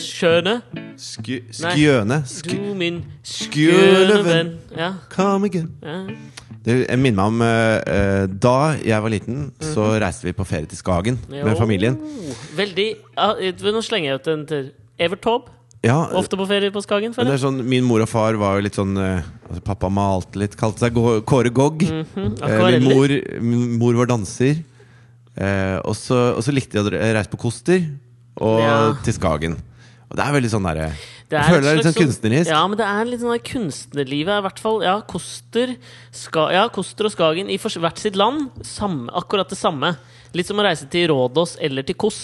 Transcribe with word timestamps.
Skjøne? 0.00 0.54
Skjøne? 1.00 1.72
Skjøne. 1.74 2.18
Sk 2.28 2.50
Du 2.52 2.74
min 2.78 3.02
skjøne 3.24 4.20
venn. 4.26 4.52
Ja. 4.76 4.92
Come 5.14 5.46
again. 5.50 5.70
ja. 5.82 5.98
Det 6.64 6.74
jeg 6.88 6.96
minner 6.96 7.26
meg 7.28 7.28
om 7.28 7.42
eh, 7.44 8.22
Da 8.40 8.52
jeg 8.80 9.02
var 9.04 9.12
liten, 9.12 9.40
så 9.60 9.90
reiste 10.00 10.24
vi 10.24 10.32
på 10.32 10.46
ferie 10.48 10.64
til 10.70 10.78
Skagen 10.80 11.18
med 11.28 11.58
familien. 11.60 11.98
Veldig 12.56 12.86
uh, 13.20 13.34
Nå 13.74 13.82
slenger 13.84 14.14
jeg 14.14 14.20
ut 14.22 14.30
en 14.32 14.46
til. 14.48 14.70
Evert 14.98 15.20
Taube. 15.26 15.52
Ja, 15.84 15.98
Ofte 16.16 16.38
på 16.40 16.46
ferie 16.48 16.72
på 16.72 16.80
Skagen. 16.80 17.12
sånn, 17.12 17.58
Min 17.68 17.84
mor 17.84 18.00
og 18.00 18.08
far 18.08 18.38
var 18.40 18.56
jo 18.56 18.64
litt 18.64 18.78
sånn 18.78 18.96
eh, 18.96 19.20
altså 19.50 19.60
Pappa 19.66 19.90
malte 19.92 20.40
litt, 20.40 20.56
kalte 20.56 20.86
seg 20.86 20.96
Kåre 21.28 21.52
Gogg. 21.52 21.84
Mhm, 21.84 22.38
Eh, 22.40 22.78
min, 22.78 22.88
mor, 22.88 23.12
min 23.44 23.76
mor 23.82 23.98
var 24.00 24.08
danser. 24.14 24.62
Eh, 25.36 25.76
og 25.84 25.92
så 25.98 26.54
likte 26.54 26.78
jeg 26.80 26.86
å 26.88 26.94
reise 26.96 27.28
på 27.28 27.42
Koster 27.44 27.84
og 28.40 28.60
Ja. 28.64 28.94
til 29.04 29.12
Skagen. 29.18 29.58
Og 30.14 30.20
det 30.20 30.24
er 30.28 30.34
veldig 30.36 30.50
sånn 30.52 30.66
derre 30.68 30.88
Det 31.26 31.34
Jeg 31.34 31.42
er 31.42 31.50
føler 31.50 31.58
et 31.58 31.64
det 31.64 31.70
er 31.72 31.78
litt 31.80 31.88
sånn 31.88 31.96
kunstnerisk. 31.98 32.50
Ja, 32.52 32.62
men 32.70 32.78
det 32.78 32.86
er 32.86 33.08
litt 33.08 33.22
sånn 33.24 33.34
der 33.34 33.44
kunstnerlivet. 33.48 34.38
I 34.38 34.44
hvert 34.46 34.60
fall, 34.62 34.76
ja, 34.86 34.94
Koster, 35.10 35.72
ska, 36.14 36.44
ja, 36.54 36.68
Koster 36.70 37.08
og 37.08 37.14
Skagen 37.16 37.50
i 37.50 37.58
hvert 37.58 37.98
sitt 37.98 38.18
land. 38.20 38.52
Samme, 38.62 39.10
akkurat 39.10 39.50
det 39.50 39.58
samme. 39.58 39.96
Litt 40.38 40.46
som 40.46 40.62
å 40.62 40.66
reise 40.68 40.86
til 40.92 41.08
Rådås 41.10 41.56
eller 41.58 41.82
til 41.88 41.98
Kos. 41.98 42.20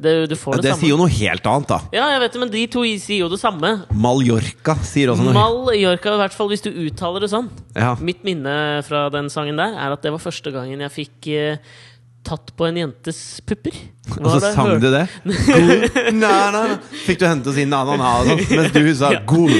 Det, 0.00 0.12
du 0.28 0.36
får 0.36 0.60
det, 0.60 0.64
det 0.64 0.76
sier 0.80 0.94
jo 0.94 1.00
noe 1.00 1.12
helt 1.12 1.44
annet, 1.48 1.68
da. 1.68 1.78
Ja, 1.92 2.06
jeg 2.14 2.20
vet 2.22 2.36
det, 2.36 2.40
men 2.40 2.52
de 2.52 2.60
to 2.72 2.84
sier 3.00 3.20
jo 3.24 3.32
det 3.32 3.40
samme. 3.40 3.72
Mallorca 3.92 4.76
sier 4.84 5.12
også 5.12 5.26
noe. 5.26 5.34
Mallorca, 5.36 6.14
i 6.16 6.20
hvert 6.22 6.36
fall 6.36 6.48
hvis 6.52 6.64
du 6.64 6.70
uttaler 6.72 7.24
det 7.24 7.28
sånn. 7.32 7.50
Ja. 7.76 7.92
Mitt 8.00 8.24
minne 8.24 8.54
fra 8.86 9.06
den 9.12 9.28
sangen 9.32 9.60
der 9.60 9.76
er 9.76 9.96
at 9.96 10.04
det 10.04 10.12
var 10.14 10.22
første 10.24 10.52
gangen 10.54 10.80
jeg 10.86 10.94
fikk 10.94 11.28
eh, 11.36 11.76
tatt 12.26 12.50
på 12.58 12.66
en 12.68 12.76
jentes 12.76 13.18
pupper. 13.48 13.76
Og 14.20 14.26
så 14.32 14.40
det- 14.42 14.50
sang 14.56 14.80
du 14.82 14.88
det. 14.92 15.04
Na, 16.12 16.30
na, 16.50 16.62
na. 16.68 16.78
Fikk 17.06 17.20
du 17.22 17.26
hente 17.28 17.50
oss 17.52 17.58
inn 17.62 17.70
na-na-na, 17.72 18.10
og 18.20 18.42
mens 18.50 18.72
du 18.74 18.90
sa 18.98 19.12
Ja. 19.14 19.20
god. 19.28 19.54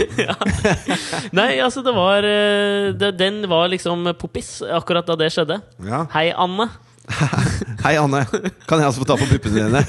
Nei, 1.38 1.52
altså, 1.62 1.82
det 1.86 1.94
var 1.96 2.26
eh, 2.26 2.90
det, 2.98 3.12
Den 3.20 3.42
var 3.50 3.68
liksom 3.72 4.04
poppis 4.18 4.58
akkurat 4.66 5.06
da 5.08 5.16
det 5.20 5.30
skjedde. 5.34 5.60
Ja. 5.86 6.04
Hei, 6.14 6.30
Anne. 6.34 6.68
Hei, 7.84 7.94
Anne. 7.98 8.24
Kan 8.68 8.82
jeg 8.82 8.90
også 8.90 9.02
få 9.02 9.08
ta 9.08 9.16
på 9.18 9.26
puppene 9.30 9.66
dine? 9.66 9.84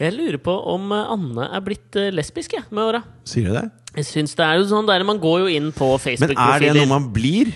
Jeg 0.00 0.14
lurer 0.16 0.38
på 0.42 0.54
om 0.74 0.90
eh, 0.96 1.12
Anne 1.16 1.50
er 1.54 1.64
blitt 1.66 1.98
eh, 2.00 2.12
lesbisk 2.14 2.56
jeg, 2.58 2.64
med 2.70 2.86
åra. 2.88 3.02
Sier 3.28 3.50
du 3.50 3.58
det? 3.58 3.66
Jeg 3.96 4.08
synes 4.10 4.34
det 4.36 4.44
er 4.44 4.58
jo 4.60 4.66
sånn 4.68 4.88
der 4.88 5.00
Man 5.08 5.16
går 5.22 5.46
jo 5.46 5.52
inn 5.56 5.70
på 5.72 5.86
Men 6.20 6.34
er 6.36 6.60
det 6.60 6.74
noe 6.76 6.88
man 6.90 7.06
blir? 7.14 7.48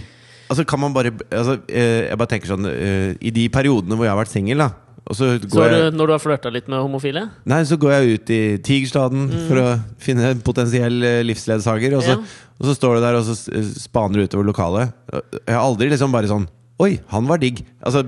Altså 0.50 0.64
kan 0.66 0.80
man 0.82 0.92
bare 0.96 1.12
altså, 1.30 1.60
eh, 1.70 2.08
Jeg 2.10 2.18
bare 2.18 2.30
tenker 2.32 2.50
sånn 2.50 2.66
eh, 2.66 3.12
I 3.22 3.30
de 3.30 3.44
periodene 3.54 3.94
hvor 3.96 4.04
jeg 4.08 4.10
har 4.14 4.18
vært 4.24 4.32
singel, 4.34 4.58
da 4.66 4.70
og 5.10 5.16
så 5.16 5.26
Så 5.40 5.48
du, 5.48 5.56
jeg, 5.64 5.92
når 5.96 6.06
du 6.06 6.12
har 6.12 6.20
flørta 6.22 6.50
litt 6.52 6.66
med 6.70 6.78
homofile? 6.84 7.22
nei, 7.48 7.62
så 7.66 7.74
går 7.80 7.90
jeg 7.96 8.18
ut 8.18 8.30
i 8.30 8.40
Tigerstaden 8.62 9.24
Mm. 9.30 9.46
for 9.48 9.56
å 9.62 9.68
finne 9.98 10.28
en 10.30 10.42
potensiell 10.44 11.02
eh, 11.02 11.22
livsledsager. 11.26 11.96
Og 11.96 12.02
så, 12.04 12.14
Ja. 12.14 12.16
og 12.60 12.66
så 12.68 12.74
står 12.76 12.94
du 12.94 13.00
der 13.00 13.14
og 13.18 13.24
så 13.24 13.34
spaner 13.80 14.20
du 14.20 14.26
utover 14.28 14.44
lokalet. 14.46 14.92
Jeg 15.10 15.54
har 15.56 15.64
aldri 15.64 15.88
liksom 15.90 16.12
bare 16.12 16.28
sånn 16.30 16.46
Oi, 16.78 17.00
han 17.10 17.26
var 17.26 17.38
digg. 17.42 17.64
Altså, 17.84 18.04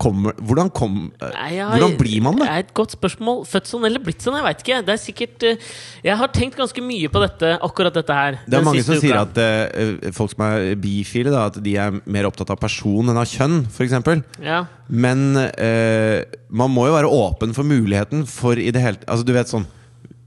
kommer, 0.00 0.34
hvordan, 0.40 0.70
kom, 0.74 0.94
Nei, 1.20 1.50
har- 1.58 1.74
hvordan 1.76 1.96
blir 2.00 2.22
man 2.24 2.38
det? 2.40 2.46
Det 2.48 2.54
er 2.56 2.64
et 2.64 2.74
godt 2.80 2.94
spørsmål. 2.96 3.42
Født 3.48 3.68
sånn 3.70 3.84
eller 3.86 4.02
blitt 4.04 4.24
sånn? 4.24 4.38
Jeg 4.40 4.46
veit 4.48 4.64
ikke. 4.64 4.78
Det 4.86 4.94
er 4.94 5.00
sikkert 5.02 5.46
eh, 5.48 5.70
Jeg 6.06 6.16
har 6.20 6.32
tenkt 6.34 6.56
ganske 6.58 6.84
mye 6.84 7.10
på 7.12 7.22
dette, 7.24 7.52
akkurat 7.68 7.94
dette 8.00 8.16
her. 8.16 8.38
Det 8.46 8.58
er 8.60 8.64
mange 8.66 8.84
som 8.84 8.94
som 8.96 9.02
sier 9.04 9.20
at 9.20 9.40
uh, 9.40 10.10
folk 10.16 10.32
som 10.34 10.44
er 10.48 10.74
bifile, 10.80 11.30
da, 11.34 11.46
at 11.52 11.60
de 11.62 11.76
er 11.76 12.00
mer 12.04 12.28
opptatt 12.30 12.50
av 12.50 12.58
person 12.60 13.12
enn 13.12 13.20
av 13.20 13.28
kjønn, 13.30 13.60
f.eks. 13.70 13.98
Ja. 14.42 14.62
Men 14.88 15.36
uh, 15.36 16.22
man 16.50 16.72
må 16.74 16.88
jo 16.88 16.96
være 16.96 17.12
åpen 17.20 17.54
for 17.54 17.68
muligheten 17.68 18.24
for 18.26 18.58
i 18.58 18.70
det 18.74 18.80
hele 18.82 18.98
Altså, 19.06 19.26
du 19.28 19.32
vet 19.36 19.50
sånn 19.52 19.68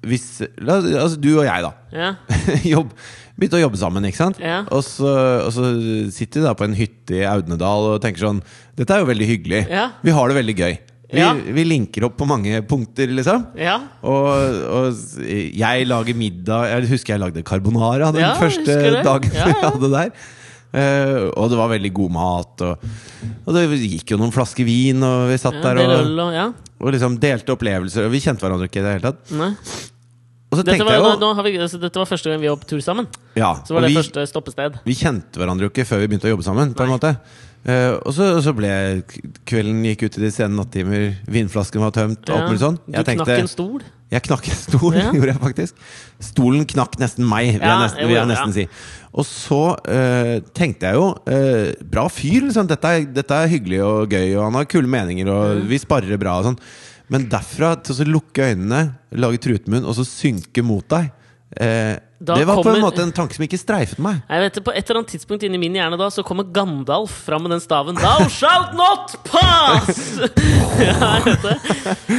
hvis, 0.03 0.41
la, 0.59 0.81
altså 0.99 1.15
Du 1.21 1.29
og 1.37 1.45
jeg, 1.47 1.63
da. 1.63 1.69
ja. 1.95 2.09
Jobb, 2.73 2.89
begynte 3.43 3.59
å 3.59 3.63
jobbe 3.65 3.79
sammen, 3.81 4.07
ikke 4.09 4.21
sant? 4.23 4.39
Ja. 4.41 4.61
Og, 4.73 4.81
så, 4.87 5.11
og 5.43 5.51
så 5.55 5.69
sitter 6.15 6.41
vi 6.41 6.47
da 6.47 6.55
på 6.57 6.65
en 6.69 6.73
hytte 6.79 7.19
i 7.19 7.27
Audnedal 7.29 7.91
og 7.93 8.01
tenker 8.03 8.25
sånn 8.25 8.41
Dette 8.79 8.95
er 8.95 9.03
jo 9.03 9.11
veldig 9.11 9.27
hyggelig. 9.29 9.61
Ja. 9.69 9.89
Vi 10.01 10.15
har 10.15 10.31
det 10.31 10.39
veldig 10.41 10.57
gøy. 10.63 10.73
Vi, 11.13 11.19
Ja. 11.21 11.29
vi 11.37 11.63
linker 11.67 12.07
opp 12.07 12.15
på 12.17 12.25
mange 12.25 12.57
punkter, 12.65 13.11
liksom. 13.13 13.43
ja. 13.61 13.75
Og, 14.01 14.29
og 14.65 15.19
jeg 15.29 15.85
lager 15.85 16.17
middag 16.17 16.71
Jeg 16.71 16.87
husker 16.89 17.13
jeg 17.13 17.21
lagde 17.21 17.43
carbonara 17.45 18.09
den 18.15 18.31
første 18.39 18.79
dagen 19.05 19.29
vi 19.29 19.37
ja. 19.37 19.59
hadde 19.67 19.91
der. 19.93 20.09
Uh, 20.73 21.29
og 21.37 21.51
det 21.51 21.57
var 21.59 21.69
veldig 21.69 21.91
god 21.93 22.13
mat. 22.15 22.63
Og, 22.65 22.87
og 23.45 23.53
det 23.53 23.67
gikk 23.77 24.15
jo 24.15 24.17
noen 24.17 24.33
flasker 24.33 24.65
vin, 24.65 25.05
og 25.05 25.27
vi 25.29 25.37
satt 25.37 25.59
ja 25.59 25.67
der 25.69 25.83
og, 25.83 26.07
og 26.17 26.33
Ja. 26.33 26.47
og 26.81 26.93
liksom 26.95 27.19
delte 27.21 27.53
opplevelser. 27.53 28.07
Og 28.07 28.15
vi 28.15 28.23
kjente 28.25 28.41
hverandre 28.41 28.65
ikke 28.71 28.81
i 28.81 28.87
det 28.87 28.95
hele 28.95 29.11
tatt. 29.11 29.35
Nei. 29.37 29.51
Dette 30.61 30.85
var, 30.85 30.93
jeg 30.93 31.01
jo 31.01 31.13
nå 31.21 31.29
vi, 31.47 31.55
altså, 31.65 31.79
dette 31.81 31.99
var 31.99 32.09
første 32.09 32.29
gang 32.29 32.43
vi 32.43 32.51
var 32.51 32.59
på 32.61 32.69
tur 32.69 32.83
sammen. 32.85 33.07
ja, 33.39 33.55
Så 33.65 33.73
var 33.73 33.81
det 33.81 33.93
vi, 33.93 33.97
første 34.01 34.27
stoppested. 34.29 34.77
vi 34.85 34.95
kjente 34.99 35.41
hverandre 35.41 35.65
jo 35.65 35.73
ikke 35.73 35.87
før 35.89 36.03
vi 36.03 36.11
begynte 36.11 36.29
å 36.29 36.35
jobbe 36.35 36.45
sammen. 36.45 36.75
På 36.77 36.85
en 36.85 36.93
Nei. 36.93 36.99
måte 36.99 37.15
uh, 37.15 37.97
og, 38.03 38.11
så, 38.13 38.29
og 38.37 38.43
så 38.45 38.53
ble 38.57 38.69
kvelden 39.49 39.81
gikk 39.89 40.05
ut 40.07 40.21
i 40.21 40.25
de 40.27 40.31
sene 40.35 40.57
nattimer, 40.59 41.13
vinflasken 41.25 41.83
var 41.83 41.93
tømt, 41.95 42.23
og 42.29 42.37
alt 42.37 42.51
mulig 42.51 42.63
sånn. 42.63 42.79
Du 42.85 43.01
knakk 43.01 43.35
en 43.39 43.51
stol. 43.51 43.83
Jeg 44.13 44.21
knakk 44.27 44.49
en 44.51 44.59
stol, 44.59 44.95
Ja. 44.99 45.09
gjorde 45.09 45.31
jeg 45.31 45.41
faktisk. 45.41 45.85
Stolen 46.23 46.67
knakk 46.69 46.99
nesten 47.01 47.25
meg, 47.27 47.55
vil 47.55 47.65
jeg 47.65 47.81
nesten, 47.81 48.05
vil 48.05 48.15
jeg 48.17 48.21
ja. 48.21 48.29
nesten 48.29 48.55
si. 48.55 48.67
Og 49.13 49.25
så 49.29 49.61
uh, 49.77 50.37
tenkte 50.57 50.89
jeg 50.89 50.97
jo 50.97 51.11
uh, 51.13 51.85
Bra 51.89 52.07
fyr, 52.13 52.47
liksom. 52.47 52.69
Dette 52.69 52.93
er, 52.97 53.05
dette 53.13 53.37
er 53.37 53.51
hyggelig 53.51 53.83
og 53.85 54.13
gøy, 54.13 54.35
og 54.37 54.47
han 54.47 54.57
har 54.59 54.69
kule 54.69 54.89
meninger, 54.89 55.29
og 55.33 55.63
vi 55.69 55.81
sparrer 55.81 56.21
bra 56.21 56.39
og 56.41 56.51
sånn. 56.51 56.59
Men 57.13 57.27
derfra 57.29 57.75
til 57.85 58.01
å 58.01 58.09
lukke 58.15 58.49
øynene, 58.49 58.81
lage 59.21 59.41
trutemunn, 59.43 59.85
og 59.85 59.93
så 59.99 60.05
synke 60.07 60.63
mot 60.65 60.87
deg 60.89 61.11
eh, 61.61 61.93
Da 62.23 62.37
Det 62.39 62.45
var 62.47 62.63
på 62.63 62.69
en 62.71 62.81
måte 62.81 63.03
en 63.03 63.11
tanke 63.11 63.35
som 63.35 63.43
ikke 63.43 63.59
streifet 63.59 63.99
meg. 64.03 64.21
Jeg 64.29 64.43
vet 64.45 64.59
På 64.63 64.71
et 64.71 64.83
eller 64.85 65.01
annet 65.01 65.11
tidspunkt 65.11 65.43
inni 65.43 65.59
min 65.59 65.75
hjerne 65.75 65.97
da 65.99 66.07
Så 66.13 66.23
kommer 66.23 66.47
Gandalf 66.55 67.11
fram 67.25 67.43
med 67.43 67.51
den 67.55 67.63
staven 67.63 67.99
Thou 67.99 68.29
shalt 68.31 68.71
not 68.77 69.11
pass! 69.27 69.99
ja, 70.79 70.95
jeg 71.17 71.25
vet 71.25 71.43
det. 71.43 71.55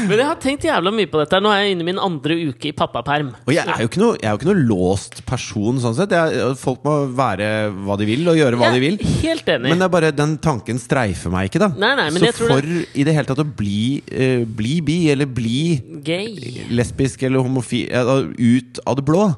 Men 0.09 0.19
jeg 0.19 0.26
har 0.28 0.38
tenkt 0.41 0.66
jævla 0.66 0.93
mye 0.94 1.09
på 1.10 1.20
dette. 1.20 1.38
Nå 1.43 1.50
er 1.53 1.62
jeg 1.62 1.75
inne 1.75 1.84
i 1.84 1.88
min 1.88 2.00
andre 2.00 2.37
uke 2.50 2.69
i 2.70 2.72
pappaperm. 2.76 3.32
Og 3.47 3.53
jeg 3.54 3.64
er 3.64 3.81
jo 3.82 3.88
ikke 3.88 4.00
noe, 4.03 4.19
jeg 4.20 4.28
jo 4.28 4.41
ikke 4.41 4.48
noe 4.50 4.64
låst 4.69 5.20
person, 5.28 5.81
sånn 5.82 5.97
sett. 5.97 6.14
Jeg, 6.14 6.54
folk 6.60 6.84
må 6.87 6.94
være 7.16 7.48
hva 7.84 7.97
de 8.00 8.09
vil, 8.09 8.25
og 8.31 8.38
gjøre 8.38 8.60
hva 8.60 8.70
de 8.75 8.82
vil. 8.82 8.98
Helt 9.22 9.48
enig. 9.54 9.72
Men 9.72 9.81
det 9.82 9.88
er 9.88 9.94
bare 9.97 10.12
den 10.14 10.37
tanken 10.44 10.81
streifer 10.82 11.32
meg 11.34 11.50
ikke, 11.50 11.62
da. 11.64 11.70
Nei, 11.81 11.93
nei, 12.00 12.09
men 12.14 12.22
så 12.22 12.31
jeg 12.31 12.38
for 12.41 12.70
i 12.70 13.06
det 13.06 13.16
hele 13.16 13.31
tatt 13.31 13.43
å 13.43 13.48
bli, 13.62 13.84
uh, 14.10 14.44
bli 14.60 14.78
bi, 14.84 14.98
eller 15.14 15.31
bli 15.31 15.59
Gay. 16.06 16.66
lesbisk 16.75 17.25
eller 17.26 17.44
homofil 17.44 17.91
uh, 17.94 18.28
ut 18.34 18.82
av 18.84 18.98
det 19.00 19.06
blå 19.09 19.28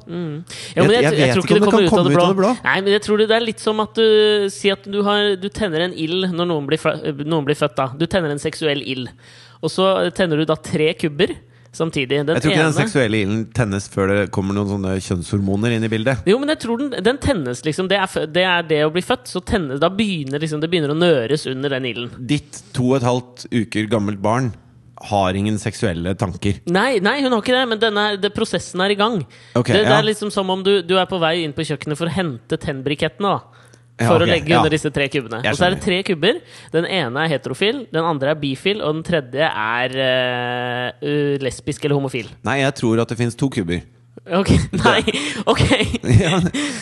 Ja, 0.75 0.83
Jeg- 0.83 0.91
jeg, 0.91 1.03
jeg 1.03 1.19
jeg, 1.27 1.33
tror 1.35 1.43
ikke 1.43 1.53
det 1.53 1.61
om 1.61 1.65
det 1.65 1.71
kommer 1.71 1.89
kan 1.89 1.97
ut 1.97 1.99
av 1.99 2.05
det 2.05 2.13
blå. 2.13 2.23
ut 2.23 2.29
av 2.29 2.35
det 2.35 2.41
blå. 2.43 2.51
Nei, 2.63 2.77
men 2.81 2.91
jeg 2.93 3.01
tror 3.07 3.17
det, 3.17 3.27
det 3.29 3.35
er 3.41 3.45
litt 3.47 3.59
som 3.63 3.79
at 3.83 3.93
du 3.95 4.49
sier 4.53 4.73
at 4.77 4.83
du, 4.91 5.01
har, 5.03 5.35
du 5.35 5.49
tenner 5.49 5.87
en 5.87 5.93
ild 5.93 6.29
når 6.33 6.47
noen 6.53 6.67
blir, 6.69 6.79
noen 7.25 7.45
blir 7.45 7.55
født. 7.59 7.75
da 7.75 7.87
Du 7.97 8.05
tenner 8.07 8.31
en 8.31 8.39
seksuell 8.41 8.81
ild. 8.85 9.09
Og 9.61 9.69
så 9.73 10.11
tenner 10.13 10.37
du 10.37 10.45
da 10.45 10.55
tre 10.55 10.93
kubber 10.93 11.35
samtidig. 11.77 12.09
Den 12.25 12.27
Jeg 12.35 12.41
tror 12.41 12.51
ikke 12.53 12.63
den 12.67 12.73
seksuelle 12.73 13.17
ilden 13.21 13.41
tennes 13.53 13.85
før 13.89 14.07
det 14.09 14.31
kommer 14.33 14.55
noen 14.57 14.69
sånne 14.71 14.95
kjønnshormoner 15.03 15.75
inn 15.75 15.83
i 15.85 15.89
bildet. 15.91 16.23
Jo, 16.25 16.39
men 16.41 16.49
jeg 16.49 16.59
tror 16.63 16.77
den, 16.81 17.03
den 17.05 17.17
tennes, 17.21 17.61
liksom. 17.65 17.87
Det 17.91 17.97
er, 18.01 18.25
det 18.33 18.43
er 18.49 18.63
det 18.69 18.79
å 18.87 18.91
bli 18.93 19.01
født. 19.05 19.27
Så 19.29 19.43
tennes, 19.45 19.79
da 19.79 19.89
begynner 19.93 20.39
liksom, 20.41 20.61
det 20.61 20.69
begynner 20.71 20.93
å 20.93 20.97
nøres 20.97 21.45
under 21.51 21.69
den 21.75 21.85
ilden. 21.85 22.09
Ditt 22.25 22.63
to 22.73 22.91
og 22.93 22.97
et 23.01 23.05
halvt 23.05 23.45
uker 23.53 23.85
gammelt 23.91 24.21
barn 24.23 24.53
har 25.09 25.33
ingen 25.37 25.59
seksuelle 25.61 26.15
tanker. 26.17 26.61
Nei, 26.65 26.99
nei, 27.03 27.19
hun 27.23 27.31
har 27.33 27.43
ikke 27.43 27.55
det, 27.55 27.65
men 27.69 27.81
denne, 27.81 28.05
det, 28.21 28.31
prosessen 28.35 28.81
er 28.83 28.93
i 28.93 28.97
gang. 28.99 29.21
Okay, 29.53 29.73
det, 29.75 29.85
det 29.85 29.93
ja. 29.93 29.99
er 29.99 30.07
liksom 30.07 30.31
som 30.33 30.49
om 30.49 30.63
du, 30.65 30.79
du 30.81 30.95
er 30.97 31.07
på 31.09 31.19
vei 31.21 31.43
inn 31.43 31.53
på 31.55 31.65
kjøkkenet 31.67 31.99
for 31.99 32.09
å 32.09 32.15
hente 32.15 32.59
tennbrikettene. 32.61 33.35
da 33.35 33.65
Ja, 33.97 34.11
For 34.11 34.21
å 34.21 34.29
legge 34.29 34.51
ja. 34.53 34.59
under 34.61 34.73
disse 34.73 34.91
tre 34.93 35.07
kubbene. 35.09 35.41
Og 35.41 35.57
så 35.57 35.67
er 35.67 35.75
det 35.75 35.81
tre 35.81 35.99
kubber. 36.05 36.41
Den 36.73 36.85
ene 36.85 37.23
er 37.25 37.31
heterofil, 37.33 37.85
den 37.93 38.05
andre 38.05 38.33
er 38.35 38.41
bifil, 38.41 38.81
og 38.85 38.99
den 38.99 39.05
tredje 39.07 39.47
er 39.49 39.95
uh, 39.97 41.37
lesbisk 41.41 41.85
eller 41.85 41.97
homofil. 41.97 42.29
Nei, 42.45 42.59
jeg 42.61 42.75
tror 42.77 43.01
at 43.01 43.13
det 43.13 43.17
fins 43.17 43.37
to 43.37 43.49
kubber. 43.53 43.81
Ok, 44.33 44.49
Nei, 44.83 45.01
ok! 45.47 45.63
ja, 46.25 46.39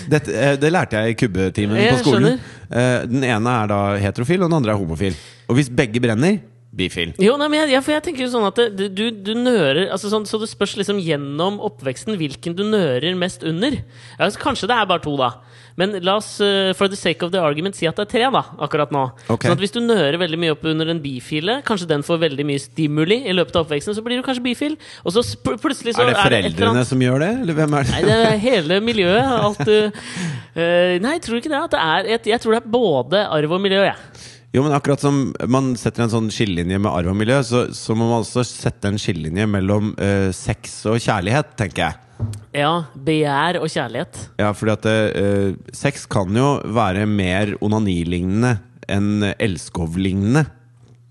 dette, 0.09 0.33
eh, 0.33 0.55
det 0.57 0.71
lærte 0.71 1.03
jeg 1.03 1.13
i 1.13 1.17
kubbetimen 1.19 1.77
på 1.77 1.99
skolen. 2.01 2.27
skjønner. 2.31 2.37
Eh, 2.71 3.07
Den 3.11 3.25
ene 3.27 3.55
er 3.61 3.69
da 3.69 3.79
heterofil, 4.01 4.41
og 4.41 4.49
den 4.49 4.57
andre 4.57 4.73
er 4.73 4.79
homofil. 4.81 5.17
Og 5.51 5.59
hvis 5.59 5.69
begge 5.69 6.01
brenner 6.01 6.39
bifil. 6.75 7.13
Jo, 7.21 7.35
nei, 7.39 7.49
men 7.51 7.63
jeg, 7.63 7.75
ja, 7.75 7.81
for 7.85 7.95
jeg 7.95 8.05
tenker 8.09 8.25
jo 8.25 8.31
sånn 8.33 8.47
at 8.47 8.59
det, 8.77 8.89
du, 8.95 9.07
du 9.11 9.33
nører 9.37 9.87
altså 9.93 10.11
sånn, 10.11 10.27
Så 10.27 10.39
det 10.41 10.49
spørs 10.51 10.75
liksom 10.79 10.99
gjennom 11.03 11.61
oppveksten 11.63 12.17
hvilken 12.19 12.55
du 12.57 12.65
nører 12.67 13.15
mest 13.19 13.45
under. 13.47 13.77
Ja, 13.79 14.27
altså, 14.27 14.41
kanskje 14.43 14.69
det 14.71 14.79
er 14.79 14.89
bare 14.89 15.03
to, 15.05 15.15
da. 15.19 15.33
Men 15.79 15.91
la 16.07 16.17
oss, 16.21 16.37
uh, 16.39 16.71
for 16.77 16.91
the 16.91 16.95
sake 16.95 17.25
of 17.25 17.33
the 17.33 17.41
argument, 17.43 17.75
si 17.75 17.87
at 17.87 17.97
det 17.99 18.05
er 18.05 18.11
tre 18.13 18.27
da, 18.31 18.43
akkurat 18.63 18.93
nå. 18.95 19.05
Okay. 19.27 19.49
Sånn 19.49 19.57
at 19.57 19.63
Hvis 19.63 19.75
du 19.75 19.81
nører 19.83 20.17
veldig 20.21 20.39
mye 20.39 20.55
opp 20.55 20.63
under 20.71 20.91
en 20.91 21.01
bifile, 21.03 21.57
kanskje 21.67 21.89
den 21.89 22.05
får 22.07 22.21
veldig 22.23 22.45
mye 22.47 22.63
stimuli 22.63 23.21
i 23.27 23.35
løpet 23.35 23.59
av 23.59 23.65
oppveksten, 23.65 23.95
så 23.97 24.03
blir 24.05 24.21
du 24.21 24.25
kanskje 24.27 24.45
bifil. 24.45 24.77
Og 25.03 25.15
så 25.15 25.25
plutselig 25.43 25.97
så 25.97 26.05
Er 26.05 26.13
det 26.13 26.19
foreldrene 26.21 26.47
er 26.47 26.55
foreldrene 26.55 26.85
som 26.91 27.03
gjør 27.03 27.25
det, 27.25 27.33
eller 27.43 27.59
hvem 27.59 27.75
er 27.79 27.89
det? 27.89 27.95
Nei, 27.95 28.05
det 28.07 28.21
er 28.21 28.39
hele 28.45 28.79
miljøet. 28.83 29.33
Alt 29.35 29.65
du 29.67 29.75
uh, 29.89 30.95
Nei, 31.03 31.17
jeg 31.17 31.25
tror 31.27 31.41
ikke 31.41 31.51
det. 31.51 31.65
Det 31.75 31.83
er 31.83 32.13
et, 32.15 32.31
jeg 32.35 32.43
tror 32.43 32.55
det 32.55 32.63
er 32.63 32.71
både 32.79 33.27
arv 33.39 33.59
og 33.59 33.61
miljø, 33.67 33.83
jeg. 33.83 34.31
Jo, 34.55 34.63
men 34.63 34.71
akkurat 34.71 35.01
som 35.03 35.33
man 35.51 35.73
setter 35.75 36.05
en 36.05 36.11
sånn 36.13 36.27
skillelinje 36.31 36.77
med 36.79 36.87
arv 36.87 37.11
og 37.11 37.17
miljø, 37.19 37.41
så, 37.43 37.65
så 37.75 37.95
må 37.97 38.05
man 38.07 38.21
også 38.23 38.45
sette 38.47 38.87
en 38.87 38.99
skillelinje 39.01 39.49
mellom 39.51 39.89
eh, 39.99 40.29
sex 40.35 40.77
og 40.87 40.95
kjærlighet, 41.03 41.49
tenker 41.59 41.89
jeg. 41.89 42.29
Ja, 42.55 42.69
begjær 42.95 43.59
og 43.59 43.67
kjærlighet. 43.73 44.21
Ja, 44.39 44.53
fordi 44.55 44.75
at 44.77 44.87
eh, 44.93 45.49
sex 45.75 46.05
kan 46.07 46.31
jo 46.39 46.53
være 46.77 47.03
mer 47.09 47.51
onanilignende 47.59 48.53
enn 48.87 49.25
elskovlignende, 49.33 50.45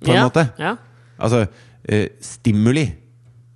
på 0.00 0.14
en 0.14 0.20
ja, 0.23 0.25
måte. 0.25 0.46
Ja. 0.61 0.73
Altså 1.20 1.44
eh, 1.85 2.14
stimuli. 2.25 2.87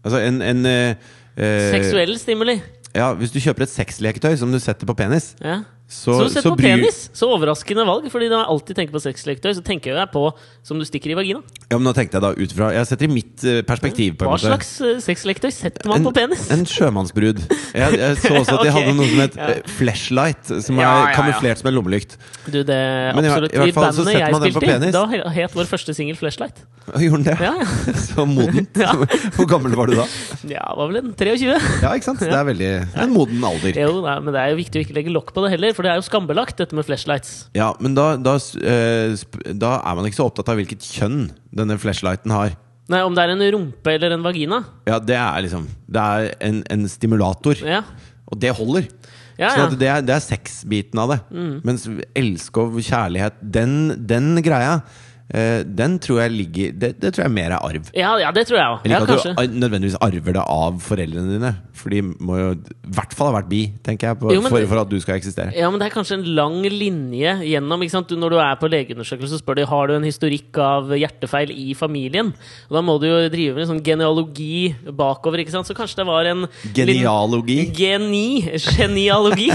Altså 0.04 0.20
en, 0.26 0.42
en 0.44 0.68
eh, 0.68 1.08
eh, 1.32 1.64
Seksuell 1.78 2.12
stimuli. 2.20 2.58
Ja, 2.92 3.14
hvis 3.16 3.32
du 3.32 3.40
kjøper 3.40 3.64
et 3.64 3.72
sexleketøy 3.72 4.36
som 4.40 4.52
du 4.52 4.60
setter 4.60 4.88
på 4.88 4.96
penis, 5.00 5.32
Ja. 5.40 5.62
Så, 5.88 6.12
Så 6.20 6.28
sett 6.34 6.44
på 6.44 6.52
penis! 6.60 6.96
Så 7.16 7.24
overraskende 7.32 7.84
valg. 7.88 8.10
Fordi 8.12 8.26
når 8.28 8.42
jeg 8.42 8.48
alltid 8.52 8.76
tenker 8.76 8.92
på 8.92 9.00
sexleketøy, 9.00 9.54
så 9.56 9.62
tenker 9.64 9.96
jeg 9.96 10.10
på 10.12 10.22
som 10.68 10.76
du 10.76 10.84
stikker 10.84 11.14
i 11.14 11.16
vagina. 11.16 11.40
Ja, 11.70 11.78
men 11.78 11.86
nå 11.88 11.94
tenkte 11.96 12.18
jeg 12.18 12.24
da 12.26 12.30
ut 12.36 12.52
fra 12.52 12.68
Jeg 12.76 12.88
setter 12.90 13.08
i 13.08 13.12
mitt 13.12 13.44
eh, 13.48 13.62
perspektiv. 13.64 14.18
på 14.20 14.26
en 14.26 14.34
Hva 14.34 14.40
slags 14.42 14.74
eh, 14.84 14.98
sexleketøy 15.00 15.48
setter 15.56 15.88
man 15.88 16.02
en, 16.02 16.08
på 16.10 16.12
penis? 16.18 16.42
En 16.52 16.66
sjømannsbrud. 16.68 17.40
Jeg, 17.72 17.96
jeg 18.02 18.18
så 18.20 18.34
også 18.36 18.58
at 18.58 18.66
de 18.66 18.68
okay. 18.68 18.74
hadde 18.76 18.94
noe 19.00 19.08
som 19.14 19.22
het 19.24 19.38
Ja. 19.40 19.48
eh, 19.56 19.72
flashlight, 19.78 20.52
som 20.66 20.82
Ja, 20.82 20.90
er 20.92 21.08
ja. 21.08 21.14
kamuflert 21.16 21.62
som 21.62 21.70
en 21.72 21.78
lommelykt. 21.80 22.18
Du, 22.44 22.60
det 22.68 22.78
Men 23.16 23.24
i 23.24 23.32
absolutt 23.32 23.56
i 23.56 23.58
så 23.72 23.80
bandet 23.80 23.98
setter 24.02 24.20
jeg 24.20 24.36
man 24.36 24.44
den 24.44 24.52
på 24.52 24.60
spilte 24.60 24.68
i, 24.68 24.78
penis. 24.84 24.92
da 24.98 25.32
het 25.40 25.56
vår 25.56 25.70
første 25.72 25.96
singel 25.96 26.20
Flashlight. 26.20 26.60
Gjorde 27.00 27.22
den 27.22 27.26
det? 27.30 27.38
Ja, 27.40 27.54
ja. 27.64 27.96
Så 28.08 28.24
modent. 28.28 28.76
Ja. 28.80 28.92
Hvor 29.36 29.48
gammel 29.50 29.72
var 29.76 29.88
du 29.88 29.96
da? 29.98 30.04
ja, 30.52 30.62
var 30.76 30.88
vel 30.92 31.00
en 31.02 31.10
23? 31.16 31.56
Ja, 31.82 31.92
ikke 31.96 32.08
sant? 32.12 32.20
Det 32.24 32.32
er 32.32 32.46
veldig 32.48 32.68
det 32.68 32.92
er 32.96 33.04
en 33.08 33.12
moden 33.16 33.44
alder. 33.44 33.76
Jo, 33.76 33.98
nei, 34.04 34.14
men 34.24 34.34
det 34.36 34.40
er 34.44 34.52
jo 34.52 34.60
viktig 34.60 34.80
å 34.80 34.84
ikke 34.86 34.96
legge 35.00 35.12
lokk 35.16 35.32
på 35.36 35.44
det 35.44 35.50
heller, 35.56 35.74
for 35.78 35.86
det 35.86 35.92
er 35.94 36.00
jo 36.00 36.06
skambelagt, 36.08 36.58
dette 36.58 36.74
med 36.74 36.82
flashlights. 36.88 37.36
Ja, 37.54 37.68
men 37.78 37.94
da, 37.94 38.16
da, 38.18 38.34
eh, 38.58 39.14
da 39.54 39.76
er 39.78 39.94
man 39.98 40.08
ikke 40.08 40.18
så 40.18 40.26
opptatt 40.26 40.50
av 40.50 40.58
hvilket 40.58 40.82
kjønn 40.82 41.28
denne 41.54 41.78
flashlighten 41.78 42.34
har. 42.34 42.56
Nei, 42.88 43.02
Om 43.04 43.14
det 43.14 43.22
er 43.22 43.30
en 43.34 43.44
rumpe 43.52 43.92
eller 43.94 44.14
en 44.16 44.24
vagina. 44.24 44.62
Ja, 44.88 44.96
det 44.98 45.14
er 45.20 45.42
liksom 45.44 45.66
Det 45.86 46.00
er 46.02 46.30
en, 46.48 46.62
en 46.72 46.86
stimulator. 46.88 47.60
Ja, 47.62 47.82
Og 48.32 48.40
det 48.40 48.50
holder. 48.56 48.88
ja, 49.38 49.50
Så 49.52 49.58
ja. 49.60 49.66
Så 49.70 49.78
det 49.78 49.88
er, 49.92 50.00
det 50.08 50.14
er 50.16 50.24
sexbiten 50.24 50.98
av 50.98 51.12
det. 51.14 51.18
Mens 51.68 51.84
elskov, 52.16 52.74
kjærlighet, 52.80 53.36
den, 53.42 53.76
den 54.08 54.42
greia, 54.42 54.80
den 55.28 55.98
tror 56.00 56.22
jeg 56.22 56.32
ligger 56.32 56.72
det, 56.72 56.94
det 57.02 57.10
tror 57.12 57.26
jeg 57.26 57.32
mer 57.36 57.52
er 57.52 57.60
arv. 57.60 57.90
ja, 57.92 58.14
ja 58.22 58.30
det 58.32 58.46
tror 58.48 58.56
jeg 58.58 58.68
òg. 58.72 58.86
Ja, 58.88 59.00
kanskje. 59.04 59.34
at 59.36 59.50
du 59.52 59.58
nødvendigvis 59.60 59.98
arver 60.00 60.32
det 60.38 60.44
av 60.48 60.78
foreldrene 60.80 61.34
dine. 61.36 61.50
For 61.78 61.92
de 61.94 62.00
må 62.02 62.38
jo 62.40 62.46
i 62.56 62.92
hvert 62.96 63.12
fall 63.14 63.28
ha 63.28 63.34
vært 63.36 63.50
bi, 63.50 63.60
tenker 63.86 64.08
jeg, 64.08 64.18
på, 64.18 64.32
Jo, 64.34 64.40
men- 64.42 64.50
for, 64.50 64.64
for 64.66 64.80
at 64.80 64.88
du 64.90 64.96
skal 65.00 65.18
eksistere. 65.18 65.52
Ja, 65.54 65.68
men 65.70 65.78
det 65.78 65.86
er 65.90 65.94
kanskje 65.94 66.16
en 66.18 66.24
lang 66.34 66.56
linje 66.64 67.36
gjennom 67.46 67.84
ikke? 67.84 68.00
Du, 68.08 68.16
Når 68.16 68.30
du 68.34 68.38
er 68.42 68.56
på 68.58 68.70
legeundersøkelse, 68.72 69.36
så 69.36 69.42
spør 69.42 69.60
de 69.60 69.66
har 69.68 69.86
du 69.86 69.94
en 69.94 70.06
historikk 70.08 70.58
av 70.58 70.90
hjertefeil 70.96 71.52
i 71.52 71.74
familien. 71.78 72.32
Og 72.70 72.78
Da 72.78 72.82
må 72.82 72.96
du 72.98 73.06
jo 73.06 73.20
drive 73.28 73.54
med 73.54 73.66
en 73.66 73.70
sånn 73.74 73.84
genealogi 73.84 74.74
bakover. 74.90 75.44
ikke 75.44 75.54
sant? 75.54 75.68
Så 75.68 75.76
kanskje 75.76 76.00
det 76.02 76.06
var 76.08 76.24
en 76.32 76.48
Genialogi. 76.74 77.60
Geni. 77.76 78.42
Genialogi. 78.58 79.50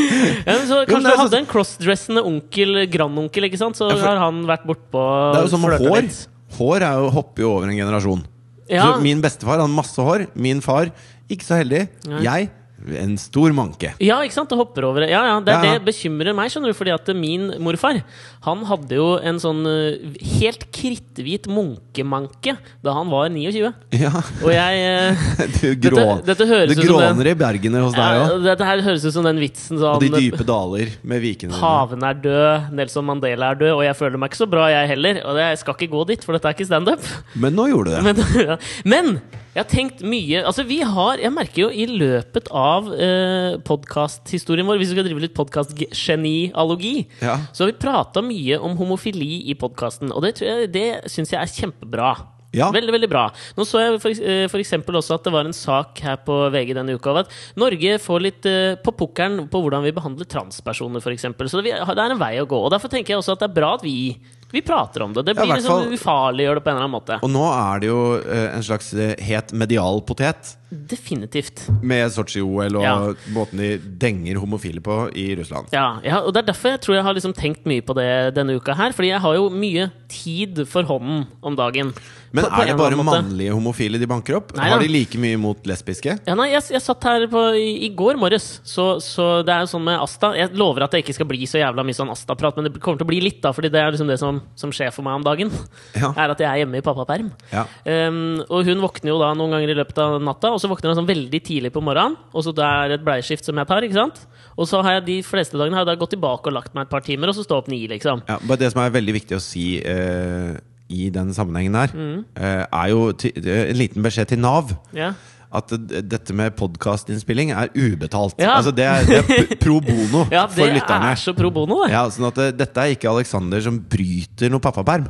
ja, 0.46 0.56
så 0.64 0.84
kanskje 0.86 1.10
jo, 1.10 1.16
du 1.16 1.22
hadde 1.24 1.42
en 1.42 1.50
crossdressende 1.50 2.24
onkel, 2.24 2.86
grandonkel, 2.88 3.50
ikke 3.50 3.60
sant? 3.60 3.76
så 3.76 3.90
har 4.00 4.22
han 4.22 4.44
vært 4.48 4.64
bortpå 4.68 5.02
Det 5.32 5.40
er 5.40 5.46
jo 5.46 5.52
som 5.52 5.66
hår. 5.66 5.78
litt. 6.02 6.22
Hår 6.56 6.84
er 6.86 7.00
jo, 7.02 7.10
hopper 7.16 7.44
jo 7.44 7.52
over 7.56 7.70
en 7.70 7.78
generasjon. 7.78 8.24
Ja. 8.70 8.86
Så 8.86 9.02
min 9.04 9.20
bestefar 9.22 9.60
hadde 9.60 9.72
masse 9.74 10.02
hår. 10.02 10.26
Min 10.34 10.62
far 10.64 10.90
ikke 11.30 11.46
så 11.46 11.60
heldig. 11.60 11.86
Nei. 12.10 12.22
Jeg 12.26 12.50
en 12.86 13.16
stor 13.18 13.50
manke. 13.56 13.92
Ja, 14.02 14.20
ikke 14.22 14.36
sant? 14.36 14.50
Det 14.52 14.58
hopper 14.58 14.84
over. 14.88 15.02
Ja, 15.08 15.22
ja, 15.26 15.36
det 15.42 15.52
Ja, 15.52 15.62
ja. 15.64 15.72
det 15.78 15.84
bekymrer 15.88 16.34
meg, 16.36 16.50
skjønner 16.52 16.70
du. 16.70 16.76
Fordi 16.78 16.92
at 16.94 17.08
min 17.16 17.48
morfar 17.62 18.02
Han 18.46 18.64
hadde 18.68 18.94
jo 18.98 19.06
en 19.18 19.40
sånn 19.42 19.62
eh, 19.66 20.16
helt 20.38 20.66
kritthvit 20.74 21.48
munkemanke 21.50 22.56
da 22.84 22.94
han 22.94 23.10
var 23.10 23.28
29. 23.32 23.72
Ja, 23.98 24.12
Og 24.44 24.50
jeg 24.52 24.82
eh, 24.86 25.24
du 25.60 25.88
grå, 25.88 26.04
Dette- 26.20 26.26
dette 26.30 26.46
høres 26.50 26.74
Det 26.76 26.86
gråner 26.86 27.30
i 27.32 27.34
bergene 27.38 27.82
hos 27.82 27.96
deg 27.96 28.18
ja, 28.20 28.26
òg. 28.28 28.44
Dette 28.46 28.68
her 28.68 28.84
høres 28.86 29.06
ut 29.08 29.16
som 29.16 29.26
den 29.26 29.40
vitsen 29.42 29.80
Og 29.80 29.98
de 30.02 30.10
sånn 30.12 30.20
dype 30.20 30.46
daler 30.46 30.92
med 31.02 31.24
vikene. 31.24 31.56
Paven 31.58 32.04
er 32.06 32.20
død, 32.22 32.70
Nelson 32.76 33.08
Mandela 33.08 33.50
er 33.54 33.60
død, 33.64 33.72
og 33.78 33.82
jeg 33.86 33.98
føler 33.98 34.20
meg 34.20 34.30
ikke 34.30 34.42
så 34.44 34.50
bra, 34.50 34.68
jeg 34.72 34.92
heller. 34.94 35.22
Og 35.26 35.40
jeg 35.42 35.58
skal 35.62 35.78
ikke 35.78 35.90
gå 35.96 36.04
dit, 36.12 36.24
for 36.26 36.36
dette 36.36 36.50
er 36.50 36.56
ikke 36.56 36.68
standup. 36.68 37.10
Men 37.34 37.56
nå 37.58 37.68
gjorde 37.72 37.90
du 37.90 37.96
det. 37.96 38.04
Men. 38.06 38.58
Men 38.96 39.18
jeg 39.56 39.62
har 39.64 39.70
tenkt 39.72 40.02
mye 40.04 40.42
Altså 40.44 40.62
vi 40.68 40.82
har, 40.84 41.16
Jeg 41.22 41.32
merker 41.32 41.62
jo 41.64 41.68
i 41.72 41.86
løpet 41.88 42.50
av 42.52 42.90
eh, 42.92 43.56
podkasthistorien 43.64 44.68
vår, 44.68 44.76
hvis 44.82 44.92
vi 44.92 44.98
skal 44.98 45.06
drive 45.08 45.24
litt 45.24 45.34
podkastgenialogi, 45.36 47.06
Ja. 47.22 47.38
så 47.52 47.64
har 47.64 47.72
vi 47.72 47.78
prata 47.80 48.22
mye 48.22 48.58
om 48.60 48.76
homofili 48.76 49.48
i 49.50 49.54
podkasten. 49.54 50.12
Og 50.12 50.22
det, 50.22 50.36
jeg- 50.40 50.70
det 50.72 50.86
syns 51.10 51.30
jeg 51.32 51.40
er 51.40 51.46
kjempebra. 51.46 52.14
Ja. 52.56 52.70
Veldig, 52.72 52.92
veldig 52.94 53.08
bra. 53.10 53.24
Nå 53.56 53.64
så 53.66 53.80
jeg 53.82 54.00
for, 54.00 54.08
eh, 54.10 54.46
for 54.48 54.58
eksempel 54.58 54.94
også 54.96 55.14
at 55.16 55.24
det 55.24 55.32
var 55.32 55.44
en 55.44 55.52
sak 55.52 55.98
her 56.00 56.16
på 56.16 56.50
VG 56.52 56.72
denne 56.74 56.94
uka 56.94 57.10
av 57.10 57.16
at 57.18 57.30
Norge 57.56 57.98
får 58.00 58.20
litt 58.22 58.46
uh, 58.46 58.76
på 58.80 58.92
pukkelen 58.96 59.48
på 59.50 59.60
hvordan 59.60 59.82
vi 59.84 59.92
behandler 59.92 60.24
transpersoner, 60.24 61.00
f.eks. 61.02 61.22
Så 61.50 61.60
det, 61.60 61.64
vi- 61.64 61.72
det 61.94 61.98
er 61.98 62.10
en 62.12 62.18
vei 62.18 62.36
å 62.40 62.46
gå. 62.48 62.56
Og 62.64 62.70
Derfor 62.72 62.88
tenker 62.88 63.12
jeg 63.12 63.18
også 63.18 63.32
at 63.32 63.40
det 63.40 63.50
er 63.50 63.60
bra 63.60 63.74
at 63.74 63.82
vi, 63.82 64.16
vi 64.50 64.62
prater 64.62 65.02
om 65.02 65.12
det. 65.12 65.22
Det 65.22 65.34
blir 65.34 65.48
ja, 65.48 65.56
liksom 65.58 65.92
ufarliggjør 65.92 66.54
det 66.54 66.60
på 66.60 66.70
en 66.70 66.76
eller 66.76 66.84
annen 66.84 66.94
måte. 66.94 67.18
Og 67.22 67.32
nå 67.32 67.44
er 67.50 67.82
det 67.82 67.90
jo 67.90 68.02
eh, 68.20 68.46
en 68.56 68.66
slags 68.66 68.92
eh, 68.94 69.16
het 69.26 69.52
medial 69.52 70.00
potet 70.06 70.54
Definitivt. 70.70 71.68
med 71.82 72.10
Sotsji-OL 72.10 72.76
og 72.76 72.82
Ja. 72.82 72.96
måten 73.32 73.56
de 73.58 73.78
denger 73.78 74.36
homofile 74.42 74.80
på 74.82 75.10
i 75.14 75.34
Russland. 75.38 75.68
Ja, 75.72 76.00
ja, 76.04 76.18
og 76.20 76.32
Det 76.34 76.42
er 76.42 76.52
derfor 76.52 76.70
jeg 76.70 76.80
tror 76.80 76.94
jeg 76.96 77.04
har 77.04 77.14
liksom 77.14 77.32
tenkt 77.34 77.64
mye 77.66 77.80
på 77.82 77.94
det 77.94 78.34
denne 78.34 78.56
uka 78.56 78.74
her. 78.74 78.90
Fordi 78.92 79.08
jeg 79.12 79.20
har 79.20 79.34
jo 79.34 79.48
mye 79.50 79.90
tid 80.08 80.66
for 80.68 80.82
hånden 80.82 81.26
om 81.42 81.56
dagen. 81.56 81.92
Men 82.32 82.44
På- 82.44 82.50
på 82.50 82.62
er 82.62 82.66
det 82.66 82.76
bare 82.76 82.96
mannlige 82.96 83.52
homofile 83.54 83.98
de 83.98 84.06
banker 84.06 84.36
opp? 84.36 84.54
Nei, 84.56 84.68
Har 84.68 84.78
de 84.80 84.88
like 84.88 85.14
mye 85.16 85.36
mot 85.38 85.56
lesbiske? 85.64 86.18
Ja, 86.26 86.34
nei, 86.34 86.50
jeg, 86.50 86.62
jeg 86.70 86.82
satt 86.82 87.02
her 87.04 87.26
på, 87.28 87.54
i, 87.56 87.86
i 87.86 87.88
går 87.94 88.18
morges, 88.18 88.60
så, 88.64 88.98
så 89.00 89.42
det 89.46 89.54
er 89.54 89.60
jo 89.60 89.70
sånn 89.78 89.84
med 89.84 89.98
Asta 90.02 90.34
Jeg 90.36 90.50
lover 90.54 90.82
at 90.84 90.90
det 90.90 91.04
ikke 91.04 91.14
skal 91.14 91.26
bli 91.26 91.46
så 91.46 91.58
jævla 91.62 91.84
mye 91.86 91.94
sånn 91.96 92.10
Asta-prat, 92.10 92.56
men 92.56 92.64
det 92.70 92.80
kommer 92.82 92.98
til 92.98 93.06
å 93.06 93.08
bli 93.08 93.20
litt, 93.22 93.40
da, 93.40 93.52
fordi 93.52 93.70
det 93.70 93.80
er 93.80 93.90
liksom 93.92 94.08
det 94.08 94.18
som, 94.18 94.42
som 94.54 94.70
skjer 94.70 94.92
for 94.92 95.02
meg 95.02 95.14
om 95.14 95.22
dagen. 95.24 95.50
Ja. 95.94 96.12
Er 96.16 96.30
at 96.34 96.38
jeg 96.38 96.48
er 96.50 96.66
hjemme 96.66 96.76
i 96.76 96.84
pappaperm. 96.84 97.30
Ja. 97.52 97.64
Um, 97.86 98.42
og 98.50 98.64
hun 98.66 98.80
våkner 98.82 99.08
jo 99.14 99.18
da 99.22 99.32
noen 99.34 99.50
ganger 99.56 99.70
i 99.70 99.78
løpet 99.78 99.98
av 99.98 100.20
natta, 100.20 100.52
og 100.56 100.62
så 100.62 100.70
våkner 100.72 100.90
jeg 100.94 100.98
sånn 100.98 101.08
veldig 101.12 101.40
tidlig 101.44 101.70
på 101.76 101.82
morgenen. 101.84 102.16
Og 102.32 102.42
så 102.46 102.54
det 102.56 102.64
er 102.64 102.96
et 102.96 103.04
bleieskift 103.06 103.44
som 103.46 103.60
jeg 103.60 103.68
tar, 103.68 103.84
ikke 103.86 103.98
sant? 104.00 104.22
Og 104.56 104.66
så 104.70 104.80
har 104.82 104.96
jeg 104.98 105.06
de 105.10 105.18
fleste 105.28 105.60
dagene 105.60 105.76
har 105.76 105.84
jeg 105.84 105.92
da 105.92 105.98
gått 106.00 106.14
tilbake 106.16 106.48
og 106.48 106.56
lagt 106.56 106.72
meg 106.74 106.88
et 106.88 106.94
par 106.96 107.04
timer, 107.04 107.28
og 107.30 107.36
så 107.36 107.44
stå 107.44 107.60
opp 107.60 107.68
ni, 107.72 107.82
liksom. 107.92 108.24
Ja, 108.30 108.40
bare 108.48 108.62
Det 108.64 108.72
som 108.72 108.80
er 108.82 108.94
veldig 108.96 109.14
viktig 109.20 109.36
å 109.36 109.42
si 109.44 109.66
eh, 109.84 110.56
i 110.88 111.08
den 111.12 111.32
sammenhengen 111.36 111.76
her, 111.76 111.92
Mm. 111.92 112.20
eh, 112.40 112.64
er 112.66 112.88
jo 112.94 113.10
eh, 113.12 113.70
en 113.70 113.76
liten 113.84 114.02
beskjed 114.06 114.32
til 114.32 114.40
Nav. 114.40 114.72
Yeah 114.96 115.12
At 115.56 115.70
dette 115.70 116.34
med 116.34 116.56
podkastinnspilling 116.58 117.52
er 117.54 117.68
ubetalt. 117.72 118.34
Ja. 118.42 118.56
Altså 118.58 118.72
det 118.74 118.84
er, 118.84 119.04
det 119.06 119.20
er 119.22 119.52
pro 119.62 119.76
bono 119.80 120.24
ja, 120.34 120.42
for 120.50 120.66
lytterne. 120.68 121.12
er 121.14 121.20
så 121.22 121.32
pro 121.38 121.52
bono, 121.54 121.78
det. 121.86 121.92
Ja, 121.94 122.02
sånn 122.12 122.26
at 122.28 122.34
det, 122.40 122.48
Dette 122.58 122.82
er 122.82 122.96
ikke 122.96 123.08
Alexander 123.12 123.62
som 123.64 123.78
bryter 123.78 124.50
noe 124.52 124.60
pappaperm. 124.60 125.06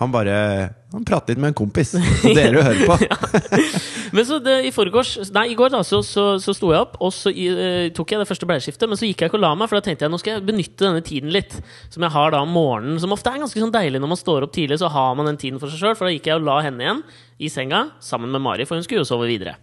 Han 0.00 0.10
bare 0.12 0.34
Han 0.92 1.04
prater 1.06 1.32
litt 1.36 1.40
med 1.40 1.52
en 1.52 1.58
kompis, 1.62 1.94
og 2.26 2.34
dere 2.34 2.66
hører 2.66 2.82
på. 2.90 2.98
Men 4.16 4.26
så 4.26 4.40
det, 4.42 4.56
i 4.66 4.72
forgårs 4.74 5.14
Nei, 5.34 5.50
i 5.52 5.56
går 5.58 5.72
da, 5.74 5.82
så, 5.86 6.00
så, 6.06 6.24
så 6.42 6.54
sto 6.56 6.72
jeg 6.74 6.82
opp, 6.82 6.96
og 7.02 7.12
så 7.14 7.30
i, 7.30 7.46
eh, 7.50 7.86
tok 7.94 8.14
jeg 8.14 8.22
det 8.22 8.28
første 8.28 8.48
bleieskiftet. 8.48 8.90
Men 8.90 8.98
så 8.98 9.08
gikk 9.08 9.24
jeg 9.24 9.30
ikke 9.30 9.38
og 9.38 9.44
la 9.44 9.52
meg, 9.58 9.70
for 9.70 9.78
da 9.78 9.86
tenkte 9.86 10.06
jeg 10.06 10.14
nå 10.14 10.20
skal 10.22 10.36
jeg 10.36 10.46
benytte 10.48 10.86
denne 10.86 11.04
tiden 11.06 11.32
litt. 11.34 11.56
Som 11.92 12.06
jeg 12.06 12.14
har 12.16 12.34
da 12.34 12.42
om 12.44 12.52
morgenen, 12.54 13.00
som 13.02 13.14
ofte 13.14 13.32
er 13.32 13.42
ganske 13.42 13.62
sånn 13.62 13.74
deilig 13.74 14.02
når 14.02 14.14
man 14.14 14.20
står 14.20 14.46
opp 14.46 14.54
tidlig. 14.56 14.80
Så 14.82 14.90
har 14.92 15.16
man 15.18 15.30
den 15.30 15.40
tiden 15.40 15.62
for 15.62 15.72
seg 15.72 15.82
sjøl. 15.82 15.98
For 15.98 16.08
da 16.08 16.14
gikk 16.14 16.30
jeg 16.30 16.40
og 16.40 16.46
la 16.48 16.60
henne 16.66 16.86
igjen 16.86 17.02
i 17.40 17.50
senga 17.52 17.86
sammen 18.04 18.32
med 18.34 18.44
Mari, 18.44 18.66
for 18.68 18.78
hun 18.78 18.86
skulle 18.86 19.04
jo 19.04 19.10
sove 19.12 19.30
videre. 19.30 19.56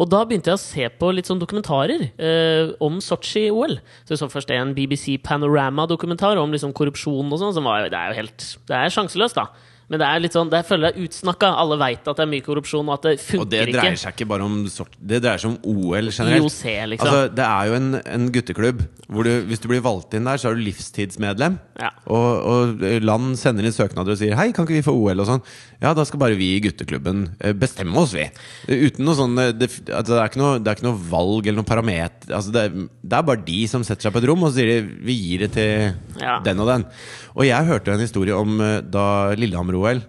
Og 0.00 0.08
da 0.08 0.22
begynte 0.24 0.52
jeg 0.52 0.58
å 0.58 0.62
se 0.62 0.86
på 1.00 1.10
litt 1.12 1.28
sånn 1.28 1.40
dokumentarer 1.40 2.06
eh, 2.10 2.70
om 2.82 3.00
Sotsji-OL. 3.04 3.76
Så 4.04 4.14
jeg 4.14 4.22
så 4.22 4.30
først 4.32 4.52
en 4.54 4.74
BBC 4.76 5.18
Panorama-dokumentar 5.24 6.40
om 6.40 6.54
liksom 6.54 6.72
korrupsjon 6.76 7.28
og 7.28 7.42
sånn. 7.42 7.56
Det 7.90 7.98
er 7.98 8.12
jo 8.12 8.20
helt 8.22 8.46
Det 8.68 8.78
er 8.78 8.94
sjanseløst, 8.94 9.40
da. 9.40 9.50
Men 9.90 9.98
det 9.98 10.06
er 10.06 10.22
litt 10.22 10.36
sånn, 10.36 10.50
det 10.52 10.60
føler 10.68 10.92
jeg 10.92 10.94
er 10.94 11.08
utsnakka. 11.08 11.48
Alle 11.58 11.76
veit 11.80 12.06
at 12.06 12.20
det 12.20 12.22
er 12.22 12.30
mye 12.30 12.44
korrupsjon, 12.46 12.86
og 12.86 12.94
at 13.00 13.08
det 13.08 13.14
funker 13.24 13.42
Og 13.42 13.50
det 13.50 13.62
dreier 13.74 13.98
seg 13.98 14.14
ikke 14.14 14.28
bare 14.30 14.46
om 14.46 14.60
sort, 14.70 14.94
Det 14.94 15.18
dreier 15.24 15.42
seg 15.42 15.50
om 15.50 15.58
OL 15.66 16.12
generelt. 16.14 16.46
IOC, 16.46 16.62
liksom. 16.92 17.08
Altså, 17.10 17.34
det 17.34 17.46
er 17.48 17.70
jo 17.70 17.78
en, 17.80 17.88
en 17.98 18.28
gutteklubb 18.36 18.84
hvor 19.10 19.26
du, 19.26 19.30
hvis 19.50 19.58
du 19.58 19.66
blir 19.66 19.82
valgt 19.82 20.14
inn 20.14 20.28
der, 20.28 20.38
så 20.38 20.52
er 20.52 20.54
du 20.54 20.62
livstidsmedlem. 20.62 21.56
Ja. 21.80 21.88
Og, 22.06 22.28
og 22.46 22.84
land 23.02 23.32
sender 23.40 23.66
inn 23.66 23.74
søknader 23.74 24.14
og 24.14 24.20
sier 24.20 24.36
'hei, 24.38 24.52
kan 24.54 24.62
ikke 24.62 24.76
vi 24.76 24.84
få 24.86 24.94
OL?' 24.94 25.24
og 25.24 25.26
sånn. 25.26 25.42
Ja, 25.82 25.90
da 25.96 26.04
skal 26.06 26.22
bare 26.22 26.38
vi 26.38 26.52
i 26.54 26.60
gutteklubben 26.62 27.24
eh, 27.40 27.56
bestemme 27.58 27.98
oss, 27.98 28.14
vi. 28.14 28.28
Uten 28.70 29.08
noe 29.08 29.18
sånn 29.18 29.34
eh, 29.42 29.50
det, 29.50 29.72
altså, 29.90 30.14
det, 30.14 30.20
er 30.20 30.30
ikke 30.30 30.42
noe, 30.44 30.60
det 30.62 30.70
er 30.70 30.78
ikke 30.78 30.86
noe 30.86 31.02
valg 31.10 31.48
eller 31.48 31.58
noe 31.58 31.66
parameter. 31.72 32.30
Altså, 32.30 32.54
det, 32.54 32.64
det 33.02 33.18
er 33.18 33.26
bare 33.26 33.42
de 33.48 33.58
som 33.72 33.82
setter 33.82 34.06
seg 34.06 34.14
på 34.14 34.22
et 34.22 34.28
rom 34.30 34.46
og 34.46 34.52
så 34.52 34.60
sier 34.60 34.70
de, 34.70 35.02
'vi 35.02 35.18
gir 35.18 35.46
det 35.48 35.50
til 35.58 36.22
Ja. 36.22 36.38
den 36.46 36.62
og 36.62 36.70
den'. 36.70 36.86
Og 37.34 37.42
jeg 37.50 37.66
hørte 37.66 37.90
en 37.90 38.06
historie 38.06 38.36
om 38.38 38.62
da 38.86 39.00
da 39.00 39.32
Lillehammer-OL 39.80 40.02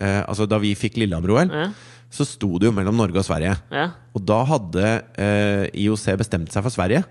eh, 0.00 0.22
Altså 0.28 0.46
da 0.48 0.58
vi 0.62 0.74
fikk 0.74 0.96
Lillehammer-OL, 1.00 1.50
Ja. 1.52 1.68
så 2.10 2.24
sto 2.26 2.58
det 2.58 2.68
jo 2.68 2.72
mellom 2.76 2.96
Norge 2.96 3.18
og 3.18 3.24
Sverige. 3.26 3.56
Ja. 3.72 3.88
Og 4.14 4.24
da 4.24 4.44
hadde 4.44 5.02
eh, 5.18 5.66
IOC 5.84 6.16
bestemt 6.20 6.52
seg 6.52 6.62
for 6.62 6.70
Sverige. 6.70 7.04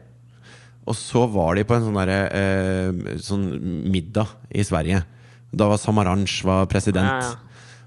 Og 0.88 0.96
så 0.96 1.26
var 1.32 1.56
de 1.56 1.64
på 1.64 1.76
en 1.76 1.84
sånn, 1.84 2.00
der, 2.06 2.30
eh, 2.36 3.18
sånn 3.24 3.46
middag 3.92 4.28
i 4.52 4.64
Sverige. 4.64 5.04
Da 5.54 5.68
var 5.70 5.78
Samaranch 5.78 6.42
var 6.44 6.66
president. 6.68 7.38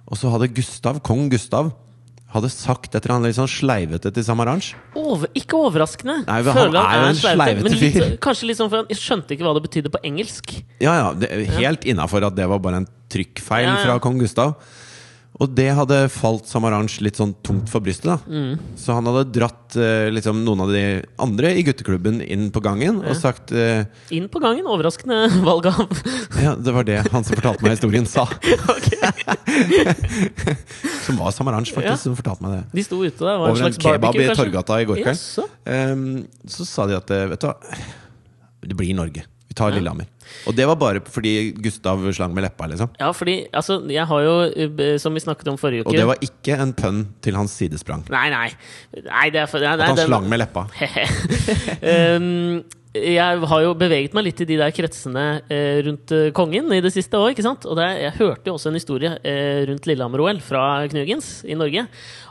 Og 0.07 0.17
så 0.17 0.31
hadde 0.31 0.53
Gustav, 0.55 1.01
kong 1.03 1.29
Gustav 1.33 1.73
hadde 2.35 2.49
sagt 2.51 2.95
et 2.95 3.05
eller 3.05 3.15
annet 3.17 3.31
litt 3.31 3.39
sånn 3.39 3.51
sleivete 3.51 4.11
til 4.13 4.25
Samaranch. 4.27 4.73
Over, 4.99 5.31
ikke 5.39 5.61
overraskende. 5.69 6.19
Nei, 6.27 6.39
men 6.43 6.57
Føler 6.57 6.81
han 6.81 6.89
er 6.91 7.05
jo 7.05 7.11
en 7.13 7.21
sleivete 7.21 7.63
men 7.67 7.77
litt, 7.77 7.95
fyr. 7.95 8.17
Kanskje 8.27 8.49
litt 8.51 8.59
sånn 8.59 8.73
for 8.73 8.83
han 8.83 8.99
skjønte 9.03 9.37
ikke 9.37 9.47
hva 9.47 9.55
det 9.57 9.63
betydde 9.69 9.93
på 9.95 10.01
engelsk. 10.11 10.57
Ja, 10.83 10.97
ja, 10.99 11.07
det 11.17 11.31
Helt 11.37 11.61
Helt 11.67 11.87
innafor 11.89 12.27
at 12.27 12.37
det 12.37 12.49
var 12.51 12.61
bare 12.63 12.83
en 12.83 12.89
trykkfeil 13.13 13.67
Ja, 13.69 13.77
ja. 13.79 13.85
fra 13.85 13.97
kong 14.03 14.19
Gustav. 14.23 14.57
Og 15.37 15.51
det 15.53 15.67
hadde 15.77 15.99
falt 16.09 16.47
Samaranch 16.49 16.95
litt 17.05 17.19
sånn 17.21 17.35
tungt 17.45 17.69
for 17.69 17.85
brystet. 17.85 18.09
da 18.09 18.17
Mm. 18.27 18.57
Så 18.81 18.95
han 18.97 19.05
hadde 19.05 19.27
dratt 19.37 19.77
eh, 19.77 20.09
liksom, 20.15 20.39
noen 20.47 20.63
av 20.65 20.71
de 20.73 20.85
andre 21.21 21.51
i 21.59 21.63
gutteklubben 21.67 22.23
inn 22.25 22.47
på 22.55 22.63
gangen 22.65 23.03
og 23.05 23.13
sagt 23.21 23.53
eh, 23.53 23.85
Inn 24.17 24.31
på 24.33 24.41
gangen. 24.41 24.65
Overraskende 24.65 25.27
valg 25.49 25.67
av 25.69 25.85
Ja, 26.45 26.55
det 26.57 26.73
var 26.73 26.85
det 26.89 27.03
han 27.13 27.25
som 27.27 27.37
fortalte 27.37 27.63
meg 27.67 27.77
historien, 27.77 28.07
sa. 28.09 28.25
som 31.05 31.21
var 31.21 31.31
Samaranch, 31.37 31.69
faktisk, 31.75 31.93
Ja. 31.93 31.97
som 32.01 32.17
fortalte 32.17 32.43
meg 32.47 32.53
det. 32.57 32.63
De 32.73 32.83
sto 32.89 33.03
ute 33.05 33.21
der. 33.21 33.37
Var 33.37 33.45
Over 33.51 33.61
en 33.61 33.65
slags 33.67 33.83
kebab 33.83 34.01
barbecue, 34.09 34.33
i? 34.33 34.37
Torgata 34.41 34.81
i 34.81 34.85
går 34.89 34.97
kveld. 35.03 35.17
Yes, 35.17 35.23
så. 35.37 35.45
Um, 35.69 36.25
så 36.49 36.65
sa 36.67 36.87
de 36.89 36.97
at 36.97 37.11
eh, 37.13 37.27
vet 37.35 37.41
du 37.45 37.49
hva, 37.51 37.57
det 38.67 38.75
blir 38.77 38.95
Norge. 38.97 39.23
Vi 39.49 39.55
tar 39.55 39.71
Lillehammer. 39.77 40.07
Og 40.47 40.57
det 40.57 40.67
var 40.69 40.79
bare 40.81 41.03
fordi 41.13 41.53
Gustav 41.63 42.03
slang 42.17 42.35
med 42.37 42.47
leppa, 42.47 42.69
liksom. 42.71 42.91
Ja, 43.01 43.11
fordi 43.17 43.37
altså, 43.53 43.81
jeg 43.91 44.07
har 44.07 44.21
jo, 44.27 44.35
eh, 44.55 44.97
som 45.03 45.15
vi 45.15 45.21
snakket 45.25 45.49
om 45.53 45.59
forrige 45.61 45.85
uke 45.85 45.93
Og 45.93 45.99
det 45.99 46.07
var 46.09 46.23
ikke 46.25 46.59
en 46.63 46.73
pønn 46.77 47.05
til 47.23 47.37
hans 47.39 47.53
sidesprang. 47.59 48.05
Nei, 48.13 48.29
nei. 48.31 48.49
nei 49.07 49.29
det 49.35 49.45
er 49.45 49.47
for, 49.51 49.63
nei, 49.63 49.75
At 49.77 49.87
han 49.89 49.97
den- 49.97 50.11
slang 50.11 50.29
med 50.31 50.43
leppa. 50.45 50.67
um, 51.83 52.65
jeg 53.05 53.43
har 53.51 53.63
jo 53.65 53.75
beveget 53.79 54.15
meg 54.17 54.27
litt 54.29 54.41
i 54.43 54.47
de 54.49 54.59
der 54.61 54.73
kretsene 54.75 55.25
eh, 55.53 55.83
rundt 55.87 56.13
eh, 56.15 56.31
kongen 56.37 56.71
i 56.75 56.81
det 56.85 56.93
siste 56.95 57.19
òg. 57.21 57.39
Og 57.45 57.75
det, 57.79 57.89
jeg 58.03 58.17
hørte 58.19 58.51
jo 58.51 58.57
også 58.57 58.71
en 58.71 58.79
historie 58.79 59.13
eh, 59.21 59.65
rundt 59.69 59.89
Lillehammer-OL 59.89 60.41
fra 60.45 60.63
Knugens 60.91 61.41
i 61.47 61.57
Norge 61.59 61.87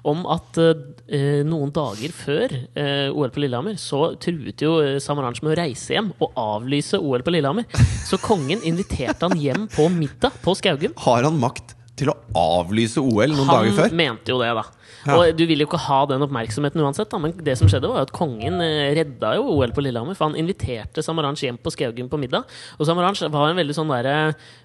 om 0.05 0.25
at 0.29 0.59
eh, 0.61 1.41
noen 1.47 1.73
dager 1.75 2.13
før 2.15 2.57
eh, 2.77 3.07
OL 3.11 3.33
på 3.33 3.43
Lillehammer 3.43 3.79
så 3.81 4.13
truet 4.21 4.65
jo 4.65 4.77
eh, 4.83 4.97
Samaranch 5.03 5.41
med 5.45 5.55
å 5.55 5.59
reise 5.61 5.95
hjem 5.97 6.11
og 6.19 6.35
avlyse 6.39 6.99
OL 6.99 7.25
på 7.25 7.35
Lillehammer. 7.35 7.69
Så 8.05 8.19
kongen 8.21 8.63
inviterte 8.65 9.29
han 9.29 9.39
hjem 9.41 9.69
på 9.73 9.89
middag 9.93 10.37
på 10.45 10.55
Skaugum. 10.57 10.95
Har 11.05 11.25
han 11.27 11.41
makt 11.41 11.74
til 11.95 12.11
å 12.11 12.15
avlyse 12.35 12.99
OL 12.99 13.31
noen 13.31 13.47
Han 13.47 13.61
dager 13.61 13.77
før? 13.77 13.91
Han 13.93 13.99
mente 13.99 14.33
jo 14.33 14.39
det, 14.41 14.49
da. 14.57 14.63
Ja. 15.05 15.15
Og 15.19 15.37
du 15.37 15.43
vil 15.45 15.61
jo 15.61 15.67
ikke 15.67 15.79
ha 15.85 15.99
den 16.09 16.23
oppmerksomheten 16.25 16.81
uansett, 16.81 17.09
da. 17.11 17.19
Men 17.21 17.35
det 17.45 17.55
som 17.59 17.69
skjedde, 17.71 17.89
var 17.91 18.07
at 18.07 18.13
kongen 18.15 18.59
eh, 18.63 18.89
redda 18.97 19.35
jo 19.37 19.45
OL 19.53 19.73
på 19.75 19.83
Lillehammer. 19.85 20.17
For 20.17 20.27
han 20.27 20.39
inviterte 20.39 21.03
Samaranch 21.05 21.45
hjem 21.45 21.59
på 21.61 21.73
Skaugum 21.75 22.09
på 22.11 22.19
middag. 22.21 22.49
Og 22.79 22.89
Samaranch 22.89 23.21
var 23.29 23.51
en 23.51 23.61
veldig 23.61 23.77
sånn 23.77 23.93
derre 23.93 24.17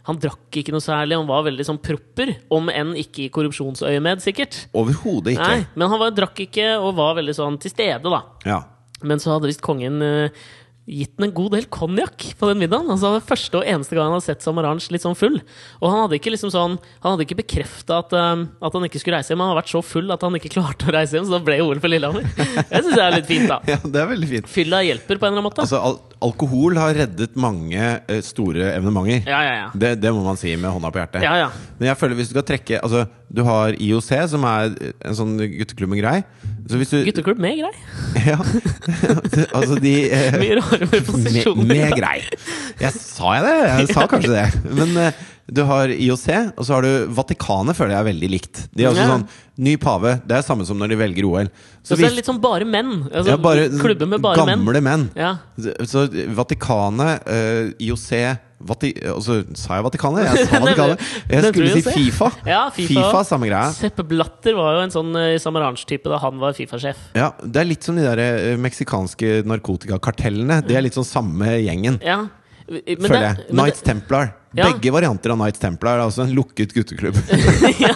Han 0.08 0.18
drakk 0.20 0.60
ikke 0.62 0.74
noe 0.74 0.84
særlig, 0.84 1.18
han 1.20 1.28
var 1.28 1.44
veldig 1.46 1.68
sånn 1.68 1.80
propper. 1.84 2.34
Om 2.50 2.72
enn 2.72 2.96
ikke 2.98 3.26
i 3.26 3.30
korrupsjonsøyemed, 3.34 4.24
sikkert. 4.24 4.64
Overhodet 4.72 5.36
ikke. 5.36 5.50
Nei, 5.52 5.68
men 5.76 5.92
han 5.92 6.02
var, 6.02 6.16
drakk 6.16 6.44
ikke 6.48 6.72
og 6.80 6.96
var 6.98 7.18
veldig 7.20 7.36
sånn 7.36 7.60
til 7.60 7.74
stede, 7.74 8.10
da. 8.10 8.24
Ja. 8.48 8.62
Men 9.06 9.20
så 9.20 9.34
hadde 9.34 9.48
visst 9.48 9.62
kongen 9.64 10.00
eh, 10.04 10.42
gitt 10.90 11.12
den 11.16 11.28
en 11.28 11.34
god 11.36 11.54
del 11.54 11.66
konjakk 11.70 12.24
på 12.38 12.50
den 12.50 12.60
middagen. 12.62 12.90
Altså, 12.90 13.14
det 13.16 13.26
første 13.28 13.60
og 13.60 13.68
eneste 13.68 13.96
gang 13.96 14.08
han 14.08 14.16
hadde 14.16 14.26
sett 14.26 14.44
Samaranch 14.44 14.90
litt 14.92 15.04
sånn 15.04 15.18
full. 15.18 15.38
Og 15.80 15.86
han 15.86 16.04
hadde 16.04 16.18
ikke 16.18 16.32
liksom 16.34 16.52
sånn 16.52 16.76
Han 17.00 17.14
hadde 17.14 17.24
ikke 17.26 17.38
bekrefta 17.40 18.00
at, 18.02 18.14
eh, 18.16 18.44
at 18.66 18.76
han 18.76 18.86
ikke 18.88 19.00
skulle 19.02 19.20
reise 19.20 19.32
hjem. 19.32 19.42
Han 19.44 19.52
har 19.54 19.60
vært 19.60 19.72
så 19.72 19.82
full 19.84 20.10
at 20.12 20.26
han 20.26 20.36
ikke 20.38 20.52
klarte 20.56 20.90
å 20.90 20.94
reise 20.96 21.16
hjem, 21.16 21.28
så 21.28 21.38
da 21.38 21.42
ble 21.46 21.60
OL 21.64 21.80
for 21.82 21.92
Lillehammer. 21.92 22.26
Det 22.26 22.82
syns 22.82 22.96
jeg 22.96 23.04
er 23.06 23.16
litt 23.16 23.30
fint, 23.30 23.48
da. 23.50 23.60
ja, 23.72 23.78
det 23.84 24.02
er 24.02 24.10
veldig 24.10 24.30
fint. 24.34 24.50
Fylla 24.50 24.82
hjelper 24.86 25.20
på 25.20 25.28
en 25.28 25.32
eller 25.32 25.40
annen 25.40 25.48
måte. 25.50 25.64
Altså, 25.66 25.80
al 25.80 26.00
alkohol 26.20 26.76
har 26.76 26.92
reddet 26.92 27.36
mange 27.40 27.80
eh, 27.80 28.20
store 28.24 28.74
evenementer. 28.74 29.24
Ja, 29.30 29.40
ja, 29.46 29.54
ja. 29.62 29.68
Det, 29.72 29.94
det 30.02 30.12
må 30.12 30.24
man 30.26 30.36
si 30.40 30.52
med 30.52 30.68
hånda 30.72 30.90
på 30.92 31.00
hjertet. 31.00 31.24
Ja, 31.24 31.36
ja. 31.46 31.48
Men 31.78 31.92
jeg 31.92 32.00
føler 32.00 32.18
hvis 32.18 32.28
du 32.28 32.34
skal 32.36 32.44
trekke 32.50 32.80
Altså, 32.80 33.06
du 33.30 33.42
har 33.46 33.76
IOC, 33.78 34.08
som 34.32 34.44
er 34.48 34.72
en 35.06 35.14
sånn 35.14 35.36
gutteklubb 35.38 35.92
med 35.92 36.00
grei. 36.02 36.16
Så 36.66 36.78
du 36.80 37.04
Gutteklubb 37.06 37.38
med 37.42 37.60
grei. 37.62 37.74
Ja. 38.30 38.36
altså, 39.56 39.76
de 39.80 39.92
eh, 40.10 40.34
Mye 40.40 40.56
rare 40.58 40.86
posisjoner. 41.08 41.66
med 41.70 41.94
grei. 41.98 42.16
Jeg 42.80 42.92
sa 42.96 43.36
jeg 43.38 43.44
det? 43.46 43.58
Jeg 43.84 43.92
sa 43.94 44.06
kanskje 44.10 44.32
det. 44.34 44.72
Men 44.74 44.96
eh, 45.06 45.20
du 45.50 45.62
har 45.66 45.90
IOC, 45.94 46.26
og 46.58 46.66
så 46.66 46.76
har 46.76 46.86
du 46.86 46.90
Vatikanet, 47.16 47.74
føler 47.78 47.94
jeg 47.96 48.00
er 48.04 48.08
veldig 48.10 48.30
likt. 48.34 48.64
De 48.74 48.84
er 48.84 48.90
også 48.92 49.06
Ja. 49.06 49.14
sånn 49.14 49.28
Ny 49.60 49.74
pave. 49.76 50.14
Det 50.24 50.38
er 50.38 50.44
samme 50.46 50.64
som 50.64 50.78
når 50.80 50.88
de 50.94 50.96
velger 50.96 51.26
OL. 51.28 51.48
Så 51.84 51.98
det 51.98 52.06
er 52.08 52.14
litt 52.16 52.24
sånn 52.28 52.38
bare 52.40 52.64
menn. 52.64 52.94
Altså, 53.10 53.34
ja, 53.34 53.36
bare 53.36 53.66
klubber 53.76 54.08
med 54.08 54.22
bare 54.24 54.46
menn. 54.48 54.62
gamle 54.64 54.80
menn. 54.86 55.02
Ja. 55.18 55.34
Så 55.84 56.06
Vatikanet, 56.38 57.26
eh, 57.28 57.74
IOC 57.84 58.08
Vati 58.60 58.90
Og 59.14 59.22
så 59.24 59.38
sa 59.56 59.78
jeg 59.78 59.84
Vatikanet? 59.86 60.26
Jeg 60.28 60.48
sa 60.50 60.58
Vatikanet. 60.64 61.04
Jeg 61.30 61.44
skulle 61.48 61.70
si 61.78 61.82
Fifa. 61.94 62.28
Ja, 62.46 62.62
FIFA. 62.74 63.22
samme 63.24 63.48
greia. 63.48 63.70
Sepp 63.72 64.02
Blatter 64.10 64.56
var 64.58 64.74
jo 64.76 64.82
en 64.84 64.92
sånn 64.94 65.14
uh, 65.16 65.36
Samaranch-type 65.40 66.10
da 66.12 66.18
han 66.20 66.36
var 66.42 66.52
Fifa-sjef. 66.58 67.00
Ja, 67.16 67.30
Det 67.40 67.62
er 67.62 67.70
litt 67.70 67.86
som 67.86 67.96
de 67.96 68.04
der 68.04 68.20
eh, 68.20 68.56
meksikanske 68.60 69.40
narkotikakartellene. 69.48 70.60
Det 70.66 70.76
er 70.76 70.84
litt 70.84 70.98
sånn 70.98 71.08
samme 71.08 71.56
gjengen, 71.64 72.00
Ja. 72.04 72.26
Men 72.70 73.08
føler 73.08 73.16
det- 73.16 73.26
jeg. 73.26 73.36
det- 73.36 73.54
Knights 73.56 73.82
Templar. 73.82 74.34
Ja. 74.50 74.66
Begge 74.66 74.90
varianter 74.90 75.30
av 75.30 75.38
Night 75.38 75.60
Templar 75.62 76.00
er 76.00 76.08
altså 76.08 76.24
en 76.24 76.32
lukket 76.34 76.72
gutteklubb. 76.74 77.18
ja. 77.84 77.94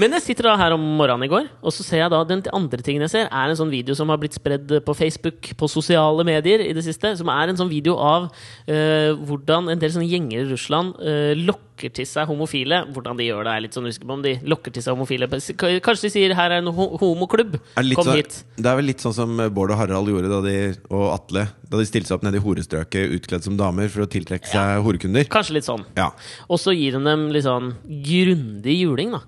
Men 0.00 0.16
jeg 0.16 0.24
sitter 0.24 0.48
da 0.48 0.56
her 0.58 0.74
om 0.74 0.82
morgenen 0.98 1.28
i 1.28 1.30
går, 1.30 1.46
og 1.62 1.74
så 1.74 1.86
ser 1.86 2.02
jeg 2.02 2.10
da 2.10 2.22
den 2.26 2.42
andre 2.50 2.82
tingen 2.82 3.04
jeg 3.06 3.12
ser, 3.12 3.28
er 3.30 3.52
en 3.52 3.58
sånn 3.60 3.70
video 3.70 3.94
som 3.94 4.10
har 4.10 4.18
blitt 4.18 4.34
spredd 4.34 4.72
på 4.82 4.96
Facebook, 4.98 5.52
på 5.54 5.70
sosiale 5.70 6.26
medier 6.26 6.64
i 6.64 6.72
det 6.74 6.82
siste. 6.86 7.14
Som 7.20 7.30
er 7.30 7.52
en 7.52 7.60
sånn 7.60 7.70
video 7.70 7.94
av 8.02 8.26
uh, 8.32 9.10
hvordan 9.22 9.70
en 9.70 9.80
del 9.80 9.94
sånne 9.94 10.10
gjenger 10.10 10.42
i 10.42 10.48
Russland 10.50 10.98
uh, 10.98 11.32
lokker 11.38 11.94
til 11.94 12.06
seg 12.06 12.26
homofile. 12.30 12.82
Hvordan 12.94 13.18
de 13.18 13.28
gjør 13.28 13.46
det, 13.46 13.54
er 13.54 13.64
litt 13.68 13.78
sånn 13.78 13.86
usikker 13.86 14.10
på 14.10 14.18
om 14.18 14.26
de 14.26 14.34
lokker 14.50 14.74
til 14.74 14.82
seg 14.82 14.98
homofile. 14.98 15.30
Kanskje 15.30 16.08
de 16.08 16.14
sier 16.16 16.34
'her 16.34 16.50
er 16.50 16.62
en 16.62 16.74
homoklubb', 16.74 17.60
kom 17.94 18.10
sånn- 18.10 18.18
hit. 18.18 18.42
Det 18.56 18.66
er 18.66 18.78
vel 18.78 18.90
litt 18.90 19.02
sånn 19.02 19.14
som 19.14 19.36
Bård 19.54 19.70
og 19.70 19.78
Harald 19.78 20.10
gjorde 20.10 20.30
da 20.30 20.40
de, 20.42 20.56
og 20.90 21.14
Atle 21.14 21.46
da 21.74 21.80
de 21.80 21.86
stilte 21.88 22.06
seg 22.06 22.18
opp 22.18 22.24
nede 22.26 22.38
i 22.38 22.42
horestrøket 22.44 23.14
utkledd 23.18 23.46
som 23.46 23.56
damer 23.58 23.90
for 23.90 24.04
å 24.04 24.08
tiltrekke 24.10 24.46
seg 24.46 24.82
horekunder. 24.84 25.26
Kanskje 25.32 25.43
litt 25.52 25.64
sånn. 25.66 25.84
Ja. 25.96 26.12
Og 26.48 26.58
så 26.58 26.72
gir 26.72 26.92
hun 26.96 27.04
dem 27.04 27.28
litt 27.34 27.44
sånn 27.44 27.74
grundig 28.04 28.78
juling, 28.80 29.12
da. 29.12 29.20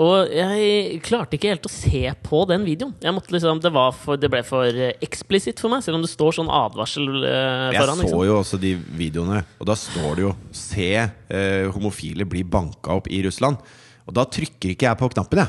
Og 0.00 0.30
jeg 0.32 1.00
klarte 1.04 1.34
ikke 1.36 1.50
helt 1.50 1.66
å 1.66 1.68
se 1.72 2.12
på 2.24 2.44
den 2.48 2.62
videoen. 2.64 2.94
Jeg 3.02 3.12
måtte 3.12 3.34
liksom, 3.34 3.58
Det, 3.60 3.72
var 3.74 3.90
for, 3.92 4.16
det 4.16 4.30
ble 4.30 4.40
for 4.46 4.64
eh, 4.64 4.94
eksplisitt 5.02 5.58
for 5.60 5.68
meg, 5.68 5.82
selv 5.84 5.98
om 5.98 6.02
det 6.06 6.08
står 6.12 6.32
sånn 6.38 6.48
advarsel 6.48 7.08
eh, 7.26 7.74
Jeg 7.74 7.82
foran. 7.82 7.98
så 7.98 8.06
Liksom. 8.06 8.24
jo 8.30 8.38
også 8.38 8.60
de 8.62 8.74
videoene, 8.96 9.42
og 9.60 9.66
da 9.66 9.74
står 9.74 10.14
det 10.16 10.22
jo 10.22 10.32
'Se 10.52 10.88
eh, 11.28 11.66
homofile 11.74 12.24
bli 12.24 12.42
banka 12.44 12.94
opp 12.96 13.08
i 13.10 13.20
Russland'. 13.26 13.58
Og 14.08 14.14
da 14.14 14.24
trykker 14.24 14.70
ikke 14.72 14.88
jeg 14.88 14.98
på 14.98 15.10
knappen, 15.12 15.38
jeg. 15.38 15.48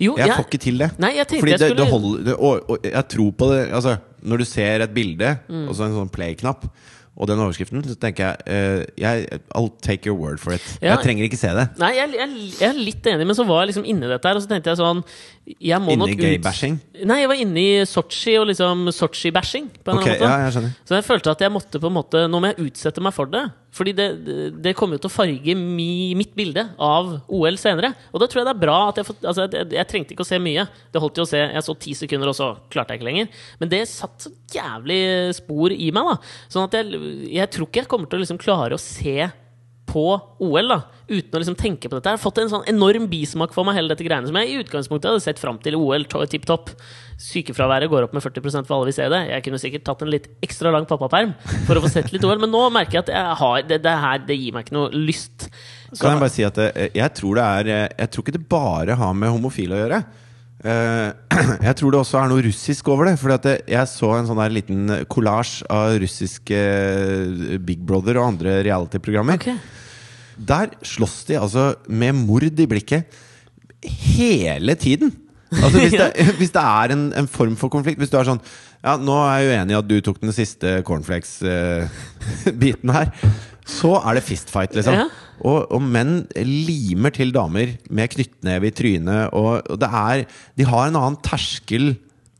Jo, 0.00 0.14
Jeg 0.16 0.28
jeg- 0.28 0.36
får 0.36 0.44
ikke 0.46 0.60
til 0.60 0.78
det. 0.78 0.98
Nei, 0.98 1.14
jeg 1.16 1.26
Fordi 1.26 1.50
jeg 1.50 1.58
det, 1.58 1.76
det 1.76 1.88
holder, 1.90 2.24
det, 2.24 2.34
og, 2.38 2.70
og 2.70 2.78
jeg 2.82 3.08
tror 3.08 3.32
på 3.32 3.50
det 3.52 3.72
altså, 3.72 3.98
Når 4.24 4.38
du 4.38 4.44
ser 4.44 4.80
et 4.82 4.94
bilde, 4.94 5.38
Mm. 5.48 5.68
og 5.68 5.74
så 5.76 5.84
en 5.84 5.94
sånn 5.94 6.10
play-knapp, 6.10 6.64
og 7.18 7.26
den 7.26 7.40
overskriften, 7.42 7.82
så 7.82 7.96
tenker 7.98 8.28
jeg, 8.28 8.36
uh, 8.46 8.84
jeg 8.98 9.40
I'll 9.58 9.72
take 9.82 10.06
your 10.06 10.14
word 10.18 10.38
for 10.38 10.54
it. 10.54 10.62
Ja. 10.78 10.94
Jeg 10.94 11.02
trenger 11.02 11.26
ikke 11.26 11.40
se 11.40 11.50
det. 11.56 11.66
Nei, 11.82 11.90
jeg, 11.96 12.14
jeg, 12.14 12.44
jeg 12.60 12.68
er 12.68 12.78
litt 12.78 13.08
enig, 13.10 13.26
men 13.26 13.38
så 13.38 13.46
var 13.48 13.64
jeg 13.64 13.72
liksom 13.72 13.88
inni 13.90 14.06
dette 14.06 14.30
her, 14.30 14.38
og 14.38 14.44
så 14.44 14.52
tenkte 14.52 14.70
jeg 14.70 14.78
sånn 14.78 15.02
jeg 15.60 15.80
må 15.80 15.94
nok 15.96 16.10
ut- 16.12 16.20
gay-bashing? 16.20 16.76
Nei, 17.08 17.20
jeg 17.22 17.28
var 17.30 17.38
inne 17.40 17.62
i 17.62 17.84
Sotsji 17.88 18.34
og 18.40 18.48
liksom 18.50 18.88
Sotsji-bashing. 18.92 19.68
på 19.84 19.92
en 19.94 19.98
Ok, 19.98 20.06
eller 20.06 20.14
annen 20.14 20.20
måte. 20.20 20.28
ja, 20.28 20.44
jeg 20.44 20.54
skjønner. 20.56 20.74
Så 20.84 20.94
jeg 20.98 21.04
følte 21.06 21.30
at 21.30 21.40
jeg 21.44 21.52
måtte 21.54 21.80
på 21.80 21.86
en 21.86 21.96
måte 21.96 22.22
Nå 22.28 22.40
må 22.40 22.50
jeg 22.50 22.66
utsette 22.68 23.00
meg 23.00 23.14
for 23.14 23.26
det. 23.26 23.44
Fordi 23.78 23.92
det, 23.94 24.06
det, 24.62 24.74
kommer 24.74 24.96
jo 24.96 25.02
til 25.04 25.10
å 25.10 25.14
farge 25.14 25.54
mi, 25.54 26.14
mitt 26.18 26.34
bilde 26.34 26.64
av 26.80 27.20
OL 27.28 27.56
senere. 27.60 27.94
Og 28.12 28.20
da 28.20 28.26
tror 28.26 28.40
jeg 28.42 28.48
det 28.48 28.54
er 28.56 28.62
bra 28.66 28.78
at 28.88 28.96
jeg 28.96 29.06
Altså, 29.22 29.48
jeg, 29.52 29.70
jeg 29.76 29.88
trengte 29.88 30.14
ikke 30.16 30.24
å 30.26 30.30
se 30.32 30.38
mye. 30.42 30.66
Det 30.92 31.00
holdt 31.00 31.16
jo 31.20 31.26
å 31.26 31.28
se 31.28 31.38
Jeg 31.38 31.62
så 31.62 31.74
ti 31.78 31.94
sekunder, 31.94 32.28
og 32.32 32.34
så 32.38 32.48
klarte 32.72 32.94
jeg 32.96 33.00
ikke 33.00 33.10
lenger. 33.10 33.28
Men 33.60 33.68
det 33.68 33.82
satt 33.88 34.26
så 34.26 34.32
jævlig 34.52 35.34
spor 35.38 35.70
i 35.72 35.90
meg, 35.94 36.12
da. 36.12 36.16
Sånn 36.48 36.64
at 36.66 36.72
jeg, 36.80 37.02
jeg 37.32 37.50
tror 37.54 37.68
ikke 37.68 37.82
jeg 37.84 37.88
kommer 37.92 38.08
til 38.08 38.18
å 38.18 38.24
liksom 38.24 38.40
klare 38.40 38.74
å 38.74 38.82
se 38.82 39.30
på 39.98 40.06
OL 40.46 40.70
da 40.70 40.80
uten 41.08 41.32
å 41.34 41.40
liksom 41.40 41.56
tenke 41.58 41.88
på 41.88 41.96
dette. 41.96 42.12
Jeg 42.12 42.18
har 42.18 42.22
fått 42.22 42.38
en 42.42 42.50
sånn 42.52 42.66
enorm 42.68 43.06
bismak 43.10 43.54
for 43.56 43.66
meg, 43.66 43.78
hele 43.78 43.92
dette 43.92 44.04
greiene 44.04 44.28
som 44.28 44.36
jeg 44.38 44.50
i 44.50 44.58
utgangspunktet 44.62 45.08
hadde 45.08 45.24
sett 45.24 45.40
fram 45.40 45.58
til 45.64 45.78
OL. 45.78 46.04
Tipp 46.28 46.44
topp. 46.48 46.74
Sykefraværet 47.18 47.90
går 47.90 48.06
opp 48.06 48.14
med 48.14 48.22
40 48.22 48.44
for 48.60 48.76
alle 48.76 48.90
vil 48.90 48.96
se 48.98 49.08
det. 49.10 49.22
Jeg 49.32 49.46
kunne 49.46 49.60
sikkert 49.62 49.86
tatt 49.88 50.04
en 50.04 50.12
litt 50.12 50.28
ekstra 50.44 50.72
lang 50.74 50.86
pappaperm 50.88 51.32
for 51.66 51.78
å 51.78 51.82
få 51.82 51.90
sett 51.90 52.12
litt 52.12 52.24
OL, 52.28 52.38
men 52.44 52.52
nå 52.52 52.62
merker 52.74 53.00
jeg 53.00 53.08
at 53.08 53.14
jeg 53.16 53.40
har, 53.40 53.64
det, 53.70 53.80
det 53.86 53.96
her 54.04 54.22
det 54.28 54.38
gir 54.38 54.54
meg 54.54 54.68
ikke 54.68 54.76
noe 54.76 54.92
lyst. 54.94 55.48
Så, 55.88 56.02
Kan 56.02 56.14
jeg 56.14 56.22
bare 56.26 56.34
si 56.36 56.46
at 56.46 56.60
eh, 56.62 56.88
jeg 56.98 57.16
tror 57.16 57.38
det 57.38 57.44
er 57.48 57.68
eh, 57.72 57.84
Jeg 57.96 58.10
tror 58.12 58.24
ikke 58.24 58.34
det 58.36 58.48
bare 58.52 58.96
har 59.00 59.14
med 59.16 59.32
homofile 59.32 59.78
å 59.78 59.80
gjøre. 59.80 60.02
Eh, 60.58 61.08
jeg 61.70 61.74
tror 61.80 61.94
det 61.94 62.02
også 62.02 62.20
er 62.20 62.30
noe 62.34 62.44
russisk 62.44 62.92
over 62.92 63.08
det. 63.08 63.16
Fordi 63.22 63.56
jeg 63.72 63.90
så 63.90 64.12
en 64.18 64.28
sånn 64.28 64.42
der 64.44 64.54
liten 64.54 64.94
kollasj 65.08 65.62
av 65.72 65.96
russiske 66.04 66.62
Big 67.64 67.80
Brother 67.88 68.20
og 68.20 68.34
andre 68.34 68.60
reality-programmer. 68.68 69.40
Ok. 69.40 69.77
Der 70.38 70.70
slåss 70.86 71.24
de 71.28 71.40
altså 71.40 71.74
med 71.88 72.12
mord 72.14 72.42
i 72.46 72.66
blikket 72.66 73.04
hele 73.84 74.74
tiden. 74.74 75.12
Altså 75.52 75.78
hvis, 75.80 75.92
det, 76.00 76.12
hvis 76.40 76.50
det 76.54 76.62
er 76.62 76.88
en, 76.94 77.12
en 77.16 77.28
form 77.28 77.56
for 77.56 77.68
konflikt 77.72 77.98
Hvis 78.02 78.10
du 78.12 78.18
er 78.20 78.24
sånn 78.28 78.42
Ja, 78.82 78.96
nå 79.00 79.14
er 79.24 79.38
jeg 79.40 79.48
uenig 79.54 79.72
i 79.72 79.78
at 79.78 79.88
du 79.88 80.00
tok 80.04 80.18
den 80.20 80.32
siste 80.36 80.68
cornflakes-biten 80.86 82.90
her. 82.96 83.06
Så 83.68 83.92
er 83.98 84.12
det 84.16 84.24
fistfight, 84.24 84.74
liksom. 84.76 84.94
Ja. 84.94 85.04
Og, 85.38 85.72
og 85.74 85.82
menn 85.82 86.26
limer 86.46 87.10
til 87.14 87.32
damer 87.34 87.66
med 87.90 88.08
knyttneve 88.14 88.66
i 88.70 88.74
trynet, 88.74 89.28
og, 89.36 89.62
og 89.66 89.76
det 89.82 89.88
er 89.88 90.24
De 90.58 90.64
har 90.66 90.86
en 90.88 90.96
annen 90.98 91.16
terskel 91.26 91.96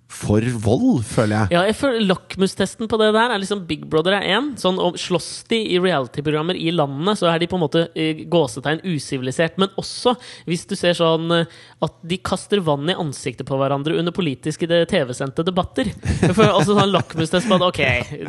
for 0.09 0.41
vold, 0.65 1.03
føler 1.05 1.35
jeg. 1.35 1.53
Ja, 1.53 1.63
jeg 1.69 1.77
føler 1.77 2.07
Lakmustesten 2.09 2.89
på 2.89 2.97
det 3.01 3.11
der 3.13 3.33
er 3.35 3.41
liksom 3.43 3.61
Big 3.69 3.83
Brother 3.91 4.17
er 4.17 4.25
én. 4.39 4.55
Sånn, 4.57 4.79
slåss 4.97 5.45
de 5.51 5.59
i 5.75 5.77
reality-programmer 5.83 6.57
i 6.57 6.71
landene, 6.73 7.13
så 7.19 7.29
er 7.29 7.43
de 7.43 7.49
på 7.51 7.59
en 7.59 7.63
måte 7.67 7.83
eh, 7.93 8.23
gåsetegn 8.31 8.81
usivilisert. 8.89 9.59
Men 9.61 9.69
også 9.79 10.15
hvis 10.49 10.65
du 10.71 10.73
ser 10.81 10.97
sånn 10.97 11.29
eh, 11.37 11.59
at 11.85 11.99
de 12.09 12.19
kaster 12.25 12.63
vann 12.65 12.89
i 12.89 12.97
ansiktet 12.97 13.47
på 13.49 13.59
hverandre 13.61 13.99
under 14.01 14.15
politiske 14.17 14.69
TV-sendte 14.89 15.45
debatter. 15.47 15.93
Føler 16.25 16.55
altså 16.55 16.79
sånn 16.79 16.95
lakmustest 16.95 17.51
på 17.51 17.59
at 17.59 17.67
ok, 17.69 17.83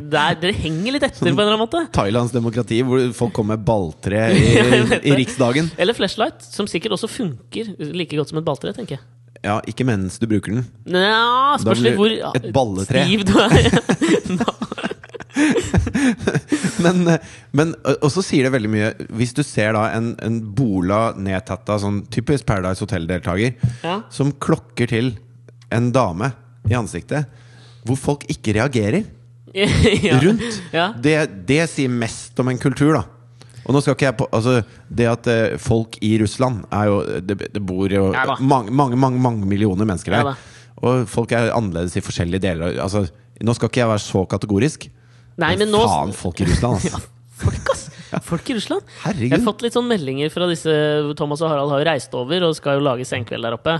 der, 0.03 0.35
dere 0.43 0.57
henger 0.59 0.97
litt 0.97 1.07
etter 1.07 1.23
på 1.23 1.31
en 1.31 1.37
eller 1.37 1.55
annen 1.55 1.63
måte. 1.63 1.85
Thailands 1.95 2.35
demokrati, 2.35 2.81
hvor 2.83 3.07
folk 3.15 3.37
kommer 3.39 3.55
med 3.55 3.63
balltre 3.65 4.27
i, 4.35 4.43
i. 4.99 5.15
Riksdagen. 5.19 5.71
Eller 5.79 5.95
flashlight, 5.95 6.43
som 6.43 6.67
sikkert 6.69 6.99
også 6.99 7.07
funker 7.11 7.71
like 7.95 8.19
godt 8.19 8.35
som 8.35 8.43
et 8.43 8.47
balltre, 8.51 8.75
tenker 8.75 8.99
jeg. 8.99 9.07
Ja, 9.45 9.59
ikke 9.71 9.85
mens 9.87 10.17
du 10.19 10.25
bruker 10.27 10.51
den. 10.51 10.65
Nja, 10.91 11.55
spørs 11.61 11.79
litt 11.85 11.95
hvor 11.95 12.11
et 12.11 12.49
balletre. 12.55 13.05
stiv 13.05 13.23
du 13.29 13.37
er. 13.39 13.69
Men, 16.83 17.05
men 17.55 17.71
Og 18.01 18.09
så 18.11 18.21
sier 18.25 18.47
det 18.47 18.51
veldig 18.53 18.69
mye 18.71 18.87
Hvis 19.15 19.31
du 19.37 19.41
ser 19.45 19.75
da 19.77 19.85
en, 19.95 20.09
en 20.25 20.39
bola, 20.57 21.13
nedtatta, 21.15 21.77
sånn 21.79 22.01
typisk 22.11 22.47
Paradise 22.49 22.83
Hotel-deltaker, 22.83 23.55
Ja. 23.85 23.99
som 24.11 24.31
klokker 24.41 24.89
til 24.91 25.11
en 25.71 25.91
dame 25.95 26.31
i 26.69 26.73
ansiktet, 26.75 27.29
hvor 27.87 27.97
folk 27.99 28.25
ikke 28.31 28.55
reagerer 28.57 29.05
ja. 29.53 30.17
rundt, 30.23 30.59
Ja. 30.73 30.89
det, 30.97 31.15
det 31.47 31.61
sier 31.71 31.89
mest 31.93 32.39
om 32.41 32.49
en 32.51 32.59
kultur, 32.61 32.93
da. 32.97 33.03
Og 33.69 33.75
nå 33.75 33.81
skal 33.85 33.93
ikke 33.93 34.07
jeg 34.07 34.17
på 34.17 34.25
Altså, 34.33 34.55
det 34.89 35.05
at 35.05 35.27
eh, 35.29 35.57
folk 35.61 35.99
i 36.01 36.15
Russland 36.17 36.63
er 36.73 36.87
jo 36.89 36.95
Det, 37.21 37.35
det 37.53 37.61
bor 37.61 37.91
jo 37.93 38.07
Ja 38.15 38.23
da. 38.31 38.37
mange, 38.41 38.73
mange, 38.73 38.97
mange, 38.97 39.21
mange 39.21 39.45
millioner 39.45 39.85
mennesker 39.85 40.15
Ja 40.15 40.23
der. 40.25 40.33
da. 40.33 40.65
og 40.89 41.05
folk 41.11 41.31
er 41.37 41.51
annerledes 41.53 41.93
i 41.99 42.01
forskjellige 42.01 42.41
deler 42.47 42.79
Altså, 42.81 43.03
nå 43.45 43.53
skal 43.55 43.69
ikke 43.69 43.83
jeg 43.83 43.91
være 43.93 44.03
så 44.03 44.25
kategorisk. 44.31 44.89
Nei, 45.39 45.53
men 45.61 45.69
nå 45.71 45.79
faen, 45.85 46.11
folk 46.17 46.41
i 46.43 46.47
Russland, 46.49 46.75
altså. 46.81 46.99
Folk, 47.39 47.69
ass! 47.71 47.85
Folk 48.25 48.49
i 48.51 48.55
Russland. 48.57 48.89
Jeg 49.15 49.29
har 49.31 49.43
fått 49.45 49.61
litt 49.63 49.75
sånn 49.77 49.87
meldinger 49.87 50.31
fra 50.33 50.47
disse 50.49 50.73
Thomas 51.15 51.39
og 51.45 51.53
Harald 51.53 51.71
har 51.71 51.79
jo 51.83 51.87
reist 51.87 52.17
over 52.19 52.43
og 52.49 52.57
skal 52.57 52.79
jo 52.79 52.83
lage 52.83 53.05
senkveld 53.07 53.45
der. 53.47 53.55
Oppe? 53.55 53.77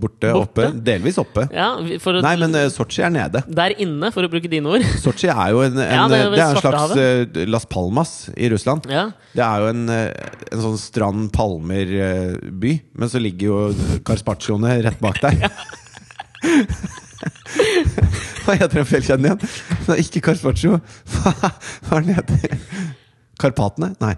Borte, 0.00 0.30
Borte? 0.32 0.64
oppe. 0.66 0.68
Delvis 0.86 1.18
oppe. 1.20 1.44
Ja, 1.54 1.68
for 2.02 2.18
å, 2.18 2.22
Nei, 2.24 2.32
men 2.40 2.56
uh, 2.56 2.64
Sotsji 2.72 3.02
er 3.06 3.12
nede. 3.14 3.42
Der 3.46 3.74
inne, 3.82 4.08
for 4.14 4.24
å 4.26 4.30
bruke 4.32 4.48
dine 4.50 4.70
ord. 4.72 4.84
Sotsji 5.04 5.28
er 5.32 5.52
jo 5.54 5.60
en, 5.66 5.76
en, 5.76 5.92
Ja, 5.92 6.06
det 6.10 6.20
er 6.22 6.30
det 6.32 6.40
er 6.40 6.46
en 6.46 6.56
slags 6.56 6.64
Svartehavet. 6.64 7.36
eh, 7.44 7.50
Las 7.50 7.66
Palmas 7.70 8.14
i 8.36 8.48
Russland. 8.52 8.88
Ja. 8.90 9.06
Det 9.36 9.44
er 9.46 9.64
jo 9.66 9.70
en, 9.74 9.84
eh, 9.92 10.32
en 10.50 10.64
sånn 10.64 10.78
strand 10.80 11.28
palmer-by, 11.36 12.72
men 12.98 13.12
så 13.12 13.20
ligger 13.22 13.52
jo 13.52 14.00
Carpaccione 14.08 14.78
rett 14.88 15.00
bak 15.04 15.20
der. 15.22 15.44
Hva 18.44 18.56
heter 18.56 18.80
den 18.80 18.88
fjellkjeden 18.88 19.26
igjen? 19.28 19.40
Det 19.86 19.94
er 19.94 20.02
ikke 20.02 20.22
Carpaccio. 20.30 20.78
Hva 21.14 21.32
hva 21.86 21.98
er 22.00 22.06
den 22.06 22.16
heter? 22.16 22.60
Karpatene? 23.40 23.92
Nei. 24.02 24.14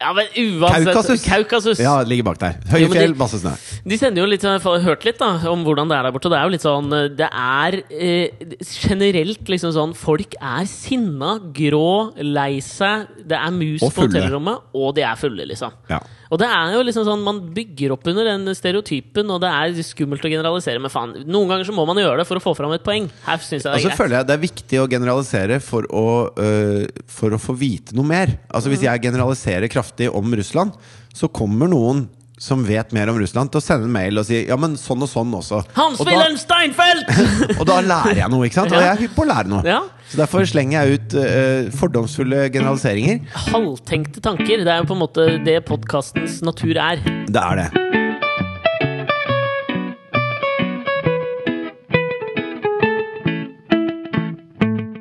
Ja, 0.00 0.12
men 0.16 0.26
uansett 0.32 0.94
Kaukasus. 0.94 1.24
Kaukasus. 1.26 1.80
Ja, 1.82 1.98
det 2.02 2.08
ligger 2.08 2.24
bak 2.30 2.38
der. 2.40 2.54
Jo, 2.64 2.70
Høye 2.72 2.88
men 2.88 2.96
fjell, 2.96 3.12
de- 3.14 3.18
masse 3.20 3.40
snø. 3.42 3.52
De 3.92 3.98
sender 4.00 4.22
jo 4.22 4.28
litt 4.30 4.42
Jeg 4.46 4.60
har 4.64 4.80
hørt 4.86 5.04
litt 5.04 5.18
da 5.20 5.28
om 5.50 5.64
hvordan 5.66 5.90
det 5.90 5.98
er 5.98 6.02
der 6.08 6.14
borte. 6.16 6.30
Det 6.32 6.38
er 6.38 6.46
jo 6.48 6.54
litt 6.54 6.64
sånn 6.64 6.88
Det 7.18 7.28
er 7.28 7.76
eh, 7.92 8.46
generelt 8.88 9.44
liksom 9.52 9.74
sånn 9.76 9.92
Folk 9.98 10.34
er 10.40 10.64
sinna, 10.70 11.34
grå, 11.52 12.12
lei 12.24 12.60
seg. 12.64 13.06
Det 13.28 13.36
er 13.36 13.50
mus 13.54 13.80
på 13.84 13.92
hotellrommet, 14.06 14.64
og 14.74 14.94
de 14.96 15.04
er 15.06 15.20
fulle, 15.20 15.44
liksom. 15.52 15.72
Ja. 15.90 16.00
Og 16.30 16.38
det 16.38 16.46
er 16.46 16.74
jo 16.76 16.82
liksom 16.86 17.06
sånn 17.06 17.24
Man 17.26 17.40
bygger 17.54 17.96
opp 17.96 18.06
under 18.10 18.28
den 18.28 18.46
stereotypen, 18.54 19.30
og 19.34 19.40
det 19.42 19.50
er 19.50 19.80
skummelt 19.86 20.24
å 20.24 20.30
generalisere. 20.30 20.82
Men 20.82 20.92
faen, 20.92 21.16
noen 21.26 21.50
ganger 21.50 21.66
så 21.68 21.74
må 21.74 21.84
man 21.88 21.98
gjøre 22.00 22.22
det 22.22 22.28
for 22.28 22.38
å 22.38 22.44
få 22.44 22.54
fram 22.58 22.74
et 22.76 22.86
poeng. 22.86 23.08
Her 23.26 23.42
synes 23.42 23.66
jeg 23.66 23.66
det 23.66 23.80
er 23.80 23.86
greit. 23.88 23.98
føler 23.98 24.18
jeg 24.18 24.30
det 24.30 24.36
er 24.36 24.44
viktig 24.44 24.80
å 24.80 24.86
generalisere 24.90 25.60
for 25.64 25.90
å, 25.90 26.06
øh, 26.38 26.86
for 27.10 27.34
å 27.34 27.42
få 27.42 27.56
vite 27.58 27.98
noe 27.98 28.06
mer. 28.06 28.36
Altså 28.48 28.72
Hvis 28.72 28.86
jeg 28.86 29.02
generaliserer 29.02 29.70
kraftig 29.72 30.10
om 30.14 30.38
Russland, 30.38 30.78
så 31.14 31.30
kommer 31.34 31.70
noen 31.70 32.06
som 32.40 32.62
vet 32.64 32.92
mer 32.96 33.10
om 33.12 33.18
Russland, 33.20 33.50
til 33.52 33.60
å 33.60 33.64
sende 33.64 33.84
en 33.84 33.92
mail 33.92 34.16
og 34.16 34.24
si 34.24 34.38
ja, 34.48 34.56
men 34.56 34.78
sånn 34.80 35.04
og 35.04 35.10
sånn 35.12 35.34
også. 35.36 35.60
Hans 35.76 36.00
Og 36.00 36.08
Wilhelm 36.08 36.38
Steinfeld! 36.40 37.04
og 37.60 37.66
da 37.68 37.80
lærer 37.84 38.22
jeg 38.22 38.32
noe, 38.32 38.48
ikke 38.48 38.62
sant? 38.62 38.72
Og 38.72 38.80
jeg 38.80 38.94
er 38.94 39.02
hypp 39.02 39.12
på 39.18 39.26
å 39.26 39.28
lære 39.28 39.52
noe. 39.52 39.64
ja. 39.68 39.82
Så 40.10 40.18
derfor 40.18 40.42
slenger 40.48 40.80
jeg 40.80 40.96
ut 40.96 41.12
uh, 41.20 41.68
fordomsfulle 41.78 42.48
generaliseringer. 42.50 43.20
Halvtenkte 43.52 44.24
tanker. 44.24 44.64
Det 44.64 44.72
er 44.72 44.80
jo 44.82 44.88
på 44.90 44.96
en 44.96 45.04
måte 45.04 45.28
det 45.46 45.60
podkastens 45.68 46.40
natur 46.42 46.80
er. 46.82 47.04
Det 47.30 47.44
er 47.44 47.60
det. 47.60 47.68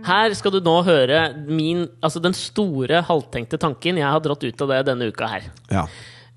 Her 0.09 0.33
skal 0.37 0.53
du 0.55 0.61
nå 0.65 0.75
høre 0.85 1.19
min, 1.47 1.83
altså 2.01 2.21
den 2.21 2.37
store 2.37 3.01
halvtenkte 3.05 3.59
tanken 3.61 3.97
jeg 3.97 4.09
har 4.09 4.21
dratt 4.25 4.45
ut 4.45 4.63
av 4.65 4.71
det 4.75 4.79
denne 4.91 5.09
uka 5.09 5.27
her. 5.29 5.49
Ja. 5.73 5.87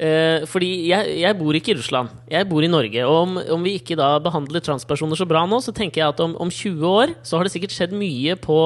Eh, 0.02 0.42
fordi 0.50 0.68
jeg, 0.90 1.14
jeg 1.20 1.36
bor 1.38 1.54
ikke 1.54 1.74
i 1.74 1.78
Russland, 1.78 2.10
jeg 2.32 2.48
bor 2.50 2.64
i 2.64 2.70
Norge. 2.70 3.04
Og 3.06 3.18
om, 3.20 3.36
om 3.54 3.66
vi 3.66 3.76
ikke 3.78 3.94
da 3.98 4.16
behandler 4.24 4.64
transpersoner 4.64 5.18
så 5.18 5.26
bra 5.30 5.44
nå, 5.46 5.60
så 5.62 5.74
tenker 5.76 6.02
jeg 6.02 6.14
at 6.14 6.22
om, 6.24 6.34
om 6.42 6.50
20 6.50 6.86
år 6.88 7.12
så 7.22 7.38
har 7.38 7.46
det 7.46 7.52
sikkert 7.54 7.76
skjedd 7.76 7.94
mye 7.94 8.34
på 8.40 8.58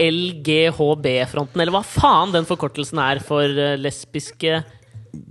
LGHB-fronten, 0.00 1.60
eller 1.60 1.74
hva 1.74 1.82
faen 1.84 2.30
den 2.32 2.46
forkortelsen 2.48 3.00
er 3.02 3.20
for 3.24 3.44
eh, 3.44 3.76
lesbiske 3.80 4.60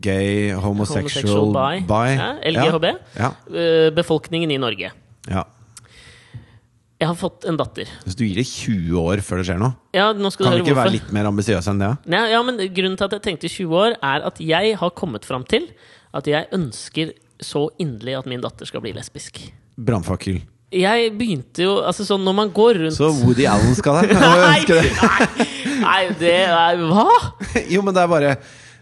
Gay, 0.03 0.49
homosexual, 0.51 1.47
Homosexual 1.47 1.53
bi. 1.55 1.85
bi. 1.87 2.07
Ja, 2.17 2.27
LGHB. 2.51 2.89
Ja. 3.15 3.29
eh, 3.47 3.87
befolkningen 3.95 4.51
i 4.51 4.59
Norge. 4.59 4.91
ja. 5.29 5.45
Jeg 6.99 7.07
har 7.07 7.15
fått 7.15 7.45
en 7.47 7.55
datter. 7.55 7.87
Hvis 8.03 8.17
du 8.19 8.25
gir 8.25 8.35
det 8.41 8.43
20 8.49 8.97
år 8.99 9.21
før 9.23 9.39
det 9.39 9.45
skjer 9.47 9.59
noe, 9.61 9.71
Ja, 9.95 10.09
nå 10.11 10.31
skal 10.35 10.45
du 10.45 10.49
kan 10.49 10.57
du 10.57 10.63
ikke 10.65 10.73
ikke 10.73 10.79
være 10.81 10.93
litt 10.97 11.11
mer 11.15 11.29
ambisiøs 11.29 11.69
enn 11.71 11.79
det? 11.79 11.93
Nei, 12.11 12.25
ja, 12.33 12.41
men 12.43 12.59
Grunnen 12.75 12.97
til 12.99 13.07
at 13.07 13.15
jeg 13.15 13.23
tenkte 13.29 13.47
20 13.53 13.77
år, 13.79 13.95
er 14.03 14.25
at 14.27 14.41
jeg 14.43 14.75
har 14.81 14.91
kommet 14.99 15.23
fram 15.27 15.45
til 15.47 15.69
at 16.11 16.27
jeg 16.27 16.49
ønsker 16.57 17.13
så 17.39 17.69
inderlig 17.79 18.17
at 18.19 18.27
min 18.27 18.43
datter 18.43 18.67
skal 18.67 18.83
bli 18.83 18.91
lesbisk. 18.97 19.39
Brannfakkel. 19.79 20.41
Jeg 20.75 21.13
begynte 21.17 21.63
jo 21.63 21.71
Altså 21.81 22.03
sånn 22.05 22.21
når 22.21 22.35
man 22.37 22.49
går 22.53 22.77
rundt 22.77 22.93
Så 22.93 23.07
Woody 23.23 23.47
Allen 23.49 23.71
skal 23.73 23.95
der? 24.05 24.11
Nei, 24.13 24.59
nei, 24.69 25.47
nei, 25.81 26.01
det 26.19 26.33
er 26.45 26.83
Hva?! 26.91 27.07
Jo, 27.73 27.81
men 27.81 27.95
det 27.95 28.03
er 28.03 28.11
bare 28.11 28.35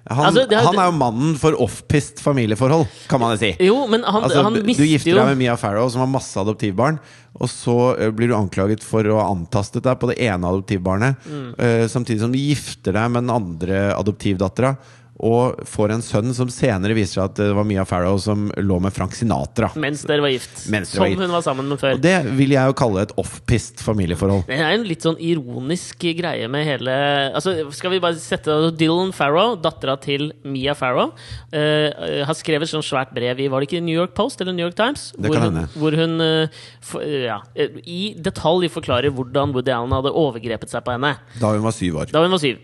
Han, 0.10 0.26
Altså, 0.30 0.43
er- 0.48 0.63
han 0.63 0.78
er 0.80 0.86
jo 0.88 0.96
mannen 0.98 1.36
for 1.39 1.52
off-pist 1.60 2.22
familieforhold, 2.24 2.86
kan 3.10 3.20
man 3.20 3.34
jo 3.36 3.41
si. 3.41 3.50
Jo, 3.60 3.88
men 3.91 4.04
han, 4.08 4.24
Altså, 4.24 4.43
han 4.43 4.54
du 4.54 4.63
gifter 4.72 5.15
deg 5.17 5.26
med 5.34 5.38
Mia 5.38 5.56
Farrow, 5.60 5.89
som 5.91 6.00
har 6.06 6.08
masse 6.08 6.38
adoptivbarn, 6.39 7.00
og 7.39 7.50
så 7.52 7.76
eh, 8.00 8.12
blir 8.15 8.30
du 8.32 8.36
anklaget 8.38 8.84
for 8.88 9.04
å 9.04 9.17
ha 9.20 9.28
antastet 9.34 9.84
deg 9.84 10.00
på 10.00 10.08
det 10.13 10.17
ene 10.24 10.48
adoptivbarnet, 10.48 11.17
Mm. 11.28 11.50
Uh, 11.60 11.88
samtidig 11.91 12.20
som 12.24 12.32
du 12.32 12.39
gifter 12.39 12.93
deg 12.96 13.12
med 13.12 13.24
den 13.28 13.34
andre 13.36 13.93
adoptivdattera. 13.98 14.78
Og 15.26 15.64
får 15.66 15.96
en 15.96 16.04
sønn 16.06 16.34
som 16.38 16.50
senere 16.54 16.94
viser 16.98 17.18
seg 17.18 17.32
at 17.32 17.40
det 17.40 17.48
var 17.58 17.66
Mia 17.66 17.86
Farrow 17.90 18.20
som 18.22 18.48
lå 18.62 18.78
med 18.84 18.94
Frank 18.94 19.16
Sinatra. 19.18 19.72
Mens 19.80 20.04
dere 20.06 20.22
var 20.22 20.34
gift. 20.34 20.68
Dere 20.70 20.86
som 20.86 21.02
var 21.02 21.10
gift. 21.10 21.24
hun 21.24 21.34
var 21.34 21.46
sammen 21.46 21.72
med 21.72 21.82
før. 21.82 21.98
Og 21.98 22.04
det 22.04 22.16
vil 22.38 22.54
jeg 22.54 22.70
jo 22.70 22.76
kalle 22.78 23.06
et 23.08 23.14
off-pist 23.18 23.82
familieforhold. 23.86 24.46
Det 24.50 24.60
er 24.60 24.76
en 24.76 24.86
litt 24.86 25.06
sånn 25.06 25.18
ironisk 25.24 26.06
greie 26.20 26.50
med 26.52 26.68
hele 26.68 26.94
Altså, 27.38 27.56
Skal 27.76 27.96
vi 27.96 28.02
bare 28.04 28.20
sette 28.22 28.54
Dylan 28.78 29.14
Farrow, 29.16 29.56
dattera 29.60 29.98
til 30.02 30.30
Mia 30.46 30.76
Farrow, 30.78 31.14
uh, 31.54 31.90
har 32.28 32.38
skrevet 32.38 32.70
sånn 32.70 32.86
svært 32.86 33.14
brev 33.16 33.42
i 33.42 33.50
Var 33.52 33.64
det 33.64 33.70
ikke 33.72 33.84
New 33.84 33.98
York 33.98 34.14
Post 34.18 34.42
eller 34.44 34.54
New 34.54 34.66
York 34.66 34.78
Times? 34.78 35.10
Det 35.18 35.32
hvor 35.32 35.40
kan 35.40 35.50
hende. 35.50 35.66
hvor 35.74 35.98
hun 35.98 36.22
uh, 36.22 36.64
for, 36.84 37.04
ja, 37.04 37.42
eh, 37.58 37.82
i 37.88 38.02
detalj 38.22 38.70
forklarer 38.72 39.14
hvordan 39.14 39.56
Woody 39.56 39.74
Allen 39.74 39.96
hadde 39.96 40.14
overgrepet 40.14 40.72
seg 40.72 40.86
på 40.86 40.94
henne 40.96 41.16
Da 41.42 41.54
hun 41.56 41.66
var 41.66 41.76
syv 41.76 42.04
år. 42.04 42.12
da 42.14 42.24
hun 42.24 42.34
var 42.34 42.44
syv. 42.44 42.62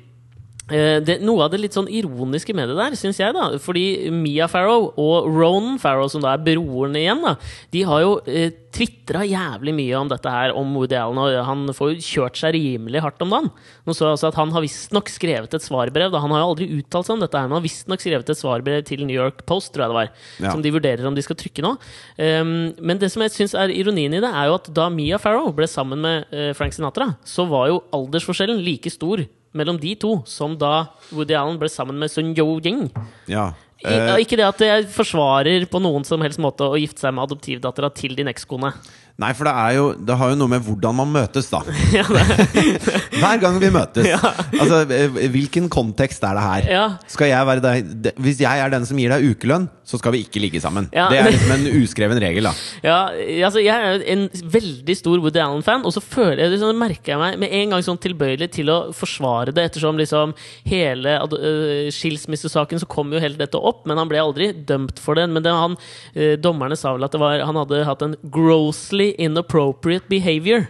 Eh, 0.72 1.02
Det, 1.04 1.18
noe 1.20 1.44
av 1.44 1.52
det 1.52 1.60
litt 1.60 1.76
sånn 1.76 1.90
ironiske 1.92 2.54
med 2.56 2.70
det 2.72 2.78
der, 2.78 2.94
syns 2.96 3.18
jeg, 3.20 3.34
da 3.36 3.50
Fordi 3.60 4.10
Mia 4.16 4.46
Farrow 4.48 4.94
og 4.96 5.26
Ronan 5.28 5.76
Farrow, 5.78 6.08
som 6.08 6.22
da 6.24 6.32
er 6.38 6.44
broren 6.46 6.96
igjen, 6.96 7.20
da 7.20 7.34
de 7.74 7.82
har 7.84 8.00
jo 8.00 8.14
eh, 8.32 8.54
tvitra 8.72 9.26
jævlig 9.28 9.74
mye 9.76 9.98
om 10.00 10.08
dette 10.10 10.32
her, 10.32 10.54
om 10.56 10.72
Woody 10.74 10.96
Allen, 10.96 11.20
og 11.20 11.36
han 11.46 11.68
får 11.76 11.92
jo 11.92 12.06
kjørt 12.08 12.40
seg 12.40 12.56
rimelig 12.56 13.04
hardt 13.04 13.22
om 13.22 13.30
dagen. 13.36 13.52
Nå 13.86 13.94
så 13.94 14.08
jeg 14.08 14.16
også 14.16 14.32
at 14.32 14.40
Han 14.40 14.54
har 14.56 14.64
visstnok 14.64 15.12
skrevet 15.12 15.54
et 15.54 15.62
svarbrev. 15.68 16.10
Da. 16.16 16.22
Han 16.24 16.32
har 16.32 16.42
jo 16.42 16.48
aldri 16.54 16.70
uttalt 16.80 17.06
seg 17.06 17.18
om 17.18 17.22
dette, 17.26 17.38
her, 17.38 17.46
men 17.52 17.58
han 17.58 17.62
har 17.62 17.68
visstnok 17.68 18.02
skrevet 18.02 18.30
et 18.34 18.40
svarbrev 18.40 18.82
til 18.88 19.04
New 19.06 19.20
York 19.20 19.44
Post, 19.46 19.74
tror 19.76 19.84
jeg 19.84 19.92
det 19.92 20.00
var, 20.00 20.10
Ja. 20.40 20.52
som 20.56 20.64
de 20.64 20.72
vurderer 20.72 21.06
om 21.06 21.14
de 21.14 21.22
skal 21.22 21.36
trykke 21.36 21.62
nå. 21.62 21.76
Um, 22.18 22.74
men 22.80 22.98
det 23.04 23.12
som 23.12 23.22
jeg 23.22 23.36
syns 23.36 23.54
er 23.54 23.68
ironien 23.76 24.16
i 24.16 24.24
det, 24.24 24.32
er 24.32 24.48
jo 24.48 24.56
at 24.56 24.72
da 24.74 24.88
Mia 24.90 25.20
Farrow 25.20 25.52
ble 25.52 25.68
sammen 25.68 26.00
med 26.00 26.26
uh, 26.32 26.54
Frank 26.58 26.74
Sinatra, 26.74 27.12
så 27.28 27.46
var 27.52 27.68
jo 27.68 27.84
aldersforskjellen 27.92 28.64
like 28.64 28.90
stor 28.90 29.28
mellom 29.54 29.78
de 29.82 29.94
to 30.00 30.16
som 30.30 30.58
da 30.60 30.90
Woody 31.12 31.36
Allen 31.38 31.60
ble 31.62 31.70
sammen 31.72 32.00
med 32.02 32.12
Sun 32.12 32.34
Yo-Ying. 32.38 32.88
Ja. 33.32 33.52
Eh, 33.84 34.16
Ikke 34.24 34.38
det 34.40 34.46
at 34.48 34.62
jeg 34.64 34.88
forsvarer 34.94 35.66
på 35.70 35.82
noen 35.84 36.06
som 36.08 36.22
helst 36.24 36.40
måte 36.42 36.64
å 36.64 36.80
gifte 36.80 37.04
seg 37.04 37.14
med 37.16 37.26
adoptivdattera 37.26 37.90
til 37.94 38.16
din 38.16 38.32
ekskone. 38.32 38.72
Nei, 39.22 39.30
for 39.38 39.46
det, 39.46 39.52
er 39.54 39.76
jo, 39.78 39.90
det 39.94 40.16
har 40.18 40.32
jo 40.32 40.38
noe 40.40 40.50
med 40.50 40.64
hvordan 40.66 40.96
man 40.98 41.12
møtes, 41.14 41.46
da. 41.52 41.60
Hver 43.22 43.42
gang 43.44 43.60
vi 43.62 43.70
møtes. 43.70 44.08
Ja. 44.10 44.18
Altså, 44.58 44.80
eh, 44.90 45.20
Hvilken 45.30 45.68
kontekst 45.70 46.24
er 46.26 46.34
det 46.40 46.46
her? 46.48 46.70
ja. 46.74 46.86
Skal 47.14 47.30
jeg 47.30 47.46
være 47.46 47.62
deg, 47.62 48.10
Hvis 48.18 48.42
jeg 48.42 48.64
er 48.64 48.74
den 48.74 48.88
som 48.90 48.98
gir 48.98 49.14
deg 49.14 49.28
ukelønn, 49.36 49.68
så 49.86 50.00
skal 50.02 50.16
vi 50.16 50.24
ikke 50.26 50.42
ligge 50.42 50.62
sammen. 50.64 50.88
Ja. 50.96 51.06
Det 51.12 51.20
er 51.20 51.30
liksom 51.30 51.54
en 51.54 51.68
uskreven 51.84 52.22
regel, 52.24 52.50
da. 52.50 52.54
Ja, 52.82 52.98
altså 53.46 53.62
jeg 53.62 53.76
er 53.76 54.02
en 54.16 54.26
veldig 54.34 54.96
stor 54.98 55.22
Woody 55.22 55.44
Allen-fan, 55.44 55.86
og 55.86 55.94
så 55.94 56.02
føler 56.02 56.48
jeg 56.48 56.56
liksom, 56.56 56.82
merker 56.82 57.14
jeg 57.14 57.22
meg 57.22 57.38
med 57.44 57.54
en 57.54 57.76
gang 57.76 57.86
sånn 57.86 58.02
tilbøyelig 58.02 58.50
til 58.58 58.74
å 58.74 58.80
forsvare 58.98 59.54
det, 59.54 59.68
ettersom 59.70 60.00
liksom 60.02 60.34
hele 60.66 61.20
øh, 61.22 61.92
skilsmissesaken 61.94 62.82
så 62.82 62.90
kom 62.90 63.14
jo 63.14 63.22
hele 63.22 63.38
dette 63.38 63.62
opp, 63.62 63.86
men 63.86 64.02
han 64.02 64.10
ble 64.10 64.24
aldri 64.24 64.50
dømt 64.66 64.98
for 65.04 65.20
det. 65.20 65.28
Men 65.30 65.46
det 65.46 65.54
han, 65.54 65.78
uh, 66.18 66.34
dommerne 66.42 66.78
sa 66.80 66.96
vel 66.96 67.06
at 67.06 67.14
det 67.14 67.22
var, 67.22 67.44
han 67.46 67.62
hadde 67.62 67.84
hatt 67.86 68.08
en 68.08 68.18
grossly 68.34 69.03
inappropriate 69.12 70.08
behavior. 70.10 70.68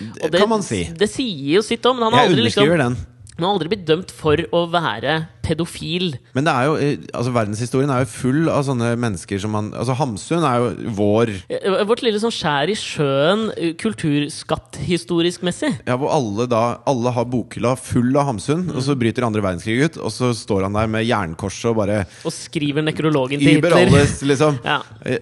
Og 0.00 0.32
kan 0.34 0.48
man 0.50 0.64
si. 0.64 0.82
Det 0.92 1.08
sier 1.08 1.56
jo 1.56 1.62
sitt 1.64 1.86
om, 1.88 1.96
men 1.96 2.08
han 2.08 2.16
har 2.18 2.26
Jeg 2.26 2.34
aldri, 2.34 2.48
liksom, 2.48 2.72
den. 2.82 2.96
Han 3.36 3.44
har 3.44 3.54
aldri 3.54 3.68
blitt 3.74 3.86
dømt 3.88 4.12
for 4.16 4.40
å 4.56 4.62
være 4.72 5.26
pedofil. 5.46 6.16
Men 6.34 6.46
det 6.48 6.52
er 6.58 6.64
jo, 6.66 6.72
eh, 6.82 7.02
altså 7.14 7.30
verdenshistorien 7.34 7.90
er 7.94 8.00
jo 8.02 8.08
full 8.10 8.48
av 8.50 8.64
sånne 8.66 8.88
mennesker 8.98 9.38
som 9.38 9.52
man 9.54 9.68
Altså 9.78 9.94
Hamsun 9.94 10.42
er 10.42 10.56
jo 10.58 10.90
vår 10.96 11.30
Eh, 11.52 11.84
Vårt 11.86 12.02
lille 12.02 12.18
sånn 12.18 12.34
skjær 12.34 12.72
i 12.72 12.74
sjøen 12.74 13.44
eh, 13.54 13.74
kulturskatt 13.78 14.80
historisk 14.88 15.44
messig. 15.46 15.70
Ja, 15.86 15.94
hvor 16.00 16.10
alle 16.16 16.48
da 16.50 16.62
Alle 16.88 17.12
har 17.14 17.28
bokhylla 17.30 17.76
full 17.78 18.10
av 18.18 18.26
Hamsun, 18.32 18.66
og 18.74 18.82
så 18.82 18.96
bryter 18.98 19.26
andre 19.28 19.44
verdenskrig 19.44 19.78
ut, 19.86 20.00
og 20.02 20.10
så 20.14 20.32
står 20.34 20.66
han 20.66 20.74
der 20.80 20.90
med 20.90 21.06
jernkorset 21.06 21.70
og 21.70 21.78
bare 21.82 22.00
Og 22.26 22.34
skriver 22.34 22.82
nekrologen 22.86 23.38
til 23.42 23.60
Hitler. 23.60 23.76
alles, 23.84 24.18
liksom. 24.26 24.58
Ja. 24.66 24.80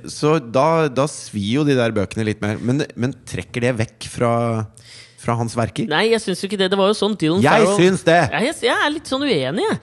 Så 0.08 0.38
da, 0.40 0.86
da 0.88 1.04
svir 1.10 1.58
jo 1.60 1.66
de 1.68 1.76
der 1.76 1.92
bøkene 1.94 2.24
litt 2.30 2.40
mer. 2.40 2.56
Men, 2.64 2.80
men 2.96 3.12
trekker 3.28 3.66
det 3.66 3.74
vekk 3.82 4.08
fra, 4.08 4.30
fra 5.24 5.36
hans 5.38 5.56
verker? 5.58 5.88
Nei, 5.90 6.04
jeg 6.12 6.22
syns 6.22 6.42
jo 6.44 6.48
ikke 6.50 6.60
det. 6.60 6.70
Det 6.72 6.78
var 6.78 6.92
jo 6.92 6.96
sånn 6.98 7.16
Dylan 7.20 7.42
Jeg 7.44 7.64
Farrow 7.64 7.80
syns 7.80 8.04
det! 8.06 8.18
Jeg, 8.34 8.46
jeg, 8.50 8.56
jeg 8.68 8.86
er 8.86 8.94
litt 8.94 9.10
sånn 9.10 9.24
uenig, 9.26 9.66
jeg. 9.66 9.78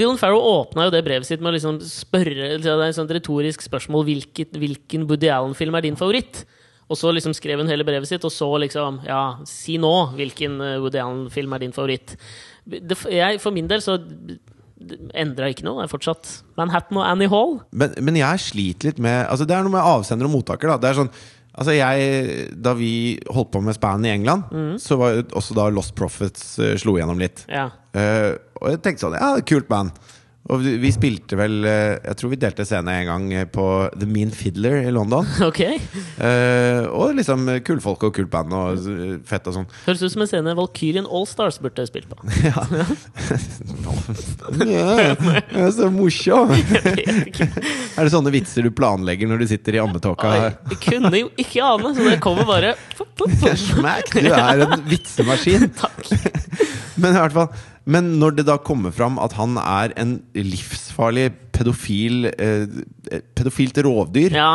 Dylan 0.00 0.20
Farrow 0.20 0.42
åpna 0.50 0.88
jo 0.88 0.94
det 0.96 1.04
brevet 1.06 1.28
sitt 1.28 1.44
med 1.44 1.52
å 1.52 1.56
liksom 1.56 1.80
spørre 1.86 2.56
Det 2.62 2.72
er 2.72 2.84
et 2.88 2.98
sånt 2.98 3.12
retorisk 3.14 3.64
spørsmål 3.66 4.06
hvilken, 4.08 4.56
hvilken 4.62 5.06
Woody 5.10 5.30
Allen-film 5.32 5.78
er 5.78 5.86
din 5.86 6.00
favoritt? 6.00 6.42
Og 6.86 6.98
så 6.98 7.10
liksom 7.14 7.34
skrev 7.34 7.58
hun 7.62 7.70
hele 7.70 7.86
brevet 7.86 8.08
sitt, 8.08 8.24
og 8.26 8.32
så 8.34 8.48
liksom 8.62 9.00
Ja, 9.06 9.22
si 9.48 9.78
nå 9.82 9.94
hvilken 10.18 10.60
eh, 10.62 10.76
Woody 10.82 11.02
Allen-film 11.02 11.56
er 11.56 11.64
din 11.64 11.74
favoritt. 11.74 12.16
Det, 12.66 12.98
jeg, 13.10 13.40
for 13.42 13.54
min 13.54 13.68
del 13.70 13.82
så 13.82 13.98
endra 15.16 15.48
ikke 15.50 15.64
noe. 15.66 15.80
Det 15.80 15.86
er 15.88 15.92
fortsatt 15.94 16.30
Manhattan 16.58 16.98
og 17.00 17.06
Annie 17.06 17.30
Hall. 17.32 17.56
Men, 17.72 17.94
men 18.04 18.18
jeg 18.20 18.42
sliter 18.44 18.90
litt 18.90 19.00
med 19.02 19.24
Altså 19.24 19.46
Det 19.48 19.56
er 19.56 19.64
noe 19.64 19.72
med 19.72 19.80
avsender 19.88 20.28
og 20.28 20.34
mottaker. 20.34 20.74
da 20.74 20.78
Det 20.82 20.90
er 20.90 20.98
sånn 21.00 21.12
Altså 21.56 21.72
jeg, 21.72 22.50
Da 22.62 22.74
vi 22.76 23.18
holdt 23.32 23.50
på 23.54 23.62
med 23.64 23.74
Span 23.78 24.04
i 24.04 24.10
England, 24.12 24.42
Mm. 24.52 24.74
så 24.78 24.96
var 25.00 25.22
også 25.32 25.54
da 25.56 25.68
Lost 25.72 25.94
Profits 25.96 26.58
uh, 26.58 26.74
slo 26.76 26.96
igjennom 26.98 27.18
litt. 27.18 27.46
Ja. 27.48 27.70
Uh, 27.96 28.36
og 28.60 28.70
jeg 28.74 28.82
tenkte 28.84 29.06
sånn 29.06 29.16
Ja, 29.20 29.34
kult 29.40 29.68
band. 29.68 29.90
Og 30.52 30.62
vi, 30.62 30.90
spilte 30.94 31.38
vel 31.38 31.64
eh, 31.66 31.96
Jeg 31.98 32.18
tror 32.20 32.32
vi 32.32 32.38
delte 32.40 32.66
scene 32.66 32.92
en 33.00 33.08
gang 33.08 33.26
eh, 33.34 33.46
på 33.50 33.64
The 33.96 34.06
Mean 34.08 34.30
Fiddler 34.34 34.86
i 34.86 34.92
London. 34.94 35.26
Ok. 35.46 35.60
Eh, 35.62 36.86
og 36.90 37.14
liksom 37.16 37.46
kule 37.66 37.82
folk 37.82 38.02
og 38.06 38.14
kult 38.16 38.30
band 38.32 38.54
og 38.56 38.86
eh, 38.90 39.16
fett 39.26 39.46
og 39.50 39.56
sånn. 39.58 39.68
Høres 39.86 40.02
ut 40.02 40.14
som 40.14 40.24
en 40.24 40.30
scene 40.30 40.54
Valkyrien 40.58 41.06
Allstars 41.06 41.58
burde 41.62 41.86
spilt 41.88 42.10
på. 42.10 42.18
Ja. 42.46 42.62
ja, 44.66 45.24
er 45.66 45.70
så 45.74 45.88
morsom! 45.92 46.52
Er 46.54 48.06
det 48.06 48.10
sånne 48.12 48.32
vitser 48.34 48.66
du 48.66 48.70
planlegger 48.74 49.28
når 49.30 49.42
du 49.42 49.46
sitter 49.50 49.76
i 49.76 49.80
ammetåka? 49.82 50.32
Jeg 50.70 50.78
kunne 50.82 51.12
jo 51.20 51.30
ikke 51.40 51.64
ane, 51.66 51.92
så 51.96 52.06
det 52.06 52.18
kommer 52.24 52.48
bare. 52.48 52.74
Smack! 53.60 54.12
Du 54.14 54.30
er 54.30 54.64
en 54.66 54.84
vitsemaskin. 54.88 55.68
Takk. 55.78 56.10
Men 56.96 57.12
i 57.12 57.20
hvert 57.20 57.36
fall 57.36 57.50
Men 57.86 58.16
når 58.18 58.40
det 58.40 58.44
da 58.48 58.56
kommer 58.58 58.90
fram 58.90 59.14
at 59.22 59.36
han 59.38 59.54
er 59.62 59.92
en 60.00 60.16
livsfarlig 60.34 61.28
pedofil 61.56 62.26
eh, 62.34 62.64
pedofilt 63.38 63.78
rovdyr, 63.86 64.34
Ja. 64.34 64.48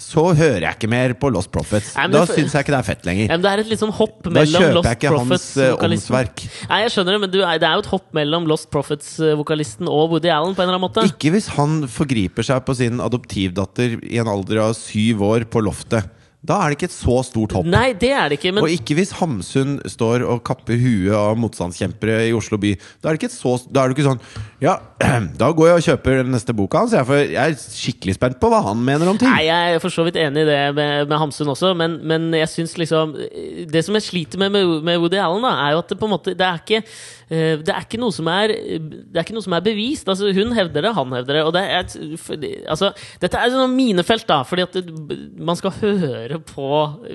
så 0.00 0.22
hører 0.38 0.62
jeg 0.62 0.76
ikke 0.78 0.88
mer 0.92 1.12
på 1.18 1.28
Lost 1.34 1.50
Prophets. 1.52 1.90
Nei, 1.98 2.06
da 2.14 2.22
syns 2.30 2.54
jeg 2.54 2.62
ikke 2.64 2.72
det 2.76 2.78
er 2.78 2.86
fett 2.86 3.04
lenger. 3.08 3.28
Nei, 3.32 3.38
det 3.42 3.50
er 3.50 3.62
et 3.64 3.72
litt 3.72 3.82
sånn 3.82 3.92
hopp 3.98 4.22
Da 4.22 4.30
mellom 4.38 4.62
kjøper 4.62 4.78
Lost 4.78 4.88
jeg 4.88 5.00
ikke 5.00 5.12
hans 5.18 5.48
eh, 5.58 5.74
åndsverk. 5.88 6.44
Nei, 6.70 6.78
jeg 6.84 6.94
skjønner 6.94 7.16
det, 7.16 7.20
men 7.26 7.34
du, 7.34 7.38
det 7.42 7.68
er 7.68 7.74
jo 7.76 7.84
et 7.84 7.92
hopp 7.96 8.06
mellom 8.16 8.46
Lost 8.52 8.70
Prophets-vokalisten 8.72 9.90
og 9.90 10.14
Woody 10.14 10.30
Allen 10.32 10.54
på 10.56 10.62
en 10.62 10.68
eller 10.70 10.78
annen 10.78 10.86
måte. 10.86 11.04
Ikke 11.10 11.34
hvis 11.34 11.50
han 11.58 11.82
forgriper 11.90 12.46
seg 12.46 12.62
på 12.70 12.78
sin 12.78 13.02
adoptivdatter 13.02 13.98
i 14.06 14.22
en 14.22 14.30
alder 14.30 14.62
av 14.68 14.76
syv 14.78 15.26
år 15.26 15.48
på 15.50 15.64
loftet. 15.66 16.06
Da 16.46 16.58
er 16.62 16.70
det 16.70 16.76
ikke 16.76 16.88
et 16.90 16.94
så 16.94 17.16
stort 17.26 17.54
hopp. 17.56 17.66
Nei, 17.66 17.88
det 17.98 18.12
er 18.14 18.28
det 18.30 18.38
ikke, 18.38 18.52
men 18.54 18.62
Og 18.62 18.70
ikke 18.70 18.94
hvis 18.98 19.14
Hamsun 19.18 19.78
står 19.88 20.22
og 20.28 20.42
kapper 20.46 20.78
huet 20.78 21.14
av 21.16 21.38
motstandskjempere 21.40 22.20
i 22.28 22.34
Oslo 22.36 22.58
by. 22.60 22.74
Da 23.02 23.10
er 23.10 23.16
det 23.16 23.24
ikke, 23.24 23.32
så, 23.34 23.56
da 23.66 23.82
er 23.82 23.90
det 23.90 23.96
ikke 23.96 24.06
sånn 24.06 24.20
Ja, 24.62 24.76
da 25.40 25.48
går 25.56 25.70
jeg 25.72 25.80
og 25.80 25.86
kjøper 25.88 26.20
den 26.20 26.30
neste 26.34 26.54
boka 26.56 26.84
hans, 26.84 26.94
jeg, 26.94 27.32
jeg 27.32 27.40
er 27.40 27.56
skikkelig 27.56 28.16
spent 28.18 28.38
på 28.42 28.50
hva 28.52 28.62
han 28.68 28.78
mener 28.84 29.10
om 29.10 29.18
ting. 29.18 29.30
Nei, 29.32 29.48
jeg 29.48 29.74
er 29.74 29.82
for 29.82 29.92
så 29.92 30.06
vidt 30.06 30.18
enig 30.20 30.44
i 30.44 30.48
det 30.48 30.60
med, 30.76 31.08
med 31.10 31.20
Hamsun 31.24 31.50
også, 31.52 31.72
men, 31.78 31.98
men 32.06 32.28
jeg 32.36 32.52
syns 32.52 32.76
liksom 32.78 33.16
Det 33.72 33.82
som 33.84 33.96
jeg 33.98 34.06
sliter 34.06 34.40
med 34.40 34.54
med, 34.54 34.70
med 34.86 35.00
Woody 35.02 35.18
Allen, 35.20 35.44
da, 35.44 35.54
er 35.66 35.74
jo 35.74 35.82
at 35.82 35.90
det 35.92 35.98
på 35.98 36.06
en 36.08 36.14
måte 36.14 36.36
Det 36.36 36.46
er 36.46 36.62
ikke, 36.62 36.82
eh, 37.32 37.56
det 37.64 37.74
er 37.74 37.88
ikke 37.88 38.00
noe 38.02 38.14
som 38.14 38.30
er 38.30 38.54
Det 38.54 39.16
er 39.16 39.24
ikke 39.24 39.36
noe 39.36 39.46
som 39.46 39.56
er 39.56 39.64
bevist. 39.66 40.08
Altså, 40.08 40.30
hun 40.36 40.54
hevder 40.56 40.86
det, 40.86 40.94
han 40.94 41.14
hevder 41.16 41.40
det. 41.40 41.44
Og 41.48 41.52
det 41.56 41.62
er 41.64 42.70
altså, 42.70 42.92
dette 43.22 43.40
er 43.40 43.52
sånn 43.52 43.74
minefelt, 43.76 44.26
da, 44.28 44.42
fordi 44.46 44.66
at 44.66 44.78
man 45.40 45.58
skal 45.58 45.74
høre 45.80 46.25
på 46.46 46.68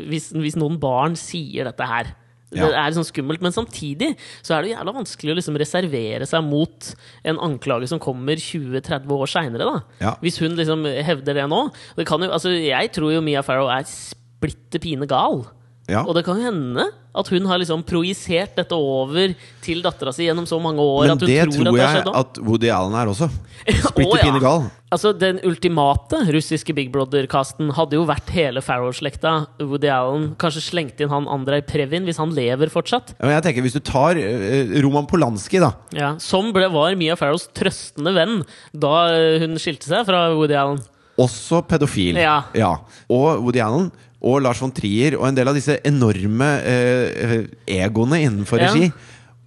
hvis, 0.10 0.32
hvis 0.36 0.58
noen 0.60 0.80
barn 0.82 1.18
sier 1.20 1.68
dette 1.70 1.88
her. 1.88 2.16
Ja. 2.52 2.66
Det 2.68 2.76
er 2.76 2.96
sånn 2.98 3.08
skummelt, 3.08 3.40
Men 3.40 3.54
samtidig 3.56 4.10
så 4.44 4.58
er 4.58 4.66
det 4.66 4.74
jævla 4.74 4.92
vanskelig 4.98 5.32
å 5.32 5.38
liksom 5.38 5.60
reservere 5.60 6.28
seg 6.28 6.44
mot 6.44 6.90
en 7.24 7.40
anklage 7.40 7.88
som 7.88 8.02
kommer 8.04 8.36
20-30 8.36 9.14
år 9.16 9.32
seinere. 9.32 9.70
Ja. 10.04 10.18
Hvis 10.24 10.42
hun 10.44 10.58
liksom 10.60 10.84
hevder 10.84 11.40
det 11.40 11.48
nå. 11.48 11.62
Det 11.96 12.08
kan 12.10 12.24
jo, 12.24 12.32
altså, 12.32 12.52
jeg 12.52 12.92
tror 12.92 13.16
jo 13.16 13.24
Mia 13.24 13.44
Farrow 13.46 13.72
er 13.72 13.88
splitter 13.88 14.84
pine 14.84 15.08
gal. 15.08 15.46
Ja. 15.92 16.06
Og 16.08 16.16
det 16.18 16.24
kan 16.28 16.40
hende 16.42 16.88
at 17.12 17.28
hun 17.28 17.48
har 17.50 17.60
liksom 17.60 17.82
projisert 17.84 18.54
dette 18.56 18.76
over 18.76 19.34
til 19.64 19.82
dattera 19.84 20.14
si 20.16 20.24
gjennom 20.30 20.46
så 20.48 20.60
mange 20.64 20.80
år. 20.80 21.10
Men 21.10 21.18
at 21.18 21.26
det 21.28 21.40
tror, 21.44 21.66
tror 21.66 21.72
at 21.72 21.82
jeg 21.82 22.04
også. 22.06 22.14
at 22.22 22.38
Woody 22.48 22.70
Allen 22.72 22.96
er 22.96 23.12
også. 23.12 23.28
Splitter 23.68 24.22
ja. 24.22 24.24
pine 24.24 24.40
gal. 24.44 24.70
Altså, 24.92 25.12
Den 25.16 25.42
ultimate 25.48 26.22
russiske 26.32 26.74
Big 26.76 26.92
Brother-casten 26.92 27.74
hadde 27.76 28.00
jo 28.00 28.06
vært 28.08 28.32
hele 28.36 28.64
Farrow-slekta. 28.64 29.34
Woody 29.60 29.92
Allen 29.92 30.30
kanskje 30.40 30.64
slengte 30.70 31.04
inn 31.04 31.12
han 31.12 31.28
Andrej 31.32 31.66
Previn, 31.68 32.08
hvis 32.08 32.20
han 32.22 32.32
lever 32.36 32.72
fortsatt. 32.72 33.14
Ja, 33.18 33.26
Men 33.28 33.36
jeg 33.38 33.46
tenker 33.50 33.68
Hvis 33.68 33.76
du 33.76 33.84
tar 33.84 34.20
uh, 34.20 34.78
Roman 34.84 35.10
Polanski, 35.12 35.60
da. 35.64 35.74
Ja, 35.96 36.14
Som 36.24 36.54
ble, 36.56 36.70
var 36.72 36.96
Mia 37.00 37.20
Farrows 37.20 37.50
trøstende 37.56 38.16
venn 38.16 38.42
da 38.72 38.96
eh, 39.12 39.44
hun 39.44 39.60
skilte 39.60 39.92
seg 39.92 40.08
fra 40.08 40.30
Woody 40.36 40.56
Allen. 40.56 40.80
Også 41.20 41.60
pedofil. 41.68 42.16
Ja. 42.18 42.72
Og 43.12 43.44
Woody 43.44 43.60
Allen 43.64 43.92
og 44.22 44.42
Lars 44.46 44.60
von 44.62 44.72
Trier 44.72 45.16
og 45.18 45.26
en 45.28 45.36
del 45.38 45.48
av 45.50 45.56
disse 45.58 45.80
enorme 45.88 46.50
eh, 46.64 47.48
egoene 47.82 48.20
innenfor 48.26 48.62
Ja. 48.62 48.70
regi. 48.74 48.92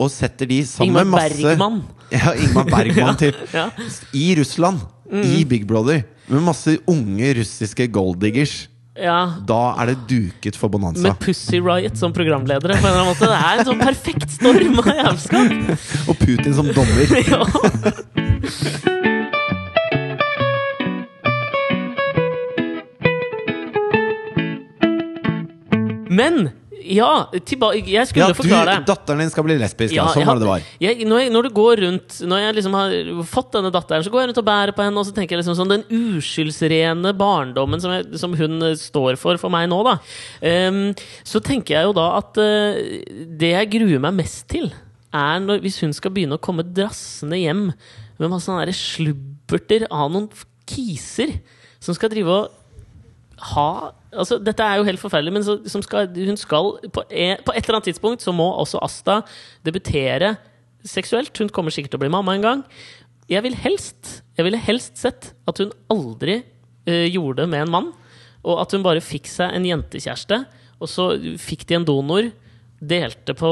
Og 0.03 0.11
setter 0.11 0.47
de 0.51 0.65
sammen 0.67 0.91
Ingmar 0.91 1.05
masse 1.07 1.39
Bergman. 1.43 1.83
Ja, 2.15 2.33
Ingmar 2.35 2.65
Bergman 2.67 3.17
typ. 3.17 3.35
Ja. 3.55 3.69
I 4.13 4.35
Russland. 4.41 4.81
I 5.15 5.45
Big 5.45 5.67
Brother. 5.67 6.03
Med 6.27 6.43
masse 6.43 6.79
unge 6.91 7.35
russiske 7.39 7.87
golddiggers. 7.93 8.69
Ja, 8.99 9.39
Da 9.47 9.75
er 9.83 9.87
det 9.93 9.97
duket 10.11 10.57
for 10.57 10.69
bonanza. 10.71 11.03
Med 11.03 11.19
Pussy 11.23 11.59
Riot 11.63 11.97
som 11.99 12.13
programledere. 12.15 12.77
på 12.79 12.87
en 12.87 12.93
eller 12.93 13.01
annen 13.01 13.11
måte 13.11 13.27
Det 13.27 13.39
er 13.39 13.59
en 13.59 13.67
sånn 13.71 13.81
perfekt 13.83 14.31
storm 14.31 14.79
av 14.79 14.87
jævelskap! 14.87 15.51
Og 16.09 16.19
Putin 16.23 16.55
som 16.55 16.71
dommer. 16.75 17.07
Ja. 17.27 19.14
Men 26.15 26.47
ja, 26.85 27.31
Jeg 27.33 27.47
skulle 27.47 28.21
Ja, 28.21 28.29
du, 28.29 28.37
forklare 28.37 28.75
det. 28.75 28.87
datteren 28.91 29.23
din 29.23 29.31
skal 29.33 29.47
bli 29.47 29.57
lesbisk. 29.57 29.95
Ja, 29.97 30.05
sånn 30.13 30.27
var 30.29 30.37
det 30.37 30.45
det 30.45 30.51
var. 30.51 30.65
Jeg, 30.83 31.07
når, 31.09 31.23
jeg, 31.23 31.33
når 31.33 31.47
du 31.47 31.51
går 31.57 31.83
rundt 31.85 32.17
Når 32.29 32.43
jeg 32.43 32.57
liksom 32.59 32.77
har 32.77 32.97
fått 33.31 33.53
denne 33.57 33.71
datteren, 33.73 34.05
så 34.05 34.13
går 34.13 34.21
jeg 34.21 34.29
rundt 34.31 34.41
og 34.43 34.49
bærer 34.49 34.75
på 34.77 34.85
henne, 34.85 35.01
og 35.01 35.09
så 35.09 35.15
tenker 35.17 35.35
jeg 35.37 35.45
liksom 35.45 35.57
sånn 35.57 35.73
Den 35.73 35.87
uskyldsrene 35.89 37.15
barndommen 37.17 37.81
som, 37.81 37.95
jeg, 37.97 38.21
som 38.21 38.37
hun 38.37 38.61
eh, 38.69 38.77
står 38.81 39.17
for 39.21 39.41
for 39.41 39.53
meg 39.53 39.69
nå, 39.71 39.81
da. 39.87 39.97
Um, 40.45 40.93
så 41.27 41.41
tenker 41.43 41.79
jeg 41.79 41.89
jo 41.89 41.95
da 41.97 42.05
at 42.21 42.39
uh, 42.39 42.77
det 43.41 43.51
jeg 43.55 43.73
gruer 43.79 44.03
meg 44.05 44.19
mest 44.21 44.45
til, 44.53 44.69
er 45.15 45.41
når, 45.43 45.63
hvis 45.65 45.81
hun 45.83 45.95
skal 45.97 46.13
begynne 46.15 46.37
å 46.37 46.43
komme 46.43 46.67
drassende 46.67 47.39
hjem 47.41 47.69
med 48.19 48.31
masse 48.31 48.47
sånne 48.47 48.75
slubberter 48.77 49.87
av 49.91 50.13
noen 50.13 50.29
kiser 50.69 51.39
som 51.83 51.97
skal 51.97 52.13
drive 52.13 52.35
og 52.35 53.45
ha 53.55 53.69
altså 54.15 54.39
Dette 54.43 54.65
er 54.65 54.81
jo 54.81 54.87
helt 54.89 55.03
forferdelig, 55.03 55.35
men 55.35 55.45
så, 55.47 55.59
skal, 55.85 56.09
hun 56.15 56.39
skal 56.41 56.75
på, 56.95 57.05
e, 57.11 57.35
på 57.45 57.55
et 57.55 57.63
eller 57.65 57.79
annet 57.79 57.91
tidspunkt 57.93 58.25
så 58.25 58.35
må 58.37 58.47
også 58.63 58.83
Asta 58.85 59.21
debutere 59.67 60.35
seksuelt. 60.85 61.35
Hun 61.41 61.53
kommer 61.53 61.75
sikkert 61.75 61.95
til 61.95 62.01
å 62.01 62.05
bli 62.05 62.13
mamma 62.13 62.37
en 62.37 62.45
gang. 62.45 62.63
Jeg 63.31 63.41
vil 63.47 63.57
helst 63.57 64.21
Jeg 64.37 64.45
ville 64.45 64.61
helst 64.61 64.99
sett 65.01 65.31
at 65.49 65.61
hun 65.63 65.71
aldri 65.93 66.43
uh, 66.43 67.07
gjorde 67.09 67.45
det 67.45 67.51
med 67.53 67.65
en 67.65 67.73
mann, 67.73 67.93
og 68.45 68.59
at 68.61 68.75
hun 68.75 68.85
bare 68.85 69.05
fikk 69.05 69.31
seg 69.31 69.55
en 69.55 69.65
jentekjæreste. 69.65 70.45
og 70.83 70.91
så 70.91 71.15
fikk 71.41 71.65
de 71.69 71.79
en 71.79 71.87
donor. 71.87 72.33
Delte 72.85 73.33
på, 73.39 73.49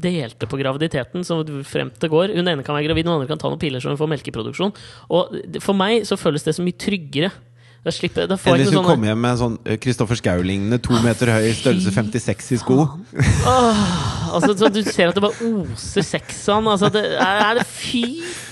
delte 0.00 0.46
på 0.48 0.56
graviditeten 0.56 1.26
som 1.26 1.42
frem 1.68 1.90
til 1.92 2.08
går. 2.08 2.32
Hun 2.38 2.48
ene 2.48 2.64
kan 2.64 2.72
være 2.72 2.86
gravid, 2.86 3.04
den 3.04 3.12
andre 3.12 3.28
kan 3.28 3.40
ta 3.42 3.50
noen 3.50 3.60
piller 3.60 3.82
så 3.82 3.90
hun 3.90 3.98
får 4.00 4.08
melkeproduksjon. 4.14 4.72
Og 5.12 5.34
for 5.60 5.76
meg 5.76 6.06
så 6.08 6.16
føles 6.16 6.46
det 6.46 6.54
så 6.56 6.64
mye 6.64 6.78
tryggere. 6.80 7.32
Da 7.80 7.92
slipper, 7.96 8.26
da 8.28 8.36
får 8.36 8.50
Eller 8.52 8.66
hvis 8.66 8.74
hun 8.74 8.82
sånn 8.82 8.88
kommer 8.90 9.08
hjem 9.08 9.22
med 9.24 9.30
en 9.32 9.38
sånn 9.40 9.54
eh, 9.64 9.78
Kristoffer 9.80 10.18
Schou-lignende, 10.20 10.76
to 10.84 10.98
meter 11.00 11.30
høy 11.32 11.46
størrelse 11.56 11.94
56 11.94 12.50
i 12.52 12.58
sko. 12.60 12.76
altså, 14.34 14.52
så 14.52 14.68
Du 14.68 14.82
ser 14.84 15.08
at 15.08 15.16
det 15.16 15.24
bare 15.24 15.48
oser 15.48 16.04
sex 16.04 16.42
av. 16.52 16.68
Altså, 16.74 16.90
det 16.92 17.06
er, 17.14 17.40
er 17.46 17.60
det 17.62 17.64
Fy 17.70 18.02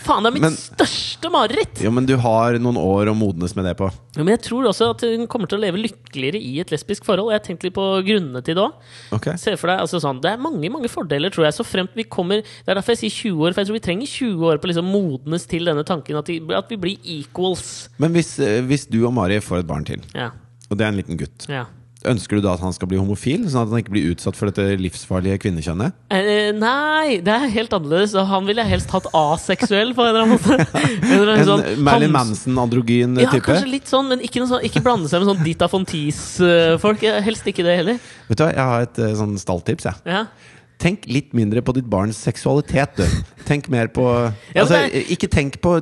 faen! 0.09 0.25
Det 0.25 0.31
er 0.31 0.37
mitt 0.37 0.45
Men- 0.47 0.57
største 0.59 1.31
mareritt! 1.33 1.83
Jo, 1.85 1.91
men 1.95 2.07
du 2.09 2.15
har 2.21 2.57
noen 2.63 2.79
år 2.81 3.11
å 3.13 3.15
modnes 3.19 3.55
med 3.59 3.67
det 3.69 3.75
på. 3.79 3.91
Jo, 4.17 4.25
men 4.25 4.33
jeg 4.35 4.43
tror 4.49 4.69
også 4.71 4.91
at 4.95 5.05
hun 5.07 5.27
kommer 5.31 5.51
til 5.51 5.59
å 5.61 5.63
leve 5.63 5.81
lykkeligere 5.83 6.41
i 6.41 6.59
et 6.63 6.73
lesbisk 6.73 7.05
forhold. 7.07 7.31
Jeg 7.35 7.41
har 7.41 7.47
tenkt 7.47 7.67
litt 7.69 7.77
på 7.77 7.87
grunnene 8.07 8.43
til 8.45 8.57
det 8.59 8.65
òg. 8.65 8.73
Okay. 9.19 9.37
Altså 9.39 10.01
sånn, 10.03 10.21
Det 10.25 10.33
er 10.33 10.43
mange 10.43 10.69
mange 10.73 10.89
fordeler, 10.91 11.31
tror 11.31 11.45
jeg. 11.47 11.55
Så 11.55 11.65
fremt 11.69 11.95
vi 11.95 12.05
kommer 12.05 12.43
Det 12.43 12.69
er 12.73 12.75
derfor 12.81 12.97
jeg 12.97 13.05
sier 13.05 13.33
20 13.33 13.47
år, 13.47 13.53
for 13.55 13.63
jeg 13.63 13.69
tror 13.71 13.79
vi 13.79 13.87
trenger 13.87 14.07
20 14.07 14.45
år 14.51 14.59
på 14.59 14.69
å 14.69 14.73
liksom 14.73 14.91
modnes 14.93 15.47
til 15.47 15.65
denne 15.65 15.85
tanken 15.85 16.17
at, 16.19 16.27
de, 16.27 16.41
at 16.55 16.69
vi 16.69 16.77
blir 16.77 16.99
equals. 17.05 17.89
Men 17.99 18.13
hvis, 18.17 18.39
eh, 18.41 18.61
hvis 18.63 18.89
du 18.91 19.05
og 19.07 19.13
Mari 19.15 19.39
får 19.41 19.61
et 19.61 19.67
barn 19.69 19.85
til, 19.85 20.01
Ja. 20.15 20.31
og 20.71 20.77
det 20.79 20.85
er 20.85 20.89
en 20.89 20.97
liten 20.97 21.17
gutt, 21.19 21.47
ja. 21.49 21.67
Ønsker 22.07 22.39
du 22.39 22.45
da 22.45 22.53
at 22.55 22.61
han 22.63 22.73
skal 22.73 22.87
bli 22.91 22.99
homofil? 23.01 23.49
Sånn 23.51 23.65
at 23.65 23.73
han 23.73 23.81
ikke 23.83 23.91
blir 23.97 24.13
utsatt 24.13 24.37
for 24.39 24.47
dette 24.53 24.77
livsfarlige 24.79 25.39
kvinnekjønnet? 25.43 25.97
Eh, 26.15 26.53
nei, 26.55 27.19
det 27.25 27.33
er 27.35 27.49
helt 27.55 27.73
annerledes. 27.75 28.15
Han 28.31 28.47
ville 28.47 28.63
jeg 28.63 28.71
helst 28.77 28.93
hatt 28.95 29.09
aseksuell 29.19 29.95
på 29.97 30.05
en 30.05 30.11
eller 30.13 30.27
annen 30.27 30.37
måte. 30.37 30.59
En 31.09 31.15
eller 31.17 31.33
annen 31.33 31.43
En 31.43 31.49
sånn 31.51 31.83
Marilyn 31.89 32.15
Manson-androgyn 32.15 33.19
Ja, 33.23 33.33
type? 33.33 33.47
kanskje 33.49 33.73
litt 33.73 33.91
sånn, 33.91 34.13
men 34.13 34.23
ikke, 34.23 34.45
sånn, 34.47 34.63
ikke 34.69 34.85
blande 34.85 35.11
seg 35.11 35.25
med 35.25 35.33
sånn 35.33 35.43
Dita 35.47 35.67
von 35.73 35.89
Teese-folk. 35.89 37.03
Helst 37.27 37.51
ikke 37.51 37.67
det 37.67 37.77
heller. 37.81 37.99
Vet 38.29 38.39
du 38.39 38.45
hva, 38.47 38.53
Jeg 38.55 38.71
har 38.73 38.87
et 38.87 39.03
eh, 39.03 39.17
sånn 39.19 39.35
stalltips. 39.41 39.89
jeg 39.91 40.15
Ja. 40.15 40.27
Tenk 40.79 41.09
litt 41.11 41.33
mindre 41.35 41.59
på 41.67 41.73
ditt 41.75 41.89
barns 41.91 42.21
seksualitet, 42.23 43.01
du. 43.01 43.03
Tenk 43.49 43.67
mer 43.69 43.89
på 43.91 44.05
Ja, 44.55 44.63
Altså, 44.63 44.85
ikke 45.11 45.27
tenk 45.27 45.59
på 45.61 45.81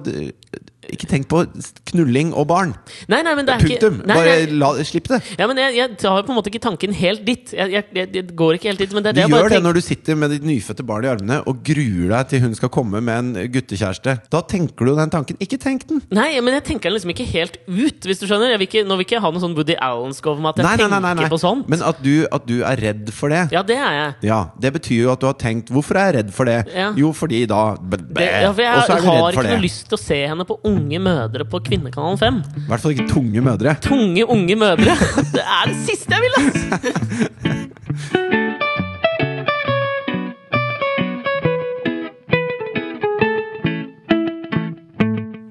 Ikke 0.93 1.09
tenk 1.11 1.29
på 1.31 1.43
knulling 1.91 2.33
og 2.37 2.47
barn. 2.51 2.75
Nei, 3.11 3.23
nei, 3.27 3.35
men 3.39 3.47
det 3.49 3.55
er 3.57 3.65
Punktum. 3.65 3.99
ikke 4.01 4.09
nei, 4.11 4.17
Bare 4.19 4.35
nei. 4.47 4.59
la, 4.61 4.71
slipp 4.87 5.09
det. 5.11 5.21
Ja, 5.39 5.47
men 5.51 5.61
jeg, 5.61 5.75
jeg 5.79 5.97
tar 6.03 6.23
på 6.27 6.33
en 6.33 6.39
måte 6.39 6.51
ikke 6.53 6.63
tanken 6.67 6.95
helt 6.97 7.25
dit. 7.27 7.53
Jeg, 7.57 7.73
jeg, 7.75 7.85
jeg, 7.97 8.11
jeg 8.15 8.27
går 8.39 8.59
ikke 8.59 8.71
helt 8.71 8.83
dit. 8.85 8.95
Men 8.97 9.05
det 9.07 9.11
er 9.13 9.17
Du 9.17 9.21
det 9.21 9.25
jeg 9.27 9.33
gjør 9.35 9.47
bare 9.47 9.55
det 9.57 9.63
når 9.67 9.79
du 9.79 9.83
sitter 9.85 10.19
med 10.21 10.35
ditt 10.35 10.47
nyfødte 10.47 10.87
barn 10.87 11.07
i 11.07 11.11
armene 11.13 11.41
og 11.47 11.63
gruer 11.67 12.13
deg 12.15 12.31
til 12.33 12.45
hun 12.47 12.55
skal 12.59 12.73
komme 12.73 13.01
med 13.05 13.19
en 13.37 13.51
guttekjæreste. 13.53 14.17
Da 14.33 14.43
tenker 14.47 14.89
du 14.89 14.95
den 14.97 15.13
tanken. 15.13 15.39
Ikke 15.43 15.59
tenk 15.63 15.87
den! 15.91 16.03
Nei, 16.15 16.29
men 16.41 16.59
jeg 16.59 16.67
tenker 16.71 16.91
den 16.91 16.97
liksom 16.99 17.13
ikke 17.15 17.27
helt 17.33 17.59
ut, 17.67 18.07
hvis 18.07 18.23
du 18.23 18.27
skjønner. 18.29 18.55
Jeg 18.55 18.63
vil 18.63 18.69
ikke, 18.71 18.85
nå 18.89 18.99
vil 19.01 19.07
ikke 19.09 19.19
jeg 19.19 19.25
ha 19.27 19.33
noe 19.35 19.43
sånn 19.43 19.57
Woody 19.59 19.77
Allen-skov 19.89 20.41
meg 20.43 20.55
at 20.55 20.63
jeg 20.63 20.91
Nei, 20.91 21.03
tenker 21.03 21.33
på 21.33 21.41
sånt. 21.43 21.69
Men 21.73 21.83
at 21.87 22.03
du, 22.05 22.15
at 22.31 22.47
du 22.49 22.57
er 22.67 22.83
redd 22.89 23.11
for 23.15 23.33
det. 23.33 23.47
Ja, 23.55 23.63
det 23.67 23.79
er 23.81 23.97
jeg. 24.01 24.15
Ja, 24.31 24.41
Det 24.61 24.73
betyr 24.77 25.03
jo 25.07 25.13
at 25.13 25.21
du 25.23 25.27
har 25.29 25.37
tenkt 25.41 25.71
'Hvorfor 25.71 25.97
er 25.99 26.11
jeg 26.13 26.15
redd 26.21 26.31
for 26.35 26.45
det?' 26.49 26.65
Ja. 26.75 26.93
Jo, 26.97 27.13
fordi 27.13 27.45
da 27.47 27.77
Det, 27.77 28.23
jeg 28.23 28.49
Og 28.49 28.57
så 28.57 28.63
er 28.63 29.01
du 29.01 29.07
har 29.09 29.17
redd 29.17 29.35
for 29.35 29.43
ikke 29.43 29.57
noe 29.57 29.65
lyst 29.65 29.89
til 29.89 29.97
å 29.97 30.01
se 30.01 30.19
henne 30.27 30.45
på 30.47 30.59
unge 30.65 30.76
mødre 30.77 31.45
på 31.49 31.61
Kvinnekanalen 31.65 32.19
5. 32.21 32.41
I 32.57 32.69
hvert 32.69 32.81
fall 32.85 32.93
ikke 32.95 33.09
tunge 33.09 33.41
mødre. 33.43 33.75
Tunge, 33.81 34.25
unge 34.29 34.57
mødre! 34.57 34.97
Det 35.33 35.43
er 35.43 35.73
det 35.73 35.77
siste 35.89 36.13
jeg 36.15 36.23
vil, 36.23 36.35
ass! 36.41 37.67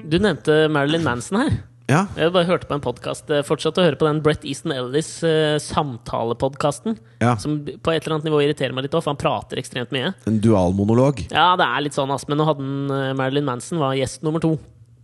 Du 0.06 0.20
nevnte 0.22 0.66
Marilyn 0.72 1.04
Manson 1.06 1.42
her. 1.42 1.56
Ja, 1.86 2.08
Jeg 2.18 2.32
bare 2.34 2.48
hørte 2.50 2.66
på 2.66 2.74
en 2.74 2.82
podkast. 2.82 3.30
Fortsatt 3.46 3.78
å 3.78 3.84
høre 3.86 3.98
på 4.00 4.08
den 4.08 4.18
Brett 4.26 4.46
Easton 4.48 4.74
Ellis 4.74 5.10
uh, 5.26 5.58
samtalepodkasten. 5.62 6.96
ja. 7.22 7.36
Som 7.42 7.60
på 7.66 7.94
et 7.94 8.02
eller 8.02 8.16
annet 8.18 8.26
nivå 8.30 8.40
irriterer 8.42 8.74
meg 8.74 8.88
litt 8.88 8.96
òg, 8.98 9.04
for 9.06 9.14
han 9.14 9.20
prater 9.22 9.62
ekstremt 9.62 9.94
mye. 9.94 10.14
En 10.30 10.40
dualmonolog. 10.42 11.22
Ja, 11.30 11.52
det 11.60 11.68
er 11.68 11.86
litt 11.86 11.98
sånn, 11.98 12.10
ass. 12.16 12.26
Men 12.30 12.42
nå 12.42 12.48
hadde 12.50 12.66
eh, 12.66 13.12
Marilyn 13.18 13.46
Manson 13.46 13.82
var 13.82 13.94
gjest 14.00 14.26
nummer 14.26 14.42
to. 14.42 14.56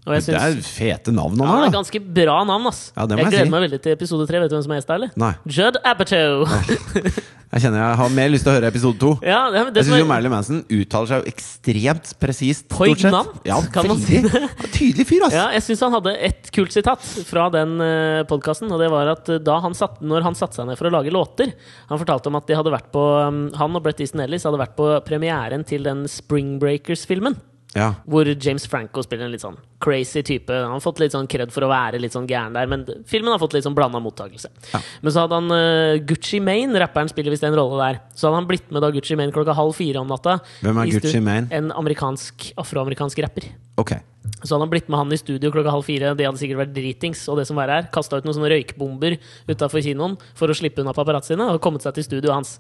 Det 0.02 0.18
er 0.18 0.24
synes, 0.26 0.70
fete 0.74 1.14
navn 1.14 1.38
han 1.38 1.46
ja, 1.46 1.46
det 1.46 1.52
har, 1.52 1.68
er 1.68 1.70
da. 1.70 1.78
ganske 1.78 2.00
bra 2.02 2.40
navn, 2.50 2.72
ass. 2.72 2.80
Ja, 2.96 3.06
det 3.06 3.20
jeg 3.20 3.28
gleder 3.28 3.46
si. 3.46 3.54
meg 3.54 3.68
veldig 3.68 3.82
til 3.84 3.94
episode 3.94 4.26
tre. 4.32 4.40
Vet 4.42 4.50
du 4.50 4.56
hvem 4.58 4.64
som 4.66 4.74
er 4.74 4.80
gjest 4.82 4.90
der, 4.90 4.98
eller? 4.98 5.12
Nei. 5.22 5.34
Judd 5.46 5.78
Apatow. 5.86 6.48
Jeg 7.52 7.66
kjenner 7.66 7.82
jeg 7.82 7.96
har 8.00 8.12
mer 8.16 8.30
lyst 8.32 8.46
til 8.48 8.54
å 8.54 8.54
høre 8.56 8.70
episode 8.72 8.96
to. 9.02 9.10
Ja, 9.28 9.40
det, 9.52 9.60
det 9.76 9.82
Jeg 9.82 9.88
synes 9.90 9.90
syns 9.90 10.00
jo 10.00 10.06
er 10.06 10.08
Marilyn 10.08 10.32
Manson 10.32 10.60
uttaler 10.72 11.10
seg 11.10 11.18
jo 11.26 11.32
ekstremt 11.34 12.12
presist. 12.24 12.68
Poignant, 12.72 13.42
Ja, 13.44 13.58
kan 13.76 13.90
man 13.92 14.00
veldig. 14.00 14.52
Tydelig 14.78 15.06
fyr, 15.10 15.26
ass! 15.28 15.36
ja, 15.36 15.50
jeg 15.58 15.66
syns 15.66 15.84
han 15.84 15.98
hadde 15.98 16.14
et 16.30 16.48
kult 16.56 16.72
sitat 16.72 17.04
fra 17.28 17.50
den 17.52 17.76
uh, 17.84 18.22
podkasten. 18.32 18.72
Og 18.72 18.80
det 18.80 18.88
var 18.94 19.12
at 19.18 19.34
eh, 19.36 19.42
da 19.44 19.58
han 19.68 19.76
satt, 19.76 20.00
når 20.00 20.30
han 20.30 20.40
satte 20.40 20.62
seg 20.62 20.72
ned 20.72 20.80
for 20.80 20.88
å 20.88 20.94
lage 20.96 21.12
låter 21.12 21.52
Han 21.92 22.00
fortalte 22.00 22.32
om 22.32 22.40
at 22.40 22.48
de 22.48 22.56
hadde 22.56 22.72
vært 22.72 22.88
på 22.96 23.04
um, 23.20 23.44
Han 23.60 23.76
og 23.76 23.84
Brett 23.84 24.00
Easton 24.00 24.24
Ellis 24.24 24.48
hadde 24.48 24.62
vært 24.62 24.78
på 24.80 24.88
premieren 25.04 25.68
til 25.68 25.84
den 25.84 26.06
Spring 26.08 26.56
Breakers-filmen. 26.62 27.36
Ja. 27.78 27.94
Hvor 28.04 28.28
James 28.28 28.66
Franco 28.68 29.04
spiller 29.06 29.28
en 29.28 29.32
litt 29.32 29.44
sånn 29.44 29.58
crazy 29.82 30.22
type. 30.28 30.54
Han 30.54 30.76
har 30.76 30.84
fått 30.84 31.00
litt 31.02 31.16
sånn 31.16 31.30
kred 31.32 31.54
for 31.54 31.66
å 31.66 31.70
være 31.72 32.02
litt 32.02 32.14
sånn 32.14 32.28
gæren 32.30 32.54
der, 32.58 32.68
men 32.70 32.84
filmen 33.10 33.32
har 33.34 33.40
fått 33.42 33.56
litt 33.56 33.66
sånn 33.66 33.78
blanda 33.78 34.02
mottakelse. 34.04 34.52
Ja. 34.74 34.82
Men 35.02 35.16
så 35.16 35.24
hadde 35.24 35.40
han 35.40 35.56
uh, 35.56 36.02
Gucci 36.06 36.42
Mane, 36.44 36.76
rapperen 36.84 37.10
spiller 37.12 37.34
visst 37.34 37.48
en 37.48 37.56
rolle 37.58 37.80
der. 37.80 38.02
Så 38.14 38.28
hadde 38.28 38.42
han 38.42 38.50
blitt 38.52 38.68
med 38.70 38.84
da 38.84 38.92
Gucci 38.94 39.18
Mane 39.20 39.34
klokka 39.36 39.56
halv 39.58 39.74
fire 39.78 40.04
om 40.04 40.12
natta. 40.12 40.38
Hvem 40.62 40.84
er 40.84 40.94
Gucci 40.98 41.24
Mane? 41.24 41.48
En 41.56 41.72
amerikansk, 41.80 42.52
afroamerikansk 42.62 43.24
rapper. 43.24 43.48
Ok. 43.82 43.98
Så 44.46 44.58
han 44.58 44.70
blitt 44.70 44.90
med 44.90 45.00
han 45.00 45.14
i 45.14 45.18
studio 45.20 45.52
klokka 45.54 45.72
halv 45.74 45.86
fire. 45.86 46.14
Det 46.18 46.26
hadde 46.26 46.40
sikkert 46.42 46.62
vært 46.64 46.74
dritings. 46.76 47.24
Og 47.30 47.38
det 47.40 47.46
som 47.50 47.58
var 47.58 47.70
her, 47.74 47.88
kasta 47.94 48.18
ut 48.18 48.26
noen 48.26 48.36
sånne 48.38 48.52
røykbomber 48.54 49.18
utafor 49.50 49.84
kinoen 49.86 50.16
for 50.38 50.50
å 50.50 50.56
slippe 50.58 50.82
unna 50.82 50.94
paparazziene. 50.98 51.46
Og 51.54 51.62
kommet 51.64 51.86
seg 51.86 51.96
til 51.98 52.06
studioet 52.08 52.34
hans. 52.34 52.56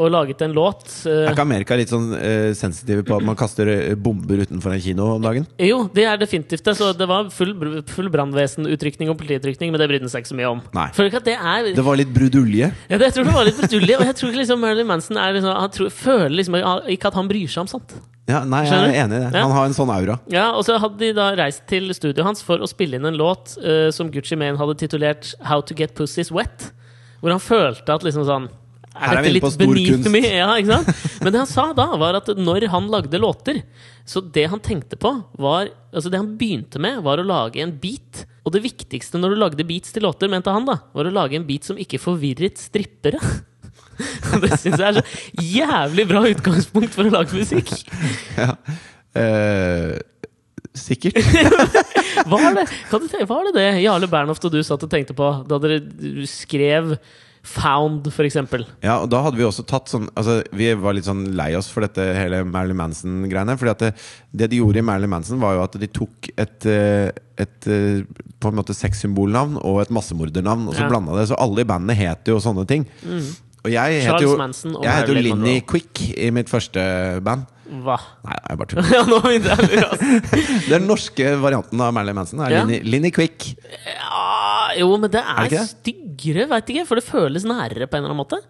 Og 0.00 0.12
laget 0.12 0.44
en 0.44 0.54
låt. 0.56 0.84
Uh, 1.04 1.26
Er 1.28 1.32
ikke 1.34 1.46
Amerika 1.46 1.78
litt 1.78 1.92
sånn 1.92 2.10
uh, 2.16 2.52
sensitive 2.56 3.04
på 3.08 3.16
at 3.16 3.26
man 3.28 3.38
kaster 3.38 3.68
eh, 3.72 3.96
bomber 3.96 4.44
utenfor 4.44 4.76
en 4.76 4.84
kino 4.84 5.08
om 5.16 5.24
dagen? 5.24 5.48
jo, 5.62 5.82
det 5.94 6.06
er 6.08 6.20
definitivt 6.20 6.64
det. 6.68 6.76
Så 6.80 6.92
det 6.96 7.08
var 7.08 7.28
full, 7.32 7.54
full 7.88 8.12
brannvesenutrykning 8.12 9.12
og 9.12 9.18
politiutrykning, 9.20 9.72
men 9.72 9.80
det 9.80 9.88
brydde 9.92 10.08
han 10.08 10.14
seg 10.14 10.24
ikke 10.24 10.34
så 10.34 10.40
mye 10.40 10.52
om. 10.52 10.64
Nei. 10.76 10.88
At 10.92 11.28
det 11.28 11.36
er 11.36 11.72
Det 11.76 11.84
var 11.84 12.00
litt 12.00 12.12
brudulje. 12.12 12.72
ja, 12.72 12.96
det, 12.96 13.10
Jeg 13.10 13.18
tror 13.18 13.28
det 13.28 13.36
var 13.36 13.48
litt 13.48 13.60
brudulje. 13.60 13.98
og 14.00 14.08
jeg 14.08 14.20
tror 14.20 14.32
ikke 14.32 14.44
liksom 14.44 14.64
Marilyn 14.64 14.88
Manson 14.88 15.20
er 15.20 15.36
liksom, 15.36 15.52
han 15.56 15.76
tror, 15.76 15.92
føler 15.92 16.36
liksom 16.40 16.60
ikke 16.92 17.12
at 17.12 17.20
han 17.20 17.30
bryr 17.30 17.48
seg 17.48 17.64
om 17.64 17.72
sånt. 17.76 17.96
Ja, 18.30 18.44
nei, 18.46 18.62
jeg 18.68 18.78
er 18.78 18.96
enig 19.02 19.18
i 19.18 19.22
det. 19.24 19.30
Ja. 19.34 19.42
Han 19.42 19.54
har 19.56 19.66
en 19.66 19.74
sånn 19.74 19.90
aura. 19.90 20.16
Ja, 20.30 20.52
Og 20.54 20.62
så 20.66 20.76
hadde 20.78 21.00
de 21.00 21.10
da 21.16 21.32
reist 21.38 21.64
til 21.70 21.90
studioet 21.96 22.26
hans 22.28 22.42
for 22.46 22.62
å 22.62 22.68
spille 22.70 22.98
inn 22.98 23.08
en 23.08 23.18
låt 23.18 23.56
uh, 23.58 23.90
som 23.94 24.12
Gucci 24.14 24.38
Mane 24.38 24.60
hadde 24.60 24.78
titulert 24.78 25.32
'How 25.42 25.64
to 25.66 25.74
Get 25.74 25.96
Pussies 25.98 26.30
Wet'. 26.30 26.70
Hvor 27.22 27.34
han 27.34 27.42
følte 27.42 27.94
at 27.94 28.06
liksom 28.06 28.26
sånn 28.26 28.48
Her 28.92 29.16
er 29.16 29.18
Er 29.18 29.24
vi 29.24 29.30
inne 29.30 29.42
på 29.42 29.50
stor 29.54 29.74
kunst. 29.74 30.16
Ja, 30.26 30.50
ikke 30.58 30.78
sant? 30.78 31.20
Men 31.22 31.32
det 31.32 31.42
han 31.42 31.50
sa 31.50 31.68
da, 31.72 31.86
var 31.98 32.18
at 32.18 32.30
når 32.36 32.68
han 32.68 32.90
lagde 32.92 33.18
låter 33.18 33.62
Så 34.04 34.20
det 34.20 34.48
han 34.50 34.60
tenkte 34.60 34.98
på, 35.00 35.14
var 35.38 35.70
Altså 35.92 36.10
det 36.10 36.20
han 36.20 36.34
begynte 36.38 36.78
med, 36.82 37.02
var 37.02 37.18
å 37.18 37.26
lage 37.26 37.62
en 37.62 37.74
beat. 37.78 38.26
Og 38.46 38.52
det 38.54 38.62
viktigste 38.64 39.18
når 39.18 39.34
du 39.34 39.40
lagde 39.42 39.66
beats 39.66 39.92
til 39.92 40.06
låter, 40.06 40.30
mente 40.30 40.50
han, 40.50 40.66
da 40.66 40.78
var 40.94 41.08
å 41.08 41.14
lage 41.14 41.36
en 41.36 41.46
beat 41.46 41.66
som 41.66 41.78
ikke 41.78 42.00
forvirret 42.00 42.58
strippere. 42.58 43.20
Det 44.42 44.52
syns 44.58 44.78
jeg 44.78 44.86
er 44.88 44.98
så 45.00 45.04
jævlig 45.42 46.06
bra 46.10 46.22
utgangspunkt 46.30 46.94
for 46.96 47.08
å 47.08 47.14
lage 47.18 47.36
musikk. 47.36 47.72
Ja. 48.42 48.54
Eh, 49.12 49.98
sikkert. 50.72 51.18
Var 52.32 52.54
det 52.56 52.64
kan 52.88 53.02
du 53.04 53.18
var 53.28 53.44
det 53.48 53.52
det 53.58 53.66
Jarle 53.82 54.08
Bernhoft 54.08 54.44
og 54.48 54.54
du 54.54 54.62
satt 54.64 54.84
og 54.86 54.90
tenkte 54.92 55.12
på 55.16 55.28
da 55.48 55.58
dere 55.60 55.82
skrev 56.28 56.94
Found, 57.42 58.06
eksempel? 58.22 58.62
Ja, 58.84 59.00
og 59.02 59.08
da 59.10 59.18
hadde 59.24 59.40
vi 59.40 59.42
også 59.42 59.64
tatt 59.66 59.90
sånn 59.90 60.04
altså, 60.14 60.36
Vi 60.54 60.68
var 60.78 60.94
litt 60.94 61.08
sånn 61.08 61.24
lei 61.34 61.48
oss 61.58 61.66
for 61.74 61.82
dette 61.82 62.04
hele 62.14 62.44
Marilyn 62.46 62.78
Manson-greiene. 62.78 63.56
Fordi 63.58 63.72
at 63.72 63.82
det, 63.82 63.88
det 64.30 64.48
de 64.52 64.60
gjorde 64.60 64.78
i 64.78 64.84
Marilyn 64.86 65.10
Manson, 65.10 65.40
var 65.42 65.56
jo 65.56 65.64
at 65.64 65.74
de 65.82 65.88
tok 65.90 66.30
et, 66.36 66.68
eh, 66.70 67.08
et 67.42 67.66
eh, 67.66 68.04
på 68.38 68.52
en 68.52 68.60
måte 68.60 68.76
sexsymbolnavn 68.78 69.58
og 69.58 69.80
et 69.82 69.90
massemordernavn, 69.90 70.68
og 70.70 70.78
så 70.78 70.86
Ja. 70.86 70.92
blanda 70.92 71.18
det. 71.18 71.26
Så 71.32 71.40
alle 71.42 71.64
i 71.64 71.70
bandet 71.72 71.98
het 71.98 72.30
jo 72.30 72.38
sånne 72.38 72.62
ting. 72.70 72.86
Og 73.62 73.70
jeg 73.70 73.98
heter 74.02 74.24
Charles 74.24 74.62
jo, 74.66 74.70
jeg 74.82 74.92
heter 74.96 75.12
jo 75.12 75.20
Linni 75.20 75.34
Monroe. 75.36 75.64
Quick 75.70 76.00
i 76.18 76.30
mitt 76.34 76.48
første 76.50 76.82
band. 77.22 77.44
Hva? 77.84 77.94
Nei, 78.26 78.38
jeg 78.50 78.58
bare 78.60 78.68
tuller. 78.72 78.88
Ja, 78.92 79.02
nå 79.08 79.18
begynte 79.24 79.52
jeg 79.54 79.60
å 79.62 79.68
lure. 79.70 80.40
Den 80.72 80.88
norske 80.90 81.28
varianten 81.40 81.80
av 81.86 81.92
Marilyn 81.96 82.18
Manson 82.18 82.42
er 82.44 82.56
Ja. 82.56 82.64
Linni, 82.66 82.80
Linni 82.90 83.12
Quick. 83.14 83.52
Ja, 83.86 84.72
jo, 84.82 84.90
men 85.00 85.12
det 85.14 85.22
er, 85.22 85.46
ikke 85.46 85.60
det? 85.62 85.68
styggere, 85.76 86.48
veit 86.50 86.74
ikke. 86.74 86.84
For 86.90 86.98
det 87.00 87.06
føles 87.06 87.46
nærere 87.48 87.86
på 87.86 87.96
en 87.96 88.02
eller 88.04 88.12
annen 88.16 88.20
måte. 88.24 88.40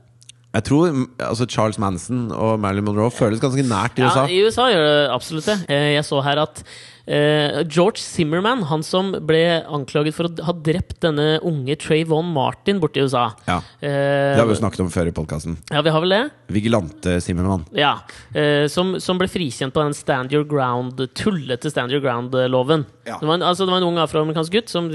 Jeg 0.52 0.66
tror 0.68 0.90
mm, 0.92 1.04
altså 1.28 1.46
Charles 1.48 1.78
Manson 1.80 2.26
og 2.36 2.58
Marilyn 2.60 2.84
Monroe 2.88 3.12
føles 3.14 3.40
ganske 3.40 3.62
nært 3.64 4.00
i 4.00 4.04
USA. 4.04 4.24
Ja, 4.26 4.32
I 4.32 4.40
USA 4.48 4.66
gjør 4.72 4.82
det 4.88 4.96
absolutt 5.14 5.46
det. 5.52 5.58
Eh, 5.72 5.90
Jeg 5.98 6.04
så 6.08 6.18
her 6.26 6.42
at 6.42 6.64
George 7.06 7.98
Zimmerman, 7.98 8.62
han 8.68 8.82
som 8.86 9.10
ble 9.26 9.62
anklaget 9.66 10.14
for 10.14 10.28
å 10.28 10.44
ha 10.46 10.52
drept 10.54 11.00
denne 11.02 11.40
unge 11.42 11.74
Trayvon 11.82 12.28
Martin 12.32 12.78
borte 12.82 13.00
i 13.00 13.06
USA. 13.06 13.32
Ja. 13.48 13.56
Eh, 13.80 14.36
Det 14.36 14.38
har 14.40 14.46
vi 14.46 14.54
jo 14.54 14.60
snakket 14.62 14.80
om 14.84 14.90
før 14.90 15.08
i 15.10 15.14
podkasten. 15.16 15.56
ja, 15.70 15.82
vi 15.82 15.90
har 15.90 16.00
vel 16.00 16.14
det? 16.14 16.22
Vigilante 16.52 17.20
Zimmerman. 17.20 17.64
Ja. 17.74 17.96
Eh, 18.34 18.66
som, 18.68 18.94
som 19.00 19.18
ble 19.18 19.26
frikjent 19.28 19.74
på 19.74 19.82
den 19.82 19.94
Stand 19.94 20.32
Your 20.32 20.44
Ground, 20.44 21.00
tullete 21.18 21.70
Stand 21.70 21.90
Your 21.92 22.00
Ground-loven. 22.04 22.86
Ja. 23.04 23.16
Det, 23.18 23.26
var 23.26 23.34
en- 23.34 23.42
altså, 23.42 23.66
det 23.66 23.72
var 23.74 23.82
en 23.82 23.88
ung 23.88 23.98
afroamerikansk 23.98 24.52
gutt 24.54 24.68
som 24.70 24.88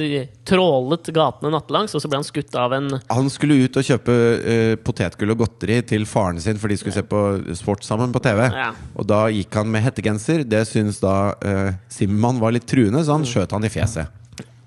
trålet 0.48 1.10
gatene 1.14 1.52
nattlangs, 1.52 1.94
og 1.96 2.02
så 2.02 2.08
ble 2.08 2.22
han 2.22 2.28
skutt 2.28 2.56
av 2.56 2.72
en 2.78 2.88
Han 3.12 3.30
skulle 3.30 3.58
ut 3.66 3.76
og 3.76 3.84
kjøpe 3.84 4.14
uh, 4.16 4.76
potetgull 4.80 5.34
og 5.36 5.42
godteri 5.44 5.82
til 5.86 6.06
faren 6.08 6.40
sin, 6.40 6.58
for 6.62 6.72
de 6.72 6.78
skulle 6.80 6.96
se 6.96 7.04
på 7.04 7.22
sport 7.58 7.84
sammen 7.84 8.14
på 8.16 8.22
TV. 8.24 8.46
Ja. 8.56 8.72
Og 8.96 9.08
da 9.10 9.26
gikk 9.34 9.54
han 9.60 9.70
med 9.72 9.84
hettegenser. 9.84 10.46
Det 10.48 10.64
syns 10.70 11.02
da 11.04 11.34
uh, 11.36 11.74
Simmermann 11.98 12.42
var 12.42 12.54
litt 12.54 12.68
truende, 12.70 13.04
så 13.04 13.18
han 13.18 13.26
skjøt 13.28 13.56
han 13.56 13.66
i 13.66 13.74
fjeset. 13.74 14.14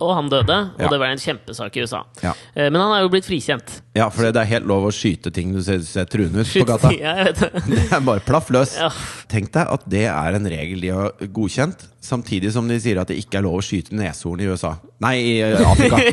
Og 0.00 0.14
han 0.16 0.30
døde, 0.32 0.56
og 0.74 0.80
Ja. 0.80 0.88
det 0.88 0.98
var 1.02 1.06
en 1.12 1.18
kjempesak 1.20 1.76
i 1.76 1.82
USA. 1.84 2.02
Ja. 2.24 2.32
Eh, 2.54 2.70
men 2.70 2.80
han 2.80 2.92
er 2.96 3.02
jo 3.04 3.10
blitt 3.12 3.26
frikjent. 3.28 3.80
Ja, 3.94 4.08
for 4.08 4.22
det 4.24 4.36
er 4.40 4.46
helt 4.48 4.66
lov 4.70 4.86
å 4.88 4.92
skyte 4.94 5.32
ting 5.34 5.52
du 5.52 5.60
ser, 5.62 5.80
ser 5.84 6.06
truende 6.08 6.40
ut 6.40 6.46
på 6.54 6.64
gata. 6.68 6.92
Ja, 6.94 7.16
jeg 7.20 7.34
vet 7.34 7.40
det. 7.40 7.62
Det 7.90 7.92
er 7.92 8.00
bare 8.06 8.20
plaff 8.24 8.48
løs. 8.54 8.76
Ja. 8.78 8.88
Tenk 9.28 9.52
deg 9.52 9.66
at 9.68 9.84
det 9.90 10.04
er 10.08 10.36
en 10.38 10.46
regel 10.46 10.80
de 10.80 10.88
har 10.94 11.10
godkjent, 11.34 11.88
samtidig 12.00 12.52
som 12.54 12.68
de 12.70 12.78
sier 12.80 12.96
at 13.02 13.10
det 13.10 13.18
ikke 13.20 13.38
er 13.38 13.44
lov 13.44 13.58
å 13.58 13.64
skyte 13.64 13.92
neshorn 13.98 14.40
i 14.40 14.46
USA. 14.48 14.76
Nei, 15.04 15.14
i 15.20 15.34
eh, 15.44 15.60
Afrika. 15.68 15.98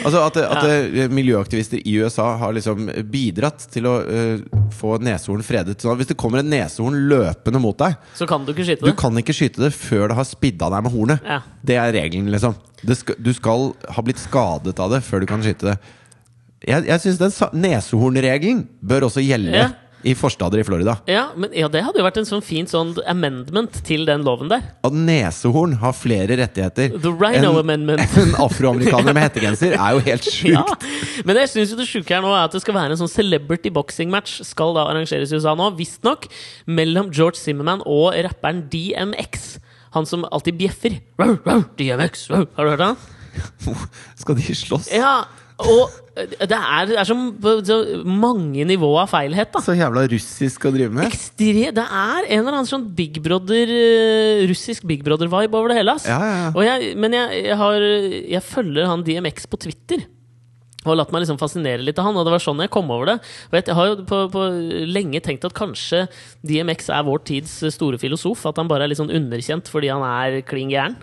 Altså 0.00 0.20
at, 0.24 0.36
at 0.40 0.64
eh, 0.64 1.08
miljøaktivister 1.12 1.82
i 1.84 1.92
USA 2.00 2.30
har 2.40 2.54
liksom 2.56 2.86
bidratt 3.12 3.66
til 3.72 3.84
å 3.90 3.92
eh, 4.08 4.40
få 4.72 4.94
neshorn 5.04 5.42
fredet. 5.44 5.76
Så 5.82 5.92
hvis 5.98 6.08
det 6.08 6.16
kommer 6.20 6.40
en 6.40 6.48
neshorn 6.50 6.96
løpende 7.10 7.60
mot 7.60 7.76
deg, 7.78 7.98
Så 8.16 8.26
kan 8.30 8.46
du 8.46 8.52
ikke 8.54 8.64
skyte 8.64 8.80
du 8.86 8.88
det. 8.90 8.96
kan 9.00 9.20
ikke 9.20 9.36
skyte 9.36 9.60
det 9.66 9.72
før 9.76 10.08
det 10.10 10.16
har 10.16 10.24
spidda 10.28 10.70
deg 10.72 10.86
med 10.86 10.94
hornet. 10.94 11.26
Ja. 11.28 11.40
Det 11.62 11.76
er 11.76 11.92
regelen, 11.92 12.30
liksom. 12.32 12.56
Det 12.86 12.96
skal, 12.96 13.18
du 13.20 13.32
skal 13.36 13.70
ha 13.96 14.02
blitt 14.06 14.20
skadet 14.22 14.78
av 14.80 14.94
det 14.94 15.02
før 15.04 15.20
du 15.20 15.28
kan 15.30 15.42
skyte 15.44 15.72
det. 15.72 15.76
Jeg, 16.68 16.84
jeg 16.88 17.00
syns 17.04 17.20
den 17.20 17.60
neshornregelen 17.62 18.66
bør 18.84 19.06
også 19.08 19.22
gjelde 19.24 19.52
Ja. 19.56 19.68
i 20.04 20.12
forstader 20.16 20.60
i 20.60 20.64
Florida. 20.64 20.94
Ja, 21.08 21.26
men 21.36 21.52
ja, 21.56 21.68
Det 21.68 21.82
hadde 21.84 22.00
jo 22.00 22.04
vært 22.06 22.18
en 22.20 22.28
sånn 22.28 22.42
fin 22.44 22.64
sånn 22.68 22.94
amendment 23.08 23.78
til 23.84 24.04
den 24.08 24.24
loven 24.24 24.48
der. 24.48 24.62
At 24.84 24.92
neshorn 24.96 25.74
har 25.80 25.92
flere 25.96 26.36
rettigheter 26.40 26.94
The 27.00 27.12
Rhino 27.12 27.50
enn 27.54 27.60
Amendment. 27.62 28.04
enn 28.20 28.32
afroamerikanere 28.40 29.12
med 29.16 29.26
hettegenser, 29.28 29.76
er 29.76 29.96
jo 29.96 30.04
helt 30.08 30.28
sjukt. 30.36 30.52
Ja, 30.56 31.22
Men 31.28 31.40
jeg 31.42 31.52
syns 31.52 31.72
det 31.76 31.88
sjuke 31.88 32.12
her 32.16 32.24
nå 32.24 32.32
er 32.32 32.44
at 32.48 32.56
det 32.56 32.60
skal 32.64 32.76
være 32.76 32.96
en 32.96 33.00
sånn 33.02 33.12
celebrity 33.12 33.72
boxing 33.72 34.12
match 34.12 34.38
Skal 34.48 34.72
da 34.76 34.86
arrangeres 34.88 35.32
i 35.32 35.40
USA 35.40 35.52
nå, 35.56 35.68
visstnok, 35.76 36.28
mellom 36.68 37.08
George 37.12 37.40
Zimmerman 37.40 37.84
og 37.88 38.12
rapperen 38.24 38.64
DMX. 38.72 39.58
Han 39.96 40.06
som 40.06 40.26
alltid 40.30 40.58
bjeffer. 40.60 41.00
DMX. 41.78 42.28
Har 42.30 42.46
du 42.46 42.70
hørt 42.70 42.84
han? 42.84 43.00
Skal 44.18 44.38
de 44.38 44.54
slåss? 44.54 44.90
Ja, 44.94 45.24
og 45.60 45.90
det 46.16 46.56
er, 46.56 46.86
det 46.88 46.96
er 47.00 47.06
så, 47.08 47.16
så 47.66 47.76
mange 48.04 48.64
nivåer 48.68 49.04
av 49.04 49.10
feilhet, 49.12 49.50
da. 49.54 49.62
Så 49.64 49.74
jævla 49.78 50.04
russisk 50.10 50.66
å 50.68 50.72
drive 50.74 50.92
med. 50.94 51.08
Ekstre, 51.08 51.70
det 51.76 51.84
er 51.84 52.28
en 52.28 52.42
eller 52.42 52.58
annen 52.58 52.68
sånn 52.68 52.86
Big 52.96 53.20
Brother 53.24 53.72
eh, 53.74 54.44
russisk 54.50 54.86
Big 54.88 55.04
Brother-vibe 55.06 55.58
over 55.58 55.72
det 55.72 55.80
hele. 55.80 55.96
Ja, 56.06 56.18
ja, 56.20 56.38
ja. 56.48 56.64
Jeg, 56.70 56.94
men 57.00 57.16
jeg, 57.16 57.44
jeg, 57.50 57.58
har, 57.60 57.86
jeg 58.36 58.44
følger 58.46 58.90
han 58.90 59.04
DMX 59.06 59.48
på 59.50 59.60
Twitter. 59.66 60.06
Og 60.86 60.96
latt 60.96 61.10
meg 61.12 61.24
liksom 61.24 61.40
fascinere 61.40 61.84
litt 61.84 61.98
av 62.00 62.08
han, 62.08 62.16
og 62.16 62.24
det 62.24 62.32
var 62.32 62.40
sånn 62.40 62.62
jeg 62.64 62.72
kom 62.72 62.88
over 62.92 63.12
det. 63.12 63.18
Vet, 63.52 63.68
jeg 63.68 63.76
har 63.76 63.90
jo 63.90 63.98
på, 64.08 64.22
på 64.32 64.46
lenge 64.88 65.20
tenkt 65.24 65.44
at 65.44 65.56
kanskje 65.56 66.06
DMX 66.46 66.88
er 66.96 67.04
vår 67.04 67.20
tids 67.28 67.58
store 67.74 68.00
filosof. 68.00 68.46
At 68.48 68.60
han 68.60 68.70
bare 68.70 68.86
er 68.86 68.92
litt 68.92 69.00
sånn 69.02 69.12
underkjent 69.12 69.68
fordi 69.68 69.92
han 69.92 70.04
er 70.06 70.40
klin 70.48 70.72
gæren. 70.72 70.96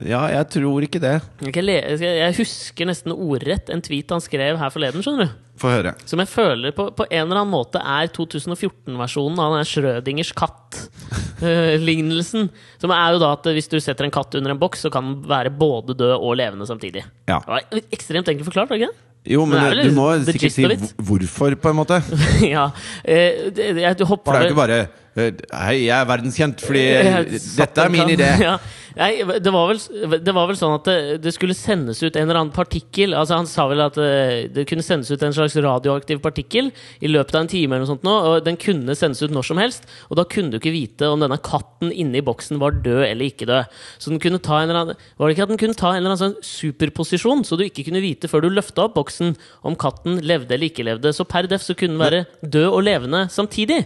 Ja, 0.00 0.22
jeg 0.32 0.46
tror 0.54 0.84
ikke 0.86 1.02
det. 1.02 1.18
Jeg, 1.44 2.32
husker 2.38 2.88
nesten 2.88 3.12
ordrett 3.12 3.68
en 3.68 3.82
tweet 3.84 4.12
han 4.14 4.24
skrev 4.24 4.56
her 4.56 4.72
forleden. 4.72 5.04
skjønner 5.04 5.28
du 5.28 5.49
Få 5.60 5.68
høre. 5.68 5.90
Som 6.08 6.16
jeg 6.22 6.30
føler 6.32 6.72
på, 6.72 6.86
på 6.96 7.04
en 7.10 7.26
eller 7.26 7.42
annen 7.42 7.52
måte 7.52 7.80
er 7.84 8.08
2014-versjonen 8.16 9.42
av 9.44 9.58
den 9.58 9.66
Schrødingers 9.68 10.30
katt-lignelsen. 10.38 12.48
som 12.82 12.94
er 12.96 13.12
jo 13.12 13.20
da 13.20 13.34
at 13.36 13.44
hvis 13.52 13.68
du 13.68 13.76
setter 13.82 14.08
en 14.08 14.14
katt 14.14 14.32
under 14.40 14.50
en 14.54 14.62
boks, 14.62 14.80
så 14.86 14.90
kan 14.94 15.04
den 15.10 15.18
være 15.28 15.52
både 15.52 15.92
død 15.98 16.16
og 16.16 16.32
levende 16.40 16.64
samtidig. 16.68 17.02
Ja. 17.28 17.38
Det 17.44 17.52
var 17.52 17.60
ekstremt 17.92 18.28
enkelt 18.32 18.48
forklart, 18.48 18.72
var 18.72 18.76
det 18.80 18.88
ikke? 18.88 18.96
Jo, 19.28 19.44
men 19.44 19.60
Men 19.60 19.76
det 19.76 19.90
du 19.90 19.92
må 19.92 20.06
sikkert 20.24 20.54
si 20.54 20.64
hvorfor, 20.96 21.52
på 21.60 21.68
en 21.68 21.76
måte. 21.76 22.00
ja. 22.54 22.70
Eh, 23.04 23.52
det, 23.52 23.76
jeg, 23.76 23.96
For 24.00 24.16
det 24.16 24.32
er 24.38 24.42
jo 24.48 24.54
ikke 24.54 24.62
bare 24.62 24.78
eh, 24.80 24.88
Hei, 25.18 25.86
jeg 25.88 25.94
er 25.96 26.06
verdenskjent 26.06 26.60
fordi 26.62 26.84
dette 27.60 27.86
er 27.86 27.96
min 27.96 28.14
idé. 28.16 28.30
Ja. 28.50 28.58
Nei, 28.98 29.22
det 29.22 29.50
var, 29.54 29.68
vel, 29.70 30.18
det 30.18 30.32
var 30.34 30.48
vel 30.50 30.56
sånn 30.58 30.72
at 30.74 30.88
det, 30.88 30.94
det 31.22 31.30
skulle 31.36 31.54
sendes 31.54 32.00
ut 32.02 32.16
en 32.18 32.24
eller 32.24 32.40
annen 32.40 32.54
partikkel. 32.54 33.14
Altså 33.14 33.36
Han 33.38 33.46
sa 33.46 33.68
vel 33.70 33.82
at 33.84 33.94
eh, 34.02 34.48
det 34.50 34.64
kunne 34.66 34.82
sendes 34.82 35.12
ut 35.14 35.22
en 35.22 35.34
slags 35.36 35.54
radioaktiv 35.62 36.18
partikkel 36.24 36.72
i 36.98 37.10
løpet 37.10 37.36
av 37.38 37.44
en 37.44 37.50
time. 37.52 37.76
eller 37.76 37.86
noe 37.86 37.92
sånt 37.92 38.06
nå, 38.06 38.16
Og 38.32 38.42
Den 38.46 38.58
kunne 38.60 38.96
sendes 38.98 39.22
ut 39.22 39.34
når 39.34 39.46
som 39.46 39.60
helst, 39.62 39.86
og 40.10 40.18
da 40.18 40.26
kunne 40.26 40.50
du 40.50 40.58
ikke 40.58 40.74
vite 40.74 41.06
om 41.06 41.22
denne 41.22 41.38
katten 41.38 41.94
inni 41.94 42.22
boksen 42.26 42.58
var 42.62 42.80
død 42.82 43.04
eller 43.06 43.30
ikke 43.30 43.46
død. 43.50 43.78
Så 44.02 44.10
den 44.10 44.22
kunne 44.26 44.42
ta 44.42 44.58
en 44.58 44.68
eller 44.68 44.82
annen 44.82 44.98
Var 44.98 45.24
det 45.28 45.36
ikke 45.38 45.46
at 45.46 45.54
den 45.54 45.62
kunne 45.62 45.80
ta 45.84 45.94
en 45.94 46.02
eller 46.02 46.16
annen 46.16 46.24
sånn 46.24 46.50
superposisjon, 46.50 47.46
så 47.46 47.60
du 47.60 47.68
ikke 47.68 47.86
kunne 47.86 48.02
vite 48.02 48.30
før 48.30 48.48
du 48.48 48.50
løfta 48.50 48.88
opp 48.88 48.98
boksen 48.98 49.36
om 49.62 49.78
katten 49.78 50.18
levde 50.26 50.58
eller 50.58 50.66
ikke 50.66 50.88
levde. 50.90 51.14
Så 51.14 51.28
per 51.30 51.46
def 51.50 51.62
så 51.62 51.78
kunne 51.78 51.94
den 51.94 52.02
være 52.02 52.24
død 52.42 52.72
og 52.72 52.84
levende 52.90 53.28
samtidig. 53.30 53.84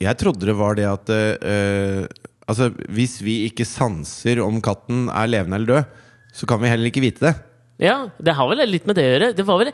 Jeg 0.00 0.16
trodde 0.16 0.48
det 0.48 0.56
var 0.56 0.78
det 0.78 0.88
at 0.88 1.10
eh, 1.12 2.08
Altså, 2.50 2.70
hvis 2.90 3.20
vi 3.22 3.44
ikke 3.46 3.62
sanser 3.68 4.40
om 4.42 4.56
katten 4.64 5.04
er 5.06 5.28
levende 5.30 5.54
eller 5.60 5.70
død, 5.70 6.00
så 6.34 6.48
kan 6.50 6.58
vi 6.58 6.70
heller 6.72 6.88
ikke 6.90 7.04
vite 7.04 7.22
det. 7.28 7.34
Ja, 7.80 7.96
det 8.20 8.34
har 8.36 8.48
vel 8.50 8.60
litt 8.68 8.86
med 8.88 8.98
det 8.98 9.04
å 9.06 9.12
gjøre. 9.14 9.28
Det 9.36 9.46
var 9.48 9.60
vel, 9.62 9.70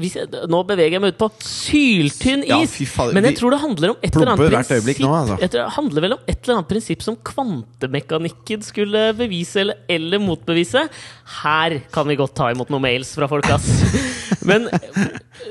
hvis 0.00 0.16
jeg, 0.18 0.30
nå 0.50 0.62
beveger 0.66 0.96
jeg 0.96 1.04
meg 1.04 1.14
ut 1.14 1.20
på 1.20 1.28
syltynn 1.44 2.42
is! 2.42 2.74
Ja, 2.82 3.06
men 3.14 3.28
jeg 3.28 3.38
tror 3.38 3.54
det 3.54 3.60
handler 3.62 3.94
om 3.94 4.00
et 4.00 4.18
eller 4.18 4.32
annet 4.34 4.72
øyeblikk 4.74 5.02
nå, 5.04 5.12
altså. 5.14 5.38
Jeg 5.42 5.52
tror 5.54 5.60
det 5.62 5.76
handler 5.76 6.06
vel 6.06 6.16
om 6.16 6.24
et 6.26 6.38
eller 6.40 6.58
annet 6.58 6.70
prinsipp 6.72 7.04
som 7.06 7.18
kvantemekanikken 7.30 8.66
skulle 8.66 9.06
bevise 9.18 9.62
eller, 9.62 9.84
eller 9.88 10.22
motbevise. 10.22 10.86
Her 11.44 11.78
kan 11.94 12.10
vi 12.10 12.18
godt 12.18 12.34
ta 12.38 12.50
imot 12.54 12.74
noen 12.74 12.84
mails 12.88 13.14
fra 13.14 13.30
folk, 13.30 13.48
ass. 13.54 13.70
Men 14.44 14.66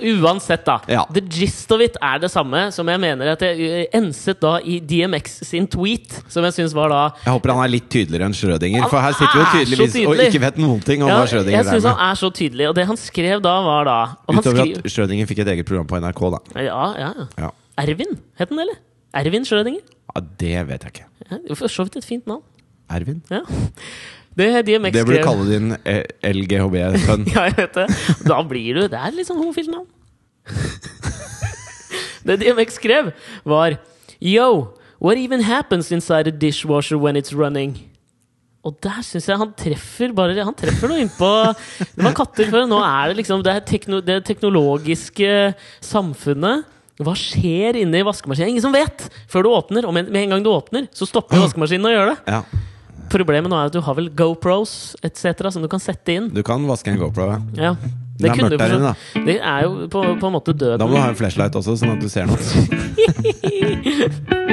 uansett, 0.02 0.66
da. 0.66 0.82
Ja. 0.88 1.08
The 1.14 1.22
gist 1.30 1.72
of 1.74 1.82
it 1.82 1.96
er 2.02 2.20
det 2.22 2.30
samme 2.32 2.68
som 2.76 2.90
jeg 2.92 3.02
mener 3.02 3.34
at 3.34 3.42
jeg 3.46 3.88
enset 3.96 4.42
da 4.44 4.58
i 4.60 4.80
DMX 4.84 5.40
sin 5.48 5.68
tweet, 5.72 6.20
som 6.32 6.46
jeg 6.48 6.56
syns 6.58 6.76
var 6.78 6.92
da 6.94 7.02
Jeg 7.24 7.34
håper 7.34 7.54
han 7.56 7.64
er 7.66 7.74
litt 7.74 7.90
tydeligere 7.92 8.30
enn 8.30 8.38
Schrødinger, 8.38 8.86
for 8.92 9.02
her 9.04 9.16
sitter 9.18 9.34
vi 9.34 9.42
jo 9.42 9.50
tydeligvis 9.54 9.96
tydelig. 9.96 10.12
og 10.12 10.24
ikke 10.28 10.44
vet 10.46 10.60
noen 10.62 10.84
ting 10.86 11.06
om 11.06 11.12
ja, 11.12 11.20
hva 11.22 11.30
Schrødinger 11.32 11.72
er 11.74 11.84
han 11.94 12.12
er 12.12 12.20
så 12.20 12.30
tydelig, 12.34 12.68
og 12.70 12.76
det 12.78 12.86
han 12.90 12.98
skrev 13.00 13.42
da, 13.44 13.54
var 13.66 13.86
da 13.90 13.98
og 14.28 14.34
han 14.36 14.42
Utover 14.44 14.64
skri- 14.64 14.78
at 14.82 14.92
Schrødinger 14.96 15.30
fikk 15.30 15.40
et 15.46 15.52
eget 15.54 15.66
program 15.70 15.88
på 15.90 16.00
NRK, 16.02 16.22
da. 16.36 16.42
Ja, 16.66 16.82
ja. 17.00 17.12
ja. 17.40 17.50
Ervin, 17.84 18.18
het 18.40 18.50
den, 18.50 18.60
eller? 18.66 18.78
Ervin 19.14 19.46
Schrødinger? 19.46 19.82
ja, 20.16 20.22
Det 20.40 20.68
vet 20.68 20.84
jeg 20.84 20.92
ikke. 20.94 21.08
Ja, 21.32 21.54
for 21.56 21.68
så 21.72 21.86
vidt 21.88 21.96
et 22.02 22.06
fint 22.06 22.28
navn. 22.28 22.44
Ervin? 22.90 23.22
Ja. 23.32 23.42
Det 24.38 24.66
DMX 24.66 24.94
Det 24.96 25.06
burde 25.06 25.18
du 25.18 25.22
skrev 25.22 25.26
kalle 25.28 25.46
din 25.50 25.76
eh, 25.86 26.04
LGHB-sønn. 26.34 27.26
Ja, 27.36 27.44
jeg 27.50 27.58
vet 27.58 27.76
det. 27.78 27.88
Da 28.26 28.40
blir 28.50 28.74
du 28.80 28.88
Det 28.90 28.98
er 29.00 29.14
litt 29.14 29.28
sånn 29.30 29.38
homofilt 29.38 29.70
navn. 29.70 29.86
det 32.28 32.40
DMX 32.42 32.80
skrev, 32.80 33.12
var 33.46 33.78
Yo, 34.20 34.74
what 35.00 35.18
even 35.18 35.42
happens 35.42 35.92
inside 35.92 36.28
a 36.28 36.32
dishwasher 36.32 36.98
when 36.98 37.16
it's 37.16 37.34
running? 37.34 37.78
Og 38.64 38.78
der 38.84 39.02
syns 39.04 39.26
jeg 39.28 39.36
han 39.42 39.50
treffer 39.60 40.14
bare 40.16 40.46
Han 40.48 40.56
treffer 40.56 40.88
noe 40.88 41.02
innpå 41.04 41.30
Det 41.52 42.06
var 42.06 42.14
katter 42.16 42.48
før, 42.48 42.64
nå 42.72 42.78
er 42.80 43.12
det 43.12 43.18
liksom 43.20 43.44
det, 43.44 43.58
tekno, 43.68 44.00
det 44.00 44.22
teknologiske 44.30 45.32
samfunnet. 45.84 46.64
Hva 47.04 47.16
skjer 47.18 47.82
inni 47.82 48.04
vaskemaskinen? 48.06 48.54
Ingen 48.54 48.64
som 48.64 48.76
vet! 48.76 49.08
Før 49.28 49.44
du 49.44 49.50
åpner. 49.52 49.88
Og 49.90 49.94
med, 49.96 50.08
med 50.14 50.28
en 50.28 50.36
gang 50.38 50.46
du 50.46 50.52
åpner, 50.54 50.88
så 50.96 51.08
stopper 51.10 51.42
vaskemaskinen 51.44 51.90
å 51.90 51.94
gjøre 51.96 52.14
det. 52.14 52.38
Ja. 52.38 52.70
Problemet 53.14 53.52
nå 53.52 53.58
er 53.60 53.68
at 53.70 53.76
du 53.76 53.82
har 53.84 53.98
vel 53.98 54.08
GoPros 54.16 54.96
etc. 55.04 55.52
som 55.54 55.62
du 55.66 55.68
kan 55.70 55.82
sette 55.84 56.16
inn. 56.16 56.32
Du 56.34 56.40
kan 56.46 56.64
vaske 56.70 56.94
en 56.94 57.02
GoPro. 57.02 57.28
ja. 57.34 57.40
Ja, 57.60 57.76
Det 58.22 58.30
er 58.30 58.36
mørkt 58.46 58.62
der 58.62 58.74
inne, 58.78 58.94
da. 58.94 59.24
Det 59.26 59.38
er 59.42 59.64
jo 59.66 59.88
på, 59.92 60.00
på 60.22 60.30
en 60.30 60.36
måte 60.38 60.54
døden. 60.54 60.80
Da 60.80 60.86
må 60.88 60.96
du 60.96 61.02
ha 61.02 61.10
en 61.12 61.18
flashlight 61.20 61.58
også, 61.60 61.76
sånn 61.82 61.98
at 61.98 62.02
du 62.02 62.08
ser 62.14 62.30
noe. 62.30 62.38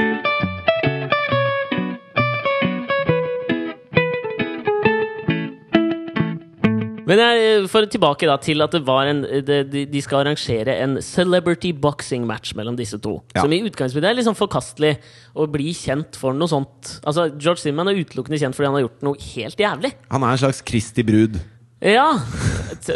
Men 7.11 7.19
jeg, 7.19 7.63
for 7.73 7.89
tilbake 7.91 8.29
da 8.31 8.37
til 8.39 8.63
at 8.63 8.75
det 8.77 8.85
var 8.87 9.09
en, 9.11 9.25
de, 9.27 9.85
de 9.91 10.03
skal 10.05 10.23
arrangere 10.23 10.77
en 10.85 10.99
celebrity 11.03 11.73
boxing 11.75 12.23
match 12.29 12.55
mellom 12.59 12.77
disse 12.79 13.01
to. 13.03 13.17
Ja. 13.35 13.43
Som 13.43 13.55
i 13.57 13.63
utgangspunktet 13.67 14.13
er 14.13 14.27
sånn 14.29 14.39
forkastelig 14.39 14.95
å 15.35 15.49
bli 15.51 15.73
kjent 15.75 16.19
for 16.21 16.37
noe 16.37 16.51
sånt. 16.51 16.99
Altså, 17.03 17.27
George 17.35 17.65
Simman 17.65 17.91
er 17.91 17.99
utelukkende 17.99 18.39
kjent 18.39 18.55
fordi 18.55 18.71
han 18.71 18.79
har 18.79 18.87
gjort 18.87 19.09
noe 19.09 19.31
helt 19.33 19.65
jævlig. 19.67 19.95
Han 20.15 20.23
er 20.27 20.37
en 20.37 20.45
slags 20.45 20.63
Kristi 20.71 21.03
brud. 21.07 21.41
Ja! 21.81 22.07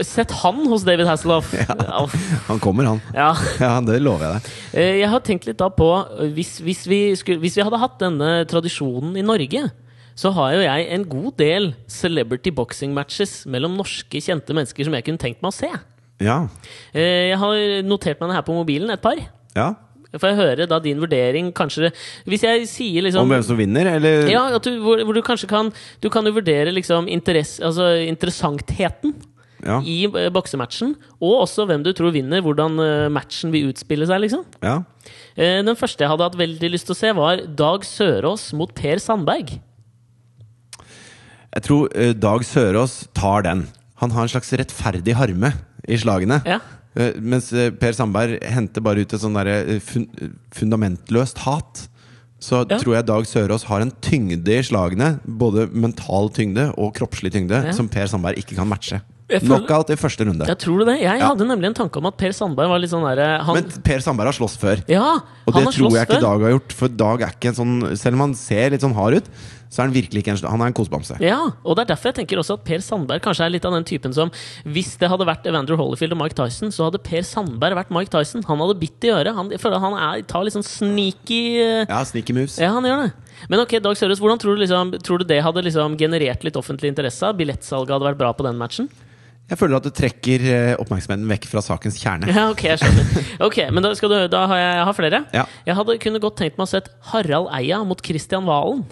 Sett 0.04 0.30
han 0.42 0.58
hos 0.68 0.84
David 0.86 1.08
Hasselhoff. 1.08 1.50
Ja. 1.64 2.04
Han 2.48 2.60
kommer, 2.60 2.84
han. 2.84 3.00
ja. 3.16 3.30
Ja, 3.60 3.78
det 3.84 3.96
lover 4.04 4.26
jeg 4.26 4.34
deg. 4.36 4.50
Eh, 4.76 4.96
Jeg 5.00 5.08
har 5.10 5.22
tenkt 5.24 5.46
litt 5.48 5.58
da 5.60 5.70
på 5.72 5.88
hvis, 6.36 6.58
hvis, 6.64 6.84
vi 6.90 6.98
skulle, 7.18 7.40
hvis 7.42 7.56
vi 7.58 7.64
hadde 7.64 7.80
hatt 7.80 7.96
denne 8.02 8.30
tradisjonen 8.50 9.16
i 9.18 9.24
Norge 9.24 9.64
så 10.14 10.30
har 10.36 10.52
jo 10.54 10.60
jeg 10.62 10.86
en 10.94 11.04
god 11.10 11.36
del 11.40 11.72
celebrity 11.90 12.50
boxing 12.54 12.92
matches 12.94 13.44
mellom 13.50 13.74
norske 13.78 14.20
kjente 14.22 14.54
mennesker 14.54 14.86
som 14.86 14.94
jeg 14.94 15.04
kunne 15.08 15.18
tenkt 15.22 15.42
meg 15.42 15.50
å 15.50 15.56
se. 15.56 15.70
Ja. 16.22 16.36
Eh, 16.94 17.32
Jeg 17.32 17.38
har 17.40 17.82
notert 17.82 18.20
meg 18.22 18.30
det 18.30 18.36
her 18.38 18.46
på 18.46 18.54
mobilen, 18.54 18.90
et 18.94 19.02
par. 19.02 19.18
ja. 19.56 19.72
Får 20.14 20.30
jeg 20.30 20.36
høre 20.38 20.66
da 20.70 20.76
din 20.78 21.00
vurdering, 21.02 21.48
kanskje 21.50 21.88
Hvis 22.30 22.44
jeg 22.46 22.68
sier 22.70 23.02
liksom 23.02 23.24
Om 23.26 23.32
hvem 23.32 23.42
som 23.42 23.56
vinner, 23.58 23.88
eller? 23.96 24.28
Ja, 24.30 24.44
at 24.54 24.62
du, 24.62 24.76
hvor, 24.78 25.00
hvor 25.02 25.12
du 25.12 25.18
kanskje 25.26 25.48
kan 25.50 25.72
Du 25.98 26.06
kan 26.08 26.22
jo 26.22 26.30
vurdere 26.36 26.70
liksom 26.70 27.08
interess, 27.10 27.56
altså 27.58 27.88
interessantheten 28.06 29.10
Ja. 29.66 29.80
i 29.82 30.04
eh, 30.06 30.28
boksematchen, 30.30 30.94
og 31.18 31.34
også 31.48 31.66
hvem 31.66 31.82
du 31.82 31.90
tror 31.98 32.12
vinner, 32.14 32.42
hvordan 32.46 32.78
eh, 32.84 33.08
matchen 33.10 33.50
vil 33.50 33.72
utspille 33.72 34.06
seg, 34.06 34.20
liksom. 34.22 34.44
ja. 34.62 34.76
Den 35.34 35.74
første 35.74 36.04
jeg 36.04 36.10
hadde 36.12 36.28
hatt 36.28 36.38
veldig 36.38 36.70
lyst 36.70 36.86
til 36.86 36.94
å 36.94 36.98
se, 37.00 37.10
var 37.16 37.42
Dag 37.58 37.82
Sørås 37.82 38.52
mot 38.54 38.70
Per 38.76 39.00
Sandberg. 39.02 39.56
Jeg 41.54 41.62
tror 41.68 41.90
eh, 41.94 42.12
Dag 42.18 42.44
Sørås 42.46 43.04
tar 43.14 43.44
den. 43.46 43.66
Han 44.02 44.10
har 44.14 44.26
en 44.26 44.32
slags 44.32 44.50
rettferdig 44.58 45.14
harme 45.14 45.52
i 45.86 45.98
slagene. 46.00 46.40
Ja. 46.48 46.58
Eh, 46.98 47.14
mens 47.22 47.52
eh, 47.54 47.70
Per 47.70 47.94
Sandberg 47.94 48.42
henter 48.50 48.82
bare 48.84 49.04
ut 49.04 49.14
et 49.14 49.22
sånn 49.22 49.38
fun 49.86 50.08
fundamentløst 50.54 51.38
hat. 51.46 51.86
Så 52.44 52.64
Ja. 52.68 52.76
tror 52.78 52.94
jeg 52.98 53.06
Dag 53.06 53.24
Sørås 53.24 53.64
har 53.70 53.80
en 53.80 53.92
tyngde 54.02 54.48
i 54.58 54.62
slagene, 54.66 55.20
både 55.24 55.68
mental 55.72 56.28
tyngde 56.28 56.74
og 56.76 56.92
kroppslig 56.94 57.32
tyngde, 57.32 57.64
Ja. 57.66 57.72
som 57.72 57.88
Per 57.88 58.06
Sandberg 58.06 58.36
ikke 58.36 58.56
kan 58.56 58.68
matche. 58.68 59.00
Føler- 59.24 59.40
Knockout 59.40 59.88
i 59.88 59.96
første 59.96 60.26
runde. 60.28 60.44
Jeg 60.46 60.58
tror 60.60 60.78
du 60.80 60.84
det? 60.84 61.00
Jeg 61.00 61.18
Ja. 61.18 61.28
hadde 61.28 61.46
nemlig 61.48 61.64
en 61.70 61.74
tanke 61.74 61.96
om 61.96 62.04
at 62.06 62.16
Per 62.18 62.28
Sandberg 62.36 62.68
var 62.68 62.78
litt 62.78 62.90
sånn 62.90 63.04
derre 63.08 63.54
Men 63.54 63.64
Per 63.82 63.98
Sandberg 63.98 64.26
har 64.26 64.32
slåss 64.36 64.58
før. 64.58 64.84
Ja! 64.86 65.20
Og 65.46 65.54
det 65.54 65.64
har 65.64 65.72
tror 65.72 65.90
jeg 65.92 66.06
ikke 66.08 66.16
før. 66.16 66.20
Dag 66.20 66.40
har 66.42 66.50
gjort. 66.58 66.72
For 66.72 66.88
Dag 66.88 67.20
er 67.22 67.32
ikke 67.32 67.48
en 67.48 67.54
sånn 67.54 67.96
Selv 67.96 68.14
om 68.14 68.20
han 68.20 68.34
ser 68.34 68.70
litt 68.70 68.82
sånn 68.82 68.94
hard 68.94 69.14
ut, 69.14 69.24
så 69.70 69.78
er 69.80 69.86
han 69.88 69.94
virkelig 69.94 70.22
ikke 70.22 70.28
en 70.44 70.50
Han 70.50 70.60
er 70.60 70.66
en 70.66 70.72
kosebamse. 70.74 71.18
Ja, 71.20 71.40
og 71.64 71.74
det 71.76 71.88
er 71.88 71.94
derfor 71.96 72.12
jeg 72.12 72.26
tenker 72.26 72.36
også 72.38 72.52
at 72.60 72.64
Per 72.64 72.78
Sandberg 72.84 73.22
kanskje 73.22 73.46
er 73.46 73.50
litt 73.50 73.64
av 73.64 73.72
den 73.72 73.84
typen 73.84 74.12
som 74.12 74.30
Hvis 74.66 74.98
det 74.98 75.08
hadde 75.08 75.24
vært 75.24 75.46
Evander 75.46 75.74
Holyfield 75.76 76.12
og 76.12 76.18
Mike 76.18 76.34
Tyson, 76.34 76.68
så 76.68 76.90
hadde 76.90 77.02
Per 77.02 77.22
Sandberg 77.22 77.74
vært 77.74 77.90
Mike 77.90 78.10
Tyson. 78.10 78.42
Han 78.44 78.58
hadde 78.58 78.78
bitt 78.78 79.00
i 79.04 79.08
øret. 79.08 79.34
Han, 79.34 79.48
jeg 79.48 79.58
føler 79.58 79.80
han 79.80 79.94
er, 79.94 80.22
tar 80.22 80.44
litt 80.44 80.52
sånn 80.52 80.62
sneaky 80.62 81.58
eh, 81.60 81.86
Ja, 81.88 82.04
sneaky 82.04 82.34
moves. 82.34 82.58
Ja, 82.60 82.72
han 82.74 82.84
gjør 82.84 83.04
det. 83.06 83.12
Men 83.48 83.60
ok, 83.60 83.80
Dag 83.82 83.96
Søres, 83.96 84.20
hvordan 84.20 84.38
tror 84.38 84.54
du, 84.54 84.60
liksom, 84.66 84.92
tror 85.02 85.18
du 85.18 85.24
det 85.24 85.42
hadde 85.42 85.64
liksom 85.64 85.96
generert 85.98 86.44
litt 86.44 86.54
offentlig 86.54 86.92
interesse? 86.94 87.32
Billettsalget 87.34 87.88
hadde 87.88 88.04
vært 88.14 88.18
bra 88.20 88.32
på 88.32 88.44
den 88.44 88.56
matchen? 88.60 88.88
Jeg 89.44 89.60
føler 89.60 89.76
at 89.76 89.84
det 89.84 89.92
trekker 89.98 90.44
eh, 90.48 90.72
oppmerksomheten 90.80 91.28
vekk 91.28 91.46
fra 91.50 91.60
sakens 91.64 91.98
kjerne. 92.00 92.30
Ja, 92.32 92.46
ok, 92.52 92.62
jeg 92.64 92.80
skjønner. 92.80 93.30
Ok, 93.44 93.58
Men 93.76 93.84
da, 93.84 93.90
skal 93.98 94.12
du, 94.12 94.18
da 94.32 94.46
har 94.48 94.60
jeg, 94.60 94.74
jeg 94.78 94.84
har 94.88 94.96
flere. 94.96 95.22
Ja. 95.36 95.44
Jeg 95.68 95.76
hadde 95.76 95.96
kunne 96.00 96.22
godt 96.22 96.38
tenkt 96.40 96.56
meg 96.56 96.64
å 96.64 96.70
sett 96.70 96.88
Harald 97.12 97.50
Eia 97.52 97.82
mot 97.84 98.00
Christian 98.04 98.48
Valen. 98.48 98.86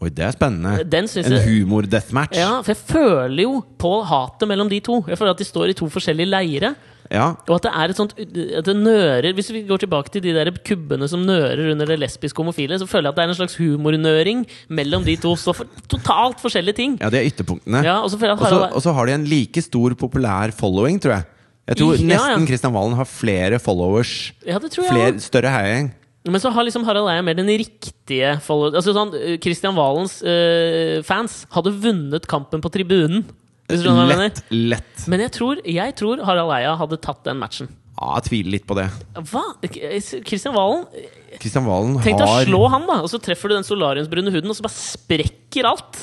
Oi, 0.00 0.08
det 0.16 0.24
er 0.24 0.32
spennende. 0.32 0.80
En 0.80 1.34
humor-deathmatch. 1.44 2.38
Ja, 2.40 2.54
for 2.64 2.72
jeg 2.72 2.80
føler 2.88 3.42
jo 3.44 3.58
på 3.80 3.92
hatet 4.08 4.48
mellom 4.48 4.70
de 4.72 4.78
to. 4.82 5.02
Jeg 5.04 5.20
føler 5.20 5.36
at 5.36 5.42
de 5.42 5.46
står 5.46 5.74
i 5.74 5.76
to 5.76 5.90
forskjellige 5.92 6.30
leire. 6.32 6.72
Ja. 7.10 7.32
Og 7.50 7.56
at 7.56 7.64
det 7.66 7.72
er 7.74 7.90
et 7.90 7.98
sånt 7.98 8.12
at 8.14 8.66
det 8.68 8.74
nører 8.78 9.34
Hvis 9.34 9.48
vi 9.50 9.64
går 9.66 9.80
tilbake 9.82 10.12
til 10.14 10.22
de 10.22 10.30
der 10.36 10.50
kubbene 10.62 11.08
som 11.10 11.24
nører 11.26 11.72
under 11.72 11.88
det 11.90 11.98
lesbiske 11.98 12.38
homofile, 12.38 12.78
så 12.78 12.86
føler 12.86 13.08
jeg 13.08 13.16
at 13.16 13.18
det 13.18 13.24
er 13.24 13.32
en 13.32 13.38
slags 13.40 13.56
humornøring 13.58 14.44
mellom 14.70 15.02
de 15.02 15.16
to. 15.18 15.34
Så 15.34 15.54
for, 15.58 15.66
totalt 15.90 16.38
forskjellige 16.38 16.78
ting. 16.78 16.96
ja, 17.02 17.10
det 17.10 17.18
er 17.20 17.30
ytterpunktene. 17.32 17.82
Ja, 17.82 17.98
og 18.04 18.12
så 18.12 18.20
Harald 18.20 18.70
og 18.70 18.82
så 18.82 18.94
har 18.94 19.10
de 19.10 19.18
en 19.18 19.26
like 19.26 19.62
stor 19.62 19.94
populær 19.98 20.54
following, 20.54 21.00
tror 21.02 21.18
jeg. 21.18 21.26
Jeg 21.70 21.76
tror 21.80 21.94
Ja, 21.94 22.02
ja. 22.02 22.10
nesten 22.14 22.46
Kristian 22.48 22.74
Valen 22.74 22.94
har 22.98 23.06
flere 23.06 23.58
followers. 23.62 24.32
Ja, 24.46 24.58
det 24.58 24.70
tror 24.74 24.86
jeg 24.86 24.94
Flere, 24.94 25.20
større 25.22 25.50
heiagjeng. 25.50 25.90
Men 26.28 26.40
så 26.42 26.50
har 26.52 26.66
liksom 26.66 26.84
Harald 26.84 27.08
Eia 27.08 27.22
mer 27.24 27.34
den 27.38 27.48
riktige 27.48 28.34
followers 28.44 28.76
Altså 28.76 28.92
sånn, 28.92 29.14
eh, 29.16 29.38
Christian 29.40 29.74
Valens 29.74 30.18
eh, 30.22 31.00
fans 31.06 31.46
hadde 31.54 31.72
vunnet 31.80 32.26
kampen 32.28 32.60
på 32.60 32.70
tribunen. 32.74 33.24
Hvis 33.70 33.82
du 33.82 33.88
skjønner 33.88 34.04
hva 34.04 34.08
jeg 34.08 34.20
mener? 34.20 34.28
Lett, 34.30 34.42
lett. 34.74 35.06
Men 35.12 35.24
jeg 35.24 35.32
tror, 35.36 35.60
jeg 35.64 35.96
tror 36.00 36.24
Harald 36.28 36.54
Eia 36.58 36.74
hadde 36.80 36.98
tatt 37.02 37.24
den 37.26 37.40
matchen. 37.40 37.70
Ja, 38.00 38.14
jeg 38.16 38.28
tviler 38.30 38.54
litt 38.54 38.66
på 38.68 38.76
det. 38.78 38.86
Hva? 39.28 39.42
Kristian 40.24 40.54
Valen 40.56 40.86
Kristian 41.40 41.66
Valen 41.66 41.98
Tenk 42.00 42.16
deg 42.16 42.24
å 42.24 42.30
har 42.30 42.46
slå 42.48 42.60
han, 42.72 42.86
da, 42.88 42.96
og 43.04 43.10
så 43.12 43.20
treffer 43.20 43.52
du 43.52 43.58
den 43.58 43.66
solariumsbrune 43.66 44.32
huden, 44.32 44.48
og 44.52 44.56
så 44.56 44.64
bare 44.64 44.78
sprekker 44.78 45.68
alt. 45.68 45.98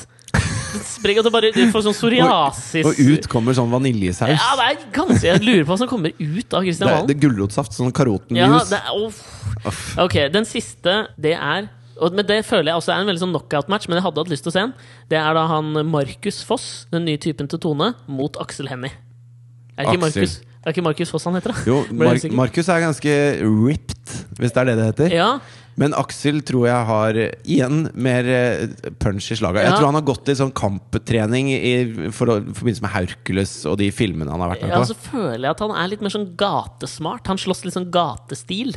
Det 0.78 0.84
Sprekker 0.84 1.24
at 1.24 1.26
du 1.26 1.32
bare 1.34 1.50
du 1.56 1.62
får 1.72 1.86
sånn 1.86 1.96
psoriasis 1.96 2.86
Og 2.86 2.98
ut 3.00 3.28
kommer 3.32 3.56
sånn 3.58 3.70
vaniljesaus. 3.72 4.30
Ja, 4.36 4.50
det 4.60 4.66
er 4.68 4.82
ganske 4.94 5.24
Jeg 5.26 5.40
lurer 5.42 5.64
på 5.64 5.72
hva 5.72 5.78
som 5.80 5.90
kommer 5.90 6.12
ut 6.12 6.54
av 6.54 6.62
det, 6.62 6.68
Christian 6.68 6.90
er, 6.90 6.94
Valen. 6.98 7.08
det 7.08 7.16
er 7.16 7.22
gulrotsaft. 7.24 7.74
Sånn 7.74 7.88
Ja, 7.90 7.96
karotenjuice. 7.98 8.68
det 8.70 8.82
er, 8.84 9.00
uff. 9.72 9.80
Ok, 10.04 10.18
den 10.36 10.46
siste, 10.46 10.98
det 11.18 11.34
er 11.40 11.70
og, 12.02 12.14
Men 12.18 12.28
det 12.30 12.42
føler 12.48 12.72
jeg 12.72 12.82
også 12.82 12.94
er 12.94 13.04
en 13.04 13.10
veldig 13.12 13.24
sånn 13.26 13.36
knockout-match, 13.36 13.90
men 13.90 14.00
jeg 14.00 14.08
hadde 14.08 14.24
hatt 14.24 14.32
lyst 14.34 14.46
til 14.48 14.54
å 14.54 14.56
se 14.56 14.66
den. 14.66 14.74
Det 15.12 15.20
er 15.20 15.38
da 15.38 15.46
han 15.52 15.74
Markus 15.90 16.42
Foss, 16.48 16.68
den 16.94 17.08
nye 17.10 17.22
typen 17.22 17.50
til 17.52 17.62
Tone, 17.64 17.94
mot 18.08 18.40
Aksel 18.42 18.70
Hennie. 18.72 18.94
Er 19.78 19.86
det 19.86 19.94
ikke. 19.94 20.04
Markus, 20.08 20.40
er 20.68 20.74
ikke 20.74 20.84
Markus 20.84 21.14
Foss 21.14 21.28
han 21.30 21.38
heter, 21.38 21.54
da? 21.54 21.64
jo, 21.70 21.78
Mar. 22.00 22.20
Markus 22.42 22.68
er 22.74 22.84
ganske 22.84 23.14
ripped, 23.46 24.18
hvis 24.40 24.54
det 24.56 24.62
er 24.64 24.70
det 24.70 24.76
det 24.80 24.90
heter. 24.92 25.16
Ja, 25.16 25.30
Men 25.78 25.94
Aksel 25.94 26.42
tror 26.42 26.66
jeg 26.66 26.86
har 26.90 27.18
igjen 27.22 27.84
mer 27.94 28.28
eh, 28.34 28.90
punch 28.98 29.30
i 29.32 29.38
slaget. 29.38 29.68
Jeg 29.68 29.76
tror 29.76 29.92
han 29.92 30.00
har 30.00 30.08
gått 30.08 30.32
i 30.34 30.36
sånn 30.40 30.54
kamptrening 30.58 31.52
i 31.54 31.74
for, 32.10 32.40
forbindelse 32.42 32.86
med 32.88 32.94
Hercules 32.96 33.54
og 33.70 33.78
de 33.84 33.92
filmene 33.94 34.34
han 34.34 34.42
har 34.42 34.56
vært 34.56 34.66
med 34.66 34.74
ja, 34.74 34.82
så 34.90 34.98
føler 34.98 35.46
jeg 35.46 35.54
at 35.54 35.62
han 35.68 35.76
er 35.78 35.92
litt 35.94 36.02
mer 36.02 36.16
sånn 36.16 36.32
gatesmart. 36.40 37.30
Han 37.30 37.42
slåss 37.42 37.62
litt 37.68 37.78
sånn 37.78 37.92
gatestil. 37.94 38.74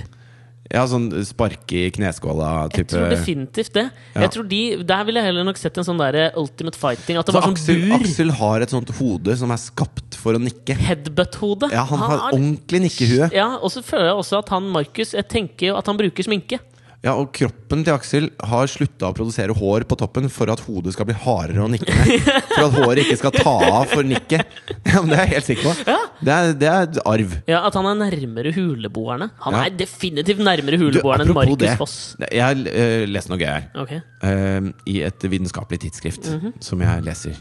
Ja, 0.70 0.84
sånn 0.86 1.08
sparke 1.26 1.74
i 1.74 1.90
kneskåla-type. 1.90 2.78
Jeg 2.84 2.88
tror 2.92 3.08
definitivt 3.10 3.72
det. 3.74 3.84
Ja. 4.14 4.20
Jeg 4.22 4.30
tror 4.36 4.44
de, 4.46 4.60
Der 4.86 5.06
ville 5.08 5.18
jeg 5.18 5.26
heller 5.32 5.46
nok 5.48 5.58
sett 5.58 5.80
en 5.82 5.86
sånn 5.88 5.98
der 5.98 6.30
Ultimate 6.38 6.78
Fighting. 6.78 7.18
At 7.18 7.26
det 7.26 7.34
Så 7.34 7.40
var 7.40 7.48
sånn 7.48 7.56
Aksel, 7.58 7.80
bur. 7.88 7.94
Aksel 7.98 8.30
har 8.38 8.66
et 8.66 8.74
sånt 8.76 8.92
hode 9.00 9.36
som 9.40 9.50
er 9.50 9.58
skapt 9.58 10.14
for 10.20 10.38
å 10.38 10.42
nikke. 10.42 10.76
Headbutt-hode. 10.78 11.72
Ja, 11.74 11.82
han 11.90 11.98
har 12.04 12.28
ordentlig 12.30 12.84
nikkehue. 12.86 13.32
Ja, 13.34 13.56
Og 13.58 13.74
så 13.74 13.82
føler 13.82 14.12
jeg 14.12 14.20
også 14.22 14.38
at 14.44 14.48
han 14.54 14.70
Markus 14.70 15.12
Jeg 15.18 15.26
tenker 15.28 15.72
jo 15.72 15.76
at 15.80 15.90
han 15.90 15.98
bruker 15.98 16.22
sminke. 16.22 16.60
Ja, 17.00 17.14
og 17.16 17.30
kroppen 17.32 17.80
til 17.80 17.94
Aksel 17.94 18.26
har 18.44 18.66
slutta 18.68 19.08
å 19.08 19.14
produsere 19.16 19.54
hår 19.56 19.86
på 19.88 19.96
toppen 19.96 20.26
for 20.32 20.50
at 20.52 20.60
hodet 20.66 20.92
skal 20.92 21.06
bli 21.08 21.14
hardere 21.16 21.62
å 21.64 21.68
nikke 21.72 21.88
med. 21.96 22.26
For 22.50 22.64
at 22.66 22.74
håret 22.76 23.00
ikke 23.06 23.16
skal 23.22 23.32
ta 23.38 23.54
av 23.70 23.86
for 23.88 24.04
nikket. 24.04 24.44
Ja, 24.84 25.00
men 25.00 25.08
Det 25.08 25.16
er 25.16 25.22
jeg 25.22 25.30
helt 25.32 25.48
sikker 25.48 25.64
på. 25.70 25.72
Det 26.20 26.32
er, 26.34 26.50
det 26.60 26.68
er 26.68 27.00
arv. 27.08 27.30
Ja, 27.48 27.62
At 27.70 27.78
han 27.78 27.86
er 27.88 27.96
nærmere 28.02 28.52
huleboerne. 28.52 29.30
Han 29.46 29.52
Ja. 29.56 29.62
er 29.64 29.72
definitivt 29.80 30.42
nærmere 30.44 30.76
huleboerne 30.82 31.24
enn 31.24 31.32
Markus 31.38 31.56
det. 31.62 31.72
Foss. 31.80 31.94
Jeg 32.26 32.42
har 32.44 32.52
uh, 32.60 33.08
lest 33.08 33.32
noe 33.32 33.40
gøy 33.40 33.48
her. 33.48 33.64
Okay. 33.80 34.00
Uh, 34.20 34.68
I 34.92 35.00
et 35.08 35.24
vitenskapelig 35.32 35.80
tidsskrift 35.86 36.28
som 36.60 36.76
jeg 36.84 37.00
leser. 37.08 37.32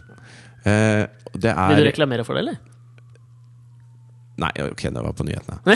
Uh, 0.63 1.03
det 1.35 1.51
er 1.51 1.67
Vil 1.73 1.81
du 1.81 1.83
er 1.83 1.89
reklamere 1.91 2.23
for 2.23 2.31
det, 2.39 2.47
eller? 2.47 2.55
Nei, 4.39 4.53
ok, 4.69 4.87
det 4.87 5.03
var 5.03 5.11
på 5.19 5.27
nyhetene. 5.27 5.59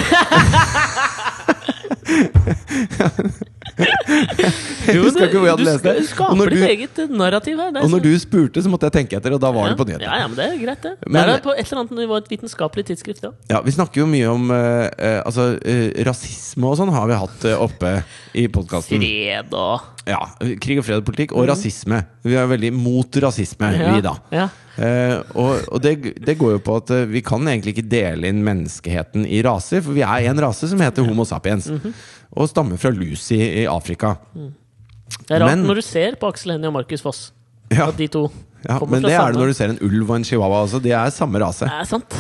Jeg 3.78 5.00
husker 5.00 5.32
du, 5.32 5.38
hvor 5.40 5.58
du 5.58 5.64
det. 5.66 5.94
skaper 6.10 6.52
ditt 6.54 6.66
eget 6.68 7.00
narrativ 7.10 7.58
her. 7.58 7.72
er 7.74 7.86
Og 7.86 7.90
når 7.94 8.04
du 8.04 8.12
spurte, 8.22 8.62
så 8.64 8.70
måtte 8.72 8.90
jeg 8.90 8.96
tenke 9.00 9.18
etter, 9.18 9.34
og 9.34 9.42
da 9.42 9.52
var 9.56 9.72
det 9.72 9.78
på 9.80 9.88
ja, 9.88 9.98
nyhetene. 9.98 10.10
ja, 10.10 10.20
ja, 10.22 10.28
men 10.28 10.38
det 10.38 10.46
er 10.50 10.58
greit, 10.62 10.82
det. 10.84 10.94
Men- 11.08 11.28
det 11.30 11.36
er 11.38 11.44
på 11.46 11.56
et 11.56 11.66
eller 11.66 11.82
annet 11.84 11.98
nivå 12.04 12.18
et 12.20 12.30
vitenskapelig 12.30 12.86
tidsskrift. 12.92 13.24
Ja. 13.24 13.32
Ja, 13.50 13.62
Vi 13.62 13.72
snakker 13.72 14.04
jo 14.04 14.08
mye 14.10 14.28
om 14.30 14.52
uh, 14.52 14.90
altså, 15.26 15.54
uh, 15.58 16.04
rasisme 16.06 16.70
og 16.70 16.78
sånn 16.78 16.94
har 16.94 17.08
vi 17.10 17.20
hatt 17.24 17.46
uh, 17.50 17.58
oppe 17.66 17.96
i 18.36 18.48
podkasten. 18.48 19.00
Fred 19.02 19.54
og 19.54 19.93
Ja, 20.10 20.20
krig 20.60 20.80
og 20.82 20.86
fred-politikk 20.88 21.32
og 21.32 21.46
rasisme. 21.48 22.02
Vi 22.28 22.34
er 22.36 22.48
veldig 22.52 22.74
mot 22.76 23.16
rasisme, 23.24 23.70
vi 23.72 24.02
da. 24.04 24.12
Ja. 24.36 24.48
Eh, 24.76 25.20
og 25.40 25.62
og 25.72 25.82
det, 25.84 25.94
det 26.26 26.36
går 26.40 26.56
jo 26.58 26.62
på 26.66 26.76
at 26.82 26.92
eh, 26.92 27.06
vi 27.08 27.22
kan 27.24 27.46
egentlig 27.48 27.76
ikke 27.78 27.86
dele 27.92 28.28
inn 28.28 28.42
menneskeheten 28.44 29.24
i 29.30 29.40
raser, 29.46 29.84
for 29.86 29.96
vi 29.96 30.02
er 30.04 30.28
en 30.32 30.42
rase 30.44 30.68
som 30.68 30.82
heter 30.84 31.06
Homo 31.08 31.24
sapiens. 31.30 31.70
Mhm. 31.72 31.94
Og 32.36 32.50
stammer 32.50 32.78
fra 32.82 32.90
Lucy 32.92 33.38
i 33.38 33.66
Afrika. 33.70 34.16
Det 34.34 35.36
er 35.38 35.40
rart 35.44 35.52
Men- 35.54 35.68
når 35.70 35.76
du 35.76 35.82
ser 35.86 36.16
på 36.20 36.28
Aksel 36.34 36.52
Hennie 36.56 36.68
og 36.68 36.74
Markus 36.74 37.02
Foss, 37.06 37.32
Ja, 37.72 37.88
at 37.88 37.98
de 37.98 38.08
to 38.08 38.26
ja, 38.68 38.80
kommer 38.80 38.98
Men 39.00 39.02
fra 39.04 39.10
det 39.10 39.16
er 39.20 39.32
det 39.32 39.40
når 39.40 39.48
du 39.48 39.54
ser 39.54 39.70
en 39.70 39.80
ulv 39.82 40.10
og 40.10 40.16
en 40.18 40.24
chihuahua. 40.24 40.64
også. 40.66 40.82
de 40.84 40.92
er 40.92 41.10
samme 41.12 41.40
rase. 41.40 41.66
Det 41.66 41.80
er 41.80 41.86
sant. 41.86 42.18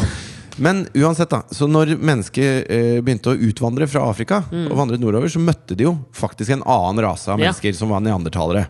Men 0.57 0.83
uansett, 0.93 1.29
da. 1.33 1.41
Så 1.49 1.65
når 1.67 1.95
mennesker 1.97 2.65
eh, 2.69 3.01
begynte 3.01 3.31
å 3.33 3.39
utvandre 3.49 3.87
fra 3.89 4.03
Afrika 4.11 4.43
og 4.51 4.75
vandret 4.77 5.01
nordover, 5.01 5.27
så 5.33 5.41
møtte 5.41 5.75
de 5.77 5.87
jo 5.87 5.95
faktisk 6.13 6.53
en 6.53 6.63
annen 6.69 7.01
rase 7.05 7.31
av 7.33 7.39
mennesker, 7.41 7.71
Ja. 7.73 7.77
som 7.79 7.89
var 7.89 8.01
neandertalere. 8.05 8.67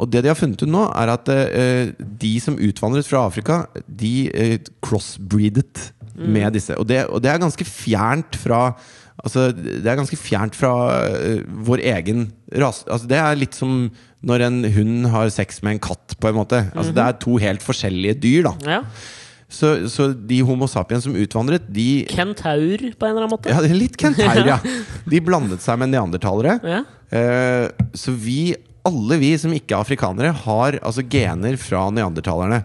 Og 0.00 0.08
det 0.10 0.22
de 0.24 0.28
har 0.32 0.38
funnet 0.38 0.62
ut 0.64 0.68
nå, 0.72 0.86
er 0.96 1.12
at 1.12 1.28
eh, 1.28 1.92
de 2.00 2.32
som 2.40 2.56
utvandret 2.56 3.06
fra 3.06 3.26
Afrika, 3.28 3.66
de 3.86 4.30
eh, 4.32 4.58
crossbreedet 4.82 5.90
Mm. 6.12 6.26
med 6.34 6.52
disse. 6.52 6.74
Og 6.76 6.84
det, 6.86 7.06
og 7.08 7.22
det 7.24 7.30
er 7.32 7.38
ganske 7.40 7.64
fjernt 7.64 8.36
fra 8.36 8.74
Altså, 9.22 9.52
det 9.54 9.86
er 9.86 9.96
ganske 9.96 10.16
fjernt 10.18 10.54
fra 10.56 10.70
uh, 11.06 11.42
vår 11.62 11.78
egen 11.84 12.24
rase. 12.58 12.82
Altså, 12.90 13.06
det 13.06 13.18
er 13.20 13.36
litt 13.38 13.54
som 13.54 13.90
når 14.24 14.40
en 14.48 14.56
hund 14.74 15.06
har 15.12 15.28
sex 15.30 15.60
med 15.62 15.76
en 15.76 15.82
katt, 15.84 16.16
på 16.18 16.28
en 16.30 16.34
måte. 16.34 16.58
Altså, 16.74 16.90
Mhm. 16.90 16.94
Det 16.96 17.04
er 17.04 17.18
to 17.20 17.36
helt 17.38 17.62
forskjellige 17.62 18.16
dyr, 18.20 18.42
da. 18.48 18.52
Ja. 18.66 18.80
Så, 19.52 19.74
så 19.92 20.08
de 20.16 20.40
Homo 20.48 20.66
sapiens 20.70 21.04
som 21.04 21.16
utvandret, 21.18 21.66
de 21.68 22.04
Kentaur, 22.08 22.80
på 22.96 23.06
en 23.06 23.12
eller 23.12 23.26
annen 23.26 23.34
måte. 23.34 23.52
Ja, 23.52 23.60
litt 23.60 23.98
kentaur, 24.00 24.40
ja. 24.48 24.58
De 25.12 25.20
blandet 25.24 25.60
seg 25.64 25.76
med 25.82 25.92
neandertalere. 25.92 26.56
Ja. 26.64 26.82
Eh, 27.12 27.66
så 27.92 28.14
vi 28.16 28.54
alle 28.88 29.18
vi 29.20 29.34
som 29.38 29.52
ikke 29.54 29.76
er 29.76 29.84
afrikanere, 29.84 30.32
har 30.44 30.78
altså 30.82 31.04
gener 31.06 31.58
fra 31.60 31.84
neandertalerne. 31.94 32.62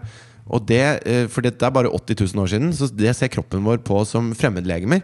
Og 0.48 0.64
det, 0.68 0.80
eh, 1.04 1.26
for 1.28 1.44
det 1.44 1.54
er 1.60 1.70
bare 1.74 1.90
80 1.92 2.32
000 2.32 2.42
år 2.42 2.48
siden, 2.54 2.70
så 2.72 2.88
det 2.96 3.14
ser 3.16 3.28
kroppen 3.28 3.64
vår 3.66 3.82
på 3.84 4.00
som 4.08 4.30
fremmedlegemer. 4.38 5.02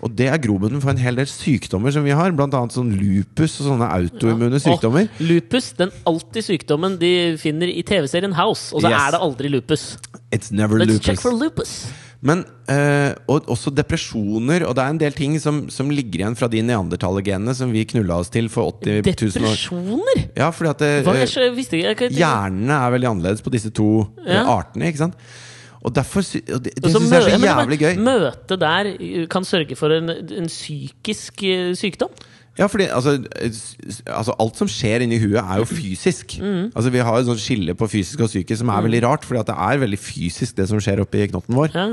Og 0.00 0.14
det 0.16 0.28
er 0.32 0.40
grobunnen 0.40 0.80
for 0.80 0.90
en 0.94 1.02
hel 1.02 1.16
del 1.20 1.28
sykdommer 1.28 1.92
som 1.92 2.04
vi 2.06 2.14
har, 2.16 2.32
bl.a. 2.32 2.62
sånn 2.72 2.94
lupus 2.96 3.58
og 3.60 3.68
sånne 3.72 3.90
autoimmune 3.92 4.60
sykdommer. 4.62 5.10
Og 5.20 5.26
lupus, 5.28 5.72
den 5.76 5.92
alltid 6.08 6.48
sykdommen 6.48 6.96
de 7.02 7.12
finner 7.42 7.68
i 7.68 7.82
TV-serien 7.86 8.32
House. 8.38 8.72
Og 8.74 8.80
så 8.82 8.88
Yes. 8.90 9.00
er 9.02 9.10
det 9.16 9.20
aldri 9.20 9.48
lupus. 9.52 9.98
It's 10.32 10.50
never 10.50 10.78
Let's 10.80 10.98
check 11.00 11.20
for 11.20 11.32
lupus. 11.32 11.86
Men 12.26 12.42
eh, 12.72 13.12
og 13.30 13.46
også 13.52 13.70
depresjoner, 13.74 14.64
og 14.66 14.74
det 14.76 14.82
er 14.82 14.94
en 14.94 15.00
del 15.00 15.14
ting 15.16 15.36
som, 15.42 15.64
som 15.72 15.90
ligger 15.94 16.24
igjen 16.24 16.36
fra 16.38 16.48
de 16.50 16.62
neandertalergenene 16.66 17.54
som 17.54 17.70
vi 17.74 17.84
knulla 17.88 18.18
oss 18.22 18.32
til 18.34 18.48
for 18.52 18.72
80 18.82 18.88
000 18.90 18.98
år. 18.98 19.06
Depresjoner? 19.06 20.22
Ja, 20.38 20.50
fordi 20.54 20.72
at 20.72 20.82
det, 20.82 20.92
eh, 21.06 21.60
ikke 21.62 22.08
jeg, 22.08 22.16
Hjernene 22.18 22.80
er 22.80 22.96
veldig 22.96 23.10
annerledes 23.12 23.44
på 23.44 23.52
disse 23.54 23.70
to 23.74 23.90
eh, 24.24 24.34
Ja. 24.34 24.46
artene, 24.56 24.90
ikke 24.90 25.04
sant? 25.06 25.20
Og 25.86 25.92
derfor 25.94 26.24
og 26.24 26.62
Det, 26.64 26.72
det 26.82 26.90
så 26.90 26.98
syns 26.98 27.12
jeg 27.12 27.22
er 27.22 27.38
så 27.38 27.46
jævlig 27.46 27.78
gøy. 27.78 27.92
Møtet 28.02 28.58
der 28.58 28.88
uh, 28.96 29.26
kan 29.30 29.44
sørge 29.46 29.76
for 29.78 29.94
en, 29.94 30.10
en 30.10 30.48
psykisk 30.50 31.44
sykdom. 31.78 32.10
Ja, 32.58 32.66
fordi 32.72 32.86
altså, 32.88 33.18
altså 34.08 34.34
Alt 34.40 34.56
som 34.56 34.68
skjer 34.70 35.02
inni 35.04 35.18
huet, 35.20 35.36
er 35.42 35.58
jo 35.60 35.66
fysisk. 35.68 36.38
Mm. 36.40 36.70
Altså 36.74 36.92
Vi 36.94 37.02
har 37.04 37.18
et 37.20 37.26
sånt 37.28 37.42
skille 37.42 37.74
på 37.76 37.88
fysisk 37.92 38.22
og 38.24 38.30
psykisk 38.32 38.62
som 38.62 38.70
er 38.72 38.86
veldig 38.86 39.02
rart, 39.04 39.26
fordi 39.28 39.42
at 39.42 39.50
det 39.50 39.56
er 39.68 39.82
veldig 39.82 39.98
fysisk, 40.00 40.56
det 40.56 40.68
som 40.70 40.80
skjer 40.80 41.02
oppi 41.04 41.26
knotten 41.28 41.54
vår. 41.58 41.76
Ja. 41.76 41.86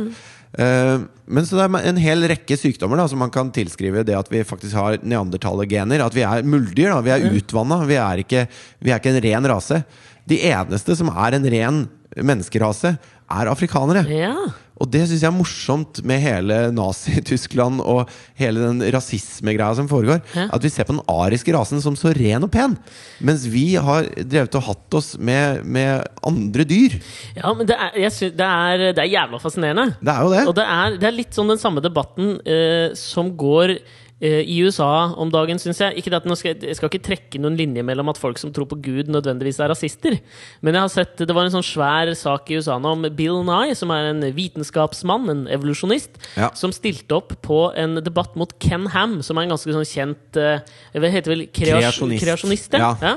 Uh, 0.54 1.08
men 1.34 1.48
så 1.50 1.58
det 1.58 1.64
er 1.66 1.88
en 1.90 1.98
hel 1.98 2.28
rekke 2.30 2.54
sykdommer 2.62 3.00
da 3.02 3.08
som 3.10 3.18
man 3.24 3.32
kan 3.34 3.48
tilskrive 3.56 4.04
det 4.06 4.14
at 4.14 4.28
vi 4.30 4.44
faktisk 4.46 4.76
har 4.78 5.00
neandertalergener. 5.02 6.04
At 6.06 6.14
vi 6.14 6.22
er 6.22 6.46
muldyr. 6.46 6.92
da 6.94 7.02
Vi 7.02 7.10
er 7.16 7.26
utvanna. 7.34 7.80
Vi, 7.90 7.96
er 7.98 8.22
ikke- 8.22 8.48
vi 8.80 8.92
er 8.94 9.00
ikke 9.02 9.16
en 9.16 9.24
ren 9.26 9.50
rase. 9.50 9.84
De 10.30 10.38
eneste 10.52 10.96
som 10.96 11.10
er 11.10 11.34
en 11.40 11.50
ren 11.52 11.90
menneskerase, 12.16 12.98
er 13.34 13.50
afrikanere. 13.50 14.06
ja. 14.08 14.36
Og 14.82 14.90
det 14.90 15.04
syns 15.06 15.22
jeg 15.22 15.30
er 15.30 15.36
morsomt 15.36 16.00
med 16.08 16.22
hele 16.24 16.58
Nazi-Tyskland 16.74 17.82
og 17.84 18.10
hele 18.40 18.64
den 18.64 18.82
rasismegreia 18.96 19.76
som 19.78 19.90
foregår. 19.92 20.24
Hæ? 20.34 20.48
At 20.56 20.66
vi 20.66 20.72
ser 20.74 20.88
på 20.88 20.96
den 20.96 21.04
ariske 21.12 21.54
rasen 21.56 21.84
som 21.84 21.98
så 22.00 22.14
ren 22.18 22.48
og 22.48 22.52
pen. 22.54 22.76
Mens 23.22 23.46
vi 23.54 23.76
har 23.78 24.10
drevet 24.18 24.58
og 24.58 24.66
hatt 24.72 24.98
oss 25.00 25.14
med, 25.20 25.62
med 25.64 26.04
andre 26.26 26.66
dyr. 26.68 26.98
Ja, 27.38 27.54
men 27.54 27.70
det 27.70 27.78
er, 27.78 28.00
jeg 28.02 28.34
det, 28.34 28.48
er, 28.50 28.86
det 28.98 29.04
er 29.06 29.12
jævla 29.14 29.42
fascinerende. 29.44 30.00
Det 30.02 30.16
er 30.16 30.26
jo 30.26 30.34
det. 30.34 30.46
Og 30.50 30.58
det 30.58 30.66
er, 30.78 30.98
det 31.02 31.10
er 31.10 31.20
litt 31.22 31.38
sånn 31.38 31.54
den 31.54 31.62
samme 31.62 31.84
debatten 31.84 32.38
uh, 32.42 32.88
som 32.98 33.30
går 33.38 33.78
i 34.24 34.56
USA 34.64 35.12
om 35.20 35.28
dagen, 35.34 35.60
syns 35.60 35.82
jeg. 35.84 35.98
Ikke 36.00 36.14
at 36.16 36.24
skal, 36.40 36.56
jeg 36.64 36.78
skal 36.78 36.90
ikke 36.90 37.04
trekke 37.04 37.42
noen 37.44 37.58
linje 37.60 37.84
mellom 37.84 38.08
at 38.14 38.20
folk 38.22 38.38
som 38.40 38.54
tror 38.56 38.70
på 38.72 38.78
Gud, 38.82 39.10
nødvendigvis 39.12 39.60
er 39.60 39.72
rasister. 39.74 40.16
Men 40.64 40.78
jeg 40.78 40.82
har 40.86 40.92
sett, 40.94 41.18
det 41.28 41.36
var 41.36 41.44
en 41.50 41.52
sånn 41.58 41.66
svær 41.68 42.12
sak 42.16 42.48
i 42.54 42.56
USA 42.62 42.78
nå 42.80 42.94
om 42.96 43.04
Bill 43.18 43.42
Nye, 43.44 43.76
som 43.76 43.92
er 43.92 44.12
en 44.14 44.24
vitenskapsmann, 44.36 45.28
en 45.34 45.44
evolusjonist, 45.52 46.16
Ja. 46.40 46.50
som 46.56 46.72
stilte 46.72 47.18
opp 47.18 47.36
på 47.44 47.60
en 47.76 47.96
debatt 48.04 48.36
mot 48.40 48.54
Ken 48.64 48.88
Ham, 48.96 49.22
som 49.22 49.38
er 49.38 49.44
en 49.44 49.54
ganske 49.58 49.76
sånn 49.76 49.88
kjent 49.88 50.38
eh, 50.40 50.64
Hva 50.96 51.10
heter 51.12 51.34
vel? 51.36 51.46
Kreas 51.52 51.82
Kreasjonist. 51.84 52.24
Kreasjonist. 52.24 52.74
ja. 52.80 52.94
Ja. 53.04 53.14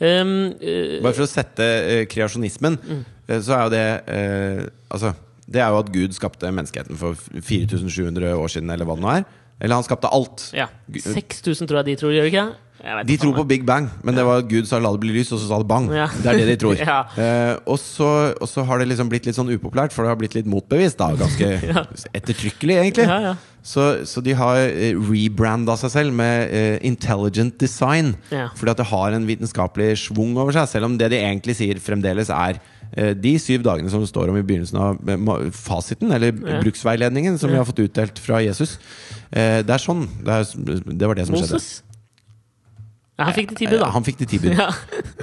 Um, 0.00 0.34
uh, 0.58 0.98
Bare 1.02 1.14
for 1.14 1.24
å 1.26 1.30
sette 1.30 1.62
uh, 1.62 2.04
kreasjonismen, 2.10 2.78
Mm. 2.78 3.04
eh, 3.28 3.40
så 3.42 3.54
er 3.54 3.62
jo 3.64 3.70
det 3.74 3.86
uh, 4.08 4.66
Altså, 4.90 5.14
det 5.48 5.60
er 5.62 5.68
jo 5.72 5.78
at 5.80 5.92
Gud 5.92 6.12
skapte 6.16 6.50
menneskeheten 6.52 6.96
for 6.96 7.14
4700 7.14 8.34
år 8.36 8.48
siden, 8.52 8.70
eller 8.70 8.84
hva 8.88 8.94
det 8.98 9.04
nå 9.04 9.10
er. 9.16 9.24
Eller 9.60 9.74
han 9.74 9.84
skapte 9.84 10.08
alt. 10.12 10.50
ja. 10.54 10.66
Gu- 10.90 11.02
6000 11.02 11.66
tror 11.68 11.80
jeg 11.82 11.86
de 11.92 11.96
tror, 12.00 12.12
gjør 12.14 12.22
de 12.28 12.32
ikke 12.32 12.46
det? 12.46 12.56
De 13.08 13.16
tror 13.18 13.32
på 13.34 13.42
Big 13.48 13.64
Bang, 13.66 13.88
men 14.06 14.14
det 14.14 14.22
var 14.24 14.40
Gud 14.46 14.64
sa 14.70 14.78
'la 14.78 14.92
det 14.94 15.00
bli 15.00 15.10
lys', 15.18 15.32
og 15.34 15.40
så 15.40 15.48
sa 15.48 15.58
det 15.58 15.66
'bang'. 15.66 15.90
Ja. 15.92 16.06
Det 16.06 16.26
er 16.30 16.36
det 16.38 16.46
de 16.46 16.56
tror. 16.62 16.76
Ja. 16.86 17.00
Eh, 17.18 17.56
og, 17.66 17.76
så, 17.78 18.32
og 18.40 18.46
så 18.48 18.62
har 18.64 18.78
det 18.78 18.86
liksom 18.88 19.08
blitt 19.10 19.26
litt 19.26 19.34
sånn 19.34 19.50
upopulært, 19.50 19.90
for 19.92 20.04
det 20.06 20.08
har 20.14 20.16
blitt 20.16 20.34
litt 20.38 20.46
motbevist. 20.46 20.96
da 20.96 21.10
Ganske 21.10 21.58
Ja. 21.74 21.82
ettertrykkelig, 22.14 22.76
egentlig. 22.78 23.06
Ja, 23.08 23.18
ja. 23.20 23.34
Så, 23.64 24.06
så 24.06 24.22
de 24.22 24.32
har 24.32 24.56
eh, 24.62 24.94
rebranda 24.94 25.74
seg 25.76 25.90
selv 25.90 26.12
med 26.14 26.54
eh, 26.54 26.78
intelligent 26.86 27.58
design. 27.58 28.14
Ja. 28.30 28.48
Fordi 28.54 28.70
at 28.70 28.76
det 28.78 28.86
har 28.86 29.10
en 29.12 29.26
vitenskapelig 29.26 29.98
schwung 30.06 30.36
over 30.38 30.52
seg, 30.52 30.68
selv 30.68 30.84
om 30.86 30.96
det 30.96 31.10
de 31.10 31.16
egentlig 31.18 31.56
sier 31.58 31.74
fremdeles 31.82 32.30
er 32.30 32.60
eh, 32.96 33.12
de 33.12 33.34
syv 33.42 33.64
dagene 33.66 33.90
som 33.90 34.00
det 34.00 34.08
står 34.08 34.30
om 34.30 34.38
i 34.38 34.42
begynnelsen 34.46 34.78
av 34.78 35.02
eh, 35.02 35.50
fasiten, 35.50 36.12
eller 36.14 36.30
Ja. 36.30 36.62
bruksveiledningen, 36.62 37.36
som 37.38 37.50
vi 37.50 37.56
har 37.58 37.64
fått 37.66 37.82
utdelt 37.90 38.18
fra 38.22 38.38
Jesus. 38.40 38.78
Eh, 39.32 39.60
det 39.66 39.74
er 39.74 39.82
sånn. 39.82 40.06
Det, 40.24 40.34
er, 40.40 40.82
det 40.88 41.10
var 41.10 41.18
det 41.18 41.26
som 41.28 41.36
skjedde. 41.36 41.58
Moses? 41.58 41.82
Ja, 43.18 43.26
han 43.26 43.34
fikk 43.34 43.50
det 43.50 43.58
tilbud, 43.64 43.80
da. 43.82 43.90
Han 43.96 44.06
fikk 44.06 44.20
det 44.22 44.28
tilbud. 44.30 44.54
Ja. 44.54 44.68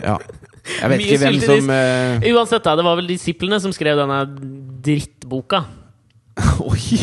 Ja. 0.04 0.18
Jeg 0.66 0.92
vet 0.92 1.00
Mye 1.00 1.06
ikke 1.06 1.22
hvem 1.22 1.38
som 1.44 1.70
uh... 1.70 2.26
Uansett, 2.34 2.64
da, 2.66 2.74
det 2.76 2.86
var 2.88 2.98
vel 3.00 3.08
disiplene 3.08 3.60
som 3.62 3.74
skrev 3.76 4.00
denne 4.02 4.24
drittboka. 4.86 5.62
Oi! 6.66 7.00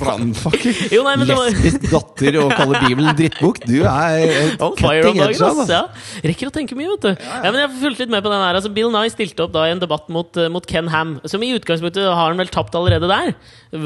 Brannfakkel! 0.00 0.74
Jo, 0.92 1.02
nei, 1.06 1.14
men 1.20 1.28
det 1.28 1.36
var 1.36 1.48
Lesbisk 1.50 1.86
datter 1.90 2.38
og 2.42 2.52
kaller 2.56 2.82
Bibelen 2.86 3.16
drittbok. 3.18 3.60
Du 3.66 3.76
er 3.84 4.56
On 4.62 4.74
fire 4.78 5.10
om 5.10 5.18
dagen, 5.18 5.34
ass. 5.36 5.42
altså. 5.44 5.66
Ja. 5.70 6.24
Rekker 6.30 6.50
å 6.50 6.54
tenke 6.54 6.76
mye, 6.78 6.90
vet 6.94 7.06
du. 7.06 7.10
Ja, 7.30 7.50
men 7.50 7.60
jeg 7.62 7.72
fulgte 7.82 8.04
litt 8.04 8.14
med 8.14 8.24
på 8.26 8.32
den 8.32 8.42
her. 8.42 8.58
Altså, 8.58 8.72
Bill 8.74 8.90
Nye 8.94 9.12
stilte 9.12 9.44
opp 9.46 9.54
da 9.54 9.66
i 9.68 9.74
en 9.74 9.82
debatt 9.82 10.08
mot, 10.12 10.40
eh, 10.40 10.50
mot 10.52 10.66
Ken 10.68 10.90
Ham, 10.92 11.16
som 11.30 11.44
i 11.46 11.52
utgangspunktet 11.56 12.06
har 12.08 12.20
han 12.32 12.40
vel 12.40 12.50
tapt 12.52 12.76
allerede 12.78 13.10
der. 13.10 13.32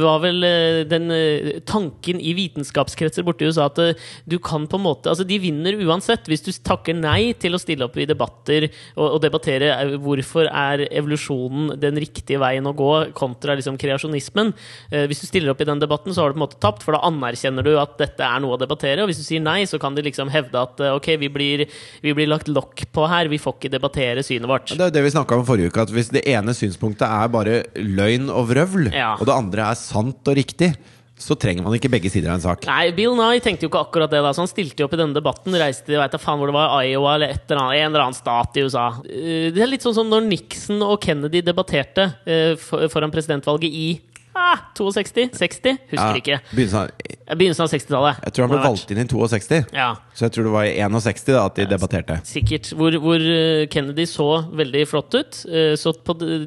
Var 0.01 0.23
vel 0.25 0.49
eh, 0.49 0.81
den 0.89 1.11
eh, 1.15 1.51
tanken 1.69 2.21
i 2.23 2.35
vitenskapskretser 2.39 3.27
borte 3.27 3.45
i 3.45 3.53
USA 3.53 3.69
at 3.71 3.81
du 4.29 4.39
kan 4.43 4.67
på 4.71 4.79
en 4.81 4.85
måte 4.87 5.11
Altså, 5.13 5.27
de 5.29 5.37
vinner 5.43 5.77
uansett. 5.85 6.27
Hvis 6.31 6.45
du 6.47 6.51
takker 6.65 6.97
nei 6.97 7.35
til 7.41 7.55
å 7.57 7.61
stille 7.61 7.87
opp 7.87 7.97
i 8.01 8.09
debatter 8.09 8.69
og, 8.97 9.07
og 9.17 9.21
debattere 9.25 9.71
hvorfor 10.01 10.49
er 10.49 10.87
evolusjonen 10.89 11.75
den 11.81 12.01
riktige 12.01 12.41
veien 12.43 12.67
å 12.67 12.75
gå, 12.77 12.91
kontra 13.17 13.57
liksom 13.59 13.77
kreasjonismen. 13.81 14.53
Eh, 14.91 15.05
hvis 15.11 15.21
du 15.23 15.29
stiller 15.35 15.53
opp 15.53 15.61
i 15.61 15.69
den 15.69 15.83
debatten, 15.83 16.15
så 16.15 16.23
har 16.25 16.31
du 16.33 16.39
på 16.39 16.41
en 16.41 16.47
måte 16.47 16.61
tapt, 16.63 16.87
for 16.87 16.95
da 16.97 17.03
anerkjenner 17.11 17.67
du 17.67 17.73
at 17.83 17.99
dette 18.01 18.23
er 18.25 18.41
noe 18.45 18.55
å 18.57 18.61
debattere. 18.63 19.03
Og 19.05 19.11
hvis 19.11 19.21
du 19.21 19.27
sier 19.27 19.43
nei, 19.45 19.65
så 19.69 19.81
kan 19.83 19.99
de 19.99 20.07
liksom 20.07 20.31
hevde 20.33 20.63
at 20.63 20.81
eh, 20.81 20.95
ok, 20.95 21.11
vi 21.21 21.29
blir, 21.35 21.67
vi 22.07 22.15
blir 22.17 22.31
lagt 22.31 22.49
lokk 22.53 22.87
på 22.95 23.09
her, 23.11 23.29
vi 23.33 23.43
får 23.43 23.59
ikke 23.59 23.75
debattere 23.77 24.23
synet 24.25 24.49
vårt. 24.51 24.73
Det 24.79 24.89
er 24.89 24.95
det 24.95 25.05
vi 25.05 25.13
snakka 25.19 25.37
om 25.43 25.47
forrige 25.51 25.75
uke, 25.75 25.85
at 25.89 25.93
hvis 25.95 26.15
det 26.15 26.25
ene 26.31 26.55
synspunktet 26.57 27.05
er 27.11 27.29
bare 27.35 27.61
løgn 27.77 28.31
og 28.33 28.49
vrøvl, 28.55 28.93
Ja. 28.95 29.15
og 29.19 29.27
det 29.27 29.35
andre 29.35 29.71
er 29.75 29.75
sant 29.81 30.23
og 30.31 30.37
riktig, 30.39 30.73
så 31.15 31.37
trenger 31.39 31.63
man 31.63 31.77
ikke 31.77 31.89
begge 31.93 32.11
sider 32.11 32.33
av 32.33 32.41
en 32.41 32.43
sak. 32.43 32.65
Nei, 32.67 32.89
Bill 32.91 33.13
Nye 33.15 33.39
tenkte 33.41 33.63
jo 33.63 33.69
ikke 33.71 33.85
akkurat 33.85 34.11
det. 34.11 34.19
da 34.25 34.33
Så 34.35 34.43
Han 34.43 34.49
stilte 34.51 34.83
jo 34.83 34.89
opp 34.89 34.97
i 34.97 34.99
denne 34.99 35.15
debatten. 35.15 35.55
Reiste 35.55 35.95
jeg 35.95 36.01
vet 36.03 36.17
faen 36.21 36.41
hvor 36.41 36.51
det 36.51 36.57
var, 36.57 36.73
Iowa 36.83 37.13
eller 37.15 37.31
et 37.37 37.45
eller 37.47 37.61
annet, 37.63 37.79
en 37.85 37.87
eller 37.93 38.03
annen 38.09 38.19
stat 38.19 38.59
i 38.59 38.65
USA. 38.67 38.87
Eh, 39.07 39.53
Det 39.55 39.63
er 39.63 39.71
litt 39.71 39.87
sånn 39.87 39.95
som 39.95 40.11
når 40.11 40.27
Nixon 40.27 40.83
og 40.83 40.99
Kennedy 41.01 41.41
debatterte 41.47 42.09
eh, 42.27 42.57
foran 42.91 43.15
presidentvalget 43.15 43.71
i 43.71 43.87
ah, 44.35 44.59
62? 44.77 45.31
60? 45.39 45.79
Husker 45.93 46.19
ikke. 46.21 46.39
begynnelsen 46.51 46.81
av, 46.81 47.13
Begynnelsen 47.39 47.65
av 47.65 47.71
60-tallet. 47.73 48.19
jeg 48.27 48.35
tror 48.37 48.45
han 48.45 48.51
ble 48.53 48.63
valgt 48.65 48.91
inn 48.93 48.99
i 49.01 49.05
62, 49.09 49.61
Ja, 49.73 49.87
så 50.13 50.27
jeg 50.27 50.33
tror 50.35 50.45
det 50.45 50.53
var 50.53 50.65
i 50.69 50.75
61 50.83 51.31
da, 51.33 51.45
at 51.47 51.55
de 51.57 51.67
debatterte. 51.71 52.17
sikkert. 52.29 52.73
Hvor, 52.77 52.97
hvor 53.01 53.21
eh, 53.23 53.65
Kennedy 53.73 54.05
så 54.11 54.27
veldig 54.53 54.83
flott 54.91 55.15
ut. 55.17 55.41
Eh, 55.49 55.75
Så 55.81 55.95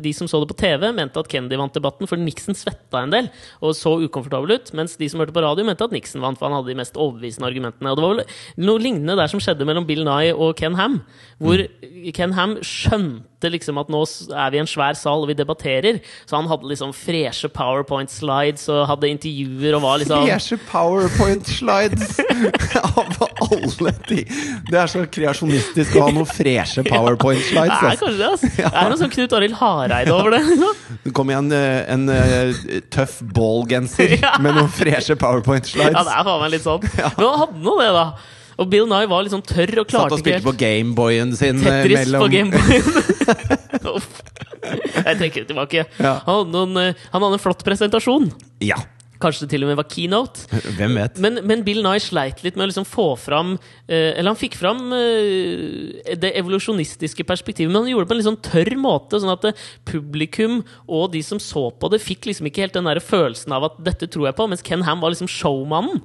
de 0.02 0.14
som 0.14 0.28
så 0.28 0.40
det 0.44 0.50
på 0.52 0.58
TV, 0.60 0.92
mente 0.94 1.18
at 1.20 1.28
Kennedy 1.32 1.58
vant 1.58 1.74
debatten, 1.74 2.08
for 2.08 2.18
Nixon 2.18 2.54
svetta 2.56 3.02
en 3.04 3.10
del 3.14 3.30
og 3.62 3.74
så 3.76 3.96
ukomfortabel 4.06 4.58
ut. 4.60 4.74
Mens 4.78 4.96
de 4.98 5.10
som 5.10 5.20
hørte 5.20 5.34
på 5.34 5.42
radio, 5.42 5.66
mente 5.66 5.84
at 5.84 5.92
Nixon 5.96 6.22
vant, 6.22 6.38
for 6.38 6.48
han 6.50 6.58
hadde 6.60 6.70
de 6.74 6.78
mest 6.78 6.94
overbevisende 6.98 7.48
argumentene. 7.50 7.90
Og 7.92 7.98
det 7.98 8.04
var 8.06 8.16
vel 8.16 8.68
noe 8.68 8.80
lignende 8.84 9.18
der 9.18 9.28
som 9.32 9.40
skjedde 9.42 9.66
mellom 9.66 9.86
Bill 9.88 10.04
Nye 10.06 10.34
og 10.36 10.56
Ken 10.60 10.76
Ham. 10.78 11.02
Hvor 11.42 11.64
Ken 12.14 12.34
Ham 12.38 12.58
skjønte 12.62 13.37
liksom 13.46 13.78
at 13.78 13.90
nå 13.94 14.00
er 14.34 14.50
vi 14.54 14.58
i 14.58 14.62
en 14.64 14.70
svær 14.70 14.96
sal 14.98 15.22
og 15.22 15.30
vi 15.30 15.36
debatterer. 15.38 16.00
Så 16.26 16.36
han 16.40 16.48
hadde 16.50 16.66
liksom 16.72 16.90
freshe 16.98 17.50
powerpoint-slides 17.54 18.64
og 18.74 18.88
hadde 18.90 19.12
intervjuer 19.14 19.76
og 19.78 19.84
var 19.84 20.00
liksom 20.02 20.24
Freshe 20.26 20.58
powerpoint-slides 20.72 22.18
av 22.82 23.14
alle 23.52 23.94
ting! 24.08 24.26
Det 24.72 24.80
er 24.82 24.90
så 24.92 25.04
kreasjonistisk 25.14 25.96
å 26.00 26.08
ha 26.08 26.16
noen 26.16 26.30
freshe 26.30 26.84
powerpoint-slides. 26.92 27.78
Det 27.78 27.92
er 27.92 28.02
kanskje 28.02 28.18
det, 28.18 28.32
altså. 28.32 28.50
Det 28.58 28.72
er 28.72 28.90
noe 28.92 29.00
sånn 29.04 29.14
Knut 29.14 29.36
Arild 29.38 29.58
Hareide 29.62 30.16
over 30.16 30.38
det. 30.38 30.42
Det 31.06 31.14
kom 31.18 31.30
igjen 31.34 31.52
eh, 31.56 31.84
en 31.94 32.08
eh, 32.14 32.64
tøff 32.94 33.20
ballgenser 33.38 34.18
Ja. 34.18 34.34
med 34.42 34.58
noen 34.58 34.72
freshe 34.74 35.14
powerpoint-slides. 35.20 35.94
Ja, 35.94 36.04
det 36.08 36.18
er 36.18 36.26
faen 36.28 36.42
meg 36.42 36.56
litt 36.58 36.66
sånn. 36.66 36.82
Men 36.98 37.24
han 37.28 37.40
hadde 37.44 37.62
nå 37.68 37.78
det, 37.84 37.92
da. 37.96 38.08
Og 38.58 38.70
Bill 38.72 38.88
Nye 38.90 39.08
var 39.10 39.24
litt 39.26 39.34
sånn 39.36 39.46
tørr 39.46 39.84
og 39.84 39.92
Satt 39.94 40.12
og 40.12 40.18
ikke 40.18 40.24
spilte 40.24 40.48
på 40.48 40.56
Gameboyen 40.58 41.34
sin 41.38 41.62
eh, 41.62 41.68
Tetris 41.68 42.00
mellom 42.02 42.26
på 42.26 42.30
Gameboyen. 42.34 42.84
Jeg 44.98 45.18
trekker 45.22 45.44
det 45.44 45.48
tilbake. 45.52 45.86
Ja. 46.02 46.18
Han, 46.26 46.40
hadde 46.42 46.54
noen, 46.56 46.78
eh, 46.82 47.08
han 47.14 47.24
hadde 47.24 47.38
en 47.38 47.44
flott 47.44 47.66
presentasjon. 47.68 48.32
Ja, 48.66 48.80
Kanskje 49.18 49.48
det 49.48 49.56
til 49.56 49.64
og 49.66 49.72
med 49.72 49.80
var 49.80 49.88
keynote. 49.90 50.44
hvem 50.78 50.94
vet? 50.94 51.16
Men, 51.18 51.40
men 51.50 51.64
Bill 51.66 51.80
Nye 51.82 51.98
sleit 52.02 52.44
litt 52.46 52.54
med 52.54 52.68
å 52.68 52.70
liksom 52.70 52.86
få 52.86 53.08
fram 53.18 53.56
eh, 53.90 54.12
Eller 54.12 54.30
han 54.30 54.38
fikk 54.38 54.54
fram 54.60 54.92
det 54.94 56.30
evolusjonistiske 56.38 57.26
perspektivet, 57.26 57.72
men 57.72 57.82
han 57.82 57.90
gjorde 57.90 58.06
det 58.06 58.12
på 58.12 58.14
en 58.14 58.22
litt 58.22 58.30
sånn 58.30 58.44
tørr 58.46 58.76
måte. 58.78 59.18
Sånn 59.18 59.34
at 59.34 59.48
publikum 59.90 60.60
og 60.86 61.10
de 61.16 61.24
som 61.26 61.42
så 61.42 61.66
på 61.74 61.90
det, 61.90 62.04
fikk 62.06 62.30
liksom 62.30 62.52
ikke 62.52 62.68
helt 62.68 62.78
den 62.78 62.90
der 62.90 63.02
følelsen 63.02 63.58
av 63.58 63.72
at 63.72 63.82
'dette 63.82 64.06
tror 64.14 64.30
jeg 64.30 64.38
på', 64.38 64.50
mens 64.54 64.66
Ken 64.66 64.86
Ham 64.86 65.02
var 65.02 65.16
liksom 65.16 65.32
showmannen. 65.32 66.04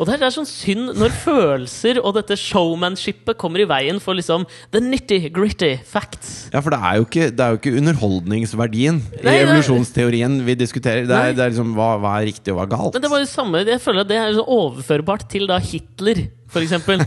Og 0.00 0.06
det 0.08 0.16
er, 0.18 0.32
sånn 0.34 0.48
synd 0.48 0.94
når 0.98 1.12
følelser 1.22 2.00
og 2.02 2.14
dette 2.16 2.36
showmanshipet 2.40 3.36
kommer 3.40 3.62
i 3.62 3.68
veien 3.70 4.00
for 4.02 4.16
liksom 4.18 4.46
the 4.72 4.80
nitty-gritty 4.82 5.72
facts. 5.86 6.48
Ja, 6.54 6.62
for 6.64 6.74
det 6.74 6.80
er 6.80 6.98
jo 7.00 7.06
ikke, 7.08 7.28
det 7.36 7.44
er 7.44 7.54
jo 7.54 7.60
ikke 7.60 7.74
underholdningsverdien 7.80 9.00
i 9.20 9.24
Nei, 9.26 9.34
er- 9.38 9.46
evolusjonsteorien 9.48 10.38
vi 10.46 10.56
diskuterer. 10.60 11.06
Det 11.08 11.16
er, 11.16 11.32
det 11.36 11.44
er 11.46 11.52
liksom 11.54 11.74
hva, 11.78 11.92
hva 12.02 12.16
er 12.20 12.28
riktig 12.30 12.52
og 12.54 12.60
hva 12.60 12.66
er 12.68 12.72
galt. 12.74 12.94
Men 12.98 13.04
det 13.06 13.10
var 13.12 13.22
jo 13.24 13.30
samme, 13.30 13.64
jeg 13.68 13.82
føler 13.84 14.04
at 14.06 14.10
det 14.12 14.20
er 14.20 14.36
så 14.38 14.44
overførbart 14.46 15.26
til 15.32 15.46
da 15.50 15.58
Hitler, 15.62 16.24
for 16.50 16.64
eksempel. 16.64 17.04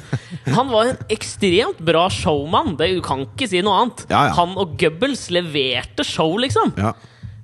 Han 0.55 0.69
var 0.71 0.93
en 0.93 1.01
ekstremt 1.11 1.81
bra 1.83 2.05
showmann, 2.13 2.77
det, 2.79 2.93
du 2.95 3.01
kan 3.03 3.25
ikke 3.27 3.49
si 3.51 3.59
noe 3.65 3.81
annet. 3.81 4.05
Ja, 4.11 4.27
ja. 4.29 4.35
Han 4.37 4.53
og 4.61 4.77
Goebbels 4.79 5.25
leverte 5.35 6.05
show, 6.07 6.37
liksom. 6.39 6.71
Ja. 6.79 6.93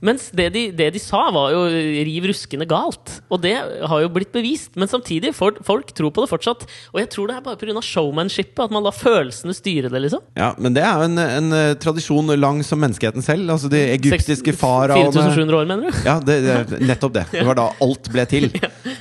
Mens 0.06 0.30
det 0.36 0.48
de, 0.56 0.62
det 0.72 0.90
de 0.96 1.02
sa, 1.02 1.26
var 1.36 1.52
jo 1.52 1.66
riv 2.08 2.30
ruskende 2.30 2.68
galt. 2.70 3.18
Og 3.28 3.42
det 3.44 3.56
har 3.60 4.04
jo 4.04 4.12
blitt 4.16 4.32
bevist. 4.32 4.72
Men 4.80 4.88
samtidig, 4.92 5.34
for, 5.36 5.58
folk 5.68 5.92
tror 5.96 6.14
på 6.16 6.24
det 6.24 6.32
fortsatt. 6.32 6.64
Og 6.94 7.02
jeg 7.02 7.10
tror 7.12 7.28
det 7.28 7.36
er 7.36 7.44
bare 7.44 7.60
pga. 7.60 7.84
showmanshipet 7.84 8.64
at 8.66 8.76
man 8.76 8.86
lar 8.86 8.96
følelsene 8.96 9.56
styre 9.56 9.92
det, 9.92 10.04
liksom. 10.06 10.24
ja, 10.40 10.54
Men 10.58 10.78
det 10.78 10.86
er 10.88 11.02
jo 11.02 11.10
en, 11.10 11.20
en 11.24 11.58
eh, 11.58 11.74
tradisjon 11.82 12.32
lang 12.40 12.64
som 12.64 12.80
menneskeheten 12.80 13.26
selv. 13.26 13.52
Altså 13.52 13.72
De 13.72 13.82
egyptiske 13.92 14.56
faraene 14.56 15.12
4700 15.12 15.60
år, 15.60 15.68
mener 15.70 15.90
du? 15.90 16.02
Ja, 16.08 16.18
det, 16.24 16.40
det, 16.48 16.82
nettopp 16.88 17.18
det. 17.20 17.26
Det 17.34 17.46
var 17.50 17.60
da 17.60 17.68
alt 17.86 18.12
ble 18.14 18.26
til. 18.30 18.50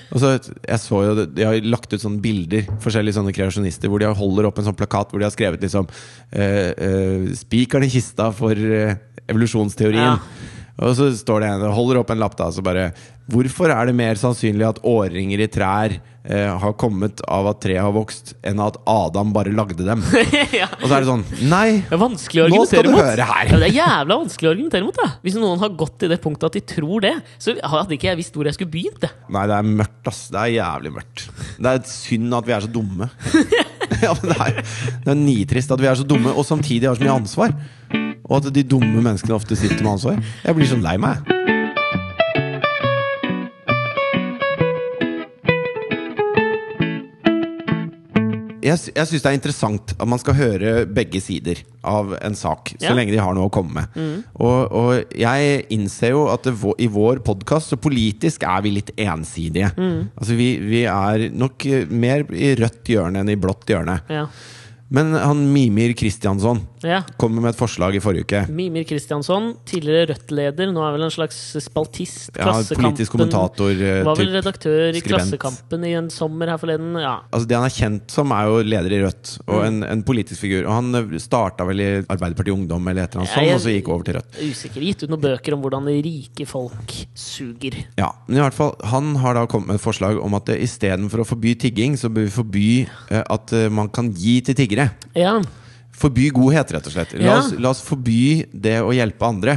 Og 0.09 0.23
så, 0.23 0.35
jeg 0.41 0.81
så 0.83 1.03
jo 1.05 1.27
De 1.29 1.47
har 1.47 1.59
lagt 1.69 1.93
ut 1.93 2.03
sånne 2.03 2.23
bilder, 2.25 2.67
forskjellige 2.83 3.21
sånne 3.21 3.35
kreasjonister, 3.37 3.91
hvor 3.93 4.03
de 4.03 4.11
holder 4.19 4.51
opp 4.51 4.59
en 4.59 4.71
sånn 4.71 4.79
plakat 4.79 5.13
hvor 5.13 5.23
de 5.23 5.29
har 5.29 5.35
skrevet 5.35 5.63
liksom 5.63 5.87
uh, 5.87 6.71
uh, 6.75 7.31
'Spikeren 7.39 7.87
i 7.87 7.93
kista 7.93 8.33
for 8.35 8.57
uh, 8.57 8.97
evolusjonsteorien'. 9.29 10.19
Ja. 10.19 10.38
Og 10.79 10.95
så 10.95 11.09
står 11.17 11.43
det 11.43 11.55
en 11.55 11.73
holder 11.75 12.03
opp 12.03 12.13
en 12.15 12.21
lapp 12.21 12.37
da, 12.39 12.51
så 12.55 12.65
bare 12.65 12.91
Hvorfor 13.29 13.69
er 13.69 13.91
det 13.91 13.93
mer 13.93 14.17
sannsynlig 14.17 14.65
at 14.65 14.79
årringer 14.89 15.43
i 15.45 15.49
trær 15.53 15.93
eh, 15.93 16.49
har 16.63 16.77
kommet 16.81 17.21
av 17.29 17.51
at 17.51 17.59
treet 17.61 17.83
har 17.85 17.93
vokst, 17.93 18.33
enn 18.41 18.63
at 18.65 18.79
Adam 18.89 19.35
bare 19.35 19.53
lagde 19.53 19.85
dem? 19.85 20.01
ja. 20.63 20.71
Og 20.79 20.87
så 20.87 20.95
er 20.97 21.05
det 21.05 21.11
sånn 21.11 21.27
Nei! 21.51 21.83
Det 21.83 21.99
er 21.99 22.01
vanskelig 22.01 22.47
å 22.47 22.49
skal 22.49 22.57
argumentere 22.57 22.89
du 22.89 22.95
mot. 22.95 23.21
Ja, 23.21 23.61
det 23.61 23.69
er 23.69 23.77
jævla 23.77 24.21
vanskelig 24.23 24.49
å 24.49 24.55
argumentere 24.55 24.89
mot. 24.89 24.97
Da. 25.03 25.11
Hvis 25.27 25.37
noen 25.37 25.61
har 25.61 25.77
gått 25.85 25.99
til 26.01 26.15
det 26.15 26.23
punktet 26.25 26.49
at 26.49 26.57
de 26.57 26.65
tror 26.73 27.05
det, 27.05 27.15
så 27.37 27.59
hadde 27.59 27.99
ikke 27.99 28.09
jeg 28.09 28.23
visst 28.23 28.41
hvor 28.41 28.49
jeg 28.49 28.57
skulle 28.57 28.73
begynt. 28.79 29.03
det. 29.05 29.13
Nei, 29.29 29.45
det 29.51 29.59
er 29.61 29.73
mørkt, 29.83 30.03
ass. 30.09 30.25
Det 30.33 30.47
er 30.47 30.55
jævlig 30.57 30.95
mørkt. 30.97 31.29
Det 31.59 31.75
er 31.75 31.85
synd 31.93 32.41
at 32.41 32.49
vi 32.49 32.57
er 32.57 32.65
så 32.65 32.77
dumme. 32.79 33.13
ja, 34.03 34.15
men 34.21 34.33
det 34.33 34.39
er, 34.39 34.61
det 35.05 35.13
er 35.13 35.19
nitrist 35.19 35.73
at 35.75 35.81
vi 35.83 35.89
er 35.91 35.99
så 35.99 36.07
dumme, 36.07 36.33
og 36.33 36.47
samtidig 36.47 36.89
har 36.89 36.99
så 36.99 37.05
mye 37.05 37.19
ansvar. 37.21 37.57
Og 38.29 38.37
at 38.43 38.53
de 38.55 38.63
dumme 38.63 39.01
menneskene 39.03 39.35
ofte 39.35 39.57
sitter 39.57 39.83
med 39.83 39.93
ansvar. 39.97 40.19
Jeg 40.45 40.55
blir 40.59 40.69
så 40.69 40.77
lei 40.83 40.97
meg. 41.01 41.25
Jeg, 48.59 48.77
jeg 48.93 49.07
syns 49.09 49.23
det 49.23 49.29
er 49.31 49.37
interessant 49.39 49.93
at 49.95 50.09
man 50.11 50.19
skal 50.21 50.35
høre 50.37 50.73
begge 50.93 51.21
sider 51.25 51.61
av 51.89 52.11
en 52.19 52.35
sak, 52.37 52.75
så 52.77 52.91
Ja. 52.91 52.95
lenge 52.99 53.15
de 53.15 53.21
har 53.23 53.33
noe 53.33 53.47
å 53.49 53.53
komme 53.55 53.73
med. 53.87 54.25
Og, 54.35 54.73
og 54.75 55.15
jeg 55.17 55.63
innser 55.73 56.11
jo 56.13 56.27
at 56.29 56.43
det, 56.45 56.53
i 56.83 56.89
vår 56.91 57.23
podkast, 57.25 57.71
så 57.73 57.79
politisk 57.81 58.43
er 58.45 58.61
vi 58.67 58.75
litt 58.75 58.91
ensidige. 58.99 59.71
Altså 60.19 60.37
vi, 60.37 60.51
vi 60.61 60.83
er 60.91 61.29
nok 61.33 61.65
mer 61.89 62.27
i 62.35 62.53
rødt 62.61 62.91
hjørne 62.93 63.23
enn 63.23 63.31
i 63.33 63.39
blått 63.41 63.65
hjørne. 63.73 64.01
Ja. 64.11 64.27
Men 64.89 65.13
han 65.13 65.41
Mimir 65.53 65.93
Kristiansson 65.93 66.63
ja. 66.81 67.03
kommer 67.21 67.43
med 67.45 67.53
et 67.53 67.59
forslag 67.59 67.97
i 67.99 68.01
forrige 68.01 68.25
uke. 68.25 68.41
Mimir 68.53 68.87
Kristiansson, 68.89 69.51
tidligere 69.69 70.15
Rødt-leder, 70.15 70.71
nå 70.73 70.85
er 70.87 70.95
vel 70.97 71.07
en 71.09 71.13
slags 71.13 71.37
spaltist. 71.61 72.31
Ja, 72.39 72.55
politisk 72.73 73.13
kommentator. 73.13 73.73
eh, 73.73 74.01
Var 74.07 74.21
vel 74.21 74.33
redaktør 74.39 74.89
i 74.89 75.03
skribent. 75.03 75.11
Klassekampen 75.13 75.85
i 75.85 75.93
en 75.99 76.09
sommer 76.13 76.53
her 76.53 76.61
forleden. 76.61 76.97
Ja. 77.03 77.19
Altså 77.29 77.51
Det 77.51 77.59
han 77.59 77.69
er 77.69 77.75
kjent 77.75 78.15
som, 78.15 78.33
er 78.33 78.49
jo 78.49 78.63
leder 78.65 78.97
i 78.97 79.03
Rødt, 79.05 79.35
og 79.47 79.65
en, 79.67 79.83
en 79.85 80.05
politisk 80.07 80.45
figur. 80.47 80.65
Og 80.65 80.73
han 80.79 81.21
starta 81.21 81.67
vel 81.69 81.85
i 81.85 81.91
Arbeiderpartiet 82.01 82.55
Ungdom, 82.55 82.89
eller 82.89 83.05
et 83.05 83.13
eller 83.13 83.27
annet 83.27 83.35
sånt, 83.35 83.55
og 83.59 83.65
så 83.67 83.75
gikk 83.75 83.93
over 83.93 84.09
til 84.09 84.19
Rødt. 84.19 84.41
Usikker. 84.41 84.89
Gitt 84.89 85.05
ut 85.05 85.13
noen 85.13 85.25
bøker 85.27 85.57
om 85.57 85.65
hvordan 85.65 85.93
rike 86.09 86.49
folk 86.49 86.95
suger. 87.19 87.77
Ja, 87.99 88.13
men 88.29 88.39
i 88.39 88.43
hvert 88.43 88.57
fall 88.57 88.75
Han 88.93 89.17
har 89.23 89.37
da 89.37 89.45
kommet 89.51 89.73
med 89.73 89.81
et 89.81 89.85
forslag 89.85 90.19
om 90.23 90.37
at 90.39 90.49
eh, 90.53 90.63
istedenfor 90.65 91.25
å 91.25 91.29
forby 91.29 91.55
tigging, 91.61 91.97
så 92.01 92.11
bør 92.13 92.29
vi 92.29 92.35
forby 92.35 92.69
eh, 92.87 93.23
at 93.25 93.53
eh, 93.57 93.69
man 93.73 93.91
kan 93.93 94.11
gi 94.15 94.39
til 94.47 94.57
tiggere. 94.59 94.78
Ja. 94.79 95.39
Forby 95.99 96.29
godhet, 96.31 96.71
rett 96.77 96.87
og 96.87 96.95
slett. 96.95 97.17
La, 97.19 97.41
oss, 97.41 97.51
la 97.59 97.73
oss 97.75 97.81
forby 97.83 98.47
det 98.53 98.77
å 98.85 98.93
hjelpe 98.95 99.27
andre. 99.27 99.57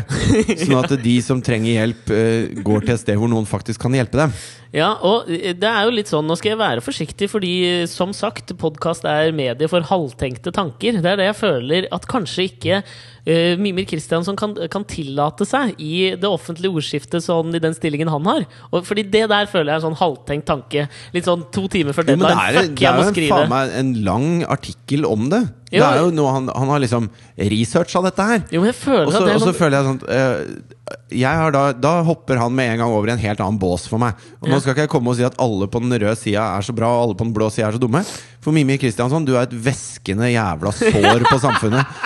Sånn 0.64 0.80
at 0.80 0.96
de 1.04 1.14
som 1.22 1.42
trenger 1.46 1.76
hjelp, 1.76 2.10
eh, 2.16 2.62
går 2.66 2.88
til 2.88 2.96
et 2.96 3.04
sted 3.04 3.20
hvor 3.22 3.30
noen 3.30 3.46
faktisk 3.50 3.84
kan 3.84 3.94
hjelpe 3.94 4.18
dem. 4.24 4.34
Ja, 4.72 4.94
og 5.04 5.28
det 5.28 5.68
er 5.68 5.84
jo 5.84 5.92
litt 5.92 6.08
sånn, 6.08 6.24
nå 6.30 6.38
skal 6.40 6.54
jeg 6.54 6.60
være 6.62 6.84
forsiktig, 6.84 7.28
fordi 7.28 7.52
som 7.92 8.14
sagt, 8.16 8.54
podkast 8.56 9.04
er 9.10 9.34
medie 9.36 9.68
for 9.68 9.84
halvtenkte 9.84 10.54
tanker. 10.56 11.02
Det 11.04 11.12
er 11.12 11.20
det 11.20 11.28
jeg 11.28 11.40
føler 11.42 11.88
at 11.92 12.08
kanskje 12.08 12.46
ikke 12.48 12.80
uh, 12.80 13.60
Mimir 13.60 13.84
Kristiansson 13.90 14.40
kan, 14.40 14.56
kan 14.72 14.88
tillate 14.88 15.44
seg 15.50 15.76
i 15.76 16.14
det 16.16 16.30
offentlige 16.30 16.72
ordskiftet 16.72 17.26
sånn 17.26 17.52
i 17.58 17.60
den 17.64 17.76
stillingen 17.76 18.12
han 18.14 18.32
har. 18.32 18.48
Og 18.72 18.88
fordi 18.88 19.04
det 19.12 19.26
der 19.34 19.52
føler 19.52 19.74
jeg 19.74 19.76
er 19.76 19.82
en 19.84 19.90
sånn 19.90 20.02
halvtenkt 20.06 20.48
tanke. 20.48 20.88
Litt 21.12 21.28
sånn 21.28 21.44
to 21.52 21.68
timer 21.72 21.98
før 21.98 22.08
Jo, 22.08 22.16
det 22.16 22.22
deadline. 22.24 22.48
er, 22.48 22.62
Fuck, 22.62 22.76
det 22.78 22.86
jeg 22.86 22.92
er 22.94 22.96
må 22.96 23.04
jo 23.04 23.10
en, 23.12 23.16
skrive. 23.18 23.42
faen 23.42 23.52
meg 23.52 23.80
en 23.82 23.96
lang 24.08 24.30
artikkel 24.56 25.10
om 25.10 25.28
det. 25.34 25.50
Det 25.72 25.80
er 25.80 26.02
jo 26.04 26.10
noe 26.12 26.32
han, 26.36 26.50
han 26.52 26.72
har 26.74 26.82
liksom 26.84 27.06
researcha 27.52 28.02
dette 28.04 28.24
her. 28.28 28.42
Jo, 28.52 28.60
men 28.64 28.72
jeg 28.74 28.80
føler 28.82 29.08
Og 29.08 29.14
så 29.14 29.22
at 29.22 29.28
det 29.28 29.32
er 29.32 29.38
og 29.38 29.44
så 29.44 29.52
sånn 29.52 29.60
føler 29.60 29.78
jeg 29.78 29.88
sånn 29.88 30.02
uh, 30.12 31.52
da, 31.56 31.64
da 31.80 31.94
hopper 32.04 32.42
han 32.42 32.56
med 32.56 32.74
en 32.74 32.84
gang 32.84 32.96
over 32.96 33.08
i 33.08 33.14
en 33.16 33.22
helt 33.24 33.44
annen 33.44 33.60
bås 33.62 33.88
for 33.88 34.02
meg. 34.02 34.20
Og 34.42 34.50
Ja. 34.52 34.61
Nå 34.62 34.68
skal 34.68 34.76
ikke 34.76 34.84
jeg 34.86 34.90
komme 34.94 35.10
og 35.10 35.16
si 35.18 35.24
at 35.26 35.40
alle 35.42 35.66
på 35.74 35.80
den 35.82 35.96
røde 35.96 36.14
sida 36.20 36.44
er 36.54 36.62
så 36.62 36.74
bra, 36.78 36.86
og 36.94 37.00
alle 37.08 37.16
på 37.18 37.26
den 37.26 37.32
blå 37.34 37.48
sida 37.50 37.72
er 37.72 37.74
så 37.74 37.82
dumme. 37.82 38.04
For 38.46 38.54
Mimir 38.54 38.78
Kristiansson, 38.78 39.24
du 39.26 39.32
er 39.34 39.48
et 39.48 39.56
væskende 39.58 40.28
jævla 40.30 40.70
sår 40.78 41.26
på 41.26 41.40
samfunnet. 41.42 42.04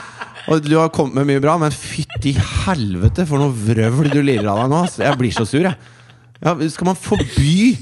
Og 0.48 0.62
du 0.64 0.78
har 0.78 0.94
kommet 0.96 1.18
med 1.20 1.28
mye 1.34 1.42
bra, 1.44 1.58
men 1.60 1.76
fytti 1.76 2.32
helvete 2.38 3.26
for 3.28 3.44
noe 3.44 3.52
vrøvl 3.52 4.08
du 4.14 4.22
lirer 4.24 4.48
av 4.48 4.62
deg 4.62 4.72
nå. 4.72 4.80
ass. 4.88 4.96
Jeg 5.04 5.20
blir 5.20 5.36
så 5.36 5.44
sur, 5.50 5.68
jeg. 5.68 5.76
Ja, 6.40 6.56
skal 6.72 6.88
man 6.94 7.02
forby 7.02 7.76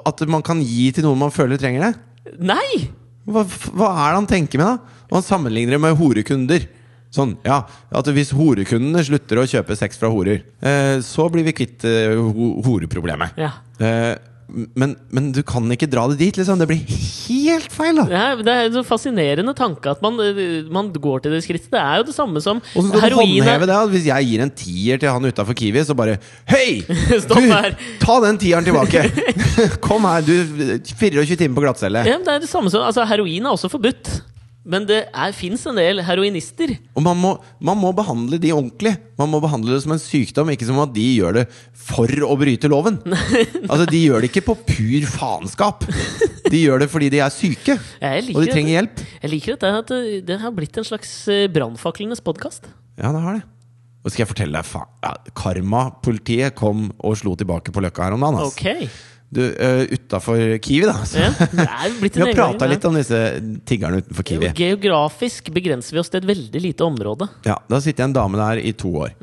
at 0.00 0.24
man 0.32 0.46
kan 0.48 0.64
gi 0.64 0.88
til 0.96 1.04
noen 1.04 1.20
man 1.20 1.34
føler 1.34 1.60
trenger 1.60 1.90
det? 1.90 2.40
Nei! 2.40 2.86
Hva, 3.28 3.44
hva 3.44 3.90
er 3.90 4.14
det 4.14 4.20
han 4.22 4.30
tenker 4.32 4.62
med, 4.62 4.78
da? 4.78 5.04
Og 5.10 5.18
han 5.18 5.28
sammenligner 5.28 5.76
det 5.76 5.82
med 5.84 6.00
horekunder. 6.00 6.64
Sånn, 7.10 7.34
ja, 7.42 7.64
at 7.90 8.08
Hvis 8.14 8.30
horekundene 8.36 9.02
slutter 9.06 9.42
å 9.42 9.46
kjøpe 9.50 9.74
sex 9.78 9.98
fra 9.98 10.10
horer, 10.12 10.44
eh, 10.62 10.98
så 11.02 11.26
blir 11.32 11.46
vi 11.48 11.56
kvitt 11.58 11.86
eh, 11.88 12.14
ho 12.14 12.52
horeproblemet. 12.66 13.34
Ja. 13.40 13.56
Eh, 13.82 14.14
men, 14.50 14.94
men 15.14 15.30
du 15.34 15.40
kan 15.46 15.66
ikke 15.70 15.88
dra 15.90 16.06
det 16.10 16.18
dit, 16.20 16.38
liksom. 16.40 16.58
Det 16.60 16.66
blir 16.70 16.80
helt 16.82 17.74
feil, 17.74 17.98
da! 18.00 18.06
Ja, 18.10 18.22
det 18.38 18.52
er 18.54 18.68
en 18.68 18.76
så 18.78 18.82
fascinerende 18.86 19.54
tanke 19.58 19.92
at 19.92 20.02
man, 20.04 20.18
eh, 20.22 20.66
man 20.72 20.90
går 20.94 21.24
til 21.24 21.34
det 21.34 21.42
skrittet. 21.44 21.70
Det 21.72 21.82
er 21.82 22.00
jo 22.00 22.08
det 22.08 22.16
samme 22.16 22.42
som 22.42 22.62
Og 22.62 22.86
så 22.86 22.90
skal 22.90 23.14
du 23.14 23.18
håndheve 23.20 23.68
det. 23.70 23.78
Hvis 23.94 24.08
jeg 24.10 24.30
gir 24.30 24.44
en 24.46 24.54
tier 24.62 25.02
til 25.02 25.12
han 25.14 25.30
utafor 25.30 25.58
Kiwi, 25.58 25.84
så 25.86 25.96
bare 25.98 26.18
Hei! 26.50 26.80
Stopp 27.24 27.46
her. 27.46 27.76
ta 28.02 28.18
den 28.26 28.40
tieren 28.42 28.66
tilbake! 28.66 29.06
Kom 29.86 30.06
her, 30.08 30.24
du 30.26 30.34
24 30.94 31.36
timer 31.36 31.58
på 31.58 31.66
glattcelle. 31.68 32.06
Ja, 32.08 32.18
det 32.22 32.38
er 32.38 32.42
det 32.46 32.50
samme 32.50 32.72
som 32.72 32.86
altså, 32.86 33.06
Heroin 33.10 33.46
er 33.46 33.54
også 33.54 33.70
forbudt. 33.72 34.14
Men 34.60 34.84
det 34.84 34.98
fins 35.38 35.62
en 35.70 35.78
del 35.80 36.02
heroinister. 36.04 36.74
Og 36.92 37.04
man 37.04 37.16
må, 37.16 37.30
man 37.64 37.78
må 37.80 37.94
behandle 37.96 38.36
de 38.40 38.50
ordentlig. 38.52 38.92
Man 39.16 39.30
må 39.32 39.40
behandle 39.40 39.72
det 39.72 39.80
som 39.86 39.94
en 39.94 40.02
sykdom, 40.02 40.50
ikke 40.52 40.68
som 40.68 40.80
at 40.82 40.92
de 40.92 41.06
gjør 41.16 41.38
det 41.38 41.44
for 41.72 42.10
å 42.26 42.36
bryte 42.40 42.68
loven. 42.68 42.98
Altså, 43.70 43.86
De 43.88 44.02
gjør 44.02 44.20
det 44.20 44.30
ikke 44.30 44.44
på 44.50 44.56
pur 44.68 45.06
faenskap. 45.14 45.86
De 46.50 46.60
gjør 46.60 46.84
det 46.84 46.90
fordi 46.92 47.08
de 47.14 47.22
er 47.24 47.32
syke, 47.32 47.78
og 47.78 48.40
de 48.42 48.50
trenger 48.50 48.74
hjelp. 48.74 49.02
jeg 49.22 49.32
liker 49.32 49.56
at 49.56 49.88
det, 49.92 50.02
det 50.28 50.40
har 50.42 50.52
blitt 50.56 50.76
en 50.80 50.86
slags 50.86 51.12
eh, 51.30 51.46
brannfaklenes 51.52 52.20
podkast. 52.24 52.68
Ja, 53.00 53.14
det 53.14 53.22
har 53.24 53.38
det. 53.38 53.44
Og 54.00 54.12
skal 54.12 54.24
jeg 54.24 54.30
fortelle 54.30 54.56
deg 54.56 54.64
faen 54.64 54.88
ja, 55.04 55.10
Karma-politiet 55.36 56.56
kom 56.56 56.86
og 57.04 57.18
slo 57.20 57.34
tilbake 57.38 57.72
på 57.72 57.82
Løkka 57.84 58.06
her 58.06 58.16
om 58.16 58.24
dagen. 58.24 58.40
Altså. 58.40 58.56
Ok. 58.56 59.00
Du, 59.30 59.40
uh, 59.46 59.84
Utafor 59.94 60.40
Kiwi, 60.58 60.86
da. 60.90 60.96
Så. 61.06 61.22
Ja, 61.22 61.30
Vi 62.02 62.10
har 62.18 62.32
prata 62.34 62.66
litt 62.66 62.84
om 62.88 62.96
disse 62.98 63.18
tiggerne 63.68 64.02
utenfor. 64.02 64.26
Kiwi. 64.26 64.50
Geografisk 64.58 65.52
begrenser 65.54 65.94
vi 65.94 66.02
oss 66.02 66.10
til 66.10 66.22
et 66.24 66.30
veldig 66.32 66.62
lite 66.66 66.86
område. 66.86 67.30
Ja, 67.46 67.60
Da 67.70 67.78
sitter 67.82 68.08
en 68.08 68.16
dame 68.16 68.40
der 68.40 68.62
i 68.64 68.74
to 68.74 68.90
år. 69.06 69.14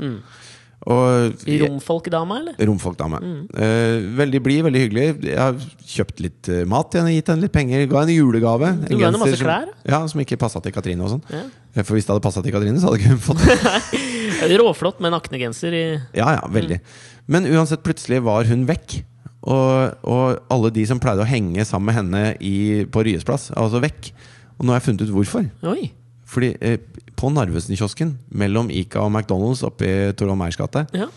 Og 0.88 1.44
Romfolkdama, 1.44 2.38
eller? 2.40 2.56
Romfolkdame. 2.70 3.20
Uh, 3.52 4.06
veldig 4.16 4.40
blid, 4.46 4.62
veldig 4.70 4.84
hyggelig. 4.86 5.08
Jeg 5.28 5.40
har 5.42 5.58
kjøpt 5.84 6.22
litt 6.24 6.48
uh, 6.54 6.62
mat 6.70 6.88
til 6.94 7.02
henne, 7.02 7.16
gitt 7.18 7.32
henne 7.34 7.44
litt 7.44 7.56
penger. 7.56 7.84
Ga 7.92 8.06
henne 8.06 8.16
julegave. 8.16 8.70
Du 8.86 8.94
ga 8.96 9.10
henne 9.10 9.20
masse 9.20 9.42
klær? 9.42 9.68
som-? 9.74 9.90
Ja, 9.92 10.00
Som 10.08 10.24
ikke 10.24 10.40
passa 10.40 10.64
til 10.64 10.76
Katrine 10.76 11.04
og 11.04 11.18
sånn. 11.18 11.26
Ja. 11.34 11.44
Eh, 11.74 11.84
For 11.84 11.98
hvis 11.98 12.08
det 12.08 12.16
hadde 12.16 12.24
passa 12.24 12.46
til 12.46 12.56
Katrine, 12.56 12.80
så 12.80 12.88
hadde 12.88 13.02
ikke 13.02 13.18
hun 13.18 13.26
fått 13.28 13.44
det. 13.44 14.56
Råflott 14.62 15.04
med 15.04 15.12
naknegenser 15.18 15.76
i 15.76 15.84
Ja, 16.16 16.38
ja, 16.38 16.48
veldig. 16.56 16.80
Men 17.28 17.50
uansett, 17.52 17.84
plutselig 17.84 18.22
var 18.24 18.48
hun 18.48 18.64
vekk. 18.70 19.02
Og, 19.48 19.94
og 20.04 20.42
alle 20.52 20.72
de 20.76 20.84
som 20.90 21.00
pleide 21.00 21.24
å 21.24 21.30
henge 21.30 21.64
sammen 21.68 21.88
med 21.88 21.96
henne 22.02 22.24
i, 22.44 22.84
på 22.92 23.04
Ryes 23.08 23.24
plass, 23.28 23.50
er 23.54 23.62
altså 23.64 23.80
vekk. 23.84 24.12
Og 24.58 24.66
nå 24.68 24.74
har 24.74 24.82
jeg 24.82 24.88
funnet 24.90 25.06
ut 25.08 25.14
hvorfor. 25.16 25.48
Oi! 25.72 25.90
Fordi 26.28 26.50
eh, 26.60 26.80
på 27.16 27.30
Narvesen-kiosken 27.32 28.16
mellom 28.36 28.68
Ica 28.74 29.00
og 29.06 29.14
McDonald's 29.14 29.62
oppe 29.64 29.88
i 29.88 29.98
Torvald 30.20 30.42
Meyers 30.42 30.58
gate, 30.60 30.84
Ja. 30.98 31.08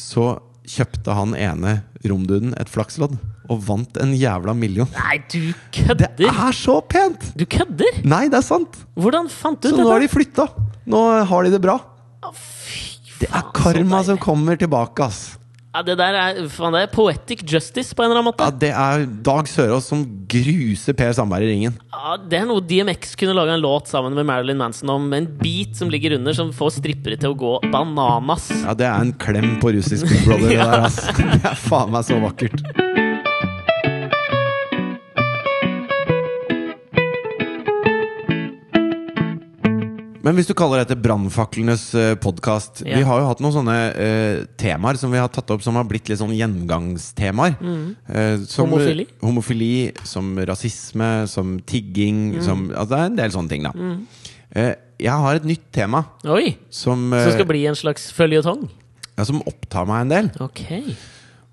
så 0.00 0.38
kjøpte 0.68 1.12
han 1.16 1.32
ene 1.36 1.78
romduden 2.08 2.50
et 2.60 2.68
flakslodd 2.68 3.14
og 3.48 3.60
vant 3.64 3.96
en 4.02 4.10
jævla 4.16 4.52
million. 4.56 4.88
Nei, 4.96 5.18
du 5.32 5.52
kødder! 5.72 6.10
Det 6.18 6.28
er 6.28 6.56
så 6.56 6.78
pent! 6.84 7.30
Du 7.40 7.44
kødder! 7.48 8.00
Nei, 8.08 8.26
det 8.32 8.40
er 8.40 8.44
sant! 8.44 8.76
Hvordan 8.96 9.28
fant 9.32 9.60
du 9.64 9.68
Så 9.70 9.76
dette? 9.76 9.84
nå 9.84 9.92
har 9.92 10.04
de 10.04 10.08
flytta. 10.12 10.48
Nå 10.88 11.00
har 11.30 11.44
de 11.48 11.52
det 11.56 11.60
bra. 11.64 11.78
Å, 12.24 12.32
fy 12.36 13.16
Det 13.22 13.28
er 13.34 13.48
karma 13.56 14.02
som 14.04 14.20
kommer 14.20 14.56
tilbake, 14.60 15.08
ass. 15.08 15.37
Ja, 15.78 15.84
det 15.86 15.94
der 16.00 16.16
er, 16.18 16.38
faen, 16.50 16.74
det 16.74 16.80
er 16.88 16.90
poetic 16.90 17.44
justice 17.46 17.94
på 17.94 18.02
en 18.02 18.08
eller 18.08 18.18
annen 18.18 18.32
måte. 18.32 18.42
Ja, 18.42 18.50
det 18.50 18.70
er 18.74 19.04
Dag 19.22 19.46
Sørås 19.46 19.86
som 19.92 20.00
gruser 20.26 20.96
Per 20.98 21.12
Sandberg 21.14 21.46
i 21.46 21.52
ringen. 21.52 21.76
Ja, 21.94 22.16
det 22.18 22.40
er 22.40 22.48
noe 22.50 22.64
DMX 22.66 23.14
kunne 23.20 23.36
laga 23.38 23.54
en 23.54 23.62
låt 23.62 23.86
sammen 23.86 24.16
med 24.18 24.26
Marilyn 24.26 24.58
Manson 24.58 24.90
om. 24.90 25.06
En 25.14 25.28
beat 25.38 25.78
som 25.78 25.92
ligger 25.94 26.16
under, 26.18 26.34
som 26.34 26.50
får 26.50 26.80
strippere 26.80 27.20
til 27.22 27.30
å 27.30 27.38
gå 27.38 27.54
bananas. 27.70 28.50
Ja, 28.64 28.74
det 28.74 28.90
er 28.90 29.06
en 29.06 29.14
klem 29.22 29.54
på 29.62 29.70
russisk 29.78 30.10
Big 30.10 30.26
Brother, 30.26 30.50
det 30.50 30.58
der, 30.64 30.88
ass. 30.90 30.98
Det 31.38 31.44
er 31.46 31.62
faen 31.68 31.94
meg 31.94 32.10
så 32.10 32.18
vakkert. 32.26 33.06
Men 40.28 40.36
hvis 40.36 40.48
du 40.50 40.52
kaller 40.58 40.82
dette 40.82 40.92
Brannfaklenes 41.00 41.86
podkast 42.20 42.82
Ja. 42.84 42.98
Vi 43.00 43.04
har 43.08 43.20
jo 43.22 43.28
hatt 43.30 43.38
noen 43.40 43.54
sånne 43.54 43.76
uh, 43.96 44.42
temaer 44.60 44.98
som 45.00 45.08
vi 45.14 45.20
har 45.22 45.30
tatt 45.32 45.48
opp 45.54 45.62
som 45.64 45.72
har 45.80 45.86
blitt 45.88 46.04
litt 46.10 46.18
sånn 46.20 46.34
gjengangstemaer. 46.36 47.54
Eh, 47.56 48.36
som, 48.44 48.68
Mm. 48.68 48.74
Homofili? 48.74 49.06
homofili, 49.24 49.70
som 50.04 50.36
rasisme, 50.36 51.24
som 51.32 51.56
tigging 51.64 52.34
Mm. 52.36 52.42
som, 52.44 52.68
altså 52.74 52.88
Det 52.90 52.98
er 52.98 53.04
en 53.06 53.16
del 53.16 53.30
sånne 53.30 53.48
ting, 53.48 53.62
da. 53.64 53.72
Eh, 54.52 54.74
jeg 55.00 55.10
har 55.24 55.34
et 55.36 55.44
nytt 55.48 55.64
tema 55.72 56.04
Oi! 56.26 56.56
som, 56.68 57.08
Som 57.10 57.14
eh, 57.14 57.30
skal 57.32 57.46
bli 57.48 57.64
en 57.66 57.74
slags 57.78 58.12
føljetong? 58.12 58.68
ja, 59.16 59.24
som 59.24 59.40
opptar 59.46 59.86
meg 59.88 60.00
en 60.02 60.08
del. 60.12 60.30
Ok. 60.44 60.60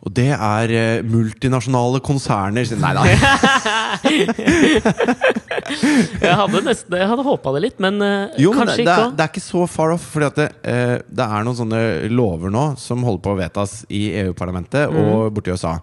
Og 0.05 0.13
det 0.13 0.27
er 0.35 0.69
eh, 0.69 1.01
multinasjonale 1.01 1.99
konserner 2.05 2.61
Nei 2.77 2.93
da. 2.93 3.03
Jeg 6.25 6.35
hadde 6.39 6.61
nesten 6.65 6.95
Jeg 6.99 7.09
hadde 7.09 7.25
håpa 7.25 7.53
det 7.55 7.61
litt, 7.63 7.77
men 7.83 7.99
eh, 8.05 8.37
Jo, 8.41 8.53
men 8.53 8.65
kanskje 8.65 8.77
det, 8.77 8.85
det, 8.85 8.93
ikke 8.93 9.07
er, 9.07 9.13
det 9.17 9.25
er 9.25 9.31
ikke 9.33 9.45
så 9.45 9.65
far 9.71 9.93
off. 9.95 10.07
Fordi 10.13 10.29
at 10.29 10.39
det, 10.39 10.47
eh, 10.71 10.95
det 11.05 11.27
er 11.27 11.47
noen 11.47 11.59
sånne 11.59 11.83
lover 12.13 12.53
nå 12.53 12.65
som 12.81 13.05
holder 13.07 13.23
på 13.25 13.35
å 13.35 13.39
vedtas 13.39 13.77
i 13.89 14.07
EU-parlamentet 14.23 14.91
mm. 14.91 14.99
og 15.01 15.35
borti 15.35 15.55
USA. 15.55 15.77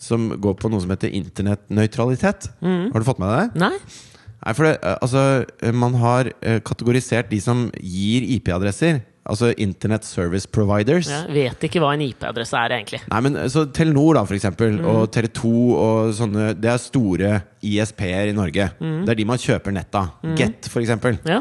Som 0.00 0.32
går 0.42 0.58
på 0.60 0.70
noe 0.70 0.82
som 0.82 0.92
heter 0.92 1.14
internettnøytralitet. 1.14 2.50
Mm. 2.64 2.90
Har 2.92 3.00
du 3.00 3.08
fått 3.08 3.22
med 3.22 3.32
deg 3.32 3.54
det? 3.54 3.64
Nei? 3.64 4.10
Nei, 4.44 4.52
for 4.52 4.68
det, 4.68 4.74
eh, 4.82 4.98
altså, 5.00 5.72
man 5.72 5.96
har 6.02 6.30
eh, 6.40 6.60
kategorisert 6.64 7.30
de 7.32 7.40
som 7.40 7.66
gir 7.80 8.26
IP-adresser. 8.36 9.00
Altså 9.24 9.54
Internet 9.56 10.04
Service 10.04 10.48
Providers. 10.52 11.08
Jeg 11.08 11.32
vet 11.32 11.62
ikke 11.64 11.80
hva 11.80 11.94
en 11.96 12.02
IP-adresse 12.04 12.58
er, 12.60 12.74
egentlig. 12.76 13.00
Nei, 13.08 13.20
men 13.24 13.38
så 13.48 13.64
Telenor 13.72 14.18
da, 14.18 14.24
for 14.28 14.36
eksempel, 14.36 14.76
mm. 14.76 14.88
og 14.90 15.06
Tele2 15.14 15.52
og 15.72 16.12
sånne 16.18 16.50
Det 16.60 16.68
er 16.68 16.82
store 16.82 17.30
ISP-er 17.64 18.34
i 18.34 18.36
Norge. 18.36 18.68
Mm. 18.76 18.98
Det 19.06 19.14
er 19.14 19.20
de 19.22 19.28
man 19.32 19.40
kjøper 19.40 19.72
nett 19.72 19.96
av. 19.96 20.12
Get, 20.36 20.68
for 20.68 20.84
eksempel. 20.84 21.16
Ja. 21.24 21.40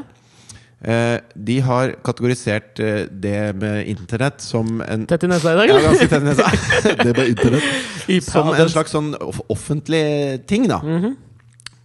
Eh, 0.84 1.18
de 1.36 1.60
har 1.64 1.94
kategorisert 2.04 2.80
eh, 2.84 3.06
det 3.08 3.54
med 3.56 3.88
internett 3.88 4.42
som 4.44 4.82
en 4.84 5.06
Tett 5.08 5.24
i 5.24 5.30
nesa 5.32 5.54
i 5.54 5.60
dag, 5.62 5.70
Ja, 5.72 5.78
ganske 5.80 6.08
tett 6.12 6.24
i 6.24 6.28
nesa. 6.28 6.50
det 7.04 7.14
med 7.16 7.30
internett. 7.32 8.26
Som 8.26 8.52
en 8.52 8.72
slags 8.72 8.92
sånn 8.92 9.14
offentlig 9.52 10.04
ting, 10.48 10.68
da. 10.72 10.82
Mhm. 10.84 11.16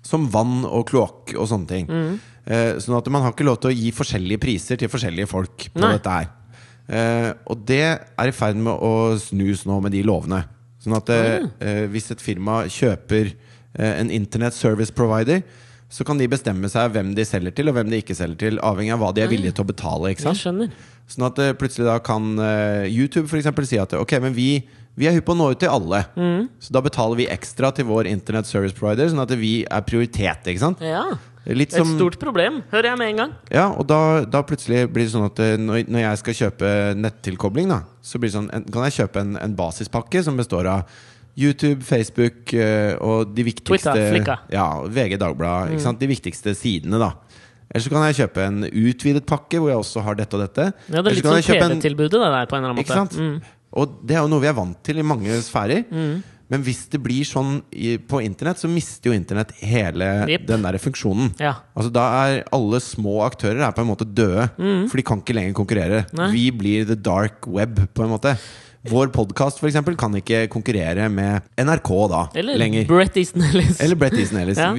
Som 0.09 0.31
vann 0.33 0.63
og 0.65 0.89
kloakk 0.89 1.35
og 1.37 1.47
sånne 1.51 1.69
ting. 1.69 1.91
Eh, 2.49 2.79
sånn 2.81 2.97
at 2.97 3.09
man 3.13 3.27
har 3.27 3.35
ikke 3.35 3.45
lov 3.45 3.59
til 3.61 3.71
å 3.71 3.77
gi 3.77 3.91
forskjellige 3.93 4.41
priser 4.41 4.81
til 4.81 4.89
forskjellige 4.89 5.29
folk 5.29 5.69
på 5.75 5.83
Nei. 5.85 5.95
dette 5.99 6.15
her. 6.15 6.31
Eh, 6.89 7.33
og 7.53 7.65
det 7.69 7.83
er 7.85 8.31
i 8.31 8.33
ferd 8.33 8.57
med 8.57 8.73
å 8.73 9.19
snus 9.21 9.67
nå 9.69 9.77
med 9.85 9.93
de 9.93 10.01
lovene. 10.09 10.47
Sånn 10.81 10.97
at 10.97 11.11
eh, 11.13 11.45
eh, 11.61 11.85
hvis 11.93 12.09
et 12.15 12.23
firma 12.23 12.63
kjøper 12.71 13.33
eh, 13.35 13.95
en 13.99 14.13
Internet 14.15 14.57
Service 14.57 14.95
Provider, 14.95 15.43
så 15.93 16.05
kan 16.05 16.21
de 16.21 16.29
bestemme 16.29 16.69
seg 16.69 16.93
hvem 16.95 17.15
de 17.17 17.25
selger 17.25 17.55
til, 17.57 17.71
og 17.71 17.77
hvem 17.77 17.93
de 17.93 18.01
ikke 18.03 18.17
selger 18.17 18.41
til, 18.41 18.59
avhengig 18.65 18.93
av 18.97 19.03
hva 19.03 19.13
de 19.17 19.25
er 19.25 19.31
villige 19.31 19.57
til 19.57 19.65
å 19.65 19.71
betale. 19.71 20.13
Sånn 21.09 21.25
at 21.29 21.41
eh, 21.45 21.55
plutselig 21.57 21.89
da 21.89 21.99
kan 22.05 22.37
YouTube 22.89 23.29
for 23.29 23.41
eksempel 23.41 23.69
si 23.69 23.81
at 23.81 23.97
ok, 23.97 24.19
men 24.25 24.37
vi, 24.37 24.51
vi 24.97 25.09
er 25.09 25.17
hypp 25.17 25.29
på 25.29 25.37
å 25.37 25.41
nå 25.41 25.53
ut 25.53 25.61
til 25.61 25.73
alle. 25.73 26.05
Mm. 26.17 26.49
Så 26.63 26.73
da 26.77 26.85
betaler 26.85 27.21
vi 27.21 27.29
ekstra 27.33 27.73
til 27.77 27.89
vår 27.89 28.09
Internet 28.09 28.49
Service 28.49 28.77
Provider, 28.77 29.09
sånn 29.13 29.25
at 29.25 29.33
vi 29.41 29.59
er 29.65 29.85
prioritet. 29.89 30.49
ikke 30.49 30.65
sant? 30.65 30.85
Ja. 30.85 31.05
Litt 31.49 31.73
Et 31.73 31.81
som, 31.81 31.95
stort 31.97 32.19
problem, 32.21 32.63
hører 32.73 32.91
jeg 32.91 33.01
med 33.01 33.13
en 33.15 33.21
gang. 33.23 33.31
ja, 33.55 33.69
og 33.73 33.87
da, 33.89 34.25
da 34.29 34.43
plutselig 34.45 34.83
blir 34.93 35.07
det 35.07 35.13
sånn 35.15 35.29
at 35.31 35.39
eh, 35.41 35.55
når, 35.57 35.87
når 35.89 36.03
jeg 36.03 36.21
skal 36.21 36.37
kjøpe 36.43 36.73
nettilkobling, 37.01 37.71
da, 37.73 37.83
så 38.05 38.21
blir 38.21 38.29
det 38.29 38.37
sånn, 38.37 38.51
kan 38.69 38.85
jeg 38.89 38.99
kjøpe 38.99 39.23
en, 39.25 39.39
en 39.41 39.55
basispakke 39.57 40.23
som 40.27 40.37
består 40.37 40.69
av 40.69 40.99
YouTube, 41.39 41.85
Facebook 41.87 42.53
eh, 42.53 42.97
og 43.01 43.33
de 43.33 43.47
viktigste 43.47 43.95
Twitter. 43.95 44.43
Ja, 44.53 44.67
VG, 44.85 45.17
Dagbladet. 45.23 45.79
Mm. 45.79 45.99
De 46.01 46.09
viktigste 46.11 46.55
sidene, 46.59 46.99
da. 47.01 47.13
Eller 47.69 47.85
så 47.85 47.93
kan 47.93 48.07
jeg 48.09 48.17
kjøpe 48.23 48.45
en 48.49 48.65
utvidet 48.67 49.27
pakke 49.29 49.61
hvor 49.61 49.71
jeg 49.71 49.79
også 49.79 50.03
har 50.05 50.17
dette 50.19 50.37
og 50.37 50.43
dette. 50.43 50.71
Ja, 50.89 51.03
Det 51.05 51.13
er 51.13 51.19
litt 51.19 51.29
sånn 51.29 51.45
TV-tilbudet, 51.45 52.17
det 52.17 52.33
der, 52.33 52.49
på 52.49 52.57
en 52.59 52.65
eller 52.65 52.75
annen 52.75 53.09
måte. 53.09 53.23
Mm. 53.23 53.55
Og 53.79 53.99
det 54.09 54.17
er 54.17 54.25
jo 54.25 54.31
noe 54.33 54.43
vi 54.43 54.49
er 54.51 54.57
vant 54.57 54.79
til 54.89 54.99
i 54.99 55.05
mange 55.05 55.37
sfærer. 55.45 55.85
Men 56.49 56.63
hvis 56.65 56.87
det 56.93 57.01
blir 57.05 57.27
sånn 57.29 57.59
i, 57.71 57.97
på 58.01 58.23
internett, 58.25 58.61
så 58.61 58.71
mister 58.73 59.11
jo 59.11 59.17
internett 59.17 59.53
hele 59.61 60.07
yep. 60.31 60.47
den 60.49 60.65
der 60.65 60.79
funksjonen. 60.81 61.35
Ja. 61.43 61.59
Altså 61.77 61.93
Da 61.93 62.07
er 62.23 62.47
alle 62.57 62.81
små 62.85 63.19
aktører 63.27 63.67
er 63.67 63.75
på 63.77 63.85
en 63.85 63.91
måte 63.91 64.09
døde, 64.09 64.49
for 64.57 64.97
de 65.01 65.05
kan 65.05 65.21
ikke 65.21 65.37
lenger 65.37 65.59
konkurrere. 65.59 66.07
Mm. 66.09 66.17
Nei. 66.23 66.31
Vi 66.33 66.47
blir 66.63 66.89
the 66.89 66.97
dark 66.97 67.47
web, 67.47 67.85
på 67.93 68.07
en 68.07 68.17
måte. 68.17 68.39
Vår 68.89 69.11
podkast 69.13 69.61
kan 69.99 70.15
ikke 70.17 70.47
konkurrere 70.53 71.09
med 71.11 71.43
NRK 71.59 71.91
da 72.13 72.21
Eller 72.39 72.61
lenger. 72.61 72.87
Brett 72.89 73.17
Easton 73.19 73.43
Ellis. 73.43 73.81
Eller 73.83 73.99
Brett 73.99 74.15
Easton 74.15 74.41
Ellis. 74.41 74.59
Ja. 74.69 74.73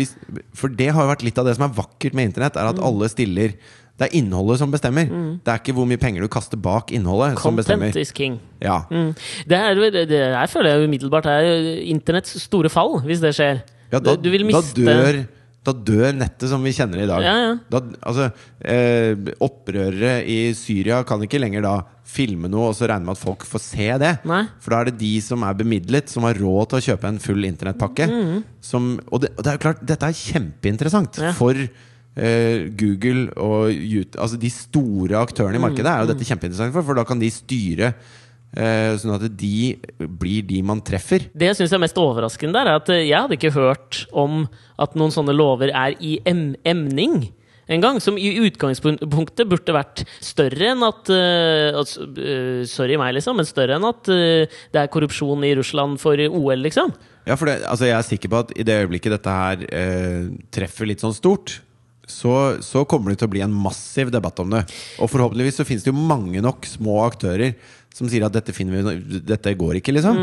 For 0.58 0.72
det 0.72 0.90
har 0.94 1.06
jo 1.06 1.12
vært 1.12 1.24
litt 1.26 1.38
av 1.40 1.48
det 1.48 1.56
som 1.58 1.68
er 1.68 1.76
vakkert 1.76 2.16
med 2.18 2.30
internett, 2.30 2.58
er 2.60 2.70
at 2.72 2.82
alle 2.84 3.08
stiller 3.12 3.54
Det 4.00 4.08
er 4.08 4.16
innholdet 4.16 4.62
som 4.62 4.72
bestemmer. 4.72 5.10
Det 5.44 5.52
er 5.52 5.60
ikke 5.60 5.76
hvor 5.76 5.88
mye 5.90 6.00
penger 6.00 6.24
du 6.24 6.30
kaster 6.32 6.60
bak 6.60 6.94
innholdet, 6.96 7.40
som 7.44 7.58
bestemmer. 7.60 7.92
Content 7.92 8.06
is 8.06 8.14
king. 8.16 8.38
Ja. 8.64 8.82
Mm. 8.88 9.10
Det, 9.50 9.58
er, 9.60 9.82
det, 9.92 10.06
det 10.08 10.22
jeg 10.24 10.52
føler 10.54 10.72
jeg 10.72 10.88
umiddelbart 10.88 11.28
er 11.34 11.50
internetts 11.92 12.38
store 12.46 12.72
fall, 12.72 13.02
hvis 13.04 13.20
det 13.24 13.34
skjer. 13.36 13.60
Ja, 13.92 14.00
da, 14.00 14.16
du 14.16 14.30
vil 14.32 14.46
miste 14.48 14.86
da, 14.86 14.94
dør, 14.94 15.20
da 15.68 15.74
dør 15.92 16.16
nettet 16.16 16.52
som 16.52 16.64
vi 16.64 16.72
kjenner 16.78 17.02
det 17.02 17.08
i 17.08 17.12
dag. 17.12 17.26
Ja, 17.26 17.36
ja. 17.44 17.54
Da, 17.74 17.82
altså, 18.08 18.30
eh, 18.64 19.34
opprørere 19.44 20.20
i 20.30 20.40
Syria 20.56 21.02
kan 21.08 21.26
ikke 21.26 21.42
lenger 21.42 21.66
da 21.66 21.76
filme 22.10 22.50
noe 22.50 22.72
og 22.72 22.78
så 22.78 22.88
regne 22.90 23.06
med 23.06 23.18
at 23.18 23.22
folk 23.22 23.44
får 23.46 23.62
se 23.62 23.90
det. 24.02 24.14
Nei. 24.30 24.44
For 24.64 24.74
da 24.74 24.80
er 24.82 24.90
det 24.90 24.98
de 25.02 25.12
som 25.26 25.44
er 25.46 25.58
bemidlet, 25.60 26.10
som 26.10 26.26
har 26.26 26.40
råd 26.40 26.72
til 26.72 26.80
å 26.80 26.86
kjøpe 26.88 27.12
en 27.12 27.20
full 27.22 27.46
internettpakke. 27.50 28.08
Som, 28.66 28.96
og, 29.12 29.26
det, 29.26 29.34
og 29.36 29.44
det 29.46 29.52
er 29.52 29.60
jo 29.60 29.66
klart, 29.68 29.84
dette 29.92 30.10
er 30.10 30.24
kjempeinteressant 30.24 31.20
Mm. 31.20 31.34
For 31.38 31.58
Google 32.80 33.30
og 33.40 33.70
YouTube. 33.72 34.20
Altså 34.20 34.40
de 34.42 34.50
store 34.52 35.20
aktørene 35.22 35.56
i 35.56 35.64
markedet 35.64 35.88
Mm, 35.88 35.94
er 35.94 36.02
jo 36.04 36.12
dette 36.12 36.28
kjempeinteressant 36.28 36.76
for, 36.76 36.84
for 36.84 37.00
da 37.00 37.06
kan 37.08 37.22
de 37.22 37.30
styre 37.32 37.94
eh, 38.58 38.94
sånn 39.00 39.16
at 39.16 39.26
de 39.40 39.80
blir 40.00 40.46
de 40.48 40.62
man 40.66 40.82
treffer. 40.86 41.30
Det 41.34 41.52
jeg 41.52 41.60
syns 41.62 41.76
er 41.76 41.84
mest 41.84 42.00
overraskende 42.02 42.58
der, 42.58 42.72
er 42.72 42.82
at 42.82 42.94
eh, 42.94 43.06
jeg 43.08 43.18
hadde 43.18 43.38
ikke 43.38 43.56
hørt 43.56 44.06
om 44.12 44.46
at 44.82 44.96
noen 45.00 45.14
sånne 45.14 45.36
lover 45.36 45.74
er 45.74 45.98
i 46.00 46.18
em 46.30 46.54
emning. 46.68 47.30
En 47.70 47.84
gang, 47.84 48.00
Som 48.02 48.18
i 48.18 48.32
utgangspunktet 48.42 49.46
burde 49.46 49.76
vært 49.76 50.02
større 50.26 50.72
enn 50.72 50.82
at 50.88 51.10
eh, 51.14 51.78
eh, 51.78 52.64
Sorry 52.66 52.98
meg, 52.98 53.14
liksom, 53.20 53.38
men 53.38 53.46
større 53.46 53.78
enn 53.78 53.86
at 53.86 54.10
uh, 54.10 54.60
det 54.74 54.82
er 54.82 54.90
korrupsjon 54.90 55.46
i 55.46 55.54
Russland 55.60 56.02
for 56.02 56.18
OL, 56.18 56.66
liksom. 56.66 56.96
Ja, 57.30 57.38
for 57.38 57.46
det, 57.46 57.60
altså 57.70 57.86
jeg 57.86 57.94
er 58.00 58.08
sikker 58.08 58.32
på 58.34 58.42
at 58.42 58.56
i 58.58 58.66
det 58.66 58.80
øyeblikket 58.82 59.14
dette 59.14 59.36
her 59.38 59.62
uh, 59.70 60.32
treffer 60.50 60.90
litt 60.90 61.06
sånn 61.06 61.14
stort, 61.14 61.60
så, 62.10 62.34
så 62.66 62.86
kommer 62.90 63.14
det 63.14 63.22
til 63.22 63.30
å 63.30 63.34
bli 63.36 63.44
en 63.46 63.54
massiv 63.66 64.12
debatt 64.14 64.42
om 64.44 64.56
det. 64.56 64.64
Og 65.00 65.12
forhåpentligvis 65.12 65.62
så 65.62 65.68
finnes 65.68 65.86
det 65.86 65.94
jo 65.94 66.08
mange 66.10 66.42
nok 66.44 66.68
små 66.68 67.04
aktører 67.06 67.56
som 67.96 68.10
sier 68.10 68.26
at 68.28 68.36
dette, 68.36 68.54
vi, 68.54 69.20
dette 69.26 69.56
går 69.58 69.80
ikke, 69.80 69.96
liksom. 69.96 70.20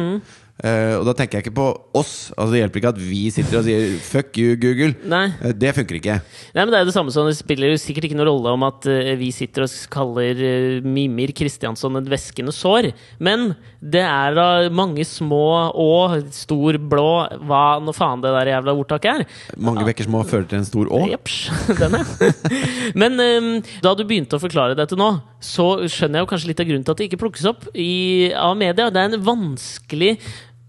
Eh, 0.64 0.94
og 0.96 1.04
da 1.04 1.12
tenker 1.12 1.36
jeg 1.36 1.46
ikke 1.46 1.58
på 1.58 1.66
oss. 1.98 2.30
Altså 2.32 2.54
Det 2.54 2.60
hjelper 2.62 2.80
ikke 2.80 2.92
at 2.94 3.00
vi 3.00 3.22
sitter 3.28 3.58
og 3.58 3.66
sier 3.66 3.98
'fuck 4.00 4.38
you, 4.40 4.56
Google'. 4.56 4.96
Eh, 5.04 5.52
det 5.52 5.74
funker 5.76 6.00
ikke. 6.00 6.16
Nei, 6.54 6.64
men 6.64 6.70
Det 6.72 6.78
er 6.78 6.84
jo 6.84 6.90
det 6.90 6.96
samme 6.96 7.12
som 7.12 7.26
det 7.26 7.36
spiller 7.36 7.68
jo 7.68 7.76
sikkert 7.76 8.08
ikke 8.08 8.16
noen 8.16 8.30
rolle 8.32 8.54
om 8.56 8.62
at 8.64 8.86
uh, 8.88 9.14
vi 9.16 9.30
sitter 9.30 9.64
og 9.64 9.70
kaller 9.90 10.80
Mimir 10.80 11.32
Kristiansson 11.36 11.96
et 11.96 12.08
væskende 12.08 12.52
sår. 12.52 12.92
Men 13.20 13.54
det 13.82 14.00
er 14.00 14.34
da 14.34 14.68
mange 14.70 15.04
små 15.04 15.72
og 15.76 16.32
stor 16.32 16.78
blå 16.78 17.28
Hva 17.44 17.78
nå 17.84 17.92
faen 17.92 18.22
det 18.24 18.32
der 18.32 18.56
jævla 18.56 18.72
ordtaket 18.72 19.20
er. 19.20 19.26
Mange 19.58 19.84
bekker 19.84 20.08
små 20.08 20.24
fører 20.24 20.48
til 20.48 20.58
en 20.58 20.64
stor 20.64 20.88
å. 20.88 21.04
Jeps, 21.10 21.50
den 21.80 22.00
er. 22.00 22.06
Men 22.96 23.20
eh, 23.20 23.62
da 23.84 23.92
du 23.94 24.06
begynte 24.08 24.38
å 24.38 24.42
forklare 24.42 24.76
dette 24.78 24.96
nå, 24.96 25.20
så 25.42 25.66
skjønner 25.84 26.20
jeg 26.20 26.24
jo 26.24 26.30
kanskje 26.30 26.50
litt 26.50 26.60
av 26.62 26.68
grunnen 26.68 26.84
til 26.86 26.94
at 26.94 27.00
det 27.00 27.06
ikke 27.10 27.20
plukkes 27.20 27.48
opp 27.50 27.64
i, 27.74 28.32
av 28.32 28.56
media. 28.58 28.88
Det 28.90 29.02
er 29.02 29.10
en 29.12 29.24
vanskelig 29.26 30.16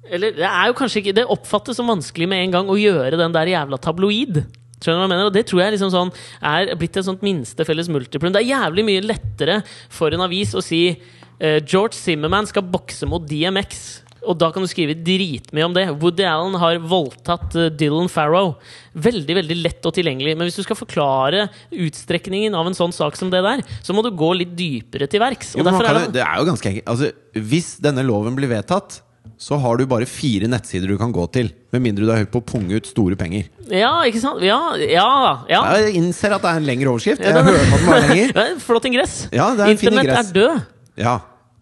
Eller 0.08 0.36
det 0.36 0.48
er 0.48 0.70
jo 0.70 0.76
kanskje 0.78 1.02
ikke 1.02 1.16
Det 1.18 1.26
oppfattes 1.34 1.80
som 1.80 1.90
vanskelig 1.92 2.28
med 2.32 2.46
en 2.46 2.56
gang 2.58 2.72
å 2.72 2.80
gjøre 2.80 3.20
den 3.20 3.36
der 3.36 3.52
jævla 3.52 3.80
tabloid. 3.82 4.42
Skjønner 4.78 5.00
du 5.00 5.02
hva 5.02 5.06
jeg 5.08 5.14
mener? 5.14 5.30
Og 5.30 5.36
det 5.36 5.46
tror 5.50 5.64
jeg 5.64 5.76
liksom 5.76 5.94
sånn 5.94 6.12
er 6.46 6.74
blitt 6.78 7.00
et 7.00 7.08
sånt 7.08 7.24
minste 7.26 7.66
felles 7.66 7.90
multiplum. 7.90 8.34
Det 8.34 8.44
er 8.44 8.52
jævlig 8.54 8.86
mye 8.88 9.06
lettere 9.06 9.62
for 9.90 10.14
en 10.14 10.26
avis 10.28 10.54
å 10.54 10.62
si 10.64 10.82
uh, 10.94 11.58
George 11.64 11.98
Zimmerman 11.98 12.50
skal 12.50 12.68
bokse 12.68 13.10
mot 13.10 13.26
DMX. 13.26 13.82
Og 14.28 14.38
da 14.42 14.50
kan 14.54 14.64
du 14.64 14.70
skrive 14.70 14.96
dritmye 14.96 15.66
om 15.66 15.76
det. 15.76 15.88
Woody 16.02 16.26
Allen 16.28 16.58
har 16.60 16.82
voldtatt 16.84 17.56
eh, 17.58 17.72
Dylan 17.74 18.12
Farrow. 18.12 18.56
Veldig 18.98 19.40
veldig 19.40 19.58
lett 19.62 19.88
og 19.88 19.96
tilgjengelig. 19.96 20.36
Men 20.38 20.50
hvis 20.50 20.60
du 20.60 20.66
skal 20.66 20.80
forklare 20.80 21.48
utstrekningen 21.72 22.58
av 22.58 22.70
en 22.70 22.78
sånn 22.78 22.96
sak 22.96 23.18
som 23.20 23.32
det 23.34 23.44
der, 23.46 23.64
så 23.82 23.96
må 23.96 24.04
du 24.06 24.12
gå 24.12 24.34
litt 24.38 24.56
dypere 24.58 25.10
til 25.10 25.24
verks. 25.24 25.56
Jo, 25.58 25.66
er 25.66 25.92
det 26.04 26.16
det 26.20 26.24
er 26.26 26.40
jo 26.42 26.48
ganske 26.52 26.72
enkelt. 26.72 26.88
Altså, 26.92 27.12
hvis 27.38 27.76
denne 27.84 28.06
loven 28.08 28.38
blir 28.38 28.52
vedtatt, 28.52 29.02
så 29.38 29.58
har 29.62 29.78
du 29.78 29.86
bare 29.90 30.08
fire 30.10 30.48
nettsider 30.50 30.90
du 30.90 30.98
kan 30.98 31.12
gå 31.14 31.26
til. 31.36 31.52
Med 31.76 31.84
mindre 31.84 32.08
du 32.08 32.12
har 32.12 32.24
hørt 32.24 32.32
på 32.34 32.42
å 32.42 32.48
punge 32.48 32.80
ut 32.80 32.90
store 32.90 33.18
penger. 33.20 33.52
Ja, 33.70 33.92
ikke 34.10 34.22
sant? 34.24 34.42
Ja, 34.46 34.60
ja. 34.82 35.10
ja. 35.52 35.62
Jeg 35.78 35.98
innser 36.00 36.34
at 36.38 36.46
det 36.46 36.54
er 36.54 36.64
en 36.64 36.68
lengre 36.70 36.94
overskrift. 36.94 37.22
Jeg 37.22 37.36
hører 37.36 37.70
på 37.70 37.78
at 37.78 37.84
den 37.84 37.92
var 37.92 38.04
lenger. 38.08 38.34
Er 38.44 38.58
Flott 38.64 38.90
ingress. 38.90 39.16
Ja, 39.36 39.52
er 39.54 39.74
Internett 39.76 40.14
er 40.16 40.34
død. 40.40 40.66
Ja. 40.98 41.16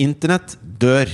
Internett 0.06 0.58
dør. 0.62 1.12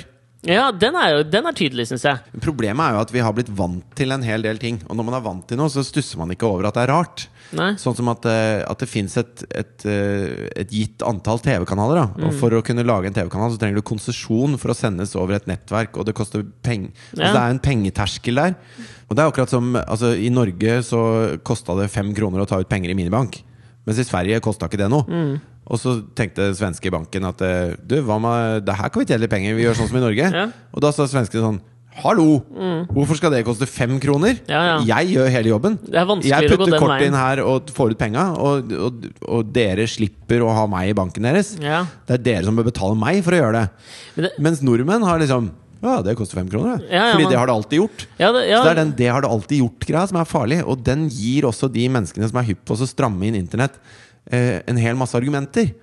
Ja, 0.48 0.72
den 0.74 0.96
er 0.98 1.12
jo 1.14 1.26
den 1.30 1.46
er 1.46 1.54
tydelig, 1.54 1.86
syns 1.92 2.06
jeg. 2.08 2.40
Problemet 2.42 2.82
er 2.82 2.96
jo 2.96 3.02
at 3.04 3.12
vi 3.14 3.22
har 3.22 3.34
blitt 3.38 3.52
vant 3.54 3.86
til 3.98 4.14
en 4.14 4.24
hel 4.26 4.42
del 4.46 4.58
ting. 4.62 4.80
Og 4.88 4.98
når 4.98 5.08
man 5.08 5.18
er 5.20 5.26
vant 5.26 5.46
til 5.50 5.60
noe, 5.60 5.70
så 5.70 5.84
stusser 5.86 6.18
man 6.22 6.34
ikke 6.34 6.50
over 6.50 6.66
at 6.70 6.78
det 6.78 6.86
er 6.86 6.94
rart. 6.94 7.28
Nei. 7.58 7.74
Sånn 7.82 7.98
som 7.98 8.10
at, 8.10 8.26
eh, 8.32 8.62
at 8.66 8.82
det 8.82 8.88
fins 8.90 9.18
et, 9.20 9.44
et, 9.54 9.86
eh, 9.86 10.48
et 10.64 10.72
gitt 10.74 11.06
antall 11.06 11.42
TV-kanaler. 11.44 12.16
Mm. 12.16 12.26
Og 12.26 12.40
for 12.40 12.56
å 12.58 12.64
kunne 12.66 12.86
lage 12.88 13.12
en 13.12 13.18
TV-kanal 13.18 13.54
så 13.54 13.62
trenger 13.62 13.82
du 13.82 13.86
konsesjon 13.86 14.58
for 14.62 14.74
å 14.74 14.78
sendes 14.78 15.14
over 15.20 15.38
et 15.38 15.50
nettverk, 15.52 16.00
og 16.00 16.08
det 16.08 16.18
koster 16.18 16.48
penger. 16.66 16.90
Ja. 17.12 17.20
Altså, 17.20 17.36
det 17.36 17.44
er 17.44 17.56
en 17.56 17.64
pengeterskel 17.68 18.42
der. 18.42 18.58
Og 19.12 19.18
det 19.18 19.22
er 19.22 19.30
akkurat 19.30 19.52
som 19.52 19.76
altså, 19.76 20.16
I 20.16 20.32
Norge 20.34 20.80
så 20.88 21.04
kosta 21.46 21.76
det 21.78 21.92
fem 21.92 22.16
kroner 22.18 22.42
å 22.42 22.50
ta 22.50 22.62
ut 22.62 22.72
penger 22.72 22.94
i 22.94 22.98
minibank. 22.98 23.44
Mens 23.86 24.00
i 24.02 24.06
Sverige 24.08 24.42
kosta 24.46 24.70
ikke 24.70 24.80
det 24.80 24.90
noe. 24.94 25.06
Mm. 25.06 25.51
Og 25.70 25.78
så 25.80 25.98
tenkte 26.18 26.50
svenske 26.58 26.90
banken 26.92 27.28
at 27.30 27.42
eh, 27.46 27.76
du, 27.86 28.00
hva 28.02 28.18
med, 28.22 28.66
det 28.66 28.76
her 28.76 28.90
kan 28.90 29.04
vi 29.04 29.06
tjene 29.10 29.22
litt 29.26 29.34
penger, 29.34 29.54
vi 29.56 29.68
gjør 29.68 29.78
sånn 29.78 29.92
som 29.92 30.00
i 30.02 30.06
Norge. 30.08 30.32
Ja. 30.42 30.48
Og 30.74 30.82
da 30.84 30.92
sa 30.96 31.06
svenskene 31.10 31.44
sånn 31.44 31.62
Hallo! 32.02 32.38
Hvorfor 32.96 33.18
skal 33.20 33.34
det 33.34 33.42
koste 33.44 33.68
fem 33.68 33.98
kroner? 34.00 34.38
Mm. 34.40 34.48
Ja, 34.48 34.62
ja. 34.64 34.76
Jeg 34.94 35.12
gjør 35.12 35.32
hele 35.34 35.52
jobben. 35.52 35.74
Jeg 35.92 36.48
putter 36.48 36.78
kortet 36.80 37.10
inn 37.10 37.18
her 37.20 37.42
og 37.44 37.68
får 37.76 37.92
ut 37.94 38.00
penga, 38.00 38.30
og, 38.40 38.72
og, 38.72 39.10
og 39.28 39.50
dere 39.52 39.84
slipper 39.92 40.40
å 40.46 40.54
ha 40.56 40.64
meg 40.72 40.94
i 40.94 40.96
banken 40.98 41.28
deres. 41.28 41.52
Ja. 41.62 41.82
Det 42.08 42.16
er 42.16 42.24
dere 42.30 42.46
som 42.48 42.56
bør 42.56 42.70
betale 42.70 42.96
meg 42.96 43.20
for 43.26 43.36
å 43.36 43.42
gjøre 43.42 43.60
det. 43.60 43.90
Men 44.16 44.28
det, 44.28 44.32
Mens 44.48 44.64
nordmenn 44.64 45.04
har 45.04 45.20
liksom 45.20 45.52
Ja, 45.82 45.98
det 46.06 46.14
koster 46.16 46.38
fem 46.40 46.48
kroner, 46.50 46.78
det. 46.80 46.90
Fordi 46.94 47.26
man- 47.26 47.32
det 47.34 47.40
har 47.42 47.50
det 47.52 47.56
alltid 47.58 47.80
gjort. 47.82 48.08
det, 48.18 48.28
Så 48.56 48.64
det 48.64 48.72
er 48.72 48.80
den 48.86 48.92
'det 48.96 49.12
har 49.12 49.22
det 49.22 49.30
alltid 49.30 49.62
gjort'-greia 49.62 50.08
som 50.08 50.18
er 50.22 50.26
farlig. 50.26 50.64
Og 50.64 50.84
den 50.84 51.10
gir 51.10 51.44
også 51.44 51.72
de 51.74 51.90
menneskene 51.90 52.30
som 52.30 52.38
er 52.38 52.48
hypp 52.54 52.64
på 52.66 52.78
å 52.78 52.88
stramme 52.88 53.24
inn 53.28 53.36
internett, 53.36 53.76
en 54.30 54.78
hel 54.78 54.96
masse 54.96 55.16
argumenter. 55.18 55.74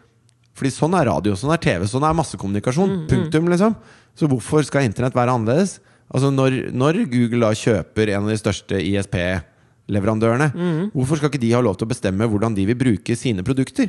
Fordi 0.58 0.70
sånn 0.74 0.94
er 0.98 1.06
radio, 1.06 1.34
sånn 1.38 1.52
er 1.54 1.58
TV, 1.62 1.84
sånn 1.86 2.02
er 2.02 2.14
massekommunikasjon. 2.18 2.90
Mm, 2.90 3.06
Punktum, 3.08 3.48
liksom. 3.48 3.76
Så 4.18 4.26
hvorfor 4.28 4.64
skal 4.66 4.82
internett 4.88 5.14
være 5.14 5.30
annerledes? 5.30 5.78
Altså 6.12 6.30
når, 6.32 6.72
når 6.72 7.04
Google 7.12 7.40
da 7.46 7.52
kjøper 7.54 8.08
en 8.14 8.24
av 8.24 8.30
de 8.32 8.38
største 8.40 8.80
ISP-leverandørene, 8.80 10.48
Mm. 10.54 10.90
hvorfor 10.92 11.16
skal 11.16 11.28
ikke 11.30 11.40
de 11.40 11.52
ha 11.52 11.60
lov 11.60 11.76
til 11.78 11.86
å 11.86 11.90
bestemme 11.92 12.26
hvordan 12.28 12.54
de 12.56 12.64
vil 12.66 12.74
bruke 12.76 13.14
sine 13.16 13.42
produkter? 13.44 13.88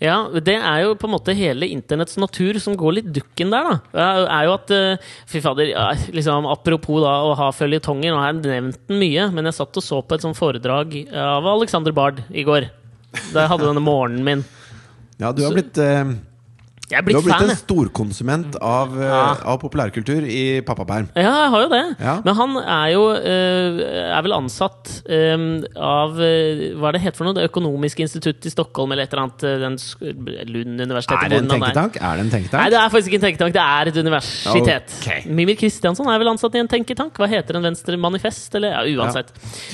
Ja, 0.00 0.28
det 0.30 0.56
er 0.56 0.82
jo 0.84 0.94
på 0.94 1.04
en 1.08 1.14
måte 1.18 1.34
hele 1.36 1.68
internetts 1.68 2.16
natur 2.16 2.58
som 2.60 2.76
går 2.76 2.94
litt 3.00 3.12
dukken 3.12 3.50
der, 3.50 3.62
da. 3.62 3.74
Det 3.92 4.00
er- 4.00 4.30
er 4.30 4.44
jo 4.46 4.54
at 4.54 4.70
eh, 4.70 4.96
Fy 5.26 5.40
fader, 5.40 5.66
liksom 6.12 6.46
apropos 6.50 7.02
da 7.02 7.14
å 7.26 7.36
ha 7.36 7.50
føljetonger, 7.52 8.10
nå 8.10 8.18
har 8.18 8.32
jeg 8.32 8.42
nevnt 8.42 8.78
den 8.88 8.98
mye, 9.00 9.30
men 9.32 9.44
jeg 9.44 9.54
satt 9.54 9.76
og 9.76 9.82
så 9.82 10.02
på 10.06 10.14
et 10.14 10.22
sånt 10.22 10.36
foredrag 10.36 11.12
av 11.12 11.44
Alexander 11.46 11.92
Bard 11.92 12.22
i 12.32 12.42
går. 12.42 12.70
Da 13.32 13.44
jeg 13.44 13.52
hadde 13.52 13.68
denne 13.68 13.82
morgenen 13.84 14.24
min. 14.26 14.44
Ja, 15.20 15.32
du 15.32 15.42
har 15.46 15.54
blitt 15.56 15.78
eh, 15.80 16.04
Jeg 16.86 17.00
er 17.00 17.02
Du 17.02 17.16
har 17.16 17.22
blitt 17.22 17.24
blitt 17.26 17.34
fan, 17.34 17.50
en 17.50 17.58
storkonsument 17.58 18.56
av, 18.62 18.92
eh, 18.94 19.06
Ja. 19.10 19.36
av 19.42 19.58
populærkultur 19.58 20.22
i 20.22 20.60
pappaperm. 20.62 21.08
Ja, 21.16 21.32
jeg 21.42 21.50
har 21.50 21.62
jo 21.64 21.68
det. 21.68 21.96
Ja. 21.98 22.20
Men 22.24 22.34
han 22.36 22.56
er 22.62 22.92
jo 22.92 23.10
eh, 23.10 24.14
er 24.14 24.22
vel 24.22 24.32
ansatt 24.36 25.02
eh, 25.10 25.34
av 25.76 26.14
Hva 26.14 26.88
er 26.88 26.92
det 26.94 27.02
heter 27.02 27.16
for 27.16 27.26
noe? 27.26 27.34
Det 27.34 27.50
økonomiske 27.50 28.06
instituttet 28.06 28.46
i 28.46 28.50
Stockholm, 28.54 28.92
eller 28.92 29.02
et 29.02 29.12
eller 29.12 29.26
annet. 29.26 29.40
Den, 29.66 29.76
Lund 30.46 30.80
universitet. 30.80 31.18
Er 31.24 31.28
det 31.28 31.40
en 31.42 31.48
tenketank? 31.48 31.96
Er 31.96 32.16
det 32.16 32.24
en 32.26 32.30
tenketank? 32.30 32.60
Nei, 32.62 32.70
det 32.70 32.78
er 32.78 32.88
faktisk 32.94 33.10
ikke 33.10 33.18
en 33.18 33.26
tenketank, 33.26 33.56
det 33.56 33.64
er 33.64 33.90
et 33.90 33.96
universitet. 33.96 34.94
Okay. 35.00 35.26
Mimir 35.26 35.58
Kristiansson 35.58 36.06
er 36.06 36.22
vel 36.22 36.30
ansatt 36.30 36.54
i 36.54 36.62
en 36.62 36.70
tenketank? 36.70 37.18
Hva 37.18 37.26
heter 37.30 37.58
en 37.58 37.66
Venstre 37.66 37.98
Manifest? 37.98 38.54
Eller, 38.54 38.76
ja, 38.76 39.02
uansett. 39.02 39.32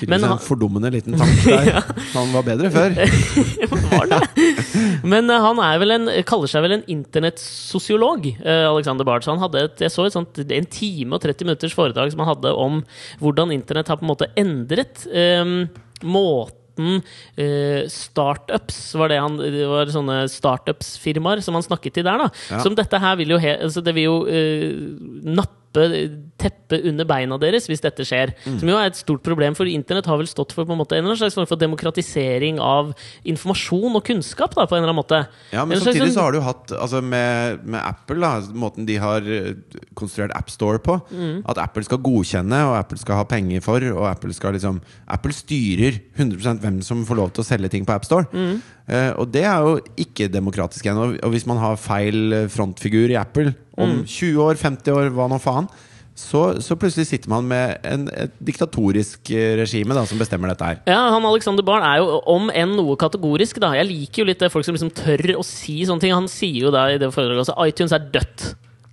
Men 0.08 0.22
Tydeligvis 0.22 0.30
en 0.30 0.44
fordummende 0.48 0.92
liten 0.94 1.18
tank 1.20 1.44
der. 1.44 1.84
Han 2.16 2.32
var 2.32 2.48
bedre 2.48 2.72
før. 2.72 2.96
Var 3.92 4.08
det? 4.08 4.20
Men 5.12 5.28
han 5.28 5.58
er 5.60 5.78
vel 5.82 5.94
en, 5.94 6.08
kaller 6.28 6.50
seg 6.50 6.62
vel 6.64 6.78
en 6.78 6.84
internettsosiolog, 7.02 8.26
eh, 8.38 8.64
Alexander 8.68 9.06
Barth. 9.08 9.28
Han 9.30 9.42
hadde 9.42 9.66
et, 9.66 9.84
jeg 9.86 9.94
så 9.94 10.06
et 10.06 10.16
sånt, 10.16 10.40
en 10.42 10.72
time 10.72 11.16
og 11.18 11.22
30 11.24 11.48
minutters 11.48 11.76
foredrag 11.76 12.12
som 12.12 12.24
han 12.24 12.32
hadde 12.34 12.54
om 12.56 12.82
hvordan 13.22 13.54
internett 13.54 13.92
har 13.92 14.00
på 14.00 14.06
en 14.06 14.12
måte 14.14 14.30
endret 14.38 15.06
um, 15.12 15.66
måten 16.02 17.02
eh, 17.36 17.84
Startups 17.92 18.78
var 18.96 19.12
det 19.12 19.18
han 19.20 19.36
Det 19.36 19.66
var 19.68 19.90
sånne 19.92 20.22
startups-firmaer 20.32 21.42
som 21.44 21.58
han 21.58 21.66
snakket 21.66 21.98
til 21.98 22.06
der, 22.08 22.24
da. 22.24 22.30
Ja. 22.48 22.62
Som 22.64 22.78
dette 22.78 23.00
her 23.02 23.18
vil 23.20 23.34
jo, 23.34 23.40
he, 23.42 23.58
altså 23.68 23.84
det 23.84 23.96
vil 23.98 24.08
jo 24.08 24.22
uh, 24.26 25.26
nappe 25.36 25.61
teppet 25.72 26.84
under 26.88 27.06
beina 27.08 27.38
deres 27.40 27.68
hvis 27.70 27.82
dette 27.84 28.04
skjer. 28.06 28.34
Mm. 28.44 28.58
Som 28.60 28.70
jo 28.72 28.78
er 28.78 28.90
et 28.90 28.98
stort 28.98 29.22
problem, 29.24 29.56
for 29.58 29.68
internett 29.68 30.08
har 30.10 30.18
vel 30.20 30.28
stått 30.30 30.54
for 30.56 30.68
på 30.68 30.74
en 30.74 30.80
måte 30.80 30.96
en 30.96 31.02
eller 31.02 31.14
annen 31.14 31.22
slags 31.22 31.36
form 31.38 31.48
for 31.48 31.60
demokratisering 31.60 32.60
av 32.62 32.92
informasjon 33.28 33.98
og 33.98 34.04
kunnskap, 34.06 34.54
da, 34.58 34.66
på 34.66 34.76
en 34.76 34.82
eller 34.82 34.92
annen 34.92 35.00
måte. 35.00 35.22
Ja, 35.52 35.64
men 35.64 35.80
samtidig 35.80 36.10
sånn- 36.10 36.16
så 36.18 36.26
har 36.26 36.32
du 36.36 36.40
hatt 36.44 36.74
altså 36.76 37.02
med, 37.02 37.64
med 37.64 37.80
Apple, 37.80 38.20
da, 38.20 38.32
måten 38.52 38.86
de 38.88 38.98
har 39.02 39.22
eh, 39.22 39.54
konstruert 39.98 40.34
AppStore 40.36 40.82
på. 40.82 40.98
Mm. 41.10 41.42
At 41.48 41.58
Apple 41.62 41.84
skal 41.88 42.02
godkjenne, 42.04 42.62
og 42.68 42.76
Apple 42.78 43.00
skal 43.00 43.20
ha 43.22 43.24
penger 43.28 43.64
for. 43.64 43.82
Og 43.92 44.06
Apple 44.10 44.34
skal 44.36 44.56
liksom 44.56 44.80
Apple 45.08 45.34
styrer 45.36 46.00
100% 46.18 46.62
hvem 46.62 46.82
som 46.84 47.04
får 47.08 47.18
lov 47.18 47.32
til 47.32 47.44
å 47.44 47.48
selge 47.48 47.72
ting 47.72 47.86
på 47.88 47.94
AppStore. 47.96 48.28
Mm. 48.32 48.62
Eh, 48.92 49.12
og 49.16 49.30
det 49.32 49.46
er 49.48 49.62
jo 49.64 49.78
ikke 50.04 50.28
demokratisk 50.28 50.86
ennå. 50.90 51.14
Og 51.24 51.32
hvis 51.32 51.46
man 51.48 51.60
har 51.62 51.78
feil 51.80 52.36
eh, 52.42 52.48
frontfigur 52.52 53.08
i 53.14 53.16
Apple 53.20 53.54
om 53.80 54.02
Mm. 54.02 54.04
20 54.04 54.42
år, 54.44 54.58
50 54.60 54.92
år, 54.92 55.08
hva 55.16 55.30
nå 55.32 55.38
faen, 55.40 55.66
så, 56.14 56.60
så 56.60 56.76
plutselig 56.76 57.06
sitter 57.08 57.30
man 57.32 57.46
med 57.48 57.78
en, 57.88 58.02
et 58.12 58.34
diktatorisk 58.44 59.30
eh, 59.32 59.54
regime 59.56 59.96
da, 59.96 60.02
som 60.04 60.20
bestemmer 60.20 60.52
dette 60.52 60.66
her. 60.68 60.82
Ja, 60.86 60.98
han 61.14 61.24
Alexander 61.24 61.64
Barn 61.64 61.82
er 61.88 62.02
jo 62.02 62.18
om 62.28 62.50
enn 62.52 62.74
noe 62.76 62.98
kategorisk, 63.00 63.58
da. 63.64 63.70
Jeg 63.78 63.88
liker 63.88 64.22
jo 64.22 64.28
litt 64.28 64.44
det 64.44 64.52
folk 64.52 64.66
som 64.68 64.76
liksom 64.76 64.92
tør 64.92 65.38
å 65.38 65.46
si 65.46 65.78
sånne 65.88 66.04
ting. 66.04 66.12
Han 66.12 66.28
sier 66.28 66.66
jo 66.68 66.74
da 66.74 66.90
i 66.92 66.98
det 67.00 67.08
foredraget 67.14 67.46
også 67.46 67.56
iTunes 67.64 67.96
er 67.96 68.04
dødt. 68.12 68.50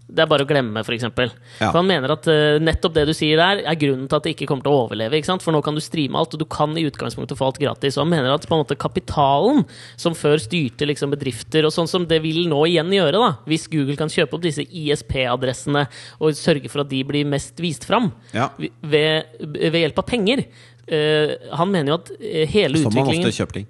Det 0.10 0.24
er 0.24 0.30
bare 0.30 0.46
å 0.46 0.50
glemme, 0.50 0.82
f.eks. 0.82 1.06
Ja. 1.06 1.70
for 1.70 1.78
han 1.80 1.90
mener 1.90 2.14
at 2.16 2.28
uh, 2.30 2.58
nettopp 2.64 2.96
det 2.96 3.06
du 3.10 3.14
sier 3.16 3.40
der, 3.40 3.62
er 3.70 3.80
grunnen 3.80 4.08
til 4.10 4.18
at 4.18 4.26
det 4.26 4.34
ikke 4.36 4.48
kommer 4.50 4.66
til 4.66 4.74
å 4.74 4.82
overleve. 4.86 5.22
For 5.30 5.54
nå 5.54 5.62
kan 5.66 5.78
du 5.78 5.84
streame 5.84 6.18
alt, 6.20 6.34
og 6.34 6.42
du 6.42 6.48
kan 6.50 6.74
i 6.80 6.86
utgangspunktet 6.90 7.40
få 7.40 7.50
alt 7.50 7.62
gratis. 7.62 7.98
Og 7.98 8.06
han 8.06 8.14
mener 8.16 8.34
at 8.34 8.48
på 8.50 8.58
en 8.58 8.64
måte 8.64 8.78
kapitalen, 8.80 9.64
som 10.00 10.18
før 10.18 10.42
styrte 10.42 10.88
liksom 10.90 11.14
bedrifter, 11.14 11.68
og 11.68 11.76
sånn 11.76 11.90
som 11.92 12.08
det 12.10 12.22
vil 12.26 12.48
nå 12.52 12.64
igjen 12.72 12.92
gjøre, 12.98 13.22
da, 13.22 13.32
hvis 13.50 13.70
Google 13.72 14.00
kan 14.00 14.12
kjøpe 14.12 14.38
opp 14.38 14.46
disse 14.46 14.66
ISP-adressene 14.66 15.86
og 16.20 16.38
sørge 16.38 16.72
for 16.72 16.84
at 16.84 16.92
de 16.92 17.04
blir 17.08 17.30
mest 17.30 17.60
vist 17.62 17.86
fram 17.90 18.12
Ja. 18.34 18.50
ved, 18.58 19.40
ved 19.40 19.82
hjelp 19.84 20.02
av 20.02 20.10
penger 20.10 20.46
Uh, 20.90 21.36
Han 21.54 21.70
mener 21.70 21.94
jo 21.94 21.98
at 22.00 22.08
hele 22.18 22.48
hele 22.50 22.80
Som 22.82 22.90
man 22.90 23.04
utviklingen 23.04 23.28
ofte 23.30 23.44
kjøper 23.44 23.60
ting. 23.60 23.68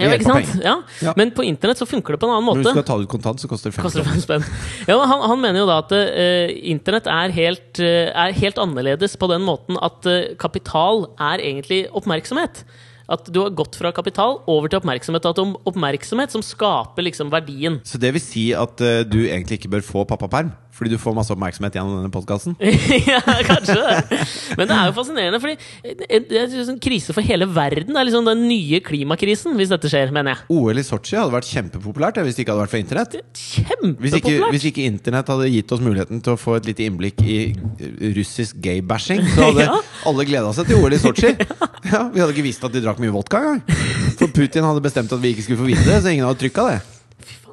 Ja, 0.00 0.12
ikke 0.16 0.24
sant? 0.24 0.52
Ja. 0.64 0.74
Ja. 1.04 1.12
Men 1.18 1.32
på 1.36 1.44
internett 1.44 1.80
så 1.80 1.86
funker 1.88 2.16
det 2.16 2.22
på 2.22 2.28
en 2.28 2.32
annen 2.32 2.46
måte. 2.46 2.62
Når 2.62 2.72
du 2.72 2.78
skal 2.78 2.86
ta 2.88 2.96
ut 3.02 3.10
kontant, 3.12 3.42
så 3.42 3.50
koster 3.50 3.72
det 3.72 3.76
fem 3.76 4.22
spenn. 4.22 4.46
Ja, 4.88 4.96
han, 5.04 5.24
han 5.28 5.42
mener 5.42 5.62
jo 5.62 5.66
da 5.68 5.82
at 5.82 5.92
uh, 5.92 6.54
internett 6.72 7.10
er 7.12 7.34
helt, 7.36 7.68
uh, 7.82 8.08
er 8.08 8.38
helt 8.38 8.62
annerledes 8.62 9.18
på 9.20 9.28
den 9.32 9.44
måten 9.44 9.76
at 9.84 10.08
uh, 10.08 10.32
kapital 10.40 11.04
er 11.20 11.44
egentlig 11.44 11.84
oppmerksomhet. 11.92 12.64
At 13.12 13.28
du 13.28 13.42
har 13.42 13.52
gått 13.52 13.76
fra 13.76 13.92
kapital 13.92 14.38
over 14.48 14.72
til 14.72 14.80
oppmerksomhet. 14.80 15.28
At 15.28 15.42
om 15.42 15.58
oppmerksomhet 15.68 16.32
som 16.32 16.44
skaper 16.46 17.04
liksom 17.04 17.28
verdien. 17.34 17.82
Så 17.84 18.00
det 18.00 18.14
vil 18.16 18.24
si 18.24 18.48
at 18.56 18.80
du 19.10 19.18
egentlig 19.26 19.60
ikke 19.60 19.74
bør 19.74 19.84
få 19.84 20.06
pappaperm? 20.08 20.54
Fordi 20.72 20.88
du 20.94 20.96
får 20.96 21.12
masse 21.12 21.28
oppmerksomhet 21.34 21.74
gjennom 21.76 21.98
denne 22.00 22.08
podkasten? 22.14 22.54
ja, 23.12 23.18
kanskje 23.44 23.74
det. 23.76 24.18
Men 24.56 24.70
det 24.70 24.76
er 24.78 24.86
jo 24.88 24.94
fascinerende, 24.96 25.40
fordi 25.42 25.98
det 26.00 26.38
er 26.40 26.54
en 26.72 26.78
krise 26.80 27.12
for 27.12 27.20
hele 27.28 27.44
verden. 27.52 27.92
Det 27.92 28.00
er 28.00 28.08
liksom 28.08 28.24
den 28.24 28.46
nye 28.48 28.80
klimakrisen, 28.84 29.52
hvis 29.58 29.68
dette 29.68 29.90
skjer, 29.92 30.08
mener 30.16 30.32
jeg. 30.32 30.46
OL 30.56 30.80
i 30.80 30.84
Sotsji 30.86 31.18
hadde 31.20 31.34
vært 31.34 31.50
kjempepopulært 31.50 32.22
hvis 32.24 32.38
det 32.38 32.46
ikke 32.46 32.54
hadde 32.54 32.64
vært 32.64 32.72
for 32.72 32.80
internett. 32.80 33.18
Hvis 33.20 33.52
ikke, 33.52 33.66
Kjempepopulært! 33.76 34.54
hvis 34.56 34.66
ikke 34.70 34.86
internett 34.88 35.32
hadde 35.34 35.50
gitt 35.52 35.74
oss 35.76 35.84
muligheten 35.84 36.24
til 36.24 36.32
å 36.32 36.40
få 36.40 36.56
et 36.56 36.70
lite 36.70 36.86
innblikk 36.88 37.20
i 37.26 37.36
russisk 38.16 38.56
gay-bashing, 38.64 39.22
så 39.34 39.50
hadde 39.50 39.66
Ja. 39.68 39.76
alle 40.08 40.24
gleda 40.26 40.54
seg 40.56 40.70
til 40.72 40.80
OL 40.80 40.96
i 40.96 41.02
Sotsji. 41.04 41.34
Ja, 41.92 42.06
vi 42.14 42.22
hadde 42.22 42.32
ikke 42.32 42.44
visst 42.46 42.62
at 42.64 42.72
de 42.72 42.80
drakk 42.80 43.00
mye 43.02 43.10
vodka 43.12 43.40
engang. 43.42 43.60
For 44.16 44.30
Putin 44.32 44.64
hadde 44.64 44.80
bestemt 44.84 45.12
at 45.12 45.20
vi 45.20 45.34
ikke 45.34 45.42
skulle 45.44 45.58
få 45.60 45.66
vite 45.68 45.82
det, 45.84 45.98
så 46.04 46.12
ingen 46.14 46.24
hadde 46.28 46.38
trykka 46.40 46.64
det. 46.70 46.76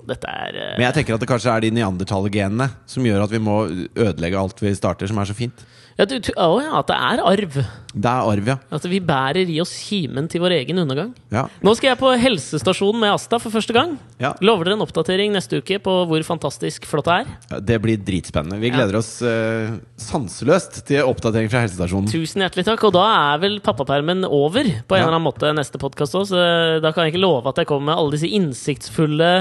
Dette 0.10 0.30
er 0.30 0.57
uh... 0.57 0.70
Men 0.78 0.88
jeg 0.89 0.99
tenker 0.99 1.18
at 1.18 1.24
det 1.24 1.30
kanskje 1.30 1.53
er 1.53 1.66
de 1.66 1.74
neandertalergenene 1.80 2.70
som 2.89 3.05
gjør 3.05 3.26
at 3.26 3.34
vi 3.36 3.43
må 3.43 3.60
ødelegge 3.70 4.39
alt 4.39 4.64
vi 4.64 4.74
starter, 4.78 5.10
som 5.10 5.22
er 5.22 5.30
så 5.30 5.38
fint. 5.38 5.66
Ja, 5.99 6.05
du, 6.07 6.16
å 6.39 6.62
ja, 6.64 6.70
at 6.80 6.88
det 6.88 6.95
er 6.95 7.22
arv. 7.28 7.55
Det 7.91 8.07
er 8.07 8.28
arv, 8.32 8.45
ja. 8.47 8.55
At 8.72 8.86
vi 8.88 9.01
bærer 9.03 9.49
i 9.51 9.57
oss 9.60 9.74
kimen 9.84 10.30
til 10.32 10.39
vår 10.39 10.53
egen 10.62 10.80
undergang. 10.80 11.10
ja. 11.34 11.41
Nå 11.66 11.74
skal 11.76 11.89
jeg 11.89 11.99
på 11.99 12.14
helsestasjonen 12.22 13.01
med 13.01 13.12
Asta 13.18 13.36
for 13.41 13.51
første 13.51 13.76
gang. 13.76 13.97
Ja. 14.22 14.32
Lover 14.39 14.70
dere 14.70 14.78
en 14.78 14.86
oppdatering 14.86 15.34
neste 15.36 15.60
uke 15.60 15.76
på 15.84 15.95
hvor 16.07 16.24
fantastisk 16.24 16.88
flott 16.88 17.10
det 17.10 17.18
er. 17.18 17.34
Ja, 17.51 17.60
Det 17.72 17.80
blir 17.84 17.99
dritspennende. 17.99 18.62
Vi 18.64 18.72
gleder 18.72 18.95
oss 19.01 19.12
uh, 19.20 19.76
sanseløst 19.99 20.86
til 20.88 21.03
oppdatering 21.03 21.51
fra 21.51 21.66
helsestasjonen. 21.66 22.07
Tusen 22.14 22.45
hjertelig 22.45 22.70
takk. 22.70 22.86
Og 22.88 22.95
da 22.95 23.03
er 23.34 23.43
vel 23.43 23.60
pappapermen 23.66 24.24
over 24.24 24.64
på 24.64 24.95
en 24.95 25.03
eller 25.03 25.18
annen 25.18 25.28
måte 25.28 25.51
neste 25.57 25.84
podkast 25.84 26.16
òg, 26.16 26.30
så 26.32 26.45
da 26.80 26.93
kan 26.95 27.10
jeg 27.10 27.18
ikke 27.18 27.26
love 27.26 27.51
at 27.51 27.60
jeg 27.60 27.68
kommer 27.68 27.91
med 27.91 27.99
alle 27.99 28.16
disse 28.16 28.32
innsiktsfulle, 28.39 29.34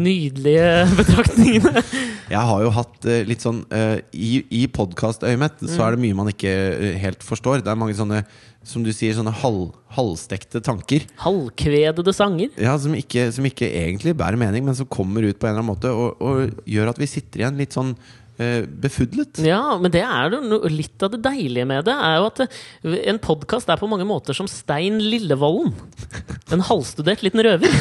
nydelige 0.00 0.68
betraktningene. 0.98 1.82
Jeg 2.28 2.44
har 2.50 2.62
jo 2.64 2.72
hatt 2.76 3.08
eh, 3.08 3.24
litt 3.28 3.44
sånn 3.44 3.62
eh, 3.72 3.98
I, 4.12 4.42
i 4.60 4.66
podkastøyemed 4.72 5.64
så 5.64 5.86
er 5.86 5.96
det 5.96 6.02
mye 6.02 6.16
man 6.18 6.30
ikke 6.32 6.52
eh, 6.52 6.98
helt 7.00 7.24
forstår. 7.24 7.62
Det 7.64 7.72
er 7.72 7.80
mange 7.80 7.96
sånne, 7.96 8.22
som 8.68 8.84
du 8.84 8.90
sier, 8.92 9.14
sånne 9.16 9.32
halv, 9.40 9.70
halvstekte 9.96 10.60
tanker. 10.64 11.06
Halvkvedede 11.22 12.12
sanger. 12.16 12.52
Ja, 12.60 12.76
som 12.80 12.96
ikke, 12.98 13.28
som 13.34 13.48
ikke 13.48 13.70
egentlig 13.70 14.16
bærer 14.18 14.40
mening, 14.40 14.66
men 14.68 14.76
som 14.76 14.88
kommer 14.90 15.24
ut 15.24 15.40
på 15.40 15.48
en 15.48 15.54
eller 15.54 15.64
annen 15.64 15.72
måte 15.72 15.92
og, 15.94 16.20
og 16.20 16.68
gjør 16.68 16.92
at 16.92 17.00
vi 17.00 17.08
sitter 17.10 17.44
igjen 17.44 17.60
litt 17.60 17.76
sånn 17.76 17.94
befudlet. 18.38 19.38
Ja, 19.42 19.78
men 19.82 19.90
det 19.94 20.02
er 20.06 20.30
no, 20.38 20.60
litt 20.70 21.02
av 21.02 21.10
det 21.14 21.18
deilige 21.24 21.64
med 21.66 21.84
det. 21.88 21.94
er 21.94 22.16
jo 22.20 22.26
at 22.30 22.38
En 23.10 23.18
podkast 23.18 23.68
er 23.68 23.76
på 23.80 23.88
mange 23.90 24.06
måter 24.06 24.34
som 24.36 24.46
Stein 24.50 25.00
Lillevollen. 25.02 25.72
En 26.54 26.62
halvstudert 26.68 27.22
liten 27.26 27.42
røver. 27.44 27.68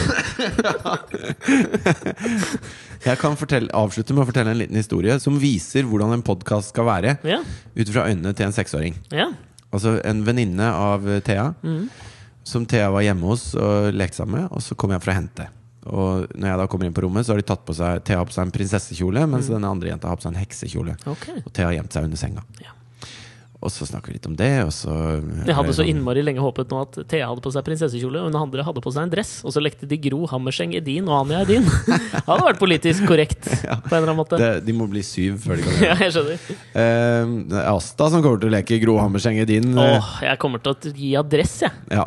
Jeg 3.07 3.17
kan 3.21 3.37
fortelle, 3.39 3.69
avslutte 3.77 4.13
med 4.15 4.23
å 4.25 4.29
fortelle 4.31 4.51
en 4.55 4.59
liten 4.59 4.75
historie 4.79 5.15
som 5.23 5.37
viser 5.39 5.85
hvordan 5.87 6.15
en 6.17 6.25
podkast 6.25 6.73
skal 6.73 6.85
være 6.89 7.13
Ja, 7.27 7.39
ut 7.77 7.89
fra 7.93 8.07
øynene 8.09 8.33
til 8.35 8.45
en 8.49 8.55
seksåring. 8.57 8.97
ja. 9.13 9.29
Altså 9.67 9.97
en 10.07 10.21
venninne 10.23 10.63
av 10.71 11.03
Thea. 11.27 11.49
Thea, 11.61 11.81
som 12.47 12.63
Thea 12.65 12.87
var 12.89 13.03
hjemme 13.03 13.27
hos 13.27 13.49
og 13.59 13.89
lekte 13.93 14.15
sammen 14.21 14.37
med, 14.39 14.45
og 14.55 14.61
så 14.63 14.77
kom 14.79 14.93
jeg 14.95 15.01
for 15.03 15.11
å 15.11 15.15
hente. 15.17 15.43
Og 15.89 16.27
når 16.35 16.51
jeg 16.51 16.61
da 16.63 16.67
kommer 16.71 16.89
inn 16.89 16.95
på 16.97 17.03
rommet, 17.07 17.25
så 17.27 17.33
har 17.35 17.41
de 17.41 17.47
tatt 17.47 17.63
på 17.67 17.75
seg 17.77 18.03
Thea 18.07 18.21
har 18.21 18.27
på 18.29 18.35
seg 18.35 18.47
en 18.47 18.55
prinsessekjole, 18.55 19.27
mens 19.31 19.47
denne 19.51 19.69
andre 19.71 19.93
jenta 19.93 20.09
har 20.11 20.19
på 20.19 20.27
seg 20.27 20.33
en 20.35 20.41
heksekjole. 20.43 20.97
Okay. 21.17 21.39
Og 21.45 21.53
Thea 21.53 21.69
har 21.71 21.77
gjemt 21.79 21.95
seg 21.95 22.09
under 22.09 22.19
senga. 22.19 22.43
Ja. 22.63 22.73
Og 23.57 23.71
så 23.73 23.87
snakker 23.89 24.11
vi 24.11 24.19
litt 24.19 24.27
om 24.29 24.35
det, 24.37 24.51
og 24.67 24.69
så 24.69 24.91
Jeg 25.47 25.55
hadde 25.57 25.73
så 25.73 25.81
innmari 25.89 26.21
lenge 26.21 26.43
håpet 26.45 26.69
nå 26.69 26.77
at 26.83 26.99
Thea 27.09 27.25
hadde 27.25 27.41
på 27.41 27.49
seg 27.55 27.63
prinsessekjole, 27.65 28.19
og 28.21 28.27
hun 28.29 28.37
andre 28.37 28.61
hadde 28.67 28.83
på 28.85 28.91
seg 28.93 29.07
en 29.07 29.13
dress, 29.15 29.31
og 29.41 29.55
så 29.55 29.63
lekte 29.65 29.89
de 29.89 29.97
Gro 30.03 30.27
Hammerseng 30.29 30.75
Edin 30.77 31.09
og 31.09 31.23
Anja 31.23 31.39
Edin. 31.41 31.65
Det 32.13 32.21
hadde 32.27 32.45
vært 32.51 32.61
politisk 32.61 33.07
korrekt 33.09 33.47
på 33.49 33.65
en 33.65 33.97
eller 33.97 34.11
annen 34.11 34.19
måte. 34.21 34.37
det, 34.37 34.51
De 34.67 34.75
må 34.77 34.85
bli 34.91 35.01
syv 35.01 35.39
før 35.47 35.57
de 35.57 35.65
kan 35.65 35.73
gjøre 35.79 35.89
Ja, 35.89 35.97
jeg 36.05 36.13
skjønner. 36.19 36.43
Uh, 36.77 37.33
det 37.49 37.57
er 37.63 37.71
Asta 37.73 38.11
som 38.13 38.21
kommer 38.21 38.43
til 38.45 38.51
å 38.51 38.55
leke 38.59 38.77
Gro 38.85 38.99
Hammerseng 39.01 39.41
Edin. 39.41 39.71
eh, 39.73 39.97
Åh, 39.97 40.11
jeg 40.27 40.41
kommer 40.45 40.61
til 40.61 40.75
å 40.77 40.93
gi 41.01 41.15
adress, 41.17 41.57
jeg. 41.65 41.73
Ja. 41.97 42.05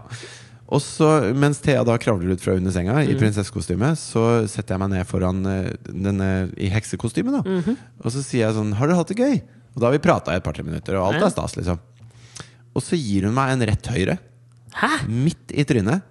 Og 0.71 0.79
så, 0.85 1.07
mens 1.35 1.59
Thea 1.65 1.83
da 1.83 1.97
kravler 1.99 2.31
ut 2.37 2.43
fra 2.45 2.55
under 2.55 2.71
senga 2.71 3.01
i 3.03 3.17
prinsessekostyme, 3.19 3.89
så 3.99 4.47
setter 4.47 4.77
jeg 4.77 4.83
meg 4.85 4.93
ned 4.93 5.09
foran 5.09 5.41
eh, 5.51 5.73
denne 5.91 6.29
i 6.63 6.69
heksekostyme, 6.71 7.33
da. 7.35 7.43
Og 8.05 8.13
så 8.15 8.23
sier 8.23 8.45
jeg 8.47 8.55
sånn 8.55 8.77
Har 8.79 8.87
du 8.87 8.95
hatt 8.95 9.11
det 9.11 9.19
gøy? 9.19 9.41
Og 9.75 9.81
da 9.83 9.89
har 9.89 9.97
vi 9.97 10.03
prata 10.05 10.31
i 10.35 10.39
et 10.39 10.45
par-tre 10.47 10.63
minutter, 10.67 10.95
og 10.99 11.09
alt 11.11 11.27
er 11.27 11.33
stas, 11.35 11.57
liksom. 11.59 11.81
Og 12.71 12.85
så 12.87 12.95
gir 12.99 13.27
hun 13.27 13.35
meg 13.35 13.57
en 13.57 13.67
rett 13.67 13.91
høyre, 13.91 14.19
Hæ? 14.79 14.93
midt 15.11 15.51
i 15.59 15.65
trynet. 15.67 16.07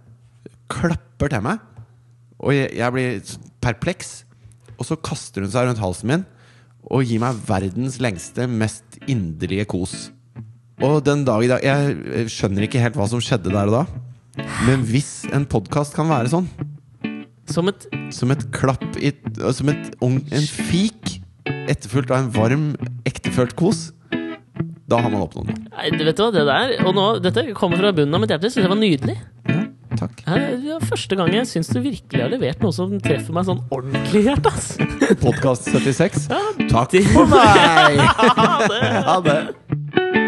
Klapper 0.69 1.31
til 1.31 1.43
meg. 1.45 1.63
Og 2.43 2.51
jeg, 2.55 2.73
jeg 2.79 2.95
blir 2.95 3.31
perpleks. 3.63 4.11
Og 4.75 4.87
så 4.87 4.99
kaster 4.99 5.43
hun 5.43 5.51
seg 5.51 5.67
rundt 5.69 5.79
halsen 5.83 6.11
min 6.11 6.27
og 6.89 7.03
gir 7.03 7.19
meg 7.21 7.35
verdens 7.47 7.97
lengste, 8.01 8.45
mest 8.47 8.95
inderlige 9.07 9.65
kos. 9.71 10.09
Og 10.79 11.01
den 11.03 11.25
dag 11.27 11.43
i 11.43 11.49
dag 11.51 11.65
Jeg 11.67 12.29
skjønner 12.31 12.63
ikke 12.65 12.79
helt 12.79 12.95
hva 12.95 13.07
som 13.11 13.19
skjedde 13.23 13.51
der 13.51 13.67
og 13.67 13.75
da. 13.75 13.81
Men 14.67 14.83
hvis 14.87 15.23
en 15.35 15.45
podkast 15.49 15.95
kan 15.97 16.09
være 16.11 16.31
sånn, 16.31 16.49
Som 17.49 17.71
et 17.71 17.87
som 18.13 18.29
et 18.33 18.43
klapp 18.53 18.83
i 19.01 19.11
Som 19.55 19.71
et, 19.73 19.89
en 20.05 20.19
fik 20.67 21.15
etterfulgt 21.69 22.11
av 22.11 22.23
en 22.23 22.29
varm, 22.33 22.65
ektefølt 23.09 23.55
kos, 23.57 23.91
da 24.89 24.97
har 25.01 25.11
man 25.13 25.21
oppnådd 25.21 25.49
noe. 25.51 25.57
Nei, 25.69 25.89
vet 26.01 26.17
du 26.17 26.23
hva, 26.23 26.29
det 26.33 26.45
der 26.47 26.71
Og 26.87 26.95
nå, 26.97 27.03
dette 27.21 27.43
kommer 27.57 27.77
fra 27.81 27.91
bunnen 27.93 28.15
av 28.17 28.23
mitt 28.23 28.33
hjerte. 28.33 28.49
Syns 28.49 28.65
jeg 28.65 28.71
var 28.71 28.79
nydelig. 28.79 29.17
Ja, 29.49 29.59
takk. 29.99 30.23
Det 30.25 30.73
er 30.75 30.87
første 30.89 31.19
gang 31.19 31.33
jeg 31.35 31.49
syns 31.49 31.69
du 31.73 31.77
virkelig 31.83 32.23
har 32.25 32.33
levert 32.33 32.63
noe 32.65 32.73
som 32.75 32.95
treffer 33.03 33.35
meg 33.37 33.45
sånn 33.49 33.61
ordentlig 33.73 34.23
i 34.23 34.29
hjertet. 34.31 35.19
Podkast 35.21 35.69
76. 35.73 36.29
Ja, 36.33 36.41
Takk 36.73 36.97
for 37.13 37.29
meg! 37.29 38.01
Ha 38.39 38.57
det! 38.65 38.83
Ha 39.09 39.19
det. 39.25 40.18